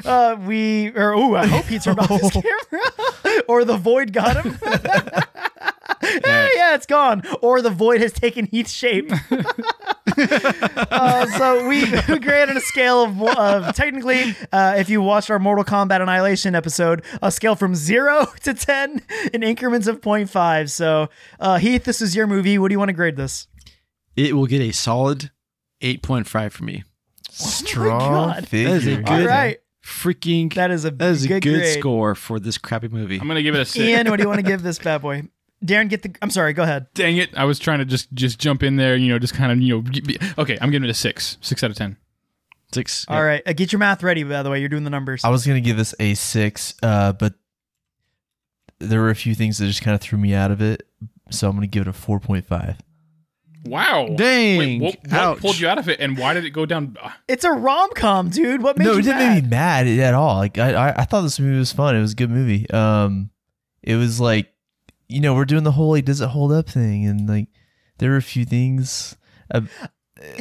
Uh, 0.05 0.37
we 0.39 0.89
or 0.89 1.13
oh, 1.15 1.35
I 1.35 1.47
hope 1.47 1.65
he 1.65 1.79
turned 1.79 1.99
off 1.99 2.09
his 2.09 2.31
camera 2.31 3.43
or 3.47 3.65
the 3.65 3.77
void 3.77 4.13
got 4.13 4.45
him. 4.45 4.57
yeah, 4.63 6.49
yeah, 6.55 6.75
it's 6.75 6.85
gone. 6.85 7.23
Or 7.41 7.61
the 7.61 7.69
void 7.69 8.01
has 8.01 8.13
taken 8.13 8.45
Heath's 8.45 8.71
shape. 8.71 9.11
Uh, 10.17 11.25
so 11.37 11.67
we, 11.67 11.83
we 12.09 12.19
graded 12.19 12.57
a 12.57 12.61
scale 12.61 13.03
of, 13.03 13.21
of 13.21 13.75
technically, 13.75 14.35
uh, 14.51 14.75
if 14.77 14.89
you 14.89 15.01
watched 15.01 15.29
our 15.29 15.39
Mortal 15.39 15.63
Kombat 15.63 16.01
Annihilation 16.01 16.55
episode, 16.55 17.03
a 17.21 17.31
scale 17.31 17.55
from 17.55 17.75
zero 17.75 18.25
to 18.43 18.53
10 18.53 19.01
in 19.33 19.43
increments 19.43 19.87
of 19.87 20.01
0.5. 20.01 20.69
So, 20.69 21.09
uh, 21.39 21.57
Heath, 21.57 21.83
this 21.83 22.01
is 22.01 22.15
your 22.15 22.27
movie. 22.27 22.57
What 22.57 22.69
do 22.69 22.73
you 22.73 22.79
want 22.79 22.89
to 22.89 22.93
grade 22.93 23.15
this? 23.15 23.47
It 24.15 24.35
will 24.35 24.47
get 24.47 24.61
a 24.61 24.71
solid 24.71 25.31
8.5 25.81 26.51
for 26.51 26.63
me. 26.63 26.83
Strong 27.29 27.99
God. 27.99 28.47
figure. 28.47 28.69
That 28.69 28.75
is 28.75 28.87
a 28.87 29.01
good 29.01 29.25
right. 29.25 29.59
freaking 29.83 30.53
That 30.55 30.71
is 30.71 30.83
a 30.83 30.91
that 30.91 31.09
is 31.09 31.25
a 31.25 31.27
good, 31.27 31.43
good, 31.43 31.79
score 31.79 32.15
for 32.15 32.39
this 32.39 32.57
crappy 32.57 32.89
movie. 32.89 33.19
I'm 33.19 33.27
gonna 33.27 33.43
give 33.43 33.55
it 33.55 33.61
a 33.61 33.65
six. 33.65 33.85
Ian, 33.85 34.09
what 34.09 34.17
do 34.17 34.23
you 34.23 34.27
want 34.27 34.39
to 34.39 34.45
give 34.45 34.61
this 34.61 34.79
bad 34.79 35.01
boy? 35.01 35.23
Darren, 35.63 35.89
get 35.89 36.03
the. 36.03 36.15
I'm 36.21 36.29
sorry, 36.29 36.53
go 36.53 36.63
ahead. 36.63 36.87
Dang 36.93 37.17
it! 37.17 37.29
I 37.37 37.43
was 37.45 37.59
trying 37.59 37.79
to 37.79 37.85
just 37.85 38.11
just 38.13 38.39
jump 38.39 38.63
in 38.63 38.77
there. 38.77 38.95
You 38.95 39.09
know, 39.09 39.19
just 39.19 39.33
kind 39.33 39.51
of 39.51 39.59
you 39.59 39.75
know. 39.75 39.81
be- 39.81 40.17
Okay, 40.37 40.57
I'm 40.61 40.71
giving 40.71 40.87
it 40.87 40.91
a 40.91 40.95
six. 40.95 41.37
Six 41.41 41.63
out 41.63 41.69
of 41.71 41.75
ten. 41.77 41.97
Six. 42.73 43.05
All 43.09 43.23
right. 43.23 43.41
Uh, 43.45 43.53
get 43.53 43.71
your 43.73 43.79
math 43.79 44.01
ready, 44.03 44.23
by 44.23 44.41
the 44.43 44.49
way. 44.49 44.59
You're 44.59 44.69
doing 44.69 44.83
the 44.85 44.89
numbers. 44.89 45.23
I 45.25 45.29
was 45.29 45.45
gonna 45.45 45.59
give 45.59 45.75
this 45.75 45.93
a 45.99 46.13
six, 46.13 46.75
uh, 46.83 47.13
but 47.13 47.33
there 48.79 49.01
were 49.01 49.09
a 49.09 49.15
few 49.15 49.35
things 49.35 49.57
that 49.57 49.65
just 49.67 49.81
kind 49.81 49.95
of 49.95 50.01
threw 50.01 50.17
me 50.17 50.33
out 50.33 50.51
of 50.51 50.61
it, 50.61 50.87
so 51.29 51.49
I'm 51.49 51.55
gonna 51.55 51.67
give 51.67 51.81
it 51.81 51.87
a 51.87 51.93
four 51.93 52.19
point 52.19 52.45
five. 52.45 52.77
Wow. 53.65 54.07
Dang. 54.15 54.57
Wait, 54.59 54.81
what, 54.81 54.95
what 55.03 55.13
Ouch. 55.13 55.39
pulled 55.39 55.59
you 55.59 55.67
out 55.67 55.77
of 55.77 55.89
it, 55.89 55.99
and 55.99 56.17
why 56.17 56.33
did 56.33 56.45
it 56.45 56.51
go 56.51 56.65
down? 56.65 56.95
uh, 57.01 57.09
It's 57.27 57.43
a 57.43 57.51
rom 57.51 57.89
com, 57.93 58.29
dude. 58.29 58.61
What 58.63 58.77
made 58.77 58.85
No, 58.85 58.93
you 58.93 58.99
it 58.99 59.03
didn't 59.03 59.17
mad? 59.17 59.33
make 59.35 59.43
me 59.43 59.49
mad 59.49 59.87
at 59.87 60.13
all. 60.13 60.37
Like 60.37 60.57
I, 60.57 60.73
I, 60.73 61.01
I 61.01 61.03
thought 61.03 61.21
this 61.23 61.39
movie 61.41 61.59
was 61.59 61.73
fun. 61.73 61.95
It 61.95 61.99
was 62.01 62.13
a 62.13 62.15
good 62.15 62.29
movie. 62.29 62.69
Um, 62.69 63.31
it 63.83 63.95
was 63.95 64.19
like, 64.21 64.47
you 65.09 65.19
know, 65.19 65.33
we're 65.33 65.45
doing 65.45 65.63
the 65.63 65.71
whole 65.73 65.89
like, 65.91 66.05
does 66.05 66.21
it 66.21 66.29
hold 66.29 66.51
up 66.51 66.69
thing, 66.69 67.05
and 67.05 67.27
like, 67.27 67.47
there 67.97 68.11
were 68.11 68.17
a 68.17 68.21
few 68.21 68.45
things. 68.45 69.17
Uh, 69.53 69.61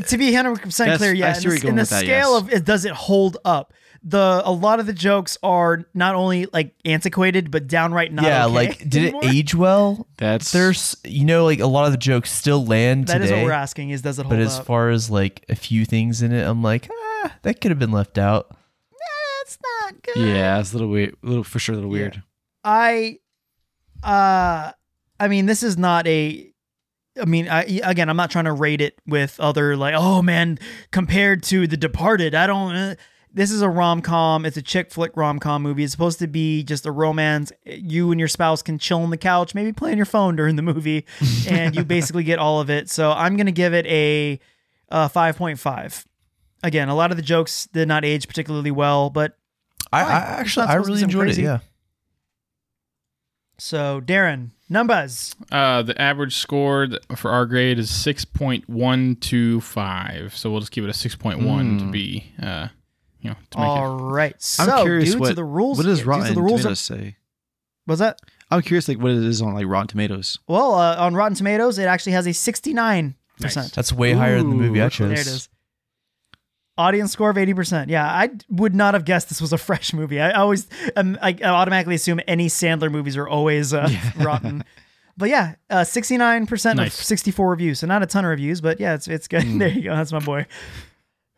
to 0.07 0.19
be 0.19 0.27
100 0.27 0.63
percent 0.63 0.99
clear, 0.99 1.13
yeah. 1.13 1.37
In 1.37 1.43
the, 1.43 1.69
in 1.69 1.75
the 1.77 1.83
with 1.83 1.91
that, 1.91 2.01
scale 2.01 2.33
yes. 2.35 2.43
of 2.43 2.53
it, 2.53 2.65
does 2.65 2.85
it 2.85 2.93
hold 2.93 3.39
up? 3.45 3.73
The 4.03 4.43
a 4.45 4.53
lot 4.53 4.79
of 4.79 4.87
the 4.87 4.93
jokes 4.93 5.37
are 5.43 5.85
not 5.93 6.15
only 6.15 6.47
like 6.53 6.75
antiquated, 6.85 7.51
but 7.51 7.67
downright 7.67 8.13
not. 8.13 8.25
yeah, 8.25 8.45
okay 8.47 8.55
like, 8.55 8.79
did 8.89 9.13
it 9.13 9.15
age 9.25 9.57
well? 9.57 10.07
That's 10.19 10.53
There's, 10.53 10.97
you 11.05 11.25
know, 11.25 11.45
like 11.45 11.59
a 11.59 11.67
lot 11.67 11.87
of 11.87 11.93
the 11.93 11.99
jokes 11.99 12.31
still 12.31 12.65
land 12.65 13.09
That 13.09 13.23
is 13.23 13.31
today. 13.31 13.41
what 13.43 13.47
we're 13.47 13.53
asking: 13.53 13.91
is 13.91 14.03
does 14.03 14.21
it 14.21 14.23
hold 14.23 14.31
but 14.31 14.39
as 14.39 14.61
up? 14.61 14.67
far 14.67 14.91
as 14.91 15.11
like 15.11 15.45
a 15.49 15.57
few 15.57 15.85
things 15.85 16.23
in 16.23 16.33
it, 16.33 16.47
I'm 16.47 16.63
like, 16.63 16.89
ah, 16.93 17.35
that 17.43 17.61
could 17.61 17.73
have 17.73 17.79
been 17.81 17.91
left 17.91 18.19
out. 18.19 18.57
That's 19.41 19.59
not 19.63 20.03
good. 20.03 20.29
yeah, 20.29 20.61
it's 20.61 20.71
a 20.73 20.75
little 20.77 20.91
weird. 20.91 21.17
A 21.23 21.27
little 21.27 21.45
for 21.45 21.59
sure, 21.59 21.73
a 21.73 21.77
little 21.77 21.91
weird. 21.91 22.23
I, 22.63 23.19
uh, 24.03 24.73
I 25.21 25.29
mean, 25.29 25.47
this 25.47 25.63
is 25.63 25.77
not 25.79 26.07
a. 26.07 26.53
I 27.21 27.25
mean, 27.25 27.49
I, 27.49 27.81
again, 27.83 28.09
I'm 28.09 28.17
not 28.17 28.31
trying 28.31 28.45
to 28.45 28.53
rate 28.53 28.81
it 28.81 29.01
with 29.07 29.41
other 29.41 29.77
like, 29.77 29.95
oh 29.97 30.23
man, 30.23 30.59
compared 30.93 31.43
to 31.45 31.67
The 31.67 31.77
Departed, 31.77 32.35
I 32.35 32.47
don't. 32.47 32.75
Uh, 32.75 32.95
this 33.33 33.51
is 33.51 33.61
a 33.61 33.69
rom 33.69 34.01
com. 34.03 34.47
It's 34.47 34.57
a 34.57 34.63
chick 34.63 34.91
flick 34.91 35.17
rom 35.17 35.39
com 35.39 35.63
movie. 35.63 35.85
It's 35.85 35.93
supposed 35.93 36.19
to 36.21 36.27
be 36.27 36.63
just 36.63 36.87
a 36.87 36.93
romance. 36.93 37.53
You 37.65 38.11
and 38.11 38.19
your 38.19 38.29
spouse 38.29 38.63
can 38.63 38.79
chill 38.79 39.03
on 39.03 39.11
the 39.11 39.17
couch, 39.17 39.55
maybe 39.55 39.73
play 39.73 39.91
on 39.91 39.97
your 39.97 40.07
phone 40.07 40.37
during 40.37 40.57
the 40.57 40.63
movie, 40.63 41.05
and 41.49 41.75
you 41.75 41.85
basically 41.85 42.25
get 42.25 42.39
all 42.39 42.61
of 42.61 42.71
it. 42.71 42.89
So 42.89 43.11
I'm 43.13 43.37
gonna 43.37 43.53
give 43.53 43.75
it 43.75 43.87
a, 43.87 44.41
uh 44.91 45.09
5.5. 45.09 46.05
Again, 46.63 46.89
a 46.89 46.95
lot 46.95 47.11
of 47.11 47.17
the 47.17 47.23
jokes 47.23 47.69
did 47.73 47.87
not 47.87 48.05
age 48.05 48.27
particularly 48.27 48.71
well, 48.71 49.11
but 49.11 49.37
I, 49.93 50.03
I. 50.03 50.13
Actually, 50.41 50.67
I 50.67 50.73
supposed 50.73 50.87
to 50.87 50.89
be 50.89 50.93
really 50.93 51.03
enjoyed 51.03 51.27
crazy. 51.27 51.43
it. 51.43 51.47
Yeah. 51.47 51.59
So 53.59 54.01
Darren, 54.01 54.51
numbers. 54.69 55.35
Uh, 55.51 55.83
the 55.83 56.01
average 56.01 56.37
score 56.37 56.89
for 57.17 57.31
our 57.31 57.47
grade 57.47 57.79
is 57.79 57.91
six 57.91 58.25
point 58.25 58.69
one 58.69 59.17
two 59.17 59.61
five. 59.61 60.37
So 60.37 60.51
we'll 60.51 60.61
just 60.61 60.73
give 60.73 60.85
it 60.85 60.91
a 60.91 60.95
six 60.95 61.15
point 61.15 61.43
one 61.43 61.79
to 61.79 61.91
be, 61.91 62.33
uh, 62.43 62.69
you 63.21 63.31
know, 63.31 63.37
to 63.51 63.59
make 63.59 63.69
All 63.69 63.97
right. 63.99 64.41
So, 64.41 64.65
I'm 64.65 64.83
curious 64.83 65.13
due 65.13 65.19
what 65.19 65.29
to 65.29 65.35
the 65.35 65.45
rules, 65.45 65.79
what 65.79 65.87
does 65.87 66.05
Rotten 66.05 66.35
the 66.35 66.43
rules 66.43 66.63
Tomatoes 66.63 66.91
are, 66.91 66.95
say? 66.95 67.17
was 67.87 67.99
that? 67.99 68.21
I'm 68.51 68.63
curious, 68.63 68.89
like 68.89 68.99
what 68.99 69.11
it 69.11 69.23
is 69.23 69.43
on 69.43 69.55
like 69.55 69.67
Rotten 69.67 69.89
Tomatoes. 69.89 70.39
Well, 70.47 70.75
uh, 70.75 70.97
on 70.97 71.15
Rotten 71.15 71.35
Tomatoes, 71.35 71.79
it 71.79 71.85
actually 71.85 72.13
has 72.13 72.27
a 72.27 72.31
69%. 72.31 73.15
Nice. 73.41 73.71
That's 73.71 73.93
way 73.93 74.13
higher 74.13 74.39
than 74.39 74.51
the 74.51 74.57
movie 74.57 74.81
I 74.81 74.87
Ooh, 74.87 74.91
chose. 74.91 75.09
There 75.11 75.21
it 75.21 75.27
is. 75.27 75.49
Audience 76.79 77.13
score 77.13 77.29
of 77.29 77.37
80%. 77.37 77.89
Yeah, 77.89 78.07
I 78.07 78.31
would 78.49 78.75
not 78.75 78.95
have 78.95 79.05
guessed 79.05 79.29
this 79.29 79.41
was 79.41 79.53
a 79.53 79.59
fresh 79.69 79.93
movie. 79.93 80.21
I 80.21 80.31
always 80.33 80.67
um, 80.97 81.19
I 81.21 81.37
automatically 81.43 81.97
assume 81.97 82.21
any 82.27 82.47
Sandler 82.47 82.91
movies 82.91 83.17
are 83.17 83.29
always 83.29 83.75
uh, 83.75 83.89
rotten. 84.19 84.65
But 85.17 85.29
yeah, 85.31 85.57
uh, 85.69 85.79
69% 85.81 86.77
Nice. 86.77 86.99
of 86.99 87.05
64 87.05 87.51
reviews. 87.51 87.81
So 87.81 87.89
not 87.89 88.05
a 88.05 88.07
ton 88.07 88.25
of 88.25 88.31
reviews, 88.31 88.61
but 88.61 88.79
yeah, 88.79 88.95
it's 88.95 89.09
it's 89.09 89.27
good. 89.29 89.43
Hmm. 89.49 89.59
There 89.59 89.69
you 89.69 89.83
go. 89.83 89.97
That's 89.97 90.13
my 90.13 90.21
boy. 90.21 90.47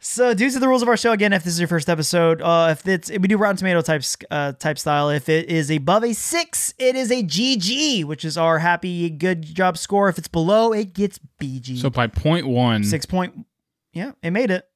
So, 0.02 0.32
due 0.32 0.50
to 0.50 0.58
the 0.58 0.66
rules 0.66 0.80
of 0.80 0.88
our 0.88 0.96
show, 0.96 1.12
again, 1.12 1.34
if 1.34 1.44
this 1.44 1.52
is 1.52 1.60
your 1.60 1.68
first 1.68 1.90
episode, 1.90 2.40
uh, 2.40 2.68
if 2.70 2.88
it's 2.88 3.10
we 3.10 3.18
do 3.28 3.36
Rotten 3.36 3.58
Tomato 3.58 3.82
type 3.82 4.02
uh, 4.30 4.52
type 4.52 4.78
style. 4.78 5.10
If 5.10 5.28
it 5.28 5.50
is 5.50 5.70
above 5.70 6.04
a 6.04 6.14
six, 6.14 6.72
it 6.78 6.96
is 6.96 7.10
a 7.10 7.22
GG, 7.22 8.04
which 8.06 8.24
is 8.24 8.38
our 8.38 8.58
happy 8.60 9.10
good 9.10 9.42
job 9.42 9.76
score. 9.76 10.08
If 10.08 10.16
it's 10.16 10.26
below, 10.28 10.72
it 10.72 10.94
gets 10.94 11.18
BG. 11.38 11.76
So 11.76 11.90
by 11.90 12.06
point 12.06 12.46
one, 12.46 12.82
six 12.82 13.04
point, 13.04 13.44
yeah, 13.92 14.12
it 14.22 14.30
made 14.30 14.50
it. 14.50 14.66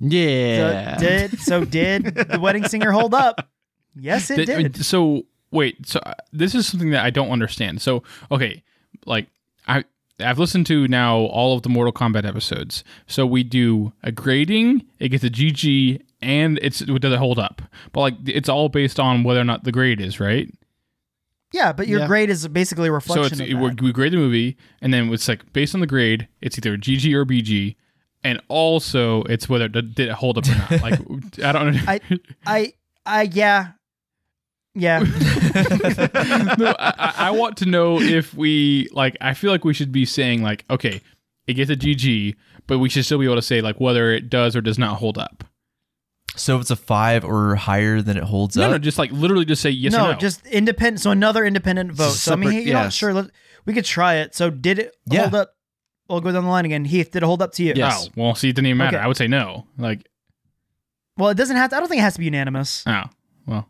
Yeah. 0.00 0.96
So 0.96 1.02
did 1.04 1.40
so 1.40 1.64
did 1.66 2.04
the 2.14 2.38
wedding 2.40 2.64
singer 2.66 2.90
hold 2.90 3.14
up? 3.14 3.48
Yes, 3.94 4.30
it 4.30 4.36
Th- 4.36 4.46
did. 4.46 4.84
So 4.84 5.24
wait, 5.50 5.86
so 5.86 6.00
uh, 6.06 6.14
this 6.32 6.54
is 6.54 6.66
something 6.66 6.90
that 6.90 7.04
I 7.04 7.10
don't 7.10 7.30
understand. 7.30 7.82
So 7.82 8.02
okay, 8.30 8.62
like 9.06 9.28
I 9.68 9.84
I've 10.18 10.38
listened 10.38 10.66
to 10.66 10.86
now 10.88 11.16
all 11.18 11.54
of 11.56 11.62
the 11.62 11.68
Mortal 11.68 11.92
Kombat 11.92 12.24
episodes. 12.26 12.84
So 13.06 13.26
we 13.26 13.42
do 13.42 13.92
a 14.02 14.12
grading, 14.12 14.84
it 14.98 15.08
gets 15.10 15.24
a 15.24 15.30
GG, 15.30 16.00
and 16.22 16.58
it's 16.62 16.80
does 16.80 17.12
it 17.12 17.18
hold 17.18 17.38
up? 17.38 17.62
But 17.92 18.00
like 18.00 18.14
it's 18.26 18.48
all 18.48 18.68
based 18.68 18.98
on 19.00 19.22
whether 19.22 19.40
or 19.40 19.44
not 19.44 19.64
the 19.64 19.72
grade 19.72 20.00
is 20.00 20.18
right. 20.20 20.52
Yeah, 21.52 21.72
but 21.72 21.88
your 21.88 22.00
Yeah. 22.00 22.06
grade 22.06 22.30
is 22.30 22.46
basically 22.46 22.84
a 22.84 22.90
So 22.90 22.94
reflection 22.94 23.40
it's 23.40 23.52
of 23.52 23.60
that. 23.76 23.82
we 23.82 23.92
grade 23.92 24.12
the 24.12 24.18
movie, 24.18 24.56
and 24.80 24.94
then 24.94 25.12
it's 25.12 25.26
like 25.26 25.52
based 25.52 25.74
on 25.74 25.80
the 25.80 25.86
grade, 25.86 26.28
it's 26.40 26.56
either 26.56 26.76
GG 26.76 27.12
or 27.12 27.24
BG. 27.26 27.74
And 28.22 28.40
also, 28.48 29.22
it's 29.24 29.48
whether 29.48 29.64
it 29.64 29.72
did 29.72 29.98
it 29.98 30.10
hold 30.10 30.36
up 30.38 30.46
or 30.46 30.50
not. 30.54 30.82
Like 30.82 31.00
I 31.42 31.52
don't. 31.52 31.74
Know. 31.74 31.80
I, 31.86 32.00
I, 32.46 32.72
I, 33.06 33.22
yeah, 33.32 33.72
yeah. 34.74 34.98
no, 36.58 36.74
I, 36.78 36.94
I- 36.98 37.14
I 37.16 37.30
want 37.32 37.56
to 37.58 37.66
know 37.66 38.00
if 38.00 38.34
we 38.34 38.88
like. 38.92 39.16
I 39.20 39.34
feel 39.34 39.50
like 39.50 39.64
we 39.64 39.74
should 39.74 39.92
be 39.92 40.04
saying 40.04 40.42
like, 40.42 40.64
okay, 40.70 41.00
it 41.46 41.54
gets 41.54 41.70
a 41.70 41.76
GG, 41.76 42.36
but 42.66 42.78
we 42.78 42.88
should 42.88 43.04
still 43.04 43.18
be 43.18 43.24
able 43.24 43.36
to 43.36 43.42
say 43.42 43.60
like 43.62 43.80
whether 43.80 44.12
it 44.12 44.28
does 44.30 44.54
or 44.54 44.60
does 44.60 44.78
not 44.78 44.96
hold 44.98 45.16
up. 45.18 45.44
So 46.36 46.56
if 46.56 46.62
it's 46.62 46.70
a 46.70 46.76
five 46.76 47.24
or 47.24 47.56
higher, 47.56 48.00
then 48.02 48.16
it 48.16 48.22
holds 48.22 48.56
No, 48.56 48.64
up. 48.66 48.70
no, 48.72 48.78
just 48.78 48.98
like 48.98 49.10
literally 49.12 49.44
just 49.44 49.60
say 49.62 49.70
yes 49.70 49.92
no, 49.92 50.10
or 50.10 50.12
no. 50.12 50.18
just 50.18 50.46
independent. 50.46 51.00
So 51.00 51.10
another 51.10 51.44
independent 51.44 51.92
vote. 51.92 52.10
So 52.12 52.32
I 52.32 52.36
mean, 52.36 52.50
separate- 52.50 52.66
you 52.66 52.72
know, 52.74 52.88
sure, 52.90 53.12
let, 53.12 53.30
we 53.66 53.72
could 53.74 53.84
try 53.84 54.16
it. 54.16 54.34
So 54.34 54.48
did 54.50 54.78
it 54.78 54.94
Yeah. 55.06 55.22
hold 55.22 55.34
up? 55.34 55.54
We'll 56.10 56.20
go 56.20 56.32
down 56.32 56.44
the 56.44 56.50
line 56.50 56.64
again. 56.64 56.84
Heath, 56.84 57.12
did 57.12 57.22
it 57.22 57.26
hold 57.26 57.40
up 57.40 57.52
to 57.52 57.62
you? 57.64 57.72
Yes. 57.76 58.08
Oh, 58.08 58.12
well, 58.16 58.34
see, 58.34 58.48
it 58.50 58.56
didn't 58.56 58.66
even 58.66 58.78
matter. 58.78 58.96
Okay. 58.96 59.04
I 59.04 59.06
would 59.06 59.16
say 59.16 59.28
no. 59.28 59.66
Like, 59.78 60.08
Well, 61.16 61.30
it 61.30 61.36
doesn't 61.36 61.56
have 61.56 61.70
to. 61.70 61.76
I 61.76 61.80
don't 61.80 61.88
think 61.88 62.00
it 62.00 62.02
has 62.02 62.14
to 62.14 62.18
be 62.18 62.24
unanimous. 62.26 62.84
oh, 62.86 63.04
well, 63.46 63.68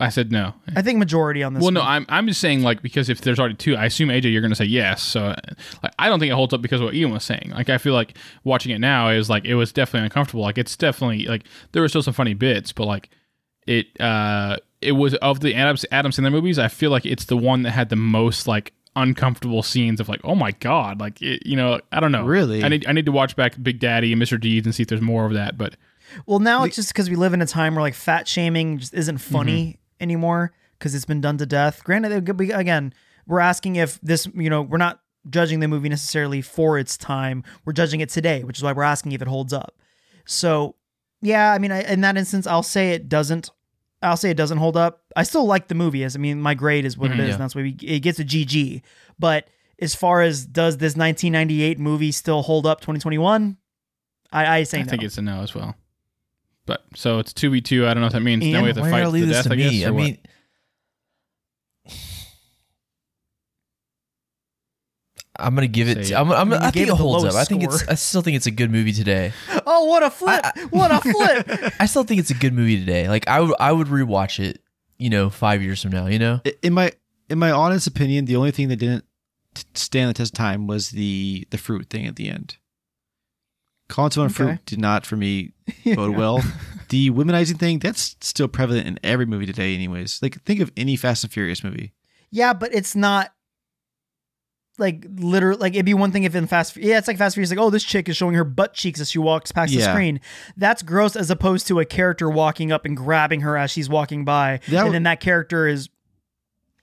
I 0.00 0.08
said 0.08 0.32
no. 0.32 0.54
I 0.74 0.82
think 0.82 0.98
majority 0.98 1.42
on 1.42 1.54
this. 1.54 1.62
Well, 1.62 1.70
no. 1.72 1.82
I'm 1.82 2.06
I'm 2.08 2.26
just 2.26 2.40
saying 2.40 2.62
like 2.62 2.82
because 2.82 3.08
if 3.08 3.20
there's 3.20 3.38
already 3.38 3.54
two, 3.54 3.76
I 3.76 3.84
assume 3.86 4.08
AJ 4.08 4.32
you're 4.32 4.40
going 4.40 4.50
to 4.50 4.56
say 4.56 4.64
yes. 4.64 5.02
So 5.02 5.34
like 5.82 5.92
I 5.98 6.08
don't 6.08 6.18
think 6.18 6.30
it 6.32 6.34
holds 6.34 6.52
up 6.52 6.62
because 6.62 6.80
of 6.80 6.86
what 6.86 6.94
Ian 6.94 7.12
was 7.12 7.22
saying. 7.24 7.52
Like 7.54 7.70
I 7.70 7.78
feel 7.78 7.94
like 7.94 8.16
watching 8.44 8.72
it 8.72 8.78
now 8.80 9.10
is 9.10 9.28
like 9.30 9.44
it 9.44 9.54
was 9.54 9.72
definitely 9.72 10.06
uncomfortable. 10.06 10.42
Like 10.42 10.58
it's 10.58 10.76
definitely 10.76 11.26
like 11.26 11.44
there 11.72 11.82
were 11.82 11.88
still 11.88 12.02
some 12.02 12.14
funny 12.14 12.34
bits, 12.34 12.72
but 12.72 12.86
like 12.86 13.10
it 13.66 13.86
uh 14.00 14.56
it 14.80 14.92
was 14.92 15.14
of 15.16 15.38
the 15.40 15.54
Adam 15.54 15.76
Adam 15.92 16.10
Sandler 16.10 16.32
movies. 16.32 16.58
I 16.58 16.68
feel 16.68 16.90
like 16.90 17.06
it's 17.06 17.26
the 17.26 17.36
one 17.36 17.62
that 17.62 17.70
had 17.70 17.88
the 17.88 17.96
most 17.96 18.48
like 18.48 18.72
uncomfortable 18.94 19.62
scenes 19.62 20.00
of 20.00 20.08
like 20.08 20.20
oh 20.22 20.34
my 20.34 20.50
god 20.52 21.00
like 21.00 21.20
it, 21.22 21.46
you 21.46 21.56
know 21.56 21.80
I 21.90 22.00
don't 22.00 22.12
know 22.12 22.26
Really? 22.26 22.62
I 22.62 22.68
need 22.68 22.86
I 22.86 22.92
need 22.92 23.06
to 23.06 23.12
watch 23.12 23.36
back 23.36 23.60
Big 23.62 23.78
Daddy 23.78 24.12
and 24.12 24.20
Mr. 24.20 24.38
Deeds 24.38 24.66
and 24.66 24.74
see 24.74 24.82
if 24.82 24.88
there's 24.88 25.00
more 25.00 25.24
of 25.24 25.32
that. 25.32 25.56
But 25.56 25.76
Well, 26.26 26.40
now 26.40 26.64
it's 26.64 26.76
just 26.76 26.88
because 26.88 27.08
we 27.08 27.16
live 27.16 27.32
in 27.32 27.40
a 27.40 27.46
time 27.46 27.74
where 27.74 27.82
like 27.82 27.94
fat 27.94 28.28
shaming 28.28 28.78
just 28.78 28.94
isn't 28.94 29.18
funny 29.18 29.64
mm-hmm. 29.64 30.02
anymore 30.02 30.52
because 30.78 30.94
it's 30.94 31.04
been 31.04 31.20
done 31.20 31.38
to 31.38 31.46
death. 31.46 31.84
Granted, 31.84 32.12
it 32.12 32.26
could 32.26 32.36
be- 32.36 32.50
again, 32.50 32.92
we're 33.26 33.40
asking 33.40 33.76
if 33.76 34.00
this, 34.00 34.26
you 34.34 34.50
know, 34.50 34.62
we're 34.62 34.78
not 34.78 35.00
judging 35.30 35.60
the 35.60 35.68
movie 35.68 35.88
necessarily 35.88 36.42
for 36.42 36.78
its 36.78 36.96
time. 36.96 37.44
We're 37.64 37.72
judging 37.72 38.00
it 38.00 38.08
today, 38.08 38.42
which 38.42 38.58
is 38.58 38.62
why 38.62 38.72
we're 38.72 38.82
asking 38.82 39.12
if 39.12 39.22
it 39.22 39.28
holds 39.28 39.52
up. 39.52 39.76
So, 40.24 40.74
yeah, 41.20 41.52
I 41.52 41.58
mean, 41.58 41.70
I, 41.70 41.82
in 41.82 42.00
that 42.00 42.16
instance, 42.16 42.46
I'll 42.46 42.64
say 42.64 42.90
it 42.90 43.08
doesn't. 43.08 43.50
I'll 44.02 44.16
say 44.16 44.30
it 44.30 44.36
doesn't 44.36 44.58
hold 44.58 44.76
up. 44.76 45.02
I 45.16 45.22
still 45.22 45.46
like 45.46 45.68
the 45.68 45.74
movie. 45.74 46.04
As 46.04 46.16
I 46.16 46.18
mean, 46.18 46.40
my 46.40 46.54
grade 46.54 46.84
is 46.84 46.98
what 46.98 47.10
it 47.10 47.14
mm-hmm. 47.14 47.20
is, 47.20 47.28
yeah. 47.28 47.34
and 47.34 47.42
that's 47.42 47.54
why 47.54 47.62
we, 47.62 47.76
it 47.82 48.00
gets 48.00 48.18
a 48.18 48.24
GG. 48.24 48.82
But 49.18 49.48
as 49.80 49.94
far 49.94 50.22
as 50.22 50.46
does 50.46 50.78
this 50.78 50.96
1998 50.96 51.78
movie 51.78 52.12
still 52.12 52.42
hold 52.42 52.66
up 52.66 52.80
2021? 52.80 53.56
I, 54.32 54.58
I 54.58 54.62
say 54.64 54.78
I 54.78 54.82
no. 54.82 54.90
think 54.90 55.02
it's 55.02 55.18
a 55.18 55.22
no 55.22 55.42
as 55.42 55.54
well. 55.54 55.74
But 56.66 56.84
so 56.94 57.18
it's 57.18 57.32
two 57.32 57.50
v 57.50 57.60
two. 57.60 57.86
I 57.86 57.94
don't 57.94 58.00
know 58.00 58.06
what 58.06 58.12
that 58.12 58.20
means. 58.20 58.44
Ian, 58.44 58.52
now 58.52 58.60
we 58.62 58.66
have 58.68 58.76
to 58.76 58.82
fight 58.82 59.04
to 59.04 59.10
the 59.10 59.26
death. 59.26 59.44
to 59.44 59.52
I 59.52 59.56
guess. 59.56 59.70
me? 59.70 59.84
I 59.84 59.90
what? 59.90 60.18
I'm 65.42 65.54
gonna 65.54 65.66
give 65.66 65.88
it. 65.88 66.06
Say 66.06 66.14
To, 66.14 66.14
it. 66.14 66.20
I'm, 66.20 66.32
I'm, 66.32 66.50
You 66.52 66.56
I 66.58 66.70
think 66.70 66.88
it 66.88 66.92
it 66.92 66.96
holds 66.96 67.24
up. 67.24 67.32
lowest 67.32 67.38
I 67.38 67.44
think 67.44 67.64
it's. 67.64 67.88
I 67.88 67.94
still 67.94 68.22
think 68.22 68.36
it's 68.36 68.46
a 68.46 68.50
good 68.50 68.70
movie 68.70 68.92
today. 68.92 69.32
Oh, 69.66 69.84
what 69.86 70.02
a 70.02 70.10
flip! 70.10 70.44
what 70.70 70.90
a 70.90 71.00
flip! 71.00 71.72
I 71.80 71.86
still 71.86 72.02
think 72.04 72.18
it's 72.20 72.30
a 72.30 72.34
good 72.34 72.52
movie 72.52 72.78
today. 72.78 73.08
Like 73.08 73.28
I 73.28 73.40
would. 73.40 73.54
I 73.60 73.72
would 73.72 73.86
rewatch 73.88 74.38
it. 74.40 74.60
You 74.98 75.08
know, 75.10 75.30
five 75.30 75.62
years 75.62 75.80
from 75.82 75.92
now. 75.92 76.06
You 76.06 76.18
know. 76.18 76.40
In 76.62 76.72
my 76.72 76.92
in 77.30 77.38
my 77.38 77.50
honest 77.50 77.86
opinion, 77.86 78.24
the 78.26 78.36
only 78.36 78.50
thing 78.50 78.68
that 78.68 78.76
didn't 78.76 79.04
t- 79.54 79.62
stand 79.74 80.10
the 80.10 80.14
test 80.14 80.32
of 80.32 80.38
time 80.38 80.66
was 80.66 80.90
the 80.90 81.46
the 81.50 81.58
fruit 81.58 81.88
thing 81.90 82.06
at 82.06 82.16
the 82.16 82.28
end. 82.28 82.56
Conto 83.88 84.20
on 84.20 84.26
Okay. 84.26 84.34
fruit 84.34 84.66
did 84.66 84.80
not 84.80 85.04
for 85.06 85.16
me 85.16 85.52
bode 85.94 86.16
well. 86.16 86.42
The 86.88 87.10
womanizing 87.10 87.58
thing 87.58 87.78
that's 87.78 88.16
still 88.20 88.48
prevalent 88.48 88.86
in 88.86 88.98
every 89.04 89.26
movie 89.26 89.46
today, 89.46 89.74
anyways. 89.74 90.20
Like 90.22 90.42
think 90.42 90.60
of 90.60 90.72
any 90.76 90.96
Fast 90.96 91.24
and 91.24 91.32
Furious 91.32 91.62
movie. 91.62 91.92
yeah, 92.30 92.52
but 92.52 92.74
it's 92.74 92.94
not 92.96 93.32
like 94.78 95.04
literally. 95.16 95.58
Like 95.58 95.74
it'd 95.74 95.86
be 95.86 95.94
one 95.94 96.12
thing 96.12 96.24
if 96.24 96.34
in 96.34 96.46
Fast. 96.46 96.76
Yeah, 96.76 96.98
it's 96.98 97.08
like 97.08 97.18
Fast 97.18 97.34
Furious. 97.34 97.50
Like, 97.50 97.58
oh, 97.58 97.70
this 97.70 97.84
chick 97.84 98.08
is 98.08 98.16
showing 98.16 98.34
her 98.34 98.44
butt 98.44 98.74
cheeks 98.74 99.00
as 99.00 99.10
she 99.10 99.18
walks 99.18 99.52
past 99.52 99.72
the 99.72 99.78
Yeah. 99.78 99.92
screen. 99.92 100.20
That's 100.56 100.82
gross, 100.82 101.14
as 101.16 101.30
opposed 101.30 101.66
to 101.68 101.80
a 101.80 101.84
character 101.84 102.28
walking 102.30 102.72
up 102.72 102.84
and 102.84 102.96
grabbing 102.96 103.40
her 103.42 103.56
as 103.56 103.70
she's 103.70 103.88
walking 103.88 104.24
by, 104.24 104.58
That 104.66 104.66
and 104.68 104.76
w- 104.76 104.92
then 104.92 105.02
that 105.04 105.20
character 105.20 105.66
is, 105.68 105.88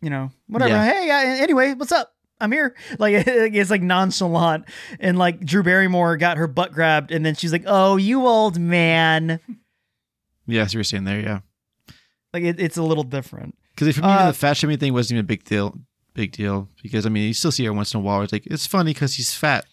you 0.02 0.10
know, 0.10 0.32
whatever. 0.48 0.74
Yeah. 0.74 0.86
Hey, 0.86 1.10
uh, 1.10 1.44
anyway, 1.44 1.74
what's 1.74 1.91
up? 1.91 2.14
I'm 2.41 2.52
here. 2.52 2.76
Like 2.99 3.16
it's 3.28 3.70
like 3.70 3.82
nonchalant, 3.82 4.66
and 4.99 5.18
like 5.18 5.40
Drew 5.44 5.64
Barrymore 5.64 6.16
got 6.18 6.38
her 6.38 6.48
butt 6.48 6.72
grabbed, 6.72 7.11
and 7.11 7.26
then 7.26 7.36
she's 7.36 7.52
like, 7.52 7.64
"Oh, 7.66 7.98
you 7.98 8.26
old 8.28 8.60
man." 8.60 9.40
Yes, 10.48 10.74
you 10.74 10.80
were 10.80 10.84
saying 10.84 11.03
there, 11.03 11.20
yeah. 11.20 11.40
Like 12.34 12.41
it, 12.44 12.60
it's 12.60 12.76
a 12.78 12.82
little 12.82 13.03
different. 13.03 13.56
Because 13.76 13.95
for 13.95 14.02
me, 14.02 14.07
Uh, 14.07 14.28
the 14.28 14.34
fat 14.34 14.57
shaming 14.57 14.80
thing 14.80 14.94
wasn't 14.94 15.18
even 15.18 15.26
a 15.26 15.28
big 15.28 15.44
deal. 15.44 15.78
Big 16.20 16.34
deal 16.34 16.68
because 16.84 17.06
I 17.06 17.10
mean, 17.10 17.28
you 17.28 17.34
still 17.34 17.52
see 17.52 17.64
her 17.64 17.72
once 17.72 17.94
in 17.94 18.00
a 18.02 18.04
while. 18.04 18.22
It's 18.24 18.34
like 18.34 18.46
it's 18.48 18.68
funny 18.68 18.91
because 18.94 19.16
he's 19.16 19.34
fat. 19.34 19.66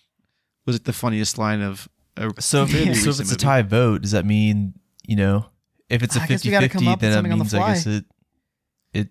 Was 0.64 0.76
it 0.76 0.84
the 0.84 0.92
funniest 0.92 1.38
line 1.38 1.60
of? 1.60 1.88
A 2.16 2.30
So 2.40 2.62
if, 2.62 2.70
fairly 2.70 2.94
so 2.94 3.00
if 3.00 3.06
recent 3.18 3.20
it's 3.22 3.32
a 3.32 3.36
tie 3.36 3.62
vote, 3.62 4.02
does 4.02 4.12
that 4.12 4.24
mean 4.24 4.74
you 5.04 5.16
know 5.16 5.46
if 5.88 6.04
it's 6.04 6.14
a 6.14 6.20
guess 6.20 6.44
we 6.44 6.52
gotta 6.52 6.68
come 6.68 6.82
50-50, 6.84 7.00
then 7.00 7.10
that 7.10 7.14
something 7.16 7.32
on 7.32 7.38
the 7.38 7.44
means 7.44 7.54
I 7.54 7.66
guess 7.74 7.86
it 7.86 8.04
it 8.92 9.08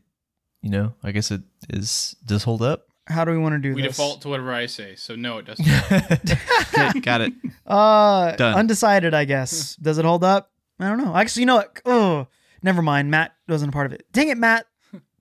you 0.62 0.70
know 0.70 0.94
I 1.04 1.12
guess 1.12 1.30
it 1.30 1.42
is 1.70 2.16
does 2.26 2.44
hold 2.46 2.62
up. 2.62 2.88
How 3.08 3.26
do 3.26 3.32
we 3.32 3.38
want 3.38 3.54
to 3.54 3.60
do 3.60 3.76
We 3.76 3.82
this? 3.82 3.98
default 3.98 4.22
to 4.22 4.30
whatever 4.30 4.54
I 4.54 4.66
say. 4.68 4.96
So 4.96 5.16
no, 5.18 5.40
it 5.40 5.46
doesn't. 5.46 5.68
Okay, 6.78 7.00
got 7.02 7.20
it. 7.22 7.34
Uh, 7.68 8.36
Done. 8.36 8.60
undecided. 8.60 9.14
I 9.14 9.26
guess. 9.26 9.76
Does 9.76 9.98
it 9.98 10.06
hold 10.06 10.24
up? 10.24 10.52
I 10.80 10.88
don't 10.88 11.04
know. 11.04 11.16
Actually, 11.16 11.42
you 11.42 11.46
know 11.48 11.56
what? 11.58 11.82
Oh, 11.84 12.28
never 12.64 12.82
mind. 12.82 13.10
Matt 13.12 13.34
wasn't 13.48 13.70
a 13.70 13.74
part 13.74 13.88
of 13.88 13.92
it. 13.94 14.06
Dang 14.14 14.30
it, 14.30 14.38
Matt. 14.38 14.68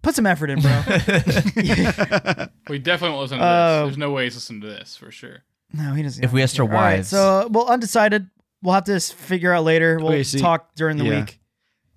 Put 0.04 0.14
some 0.14 0.26
effort 0.26 0.50
in, 0.50 0.60
bro. 0.60 0.70
we 2.68 2.78
definitely 2.78 3.10
won't 3.10 3.22
listen 3.22 3.38
to 3.38 3.44
Uh, 3.44 3.78
this. 3.80 3.86
There's 3.88 3.98
no 3.98 4.10
way 4.12 4.24
he's 4.24 4.34
listening 4.36 4.60
to 4.60 4.68
this 4.68 4.96
for 4.96 5.10
sure. 5.10 5.38
no, 5.72 5.92
he 5.94 6.02
doesn't. 6.02 6.22
If 6.22 6.32
we 6.32 6.42
asked 6.42 6.58
our 6.60 6.64
All 6.66 6.70
right, 6.72 6.96
wives. 6.96 7.08
so 7.08 7.48
well, 7.50 7.66
undecided. 7.68 8.28
We'll 8.62 8.74
have 8.74 8.84
to 8.84 8.94
s- 8.94 9.10
figure 9.10 9.52
out 9.52 9.64
later. 9.64 9.98
We'll 9.98 10.08
Okay, 10.08 10.22
see- 10.22 10.38
talk 10.40 10.74
during 10.74 10.96
the 10.96 11.04
yeah. 11.04 11.20
week. 11.20 11.40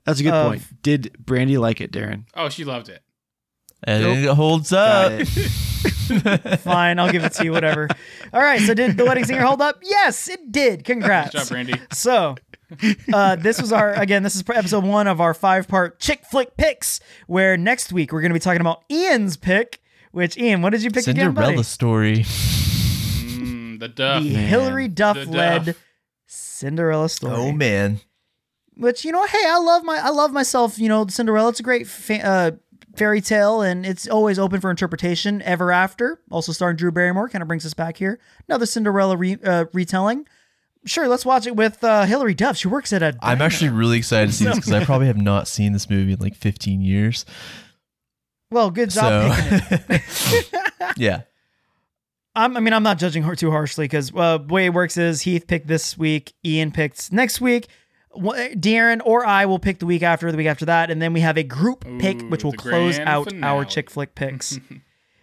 That's 0.06 0.20
a 0.20 0.24
good 0.24 0.34
Of- 0.34 0.48
point. 0.48 0.64
Did 0.82 1.16
Brandy 1.24 1.58
like 1.58 1.80
it, 1.82 1.92
Darren? 1.92 2.24
Oh, 2.34 2.50
she 2.50 2.64
loved 2.66 2.90
it. 2.90 3.02
and 3.84 4.04
Nope. 4.04 4.18
it 4.18 4.36
holds 4.36 4.72
Got 4.72 5.12
up. 5.12 5.22
it. 5.22 5.28
Fine, 6.62 7.00
I'll 7.00 7.12
give 7.12 7.24
it 7.24 7.34
to 7.34 7.44
you. 7.44 7.52
Whatever. 7.52 7.88
All 8.34 8.42
right. 8.42 8.60
So 8.62 8.74
did 8.74 8.98
the 8.98 9.06
wedding 9.06 9.26
singer 9.26 9.44
hold 9.44 9.62
up? 9.62 9.80
Yes, 9.84 10.28
it 10.30 10.52
did. 10.52 10.84
Congrats. 10.86 11.32
Good 11.32 11.40
job, 11.40 11.48
Brandy. 11.50 11.74
So, 11.92 12.36
uh, 13.14 13.36
this 13.38 13.62
was 13.62 13.72
our 13.72 13.94
again. 13.94 14.24
This 14.24 14.36
is 14.36 14.44
episode 14.48 14.84
one 14.84 15.08
of 15.08 15.22
our 15.22 15.34
five-part 15.34 16.00
chick 16.00 16.24
flick 16.30 16.58
picks. 16.58 17.00
Where 17.28 17.58
next 17.58 17.94
week 17.94 18.12
we're 18.12 18.22
going 18.22 18.32
to 18.32 18.36
be 18.36 18.40
talking 18.40 18.62
about 18.62 18.84
Ian's 18.92 19.38
pick. 19.38 19.82
Which 20.12 20.38
Ian, 20.38 20.62
what 20.62 20.72
did 20.72 20.84
you 20.84 20.90
pick 20.90 21.08
again, 21.08 21.28
Cinderella 21.28 21.54
buddy? 21.54 21.64
story. 21.64 22.16
Mm, 22.18 23.80
the 23.80 23.88
duff. 23.88 24.24
the 24.24 24.34
man. 24.34 24.48
Hilary 24.48 24.88
Duff 24.88 25.16
The 25.16 25.26
led 25.26 25.66
Duff. 25.66 25.84
Cinderella 26.26 27.10
story. 27.10 27.36
Oh 27.36 27.52
man. 27.52 28.00
Which 28.76 29.04
you 29.06 29.12
know, 29.12 29.26
hey, 29.26 29.44
I 29.48 29.58
love 29.60 29.84
my, 29.84 29.98
I 29.98 30.10
love 30.10 30.32
myself. 30.32 30.78
You 30.78 30.90
know, 30.90 31.08
Cinderella. 31.08 31.50
It's 31.50 31.60
a 31.60 31.64
great 31.64 31.88
fa- 31.88 32.26
uh, 32.26 32.52
fairy 32.96 33.22
tale, 33.22 33.62
and 33.62 33.86
it's 33.86 34.08
always 34.08 34.38
open 34.38 34.62
for 34.62 34.70
interpretation. 34.70 35.42
Ever 35.42 35.72
After, 35.72 36.22
also 36.30 36.52
starring 36.52 36.78
Drew 36.78 36.92
Barrymore, 36.92 37.30
kind 37.30 37.42
of 37.42 37.48
brings 37.48 37.66
us 37.66 37.74
back 37.74 37.98
here. 37.98 38.20
Another 38.48 38.66
Cinderella 38.66 39.18
re- 39.18 39.40
uh, 39.44 39.66
retelling. 39.74 40.28
Sure, 40.88 41.08
let's 41.08 41.26
watch 41.26 41.46
it 41.48 41.56
with 41.56 41.84
uh, 41.84 42.06
Hilary 42.06 42.34
Duff. 42.34 42.58
She 42.58 42.68
works 42.68 42.92
at 42.94 43.04
a. 43.04 43.16
I'm 43.22 43.42
actually 43.42 43.70
really 43.70 43.98
excited 43.98 44.28
to 44.28 44.34
see 44.34 44.46
this 44.46 44.56
because 44.56 44.72
I 44.72 44.84
probably 44.86 45.08
have 45.08 45.18
not 45.22 45.48
seen 45.48 45.74
this 45.74 45.90
movie 45.90 46.14
in 46.14 46.20
like 46.20 46.36
15 46.36 46.82
years. 46.82 47.26
well. 48.52 48.72
Good 48.72 48.90
job 48.90 49.36
So 49.36 49.58
picking 49.60 49.86
it. 49.90 50.44
yeah. 50.98 51.22
I'm, 52.36 52.56
I 52.56 52.60
mean, 52.60 52.74
I'm 52.74 52.84
not 52.84 53.00
judging 53.00 53.24
her 53.24 53.36
too 53.36 53.50
harshly 53.50 53.86
because 53.86 54.12
uh, 54.16 54.38
the 54.38 54.54
way 54.54 54.66
it 54.68 54.74
works 54.74 54.96
is 54.98 55.22
Heath 55.22 55.48
picked 55.48 55.68
this 55.68 55.98
week, 55.98 56.34
Ian 56.46 56.72
picked 56.72 57.12
next 57.12 57.42
week, 57.42 57.68
wh- 58.12 58.54
Darren 58.54 59.02
or 59.04 59.26
I 59.26 59.46
will 59.48 59.58
pick 59.58 59.80
the 59.80 59.88
week 59.88 60.04
after, 60.04 60.32
the 60.32 60.38
week 60.38 60.46
after 60.46 60.66
that, 60.66 60.92
and 60.92 61.02
then 61.02 61.14
we 61.14 61.22
have 61.22 61.38
a 61.38 61.44
group 61.44 61.84
pick 62.00 62.22
which 62.30 62.44
will 62.44 62.54
close 62.54 62.98
grand 62.98 63.10
out 63.10 63.34
our 63.44 63.66
chick 63.66 63.90
flick 63.90 64.14
picks. 64.14 64.60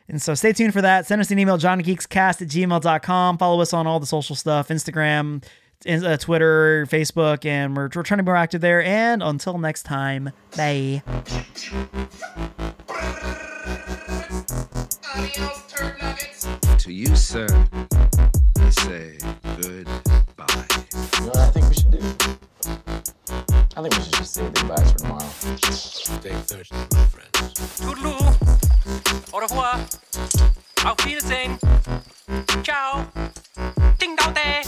and 0.09 0.21
so 0.21 0.35
stay 0.35 0.53
tuned 0.53 0.73
for 0.73 0.83
that. 0.83 1.07
Send 1.07 1.21
us 1.21 1.31
an 1.31 1.39
email, 1.39 1.59
genregeekscast 1.59 2.43
at 2.43 2.49
gmail.com. 2.49 3.39
Follow 3.39 3.61
us 3.61 3.73
on 3.73 3.87
all 3.87 4.01
the 4.01 4.07
social 4.07 4.37
stuff 4.37 4.69
Instagram, 4.69 5.43
uh, 5.89 6.17
Twitter, 6.17 6.87
Facebook, 6.87 7.45
and 7.45 7.77
we're, 7.77 7.89
we're 7.95 8.03
trying 8.03 8.19
to 8.19 8.23
be 8.23 8.27
more 8.27 8.37
active 8.37 8.61
there. 8.61 8.83
And 8.83 9.23
until 9.23 9.59
next 9.59 9.85
time, 9.85 10.31
bye. 10.57 11.03
To 16.79 16.93
you, 16.93 17.17
sir, 17.17 17.47
I 18.59 18.71
say 18.71 19.17
goodbye. 19.57 20.67
You 20.93 21.21
know 21.21 21.29
what 21.29 21.37
I 21.39 21.51
think 21.51 21.69
we 21.71 21.75
should 21.75 21.91
do? 21.91 22.01
I 23.77 23.83
think 23.83 23.97
we 23.97 24.03
should 24.03 24.13
just 24.13 24.35
say 24.35 24.43
goodbye 24.43 24.85
for 24.85 24.99
tomorrow. 24.99 25.29
Stay 25.71 26.35
thirsty, 26.35 26.77
my 26.93 27.05
friends. 27.07 27.81
Toodaloo. 27.81 28.21
Au 29.33 29.39
revoir. 29.41 29.81
Auf 30.85 31.05
Wiedersehen. 31.07 31.59
Ciao. 32.63 33.07
Ding 33.99 34.17
dong 34.17 34.35
day. 34.35 34.63